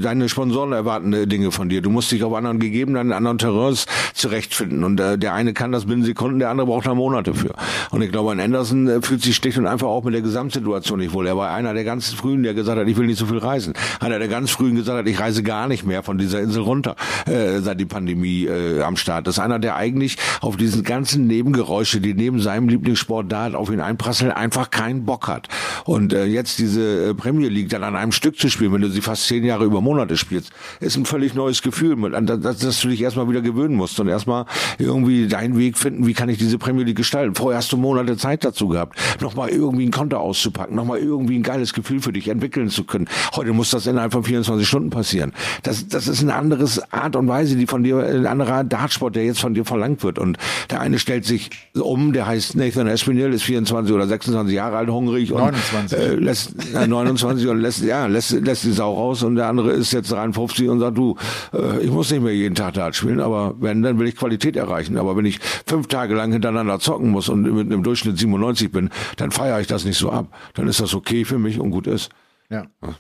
deine 0.02 0.30
Sponsoren 0.30 0.72
erwarten 0.72 1.14
äh, 1.14 1.28
Dinge 1.28 1.52
von 1.52 1.70
dir. 1.70 1.82
Du 1.82 1.90
musst 1.90 2.12
dich 2.12 2.24
auf 2.24 2.34
anderen 2.34 2.60
gegebenen, 2.60 3.12
anderen 3.12 3.38
Terrains 3.38 3.86
zurechtfinden. 4.14 4.84
Und 4.84 5.00
äh, 5.00 5.18
der 5.18 5.34
eine 5.34 5.54
kann 5.54 5.72
das 5.72 5.86
binnen 5.86 6.04
Sekunden, 6.04 6.40
der 6.40 6.50
andere 6.50 6.68
braucht 6.68 6.86
da 6.86 6.96
Monate 6.96 7.34
für. 7.34 7.54
Und 7.92 8.02
ich 8.02 8.12
glaube, 8.12 8.32
ein 8.32 8.40
Anderson 8.40 8.88
äh, 8.88 9.02
fühlt 9.02 9.22
sich 9.22 9.36
schlicht 9.36 9.58
und 9.58 9.68
einfach 9.68 9.88
auch 9.88 10.01
mit 10.04 10.14
der 10.14 10.22
Gesamtsituation 10.22 11.00
nicht 11.00 11.14
wohl. 11.14 11.28
Er 11.28 11.38
war 11.38 11.52
einer 11.52 11.74
der 11.74 11.84
ganz 11.84 12.10
frühen, 12.10 12.44
der 12.44 12.54
gesagt 12.54 12.80
hat, 12.80 12.88
ich 12.88 12.98
will 12.98 13.08
nicht 13.08 13.20
so 13.20 13.26
viel 13.26 13.38
reisen. 13.38 13.74
Einer 14.00 14.20
der 14.20 14.28
ganz 14.28 14.52
frühen 14.52 14.76
gesagt 14.76 15.00
hat, 15.00 15.08
ich 15.08 15.20
reise 15.20 15.44
gar 15.44 15.68
nicht 15.68 15.86
mehr 15.86 16.04
von 16.04 16.18
dieser 16.18 16.42
Insel 16.42 16.64
runter, 16.64 16.96
äh, 17.26 17.60
seit 17.60 17.80
die 17.80 17.86
Pandemie 17.86 18.46
äh, 18.46 18.82
am 18.82 18.98
Start 18.98 19.28
ist. 19.28 19.40
Einer, 19.40 19.60
der 19.60 19.76
eigentlich 19.76 20.18
auf 20.42 20.58
diesen 20.58 20.84
ganzen 20.84 21.28
Nebengeräusche, 21.28 22.02
die 22.02 22.14
neben 22.14 22.40
seinem 22.40 22.70
Lieblingssport 22.70 23.32
da 23.32 23.54
auf 23.54 23.72
ihn 23.72 23.80
einprasseln, 23.80 24.32
einfach 24.32 24.70
keinen 24.70 25.06
Bock 25.06 25.28
hat. 25.28 25.48
Und 25.86 26.14
äh, 26.14 26.26
jetzt 26.26 26.60
diese 26.60 27.10
äh, 27.10 27.14
Premier 27.14 27.50
League 27.50 27.70
dann 27.70 27.84
an 27.84 27.96
einem 27.96 28.12
Stück 28.12 28.38
zu 28.38 28.50
spielen, 28.50 28.74
wenn 28.74 28.82
du 28.82 28.90
sie 28.90 29.02
fast 29.02 29.28
zehn 29.28 29.44
Jahre 29.44 29.66
über 29.66 29.82
Monate 29.82 30.18
spielst, 30.18 30.52
ist 30.80 30.98
ein 30.98 31.06
völlig 31.06 31.34
neues 31.34 31.62
Gefühl, 31.62 32.16
an 32.16 32.26
das, 32.26 32.60
das 32.60 32.82
du 32.82 32.88
dich 32.88 33.02
erstmal 33.02 33.30
wieder 33.30 33.42
gewöhnen 33.42 33.76
musst 33.76 34.00
und 34.00 34.08
erstmal 34.08 34.46
irgendwie 34.78 35.28
deinen 35.28 35.58
Weg 35.58 35.78
finden, 35.78 36.08
wie 36.08 36.14
kann 36.14 36.30
ich 36.30 36.38
diese 36.38 36.58
Premier 36.58 36.86
League 36.86 36.98
gestalten. 36.98 37.36
Vorher 37.36 37.58
hast 37.58 37.72
du 37.72 37.78
Monate 37.78 38.18
Zeit 38.18 38.44
dazu 38.44 38.68
gehabt, 38.68 38.98
nochmal 39.22 39.50
irgendwie 39.50 39.84
ein 39.92 39.98
Konto 39.98 40.18
auszupacken, 40.18 40.76
nochmal 40.76 41.00
irgendwie 41.00 41.38
ein 41.38 41.44
geiles 41.44 41.74
Gefühl 41.74 42.02
für 42.02 42.14
dich 42.14 42.28
entwickeln 42.28 42.70
zu 42.70 42.84
können. 42.84 43.08
Heute 43.36 43.54
muss 43.54 43.70
das 43.72 43.86
innerhalb 43.88 44.14
von 44.14 44.24
24 44.24 44.68
Stunden 44.68 44.90
passieren. 44.90 45.34
Das, 45.64 45.88
das 45.88 46.08
ist 46.08 46.22
eine 46.22 46.34
andere 46.36 46.66
Art 46.92 47.16
und 47.16 47.28
Weise, 47.28 47.56
die 47.56 47.68
von 47.68 47.84
dir, 47.84 48.00
ein 48.00 48.26
anderer 48.26 48.64
Dartsport, 48.64 49.16
der 49.16 49.26
jetzt 49.26 49.40
von 49.40 49.54
dir 49.54 49.66
verlangt 49.66 50.04
wird. 50.04 50.20
Und 50.20 50.38
der 50.70 50.80
eine 50.80 51.00
stellt 51.00 51.26
sich 51.26 51.50
um, 51.74 52.14
der 52.14 52.28
heißt 52.28 52.56
Nathan 52.56 52.88
Espinel, 52.88 53.34
ist 53.34 53.44
24 53.44 53.94
oder 53.94 54.08
26 54.08 54.54
Jahre 54.54 54.78
alt, 54.78 54.90
hungrig 54.90 55.32
und 55.32 55.40
29. 55.40 55.98
Äh, 55.98 56.16
lässt 56.16 56.54
äh, 56.74 56.88
29 56.88 57.48
und 57.48 57.62
lässt 57.62 57.84
ja 57.84 58.06
lässt 58.06 58.32
lässt 58.32 58.64
die 58.64 58.72
Sau 58.72 58.94
raus 58.94 59.24
und 59.24 59.36
der 59.36 59.48
andere 59.48 59.72
ist 59.72 59.92
jetzt 59.92 60.12
53 60.12 60.70
und 60.70 60.80
sagt 60.80 60.98
du, 60.98 61.16
äh, 61.54 61.80
ich 61.84 61.92
muss 61.92 62.12
nicht 62.12 62.22
mehr 62.22 62.34
jeden 62.34 62.56
Tag 62.56 62.74
Dart 62.74 62.96
spielen, 62.96 63.20
aber 63.20 63.56
wenn 63.60 63.82
dann 63.82 64.00
will 64.00 64.08
ich 64.08 64.16
Qualität 64.16 64.56
erreichen. 64.56 64.98
Aber 64.98 65.16
wenn 65.16 65.26
ich 65.26 65.40
fünf 65.66 65.88
Tage 65.88 66.16
lang 66.16 66.32
hintereinander 66.32 66.80
zocken 66.80 67.10
muss 67.10 67.30
und 67.30 67.42
mit 67.42 67.68
einem 67.68 67.84
Durchschnitt 67.84 68.18
97 68.18 68.72
bin, 68.72 68.90
dann 69.18 69.32
feiere 69.32 69.60
ich 69.60 69.68
das 69.68 69.81
nicht 69.86 69.98
so 69.98 70.12
ab. 70.12 70.34
Dann 70.54 70.68
ist 70.68 70.80
das 70.80 70.94
okay 70.94 71.26
für 71.26 71.40
mich 71.40 71.60
und 71.60 71.72
gut 71.72 71.88
ist. 71.88 72.10
Ja. 72.50 72.66
ja. 72.84 72.96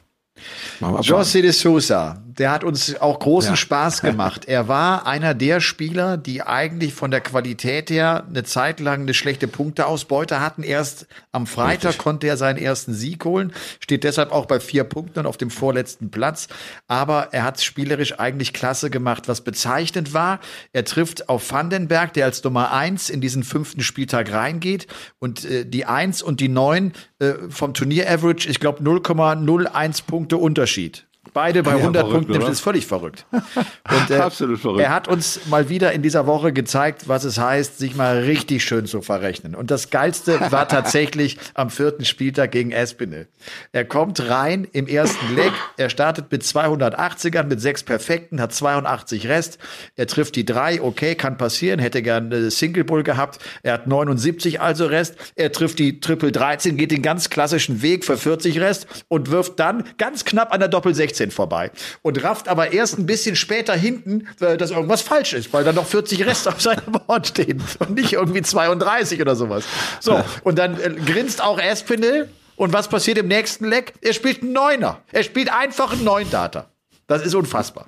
José 0.79 1.41
de 1.41 1.51
Sousa, 1.51 2.21
der 2.25 2.51
hat 2.51 2.63
uns 2.63 2.99
auch 2.99 3.19
großen 3.19 3.51
ja. 3.51 3.55
Spaß 3.55 4.01
gemacht. 4.01 4.45
Er 4.45 4.67
war 4.67 5.05
einer 5.05 5.33
der 5.33 5.61
Spieler, 5.61 6.17
die 6.17 6.41
eigentlich 6.41 6.93
von 6.93 7.11
der 7.11 7.21
Qualität 7.21 7.89
her 7.89 8.25
eine 8.27 8.43
Zeit 8.43 8.79
lang 8.79 9.01
eine 9.01 9.13
schlechte 9.13 9.47
Punkteausbeute 9.47 10.39
hatten. 10.39 10.63
Erst 10.63 11.07
am 11.31 11.45
Freitag 11.45 11.89
Richtig. 11.89 11.97
konnte 11.99 12.27
er 12.27 12.37
seinen 12.37 12.57
ersten 12.57 12.93
Sieg 12.93 13.25
holen, 13.25 13.53
steht 13.79 14.03
deshalb 14.03 14.31
auch 14.31 14.45
bei 14.45 14.59
vier 14.59 14.83
Punkten 14.83 15.19
und 15.19 15.25
auf 15.25 15.37
dem 15.37 15.49
vorletzten 15.49 16.09
Platz. 16.09 16.47
Aber 16.87 17.29
er 17.31 17.43
hat 17.43 17.61
spielerisch 17.61 18.19
eigentlich 18.19 18.53
klasse 18.53 18.89
gemacht. 18.89 19.27
Was 19.27 19.41
bezeichnend 19.41 20.13
war, 20.13 20.39
er 20.73 20.85
trifft 20.85 21.29
auf 21.29 21.51
Vandenberg, 21.51 22.13
der 22.13 22.25
als 22.25 22.43
Nummer 22.43 22.71
eins 22.71 23.09
in 23.09 23.21
diesen 23.21 23.43
fünften 23.43 23.81
Spieltag 23.81 24.31
reingeht 24.31 24.87
und 25.19 25.45
äh, 25.45 25.65
die 25.65 25.85
eins 25.85 26.21
und 26.21 26.39
die 26.39 26.49
neun 26.49 26.93
äh, 27.19 27.33
vom 27.49 27.73
Turnier-Average, 27.73 28.49
ich 28.49 28.59
glaube 28.59 28.83
0,01 28.83 30.05
Punkte 30.05 30.30
Unterschied. 30.37 31.03
Beide 31.33 31.61
bei 31.61 31.71
ja, 31.71 31.77
100 31.77 32.01
verrückt, 32.01 32.27
Punkten, 32.27 32.41
das 32.41 32.49
ist 32.49 32.59
völlig 32.61 32.87
verrückt. 32.87 33.27
Und 33.31 34.09
äh, 34.09 34.15
Absolut 34.21 34.59
verrückt. 34.59 34.81
er 34.81 34.89
hat 34.89 35.07
uns 35.07 35.41
mal 35.45 35.69
wieder 35.69 35.91
in 35.93 36.01
dieser 36.01 36.25
Woche 36.25 36.51
gezeigt, 36.51 37.07
was 37.07 37.25
es 37.25 37.37
heißt, 37.37 37.77
sich 37.77 37.95
mal 37.95 38.21
richtig 38.23 38.63
schön 38.63 38.87
zu 38.87 39.03
verrechnen. 39.03 39.53
Und 39.53 39.69
das 39.69 39.91
Geilste 39.91 40.51
war 40.51 40.67
tatsächlich 40.67 41.37
am 41.53 41.69
vierten 41.69 42.05
Spieltag 42.05 42.51
gegen 42.51 42.71
Espinel. 42.71 43.27
Er 43.71 43.85
kommt 43.85 44.29
rein 44.29 44.67
im 44.73 44.87
ersten 44.87 45.35
Leg, 45.35 45.51
er 45.77 45.91
startet 45.91 46.31
mit 46.31 46.41
280ern, 46.41 47.43
mit 47.43 47.61
sechs 47.61 47.83
Perfekten, 47.83 48.41
hat 48.41 48.51
82 48.51 49.27
Rest. 49.27 49.59
Er 49.95 50.07
trifft 50.07 50.35
die 50.35 50.45
drei, 50.45 50.81
okay, 50.81 51.13
kann 51.13 51.37
passieren, 51.37 51.79
hätte 51.79 52.01
gern 52.01 52.33
eine 52.33 52.49
Single 52.49 52.83
Bull 52.83 53.03
gehabt. 53.03 53.39
Er 53.61 53.73
hat 53.73 53.85
79 53.85 54.59
also 54.59 54.87
Rest. 54.87 55.15
Er 55.35 55.51
trifft 55.51 55.77
die 55.77 55.99
Triple 55.99 56.31
13, 56.31 56.77
geht 56.77 56.89
den 56.89 57.03
ganz 57.03 57.29
klassischen 57.29 57.83
Weg 57.83 58.05
für 58.05 58.17
40 58.17 58.59
Rest 58.59 58.87
und 59.07 59.29
wirft 59.29 59.59
dann 59.59 59.83
ganz 59.99 60.25
knapp 60.25 60.51
an 60.51 60.59
der 60.59 60.69
Doppel 60.69 60.95
16 60.95 61.10
16 61.11 61.31
vorbei. 61.31 61.71
Und 62.01 62.23
rafft 62.23 62.47
aber 62.47 62.71
erst 62.71 62.97
ein 62.97 63.05
bisschen 63.05 63.35
später 63.35 63.73
hinten, 63.75 64.27
äh, 64.39 64.57
dass 64.57 64.71
irgendwas 64.71 65.01
falsch 65.01 65.33
ist, 65.33 65.53
weil 65.53 65.63
da 65.63 65.73
noch 65.73 65.85
40 65.85 66.25
Rest 66.25 66.47
auf 66.47 66.61
seinem 66.61 66.91
Board 67.07 67.27
stehen 67.27 67.61
und 67.79 67.91
nicht 67.91 68.13
irgendwie 68.13 68.41
32 68.41 69.21
oder 69.21 69.35
sowas. 69.35 69.65
So, 69.99 70.23
und 70.43 70.57
dann 70.57 70.79
äh, 70.79 70.89
grinst 71.05 71.43
auch 71.43 71.59
Espinel. 71.59 72.29
Und 72.55 72.73
was 72.73 72.89
passiert 72.89 73.17
im 73.17 73.27
nächsten 73.27 73.65
Leck? 73.65 73.93
Er 74.01 74.13
spielt 74.13 74.43
einen 74.43 74.53
Neuner. 74.53 75.01
Er 75.11 75.23
spielt 75.23 75.51
einfach 75.51 75.93
einen 75.93 76.03
Neun-Data. 76.03 76.69
Das 77.07 77.25
ist 77.25 77.33
unfassbar. 77.33 77.87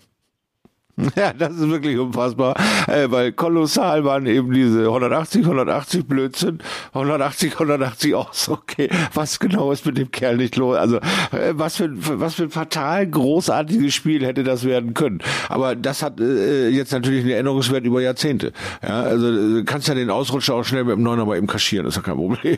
Ja, 1.16 1.34
das 1.34 1.56
ist 1.56 1.70
wirklich 1.70 1.98
unfassbar, 1.98 2.56
äh, 2.88 3.10
weil 3.10 3.32
kolossal 3.32 4.04
waren 4.04 4.26
eben 4.26 4.52
diese 4.54 4.86
180, 4.86 5.44
180 5.44 6.06
Blödsinn, 6.06 6.60
180, 6.94 7.54
180 7.54 8.16
auch 8.16 8.34
so, 8.34 8.54
okay, 8.54 8.90
was 9.14 9.40
genau 9.40 9.72
ist 9.72 9.86
mit 9.86 9.98
dem 9.98 10.12
Kerl 10.12 10.38
nicht 10.38 10.56
los? 10.56 10.78
Also, 10.78 10.98
äh, 10.98 11.54
was 11.54 11.78
für, 11.78 11.90
was 12.20 12.36
für 12.36 12.44
ein 12.44 12.50
fatal 12.52 13.08
großartiges 13.08 13.94
Spiel 13.94 14.26
hätte 14.26 14.44
das 14.44 14.66
werden 14.66 14.94
können. 14.94 15.20
Aber 15.50 15.76
das 15.76 16.04
hat 16.04 16.20
äh, 16.20 16.70
jetzt 16.70 16.92
natürlich 16.92 17.22
einen 17.22 17.32
Erinnerungswert 17.32 17.86
über 17.86 18.02
Jahrzehnte. 18.02 18.52
Ja, 18.84 19.02
also, 19.02 19.32
du 19.32 19.60
äh, 19.60 19.64
kannst 19.64 19.88
ja 19.88 19.96
den 19.96 20.10
Ausrutscher 20.10 20.56
auch 20.56 20.64
schnell 20.64 20.84
mit 20.84 20.96
dem 20.96 21.04
Neuner 21.04 21.26
mal 21.26 21.38
eben 21.38 21.48
kaschieren, 21.48 21.88
ist 21.88 21.96
ja 21.96 22.02
kein 22.02 22.16
Problem. 22.16 22.58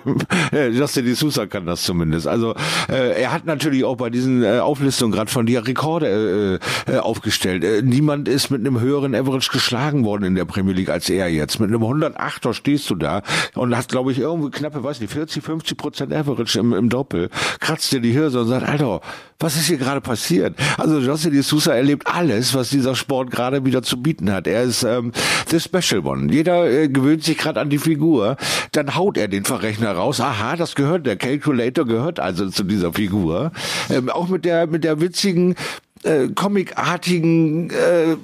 Justin 0.74 1.06
Di 1.06 1.14
Sousa 1.14 1.46
kann 1.46 1.66
das 1.66 1.84
zumindest. 1.84 2.28
Also, 2.28 2.54
äh, 2.90 3.22
er 3.22 3.32
hat 3.32 3.46
natürlich 3.46 3.86
auch 3.86 3.96
bei 3.96 4.10
diesen 4.10 4.44
äh, 4.44 4.60
Auflistungen 4.60 5.14
gerade 5.14 5.32
von 5.32 5.46
dir 5.46 5.66
Rekorde 5.66 6.60
äh, 6.88 6.92
äh, 6.92 6.98
aufgestellt. 6.98 7.64
Äh, 7.64 7.82
niemand 7.82 8.25
niemand 8.26 8.30
ist 8.30 8.50
mit 8.50 8.62
einem 8.62 8.80
höheren 8.80 9.16
Average 9.16 9.52
geschlagen 9.52 10.04
worden 10.04 10.24
in 10.24 10.36
der 10.36 10.46
Premier 10.46 10.74
League 10.74 10.90
als 10.90 11.10
er 11.10 11.30
jetzt. 11.30 11.60
Mit 11.60 11.70
einem 11.70 11.84
108er 11.84 12.54
stehst 12.54 12.90
du 12.90 12.96
da 12.96 13.22
und 13.56 13.76
hast, 13.76 13.90
glaube 13.90 14.12
ich, 14.12 14.20
irgendwie 14.20 14.52
knappe, 14.52 14.84
weiß 14.84 15.00
nicht, 15.00 15.14
40, 15.14 15.44
50 15.44 15.78
Prozent 15.78 16.14
Average 16.14 16.60
im, 16.60 16.74
im 16.74 16.90
Doppel. 16.90 17.30
Kratzt 17.60 17.92
dir 17.92 18.02
die 18.02 18.12
Hirse 18.12 18.42
und 18.42 18.48
sagt, 18.48 18.68
Alter, 18.68 19.02
was 19.40 19.56
ist 19.58 19.68
hier 19.68 19.78
gerade 19.78 20.02
passiert? 20.02 20.56
Also 20.78 20.98
José 20.98 21.30
de 21.30 21.42
Sousa 21.42 21.74
erlebt 21.74 22.08
alles, 22.08 22.54
was 22.54 22.70
dieser 22.70 22.96
Sport 22.96 23.32
gerade 23.32 23.66
wieder 23.66 23.84
zu 23.84 24.02
bieten 24.02 24.32
hat. 24.32 24.48
Er 24.48 24.64
ist 24.64 24.84
ähm, 24.84 25.12
the 25.50 25.60
special 25.60 26.06
one. 26.06 26.32
Jeder 26.32 26.70
äh, 26.70 26.88
gewöhnt 26.88 27.24
sich 27.24 27.38
gerade 27.38 27.60
an 27.60 27.70
die 27.70 27.78
Figur. 27.78 28.38
Dann 28.72 28.96
haut 28.96 29.18
er 29.18 29.28
den 29.28 29.44
Verrechner 29.44 29.92
raus. 29.92 30.22
Aha, 30.22 30.56
das 30.56 30.76
gehört, 30.76 31.06
der 31.06 31.18
Calculator 31.18 31.86
gehört 31.86 32.20
also 32.20 32.50
zu 32.50 32.64
dieser 32.64 32.94
Figur. 32.94 33.52
Ähm, 33.90 34.10
auch 34.10 34.30
mit 34.30 34.46
der 34.46 34.68
mit 34.68 34.84
der 34.84 35.02
witzigen 35.02 35.56
äh, 36.04 36.28
comicartigen 36.30 37.70
äh, 37.70 38.18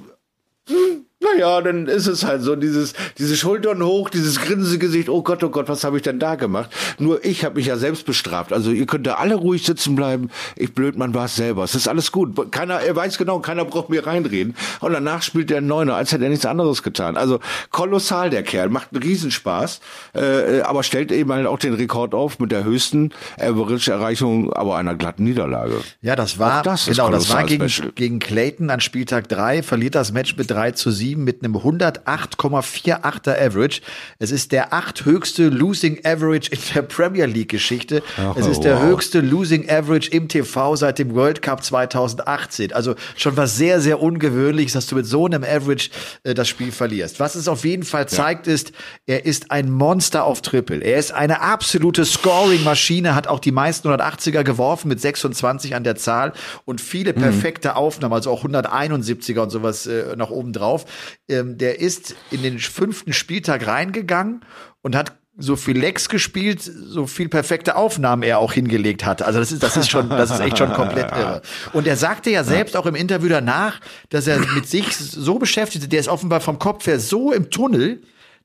hm, 0.68 1.06
naja, 1.22 1.60
dann 1.60 1.86
ist 1.86 2.06
es 2.06 2.24
halt 2.24 2.42
so, 2.42 2.56
dieses, 2.56 2.94
diese 3.18 3.36
Schultern 3.36 3.82
hoch, 3.82 4.10
dieses 4.10 4.40
Grinsegesicht, 4.40 5.08
oh 5.08 5.22
Gott, 5.22 5.42
oh 5.44 5.50
Gott, 5.50 5.68
was 5.68 5.84
habe 5.84 5.96
ich 5.96 6.02
denn 6.02 6.18
da 6.18 6.34
gemacht? 6.34 6.70
Nur 6.98 7.24
ich 7.24 7.44
habe 7.44 7.56
mich 7.56 7.66
ja 7.66 7.76
selbst 7.76 8.06
bestraft. 8.06 8.52
Also 8.52 8.70
ihr 8.70 8.86
könnt 8.86 9.06
da 9.06 9.14
alle 9.14 9.34
ruhig 9.34 9.64
sitzen 9.64 9.94
bleiben. 9.94 10.30
Ich 10.56 10.74
blöd, 10.74 10.96
man 10.96 11.14
war 11.14 11.26
es 11.26 11.36
selber. 11.36 11.64
Es 11.64 11.74
ist 11.74 11.88
alles 11.88 12.12
gut. 12.12 12.52
Keiner, 12.52 12.80
er 12.80 12.96
weiß 12.96 13.18
genau, 13.18 13.38
keiner 13.40 13.64
braucht 13.64 13.90
mir 13.90 14.06
reinreden. 14.06 14.54
Und 14.80 14.92
danach 14.92 15.22
spielt 15.22 15.50
der 15.50 15.60
Neuner, 15.60 15.94
als 15.94 16.12
hätte 16.12 16.24
er 16.24 16.30
nichts 16.30 16.46
anderes 16.46 16.82
getan. 16.82 17.16
Also 17.16 17.40
kolossal 17.70 18.30
der 18.30 18.42
Kerl, 18.42 18.68
macht 18.68 18.88
einen 18.92 19.02
Riesenspaß, 19.02 19.80
äh, 20.14 20.60
aber 20.62 20.82
stellt 20.82 21.12
eben 21.12 21.32
halt 21.32 21.46
auch 21.46 21.58
den 21.58 21.74
Rekord 21.74 22.14
auf 22.14 22.38
mit 22.38 22.52
der 22.52 22.64
höchsten 22.64 23.10
Average-Erreichung, 23.38 24.52
aber 24.52 24.76
einer 24.76 24.94
glatten 24.94 25.24
Niederlage. 25.24 25.74
Ja, 26.00 26.16
das 26.16 26.38
war, 26.38 26.62
das 26.62 26.86
genau, 26.86 27.10
das 27.10 27.30
war 27.30 27.44
gegen, 27.44 27.70
gegen 27.94 28.18
Clayton 28.18 28.70
an 28.70 28.80
Spieltag 28.80 29.28
drei 29.28 29.62
verliert 29.62 29.94
das 29.94 30.12
Match 30.12 30.36
mit 30.36 30.50
drei 30.50 30.72
zu 30.72 30.90
sieben 30.90 31.11
mit 31.16 31.44
einem 31.44 31.56
108,48er 31.56 33.40
Average. 33.40 33.80
Es 34.18 34.30
ist 34.30 34.52
der 34.52 34.72
acht 34.72 35.04
höchste 35.04 35.48
Losing 35.48 36.00
Average 36.04 36.50
in 36.50 36.58
der 36.74 36.82
Premier 36.82 37.26
League 37.26 37.50
Geschichte. 37.50 38.02
Oh, 38.18 38.34
es 38.38 38.46
ist 38.46 38.60
der 38.60 38.76
wow. 38.76 38.84
höchste 38.84 39.20
Losing 39.20 39.68
Average 39.68 40.10
im 40.10 40.28
TV 40.28 40.76
seit 40.76 40.98
dem 40.98 41.14
World 41.14 41.42
Cup 41.42 41.62
2018. 41.62 42.72
Also 42.72 42.94
schon 43.16 43.36
was 43.36 43.56
sehr, 43.56 43.80
sehr 43.80 44.00
ungewöhnliches, 44.00 44.72
dass 44.72 44.86
du 44.86 44.96
mit 44.96 45.06
so 45.06 45.26
einem 45.26 45.44
Average 45.44 45.90
äh, 46.24 46.34
das 46.34 46.48
Spiel 46.48 46.72
verlierst. 46.72 47.20
Was 47.20 47.34
es 47.34 47.48
auf 47.48 47.64
jeden 47.64 47.82
Fall 47.82 48.08
zeigt, 48.08 48.46
ja. 48.46 48.54
ist, 48.54 48.72
er 49.06 49.24
ist 49.24 49.50
ein 49.50 49.70
Monster 49.70 50.24
auf 50.24 50.42
Triple. 50.42 50.78
Er 50.78 50.98
ist 50.98 51.12
eine 51.12 51.40
absolute 51.40 52.04
Scoring-Maschine, 52.04 53.14
hat 53.14 53.26
auch 53.26 53.40
die 53.40 53.52
meisten 53.52 53.88
180er 53.88 54.42
geworfen 54.42 54.88
mit 54.88 55.00
26 55.00 55.74
an 55.74 55.84
der 55.84 55.96
Zahl 55.96 56.32
und 56.64 56.80
viele 56.80 57.12
mhm. 57.12 57.20
perfekte 57.20 57.70
mhm. 57.70 57.74
Aufnahmen, 57.74 58.14
also 58.14 58.30
auch 58.30 58.44
171er 58.44 59.40
und 59.40 59.50
sowas 59.50 59.86
äh, 59.86 60.16
nach 60.16 60.30
oben 60.30 60.52
drauf 60.52 60.84
ähm, 61.28 61.58
der 61.58 61.80
ist 61.80 62.14
in 62.30 62.42
den 62.42 62.58
fünften 62.58 63.12
Spieltag 63.12 63.66
reingegangen 63.66 64.44
und 64.82 64.96
hat 64.96 65.16
so 65.38 65.56
viel 65.56 65.78
Lex 65.78 66.08
gespielt, 66.08 66.60
so 66.62 67.06
viel 67.06 67.28
perfekte 67.28 67.76
Aufnahmen 67.76 68.22
er 68.22 68.38
auch 68.38 68.52
hingelegt 68.52 69.04
hat. 69.04 69.22
Also 69.22 69.38
das 69.38 69.50
ist, 69.50 69.62
das 69.62 69.76
ist 69.78 69.90
schon, 69.90 70.10
das 70.10 70.30
ist 70.30 70.40
echt 70.40 70.58
schon 70.58 70.72
komplett 70.74 71.10
irre. 71.16 71.40
Und 71.72 71.86
er 71.86 71.96
sagte 71.96 72.30
ja 72.30 72.44
selbst 72.44 72.76
auch 72.76 72.84
im 72.84 72.94
Interview 72.94 73.30
danach, 73.30 73.80
dass 74.10 74.26
er 74.26 74.38
mit 74.54 74.68
sich 74.68 74.94
so 74.94 75.38
beschäftigt, 75.38 75.90
der 75.90 76.00
ist 76.00 76.08
offenbar 76.08 76.40
vom 76.40 76.58
Kopf 76.58 76.86
her 76.86 77.00
so 77.00 77.32
im 77.32 77.48
Tunnel, 77.50 78.02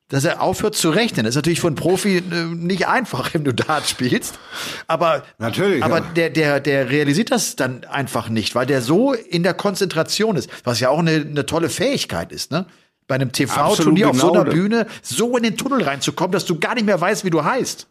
dass 0.10 0.24
er 0.24 0.42
aufhört 0.42 0.76
zu 0.76 0.90
rechnen. 0.90 1.26
Das 1.26 1.32
ist 1.32 1.36
natürlich 1.38 1.60
für 1.60 1.68
einen 1.68 1.76
Profi 1.76 2.18
äh, 2.18 2.46
nicht 2.46 2.88
einfach, 2.88 3.30
wenn 3.34 3.44
du 3.44 3.54
Dart 3.54 3.88
spielst. 3.88 4.40
Aber, 4.88 5.24
natürlich, 5.38 5.84
aber 5.84 6.00
ja. 6.00 6.06
der, 6.16 6.30
der, 6.30 6.60
der 6.60 6.90
realisiert 6.90 7.32
das 7.32 7.56
dann 7.56 7.84
einfach 7.86 8.30
nicht, 8.30 8.56
weil 8.56 8.66
der 8.66 8.82
so 8.82 9.14
in 9.14 9.44
der 9.44 9.54
Konzentration 9.54 10.36
ist, 10.36 10.50
was 10.64 10.80
ja 10.80 10.90
auch 10.90 11.00
eine, 11.00 11.12
eine 11.12 11.46
tolle 11.46 11.70
Fähigkeit 11.70 12.32
ist, 12.32 12.52
ne? 12.52 12.66
Bei 13.08 13.16
einem 13.16 13.32
TV-Turnier 13.32 14.08
genau. 14.08 14.10
auf 14.10 14.20
so 14.20 14.34
einer 14.34 14.44
Bühne 14.44 14.86
so 15.02 15.38
in 15.38 15.44
den 15.44 15.56
Tunnel 15.56 15.82
reinzukommen, 15.82 16.34
dass 16.34 16.44
du 16.44 16.60
gar 16.60 16.76
nicht 16.76 16.86
mehr 16.86 17.00
weißt, 17.00 17.24
wie 17.24 17.30
du 17.30 17.42
heißt. 17.42 17.88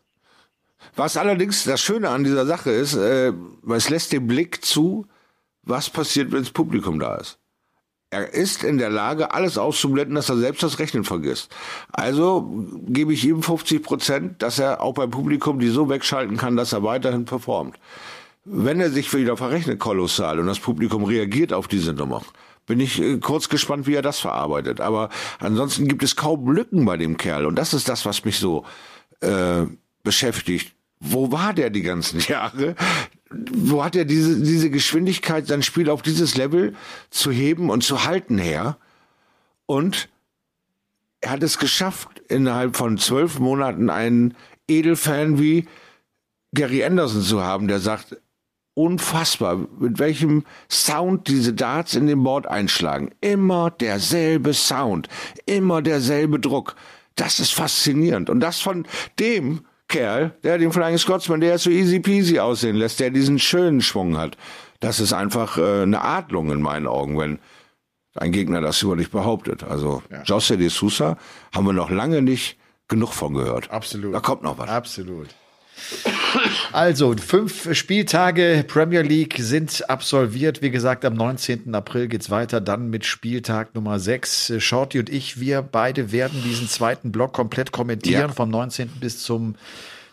Was 0.94 1.16
allerdings 1.16 1.64
das 1.64 1.80
Schöne 1.80 2.10
an 2.10 2.22
dieser 2.22 2.44
Sache 2.44 2.70
ist, 2.70 2.94
äh, 2.94 3.32
es 3.74 3.88
lässt 3.88 4.12
den 4.12 4.26
Blick 4.26 4.62
zu, 4.62 5.06
was 5.62 5.88
passiert, 5.88 6.32
wenn 6.32 6.40
das 6.40 6.50
Publikum 6.50 6.98
da 6.98 7.16
ist. 7.16 7.38
Er 8.10 8.32
ist 8.32 8.62
in 8.62 8.78
der 8.78 8.90
Lage, 8.90 9.34
alles 9.34 9.58
auszublenden, 9.58 10.14
dass 10.14 10.28
er 10.28 10.36
selbst 10.36 10.62
das 10.62 10.78
Rechnen 10.78 11.02
vergisst. 11.02 11.52
Also 11.92 12.48
gebe 12.86 13.12
ich 13.12 13.24
ihm 13.24 13.42
50 13.42 13.82
Prozent, 13.82 14.42
dass 14.42 14.60
er 14.60 14.80
auch 14.80 14.94
beim 14.94 15.10
Publikum 15.10 15.58
die 15.58 15.68
so 15.68 15.88
wegschalten 15.88 16.36
kann, 16.36 16.56
dass 16.56 16.72
er 16.72 16.84
weiterhin 16.84 17.24
performt. 17.24 17.76
Wenn 18.44 18.80
er 18.80 18.90
sich 18.90 19.12
wieder 19.12 19.36
verrechnet 19.36 19.80
kolossal 19.80 20.38
und 20.38 20.46
das 20.46 20.60
Publikum 20.60 21.02
reagiert 21.02 21.52
auf 21.52 21.66
diese 21.66 21.94
Nummer, 21.94 22.22
bin 22.66 22.78
ich 22.78 23.00
äh, 23.00 23.18
kurz 23.18 23.48
gespannt, 23.48 23.88
wie 23.88 23.94
er 23.94 24.02
das 24.02 24.20
verarbeitet. 24.20 24.80
Aber 24.80 25.08
ansonsten 25.40 25.88
gibt 25.88 26.04
es 26.04 26.14
kaum 26.14 26.48
Lücken 26.50 26.84
bei 26.84 26.96
dem 26.96 27.16
Kerl 27.16 27.44
und 27.44 27.56
das 27.56 27.74
ist 27.74 27.88
das, 27.88 28.06
was 28.06 28.24
mich 28.24 28.38
so 28.38 28.64
äh, 29.20 29.62
beschäftigt. 30.04 30.74
Wo 31.00 31.32
war 31.32 31.52
der 31.54 31.70
die 31.70 31.82
ganzen 31.82 32.20
Jahre? 32.28 32.76
Wo 33.30 33.82
hat 33.84 33.96
er 33.96 34.04
diese, 34.04 34.40
diese 34.40 34.70
Geschwindigkeit, 34.70 35.46
sein 35.46 35.62
Spiel 35.62 35.90
auf 35.90 36.02
dieses 36.02 36.36
Level 36.36 36.74
zu 37.10 37.30
heben 37.30 37.70
und 37.70 37.82
zu 37.82 38.04
halten 38.04 38.38
her? 38.38 38.76
Und 39.66 40.08
er 41.20 41.30
hat 41.32 41.42
es 41.42 41.58
geschafft, 41.58 42.20
innerhalb 42.28 42.76
von 42.76 42.98
zwölf 42.98 43.38
Monaten 43.38 43.90
einen 43.90 44.34
Edelfan 44.68 45.38
wie 45.40 45.66
Gary 46.54 46.84
Anderson 46.84 47.22
zu 47.22 47.42
haben, 47.42 47.68
der 47.68 47.80
sagt, 47.80 48.16
unfassbar, 48.74 49.66
mit 49.78 49.98
welchem 49.98 50.44
Sound 50.70 51.28
diese 51.28 51.54
Darts 51.54 51.94
in 51.94 52.06
den 52.06 52.22
Board 52.22 52.46
einschlagen. 52.46 53.10
Immer 53.20 53.70
derselbe 53.70 54.52
Sound, 54.52 55.08
immer 55.46 55.82
derselbe 55.82 56.38
Druck. 56.38 56.76
Das 57.14 57.40
ist 57.40 57.52
faszinierend. 57.52 58.28
Und 58.28 58.40
das 58.40 58.60
von 58.60 58.86
dem, 59.18 59.62
Kerl, 59.88 60.32
der 60.42 60.58
den 60.58 60.72
Flying 60.72 60.98
Scotsman, 60.98 61.40
der 61.40 61.58
so 61.58 61.70
easy 61.70 62.00
peasy 62.00 62.38
aussehen 62.38 62.76
lässt, 62.76 63.00
der 63.00 63.10
diesen 63.10 63.38
schönen 63.38 63.80
Schwung 63.80 64.16
hat. 64.16 64.36
Das 64.80 65.00
ist 65.00 65.12
einfach 65.12 65.58
äh, 65.58 65.82
eine 65.82 66.02
Adlung 66.02 66.50
in 66.50 66.60
meinen 66.60 66.86
Augen, 66.86 67.18
wenn 67.18 67.38
ein 68.14 68.32
Gegner 68.32 68.60
das 68.60 68.82
über 68.82 68.96
dich 68.96 69.10
behauptet. 69.10 69.62
Also 69.62 70.02
ja. 70.10 70.22
José 70.22 70.56
de 70.56 70.68
Sousa 70.68 71.16
haben 71.54 71.66
wir 71.66 71.72
noch 71.72 71.90
lange 71.90 72.22
nicht 72.22 72.58
genug 72.88 73.12
von 73.12 73.34
gehört. 73.34 73.70
Absolut. 73.70 74.14
Da 74.14 74.20
kommt 74.20 74.42
noch 74.42 74.58
was. 74.58 74.68
Absolut. 74.68 75.28
Also, 76.72 77.14
fünf 77.16 77.74
Spieltage 77.74 78.64
Premier 78.66 79.02
League 79.02 79.36
sind 79.38 79.88
absolviert. 79.88 80.62
Wie 80.62 80.70
gesagt, 80.70 81.04
am 81.04 81.14
19. 81.14 81.74
April 81.74 82.08
geht's 82.08 82.30
weiter, 82.30 82.60
dann 82.60 82.90
mit 82.90 83.04
Spieltag 83.04 83.74
Nummer 83.74 83.98
6. 83.98 84.54
Shorty 84.58 84.98
und 84.98 85.08
ich, 85.08 85.40
wir 85.40 85.62
beide 85.62 86.12
werden 86.12 86.42
diesen 86.42 86.68
zweiten 86.68 87.12
Block 87.12 87.32
komplett 87.32 87.72
kommentieren, 87.72 88.28
ja. 88.28 88.32
vom 88.32 88.50
19. 88.50 88.88
bis 89.00 89.22
zum 89.22 89.54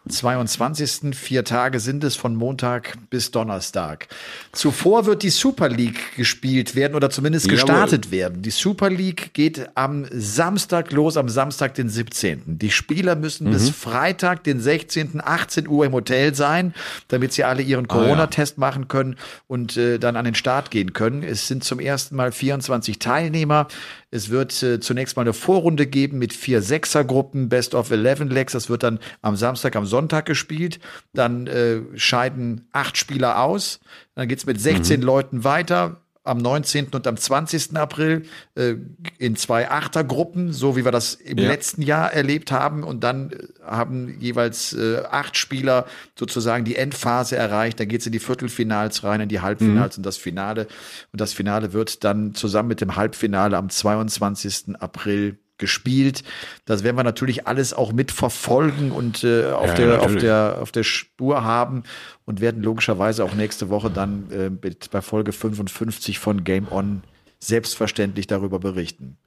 22. 0.10 1.16
Vier 1.16 1.46
Tage 1.46 1.80
sind 1.80 2.04
es 2.04 2.18
von 2.18 2.36
Montag 2.36 2.98
bis 3.10 3.32
Donnerstag. 3.32 4.08
Zuvor 4.52 5.06
wird 5.06 5.24
die 5.24 5.30
Super 5.30 5.70
League 5.70 6.18
gespielt 6.18 6.76
werden 6.76 6.96
oder 6.96 7.10
zumindest 7.10 7.48
gestartet 7.48 8.06
Jawohl. 8.06 8.18
werden. 8.18 8.42
Die 8.42 8.50
Super 8.50 8.90
League 8.90 9.34
geht 9.34 9.70
am 9.76 10.06
Samstag 10.12 10.92
los, 10.92 11.16
am 11.16 11.30
Samstag, 11.30 11.74
den 11.76 11.88
17. 11.88 12.44
Die 12.46 12.70
Spieler 12.70 13.16
müssen 13.16 13.48
mhm. 13.48 13.54
bis 13.54 13.70
Freitag, 13.70 14.44
den 14.44 14.60
16. 14.60 15.22
18 15.24 15.68
Uhr 15.70 15.86
im 15.86 15.94
Hotel 15.94 16.36
sein, 16.36 16.74
damit 17.08 17.32
sie 17.32 17.46
alle 17.46 17.62
ihren 17.62 17.88
Corona-Test 17.88 18.56
ah, 18.58 18.62
ja. 18.62 18.68
machen 18.68 18.88
können 18.90 19.16
und 19.48 19.78
äh, 19.78 20.00
dann 20.00 20.18
an 20.18 20.26
den 20.26 20.36
Start 20.36 20.70
gehen 20.70 20.92
können. 20.92 21.24
Es 21.24 21.48
sind 21.48 21.64
zum 21.64 21.80
ersten 21.80 22.18
Mal 22.18 22.34
24 22.34 23.00
Teilnehmer. 23.00 23.68
Es 24.14 24.30
wird 24.30 24.62
äh, 24.62 24.80
zunächst 24.80 25.16
mal 25.16 25.24
eine 25.24 25.34
Vorrunde 25.34 25.88
geben 25.88 26.20
mit 26.20 26.34
vier 26.34 26.62
Sechsergruppen, 26.62 27.50
Best 27.50 27.74
of 27.74 27.90
Eleven 27.90 28.30
Legs. 28.30 28.54
Das 28.54 28.70
wird 28.70 28.84
dann 28.84 29.00
am 29.24 29.36
Samstag, 29.36 29.76
am 29.76 29.88
Sonntag 29.88 30.28
gespielt. 30.28 30.80
Dann 31.14 31.48
äh, 31.48 31.82
scheiden 31.96 32.68
acht 32.74 32.96
Spieler 32.96 33.42
aus. 33.42 33.80
Dann 34.14 34.28
geht's 34.28 34.46
mit 34.46 34.62
16 34.62 35.00
mhm. 35.00 35.06
Leuten 35.08 35.44
weiter 35.44 36.03
am 36.24 36.38
19. 36.38 36.88
und 36.94 37.06
am 37.06 37.18
20. 37.18 37.76
April 37.76 38.24
äh, 38.56 38.76
in 39.18 39.36
zwei 39.36 39.70
Achtergruppen, 39.70 40.54
so 40.54 40.78
wie 40.78 40.86
wir 40.86 40.92
das 40.92 41.16
im 41.16 41.38
ja. 41.38 41.50
letzten 41.50 41.82
Jahr 41.82 42.14
erlebt 42.14 42.52
haben. 42.52 42.84
Und 42.84 43.04
dann 43.04 43.32
äh, 43.32 43.38
haben 43.66 44.20
jeweils 44.20 44.74
äh, 44.74 45.04
acht 45.10 45.38
Spieler 45.38 45.86
sozusagen 46.18 46.64
die 46.64 46.78
Endphase 46.78 47.36
erreicht. 47.36 47.80
Da 47.80 47.86
geht 47.86 48.02
es 48.02 48.06
in 48.06 48.14
die 48.14 48.20
Viertelfinals 48.20 49.04
rein, 49.04 49.22
in 49.22 49.30
die 49.30 49.42
Halbfinals 49.42 49.98
mhm. 49.98 50.02
und 50.02 50.06
das 50.06 50.18
Finale. 50.18 50.68
Und 51.12 51.20
das 51.20 51.34
Finale 51.34 51.74
wird 51.74 52.04
dann 52.04 52.34
zusammen 52.34 52.70
mit 52.70 52.80
dem 52.80 52.96
Halbfinale 52.96 53.58
am 53.58 53.70
22. 53.70 54.76
April 54.80 55.38
gespielt. 55.58 56.24
Das 56.66 56.84
werden 56.84 56.98
wir 56.98 57.04
natürlich 57.04 57.48
alles 57.48 57.74
auch 57.74 57.94
mitverfolgen 57.94 58.92
und 58.92 59.24
äh, 59.24 59.46
auf, 59.52 59.68
ja, 59.68 59.74
der, 59.76 60.02
auf, 60.02 60.16
der, 60.16 60.58
auf 60.62 60.72
der 60.72 60.84
Spur 60.84 61.44
haben 61.44 61.84
und 62.26 62.42
werden 62.42 62.64
logischerweise 62.64 63.24
auch 63.24 63.34
nächste 63.34 63.70
Woche 63.70 63.90
dann 63.90 64.32
äh, 64.32 64.72
bei 64.92 65.02
Folge 65.02 65.32
55 65.32 66.20
von 66.20 66.44
Game 66.44 66.72
On 66.72 67.04
selbstverständlich 67.40 68.28
darüber 68.28 68.60
berichten. 68.60 69.18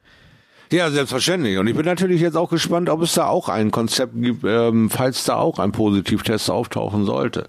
Ja, 0.73 0.91
selbstverständlich. 0.91 1.59
Und 1.59 1.69
ich 1.69 1.77
bin 1.77 1.87
natürlich 1.87 2.21
jetzt 2.21 2.37
auch 2.37 2.51
gespannt, 2.51 2.89
ob 2.89 3.01
es 3.01 3.15
da 3.15 3.29
auch 3.29 3.49
ein 3.49 3.71
Konzept 3.71 4.21
gibt, 4.21 4.43
ähm, 4.45 4.91
falls 4.91 5.23
da 5.23 5.37
auch 5.37 5.61
ein 5.61 5.71
Positivtest 5.71 6.51
auftauchen 6.51 7.05
sollte. 7.05 7.47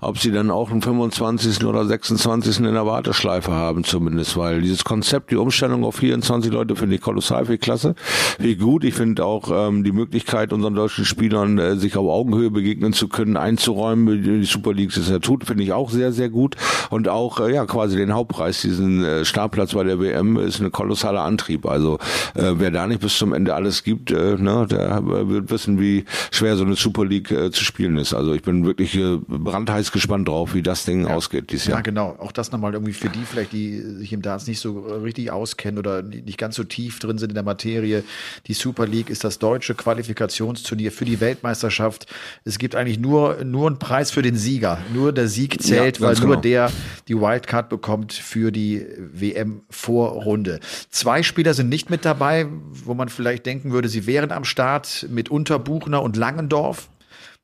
Ob 0.00 0.18
sie 0.18 0.32
dann 0.32 0.50
auch 0.50 0.72
einen 0.72 0.82
25. 0.82 1.64
oder 1.64 1.86
26. 1.86 2.58
in 2.58 2.74
der 2.74 2.84
Warteschleife 2.84 3.52
haben 3.52 3.84
zumindest, 3.84 4.36
weil 4.36 4.62
dieses 4.62 4.82
Konzept, 4.82 5.30
die 5.30 5.36
Umstellung 5.36 5.84
auf 5.84 5.96
24 5.96 6.50
Leute 6.50 6.74
finde 6.74 6.96
ich 6.96 7.00
kolossal 7.00 7.46
viel 7.46 7.58
klasse, 7.58 7.94
wie 8.40 8.56
gut. 8.56 8.82
Ich 8.82 8.94
finde 8.94 9.24
auch 9.24 9.68
ähm, 9.68 9.84
die 9.84 9.92
Möglichkeit, 9.92 10.52
unseren 10.52 10.74
deutschen 10.74 11.04
Spielern 11.04 11.58
äh, 11.58 11.76
sich 11.76 11.96
auf 11.96 12.08
Augenhöhe 12.08 12.50
begegnen 12.50 12.92
zu 12.92 13.06
können, 13.06 13.36
einzuräumen, 13.36 14.24
die 14.24 14.44
Super 14.44 14.72
League 14.72 14.92
das 14.92 15.08
ja 15.08 15.20
tut, 15.20 15.44
finde 15.44 15.62
ich 15.62 15.72
auch 15.72 15.90
sehr, 15.90 16.10
sehr 16.10 16.30
gut. 16.30 16.56
Und 16.90 17.08
auch, 17.08 17.38
äh, 17.38 17.54
ja, 17.54 17.64
quasi 17.64 17.96
den 17.96 18.12
Hauptpreis, 18.12 18.60
diesen 18.62 19.04
äh, 19.04 19.24
Startplatz 19.24 19.74
bei 19.74 19.84
der 19.84 20.00
WM 20.00 20.36
ist 20.36 20.60
ein 20.60 20.72
kolossaler 20.72 21.22
Antrieb. 21.22 21.64
Also 21.64 21.98
äh, 22.34 22.55
wer 22.60 22.70
da 22.70 22.86
nicht 22.86 23.00
bis 23.00 23.16
zum 23.16 23.32
Ende 23.32 23.54
alles 23.54 23.84
gibt, 23.84 24.10
äh, 24.10 24.36
ne, 24.36 24.66
der 24.68 25.00
wird 25.04 25.50
wissen, 25.50 25.80
wie 25.80 26.04
schwer 26.30 26.56
so 26.56 26.64
eine 26.64 26.74
Super 26.74 27.04
League 27.04 27.30
äh, 27.30 27.50
zu 27.50 27.64
spielen 27.64 27.96
ist. 27.96 28.14
Also 28.14 28.34
ich 28.34 28.42
bin 28.42 28.64
wirklich 28.64 28.96
äh, 28.96 29.18
brandheiß 29.26 29.92
gespannt 29.92 30.28
drauf, 30.28 30.54
wie 30.54 30.62
das 30.62 30.84
Ding 30.84 31.06
ja. 31.06 31.14
ausgeht 31.14 31.50
dieses 31.50 31.66
Jahr. 31.66 31.78
Ja, 31.78 31.82
genau. 31.82 32.16
Auch 32.18 32.32
das 32.32 32.52
nochmal 32.52 32.74
irgendwie 32.74 32.92
für 32.92 33.08
die 33.08 33.22
vielleicht, 33.24 33.52
die 33.52 33.80
sich 33.80 34.12
im 34.12 34.22
Darts 34.22 34.46
nicht 34.46 34.60
so 34.60 34.80
richtig 34.80 35.30
auskennen 35.30 35.78
oder 35.78 36.02
nicht 36.02 36.38
ganz 36.38 36.56
so 36.56 36.64
tief 36.64 36.98
drin 36.98 37.18
sind 37.18 37.30
in 37.30 37.34
der 37.34 37.44
Materie. 37.44 38.04
Die 38.46 38.54
Super 38.54 38.86
League 38.86 39.10
ist 39.10 39.24
das 39.24 39.38
deutsche 39.38 39.74
Qualifikationsturnier 39.74 40.92
für 40.92 41.04
die 41.04 41.20
Weltmeisterschaft. 41.20 42.06
Es 42.44 42.58
gibt 42.58 42.74
eigentlich 42.74 42.98
nur, 42.98 43.44
nur 43.44 43.68
einen 43.68 43.78
Preis 43.78 44.10
für 44.10 44.22
den 44.22 44.36
Sieger. 44.36 44.78
Nur 44.94 45.12
der 45.12 45.28
Sieg 45.28 45.62
zählt, 45.62 45.98
ja, 45.98 46.06
weil 46.06 46.14
genau. 46.14 46.26
nur 46.26 46.36
der 46.36 46.70
die 47.08 47.16
Wildcard 47.16 47.68
bekommt 47.68 48.12
für 48.12 48.50
die 48.50 48.84
WM-Vorrunde. 48.98 50.60
Zwei 50.90 51.22
Spieler 51.22 51.54
sind 51.54 51.68
nicht 51.68 51.90
mit 51.90 52.04
dabei, 52.04 52.45
wo 52.70 52.94
man 52.94 53.08
vielleicht 53.08 53.46
denken 53.46 53.72
würde, 53.72 53.88
sie 53.88 54.06
wären 54.06 54.32
am 54.32 54.44
Start 54.44 55.06
mit 55.10 55.30
Unterbuchner 55.30 56.02
und 56.02 56.16
Langendorf. 56.16 56.88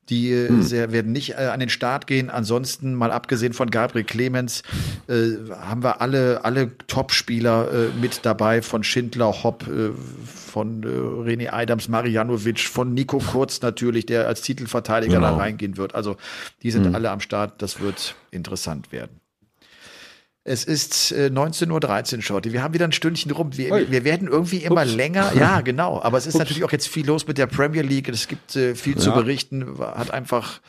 Die 0.09 0.31
äh, 0.31 0.49
hm. 0.49 0.61
sehr, 0.63 0.91
werden 0.91 1.13
nicht 1.13 1.31
äh, 1.31 1.49
an 1.53 1.61
den 1.61 1.69
Start 1.69 2.07
gehen. 2.07 2.29
Ansonsten, 2.29 2.93
mal 2.93 3.11
abgesehen 3.11 3.53
von 3.53 3.71
Gabriel 3.71 4.03
Clemens, 4.03 4.61
äh, 5.07 5.49
haben 5.49 5.81
wir 5.81 6.01
alle, 6.01 6.43
alle 6.43 6.77
Top-Spieler 6.87 7.71
äh, 7.71 7.99
mit 8.01 8.25
dabei, 8.25 8.61
von 8.61 8.83
Schindler, 8.83 9.43
Hopp, 9.43 9.65
äh, 9.67 9.91
von 10.25 10.83
äh, 10.83 10.87
René 10.87 11.53
Adams, 11.53 11.87
Marianovic, 11.87 12.59
von 12.59 12.93
Nico 12.93 13.19
Kurz 13.19 13.61
natürlich, 13.61 14.05
der 14.05 14.27
als 14.27 14.41
Titelverteidiger 14.41 15.15
genau. 15.15 15.29
da 15.29 15.37
reingehen 15.37 15.77
wird. 15.77 15.95
Also 15.95 16.17
die 16.63 16.71
sind 16.71 16.85
hm. 16.85 16.95
alle 16.95 17.09
am 17.09 17.21
Start. 17.21 17.61
Das 17.61 17.79
wird 17.79 18.15
interessant 18.29 18.91
werden. 18.91 19.22
Es 20.45 20.65
ist 20.65 21.13
äh, 21.13 21.29
19.13 21.33 22.17
Uhr, 22.17 22.21
Shorty. 22.21 22.51
Wir 22.51 22.63
haben 22.63 22.73
wieder 22.73 22.83
ein 22.83 22.91
Stündchen 22.91 23.31
rum. 23.31 23.55
Wir, 23.55 23.89
wir 23.89 24.03
werden 24.03 24.27
irgendwie 24.27 24.57
immer 24.57 24.81
Ups. 24.81 24.93
länger. 24.93 25.31
Ja, 25.35 25.61
genau. 25.65 26.01
Aber 26.01 26.17
es 26.17 26.27
ist 26.27 26.35
Ups. 26.35 26.39
natürlich 26.39 26.65
auch 26.65 26.71
jetzt 26.71 26.89
viel 26.89 27.05
los 27.05 27.27
mit 27.27 27.37
der 27.37 27.47
Premier 27.47 27.81
League. 27.81 28.09
Es 28.09 28.27
gibt 28.27 28.55
äh, 28.57 28.75
viel 28.75 28.95
ja. 28.95 28.99
zu 28.99 29.13
berichten. 29.13 29.79
Hat 29.79 30.11
einfach, 30.11 30.59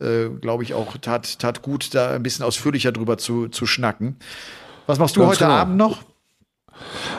äh, 0.00 0.28
glaube 0.28 0.62
ich, 0.62 0.74
auch 0.74 0.96
tat, 0.98 1.40
tat 1.40 1.62
gut, 1.62 1.92
da 1.92 2.12
ein 2.12 2.22
bisschen 2.22 2.44
ausführlicher 2.44 2.92
drüber 2.92 3.18
zu, 3.18 3.48
zu 3.48 3.66
schnacken. 3.66 4.16
Was 4.86 5.00
machst 5.00 5.16
du 5.16 5.20
Ganz 5.20 5.32
heute 5.32 5.44
genau. 5.44 5.56
Abend 5.56 5.76
noch? 5.76 6.02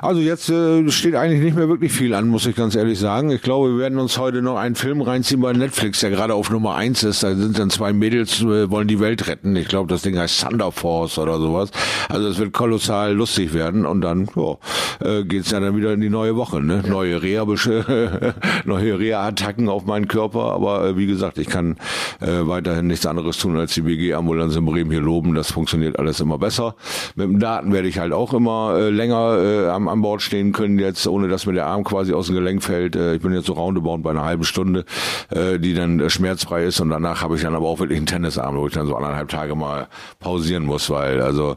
Also 0.01 0.21
jetzt 0.21 0.49
äh, 0.49 0.89
steht 0.91 1.15
eigentlich 1.15 1.41
nicht 1.41 1.55
mehr 1.55 1.69
wirklich 1.69 1.91
viel 1.91 2.13
an, 2.13 2.27
muss 2.27 2.45
ich 2.45 2.55
ganz 2.55 2.75
ehrlich 2.75 2.99
sagen. 2.99 3.31
Ich 3.31 3.41
glaube, 3.41 3.71
wir 3.71 3.79
werden 3.79 3.99
uns 3.99 4.17
heute 4.17 4.41
noch 4.41 4.57
einen 4.57 4.75
Film 4.75 5.01
reinziehen 5.01 5.41
bei 5.41 5.53
Netflix, 5.53 5.99
der 6.01 6.11
gerade 6.11 6.33
auf 6.33 6.49
Nummer 6.49 6.75
eins 6.75 7.03
ist. 7.03 7.23
Da 7.23 7.35
sind 7.35 7.57
dann 7.57 7.69
zwei 7.69 7.93
Mädels, 7.93 8.41
äh, 8.41 8.69
wollen 8.69 8.87
die 8.87 8.99
Welt 8.99 9.27
retten. 9.27 9.55
Ich 9.55 9.67
glaube, 9.67 9.89
das 9.89 10.01
Ding 10.01 10.17
heißt 10.17 10.41
Thunder 10.41 10.71
Force 10.71 11.17
oder 11.17 11.39
sowas. 11.39 11.71
Also 12.09 12.27
es 12.27 12.37
wird 12.37 12.53
kolossal 12.53 13.13
lustig 13.13 13.53
werden 13.53 13.85
und 13.85 14.01
dann 14.01 14.29
jo, 14.35 14.59
äh, 14.99 15.23
geht's 15.23 15.51
ja 15.51 15.59
dann 15.59 15.75
wieder 15.75 15.93
in 15.93 16.01
die 16.01 16.09
neue 16.09 16.35
Woche. 16.35 16.61
Ne? 16.61 16.83
Ja. 16.83 16.89
Neue 16.89 17.21
Reha, 17.21 17.45
neue 18.65 18.99
Reha-Attacken 18.99 19.69
auf 19.69 19.85
meinen 19.85 20.07
Körper. 20.07 20.53
Aber 20.53 20.85
äh, 20.85 20.97
wie 20.97 21.07
gesagt, 21.07 21.37
ich 21.37 21.47
kann 21.47 21.77
äh, 22.21 22.47
weiterhin 22.47 22.87
nichts 22.87 23.05
anderes 23.05 23.37
tun, 23.37 23.57
als 23.57 23.73
die 23.73 23.81
BG-Ambulanz 23.81 24.55
in 24.55 24.65
Bremen 24.65 24.91
hier 24.91 25.01
loben. 25.01 25.35
Das 25.35 25.51
funktioniert 25.51 25.99
alles 25.99 26.19
immer 26.19 26.37
besser. 26.37 26.75
Mit 27.15 27.27
dem 27.27 27.39
Daten 27.39 27.73
werde 27.73 27.87
ich 27.87 27.99
halt 27.99 28.13
auch 28.13 28.33
immer 28.33 28.75
äh, 28.77 28.89
länger 28.89 29.37
äh, 29.47 29.69
am, 29.69 29.87
an 29.87 30.01
Bord 30.01 30.21
stehen 30.21 30.51
können, 30.51 30.79
jetzt 30.79 31.07
ohne 31.07 31.27
dass 31.27 31.45
mir 31.45 31.53
der 31.53 31.65
Arm 31.65 31.83
quasi 31.83 32.13
aus 32.13 32.27
dem 32.27 32.35
Gelenk 32.35 32.63
fällt. 32.63 32.95
Äh, 32.95 33.15
ich 33.15 33.21
bin 33.21 33.33
jetzt 33.33 33.47
so 33.47 33.53
roundabout 33.53 33.99
bei 33.99 34.11
einer 34.11 34.25
halben 34.25 34.43
Stunde, 34.43 34.85
äh, 35.29 35.59
die 35.59 35.73
dann 35.73 35.99
äh, 35.99 36.09
schmerzfrei 36.09 36.65
ist 36.65 36.79
und 36.79 36.89
danach 36.89 37.21
habe 37.21 37.35
ich 37.35 37.41
dann 37.41 37.55
aber 37.55 37.67
auch 37.67 37.79
wirklich 37.79 37.97
einen 37.97 38.05
Tennisarm, 38.05 38.57
wo 38.57 38.67
ich 38.67 38.73
dann 38.73 38.87
so 38.87 38.95
anderthalb 38.95 39.29
Tage 39.29 39.55
mal 39.55 39.87
pausieren 40.19 40.65
muss, 40.65 40.89
weil 40.89 41.21
also 41.21 41.55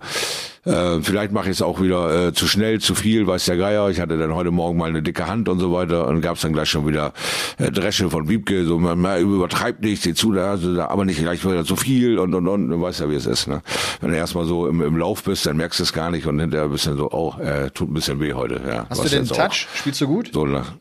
äh, 0.64 1.00
vielleicht 1.00 1.32
mache 1.32 1.46
ich 1.46 1.56
es 1.56 1.62
auch 1.62 1.80
wieder 1.80 2.28
äh, 2.28 2.32
zu 2.32 2.46
schnell, 2.46 2.80
zu 2.80 2.94
viel, 2.94 3.26
weiß 3.26 3.46
der 3.46 3.56
Geier. 3.56 3.88
Ich 3.90 4.00
hatte 4.00 4.18
dann 4.18 4.34
heute 4.34 4.50
Morgen 4.50 4.78
mal 4.78 4.90
eine 4.90 5.02
dicke 5.02 5.26
Hand 5.26 5.48
und 5.48 5.58
so 5.58 5.72
weiter 5.72 6.06
und 6.06 6.20
gab 6.20 6.36
es 6.36 6.42
dann 6.42 6.52
gleich 6.52 6.68
schon 6.68 6.86
wieder 6.86 7.12
äh, 7.58 7.70
Dresche 7.70 8.10
von 8.10 8.28
Wiebke, 8.28 8.64
so 8.64 8.78
man, 8.78 8.98
man 8.98 9.20
übertreibt 9.20 9.82
nicht, 9.82 10.02
sieh 10.02 10.14
zu, 10.14 10.32
da, 10.32 10.58
aber 10.88 11.04
nicht 11.04 11.20
gleich 11.20 11.44
wieder 11.44 11.64
zu 11.64 11.76
viel 11.76 12.18
und 12.18 12.34
und 12.34 12.46
und, 12.46 12.68
du 12.68 12.80
weißt 12.80 13.00
ja, 13.00 13.10
wie 13.10 13.14
es 13.14 13.26
ist. 13.26 13.46
Ne? 13.46 13.62
Wenn 14.00 14.10
du 14.10 14.16
erstmal 14.16 14.44
so 14.44 14.66
im, 14.66 14.82
im 14.82 14.96
Lauf 14.96 15.22
bist, 15.22 15.46
dann 15.46 15.56
merkst 15.56 15.80
du 15.80 15.84
es 15.84 15.92
gar 15.92 16.10
nicht 16.10 16.26
und 16.26 16.38
hinterher 16.38 16.68
bist 16.68 16.86
du 16.86 16.96
so, 16.96 17.10
oh, 17.10 17.34
äh, 17.40 17.70
tut 17.70 17.90
ein 17.90 17.94
bisschen 17.94 18.20
weh 18.20 18.34
heute. 18.34 18.60
Ja, 18.66 18.86
Hast 18.90 19.04
du 19.04 19.08
den 19.08 19.26
Touch? 19.26 19.38
Auch. 19.40 19.76
Spielst 19.76 20.00
du 20.00 20.06
gut? 20.06 20.30
So, 20.32 20.44
nach, 20.44 20.74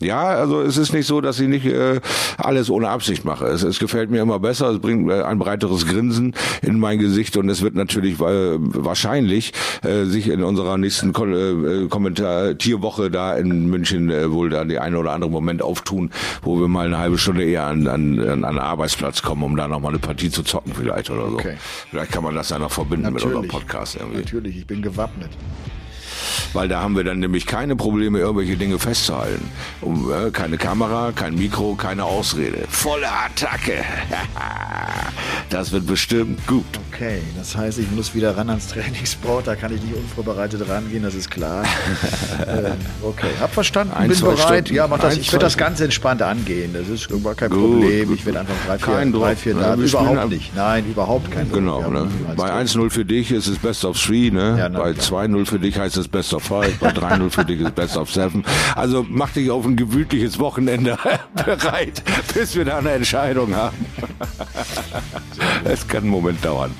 ja, 0.00 0.22
also 0.28 0.60
es 0.60 0.76
ist 0.76 0.92
nicht 0.92 1.06
so, 1.06 1.20
dass 1.20 1.40
ich 1.40 1.48
nicht 1.48 1.66
äh, 1.66 2.00
alles 2.36 2.70
ohne 2.70 2.88
Absicht 2.88 3.24
mache. 3.24 3.46
Es, 3.46 3.62
es 3.62 3.78
gefällt 3.78 4.10
mir 4.10 4.22
immer 4.22 4.38
besser, 4.38 4.70
es 4.70 4.78
bringt 4.78 5.10
äh, 5.10 5.22
ein 5.22 5.38
breiteres 5.38 5.86
Grinsen 5.86 6.34
in 6.62 6.78
mein 6.78 6.98
Gesicht 6.98 7.36
und 7.36 7.48
es 7.48 7.62
wird 7.62 7.74
natürlich 7.74 8.20
äh, 8.20 8.56
wahrscheinlich 8.58 9.52
äh, 9.82 10.04
sich 10.04 10.28
in 10.28 10.42
unserer 10.42 10.78
nächsten 10.78 11.12
Ko 11.12 11.26
äh, 11.26 11.88
Kommentartierwoche 11.88 13.10
da 13.10 13.34
in 13.34 13.68
München 13.68 14.10
äh, 14.10 14.30
wohl 14.30 14.50
da 14.50 14.64
die 14.64 14.78
eine 14.78 14.98
oder 14.98 15.12
andere 15.12 15.30
Moment 15.30 15.62
auftun, 15.62 16.10
wo 16.42 16.60
wir 16.60 16.68
mal 16.68 16.86
eine 16.86 16.98
halbe 16.98 17.18
Stunde 17.18 17.44
eher 17.44 17.66
an, 17.66 17.86
an, 17.88 18.20
an 18.20 18.44
einen 18.44 18.58
Arbeitsplatz 18.58 19.22
kommen, 19.22 19.42
um 19.42 19.56
da 19.56 19.68
nochmal 19.68 19.90
eine 19.90 19.98
Partie 19.98 20.30
zu 20.30 20.42
zocken 20.42 20.72
vielleicht 20.74 21.10
oder 21.10 21.28
so. 21.30 21.34
Okay. 21.36 21.56
Vielleicht 21.90 22.12
kann 22.12 22.22
man 22.22 22.34
das 22.34 22.50
ja 22.50 22.58
noch 22.58 22.70
verbinden 22.70 23.04
natürlich, 23.04 23.24
mit 23.26 23.34
unserem 23.34 23.48
Podcast 23.48 23.96
irgendwie. 23.96 24.20
Natürlich, 24.20 24.56
ich 24.56 24.66
bin 24.66 24.82
gewappnet 24.82 25.30
weil 26.52 26.68
da 26.68 26.80
haben 26.80 26.96
wir 26.96 27.04
dann 27.04 27.18
nämlich 27.18 27.46
keine 27.46 27.76
Probleme, 27.76 28.18
irgendwelche 28.18 28.56
Dinge 28.56 28.78
festzuhalten. 28.78 29.50
Um, 29.80 30.10
äh, 30.12 30.30
keine 30.30 30.58
Kamera, 30.58 31.12
kein 31.12 31.34
Mikro, 31.34 31.74
keine 31.74 32.04
Ausrede. 32.04 32.64
Volle 32.68 33.10
Attacke. 33.10 33.84
das 35.50 35.72
wird 35.72 35.86
bestimmt 35.86 36.46
gut. 36.46 36.64
Okay, 36.98 37.20
das 37.36 37.56
heißt, 37.56 37.78
ich 37.78 37.88
muss 37.92 38.12
wieder 38.16 38.36
ran 38.36 38.50
ans 38.50 38.66
Trainingsboard, 38.66 39.46
da 39.46 39.54
kann 39.54 39.72
ich 39.72 39.80
nicht 39.80 39.94
unvorbereitet 39.94 40.68
rangehen, 40.68 41.04
das 41.04 41.14
ist 41.14 41.30
klar. 41.30 41.62
äh, 42.44 42.72
okay, 43.02 43.28
hab 43.38 43.54
verstanden, 43.54 43.94
Ein, 43.94 44.08
bin 44.08 44.18
bereit. 44.18 44.40
Stunden. 44.40 44.74
Ja, 44.74 44.88
mach 44.88 44.98
das. 44.98 45.14
Ein, 45.14 45.20
ich 45.20 45.32
werde 45.32 45.44
das 45.44 45.56
ganz 45.56 45.78
entspannt 45.78 46.22
angehen. 46.22 46.72
Das 46.72 46.88
ist 46.88 47.08
überhaupt 47.08 47.38
kein 47.38 47.50
gut, 47.50 47.60
Problem. 47.60 48.08
Gut, 48.08 48.18
ich 48.18 48.26
werde 48.26 48.40
einfach 48.40 48.54
drei, 48.66 48.78
vier, 48.78 49.12
drei, 49.12 49.36
vier 49.36 49.52
ja, 49.52 49.60
Daten. 49.60 49.82
Überhaupt 49.84 50.28
nicht. 50.30 50.56
Nein, 50.56 50.86
überhaupt 50.90 51.30
kein 51.30 51.52
Genau. 51.52 51.88
Ne? 51.88 52.08
Bei 52.36 52.52
1-0 52.52 52.90
für 52.90 53.04
dich 53.04 53.30
ist 53.30 53.46
es 53.46 53.58
Best 53.60 53.84
of 53.84 53.96
Three, 53.96 54.32
ne? 54.32 54.56
Ja, 54.58 54.68
na, 54.68 54.80
Bei 54.80 54.90
2-0 54.90 55.46
für 55.46 55.60
dich 55.60 55.78
heißt 55.78 55.98
es 55.98 56.08
Best 56.08 56.34
of 56.34 56.42
Five. 56.42 56.80
Bei 56.80 56.90
3-0 56.90 57.30
für 57.30 57.44
dich 57.44 57.60
ist 57.60 57.76
Best 57.76 57.96
of 57.96 58.10
Seven. 58.10 58.44
Also 58.74 59.06
mach 59.08 59.30
dich 59.30 59.52
auf 59.52 59.64
ein 59.64 59.76
gemütliches 59.76 60.40
Wochenende 60.40 60.98
bereit, 61.46 62.02
bis 62.34 62.56
wir 62.56 62.64
da 62.64 62.78
eine 62.78 62.90
Entscheidung 62.90 63.54
haben. 63.54 63.76
Es 65.64 65.86
kann 65.86 66.02
einen 66.02 66.10
Moment 66.10 66.42
dauern. 66.44 66.74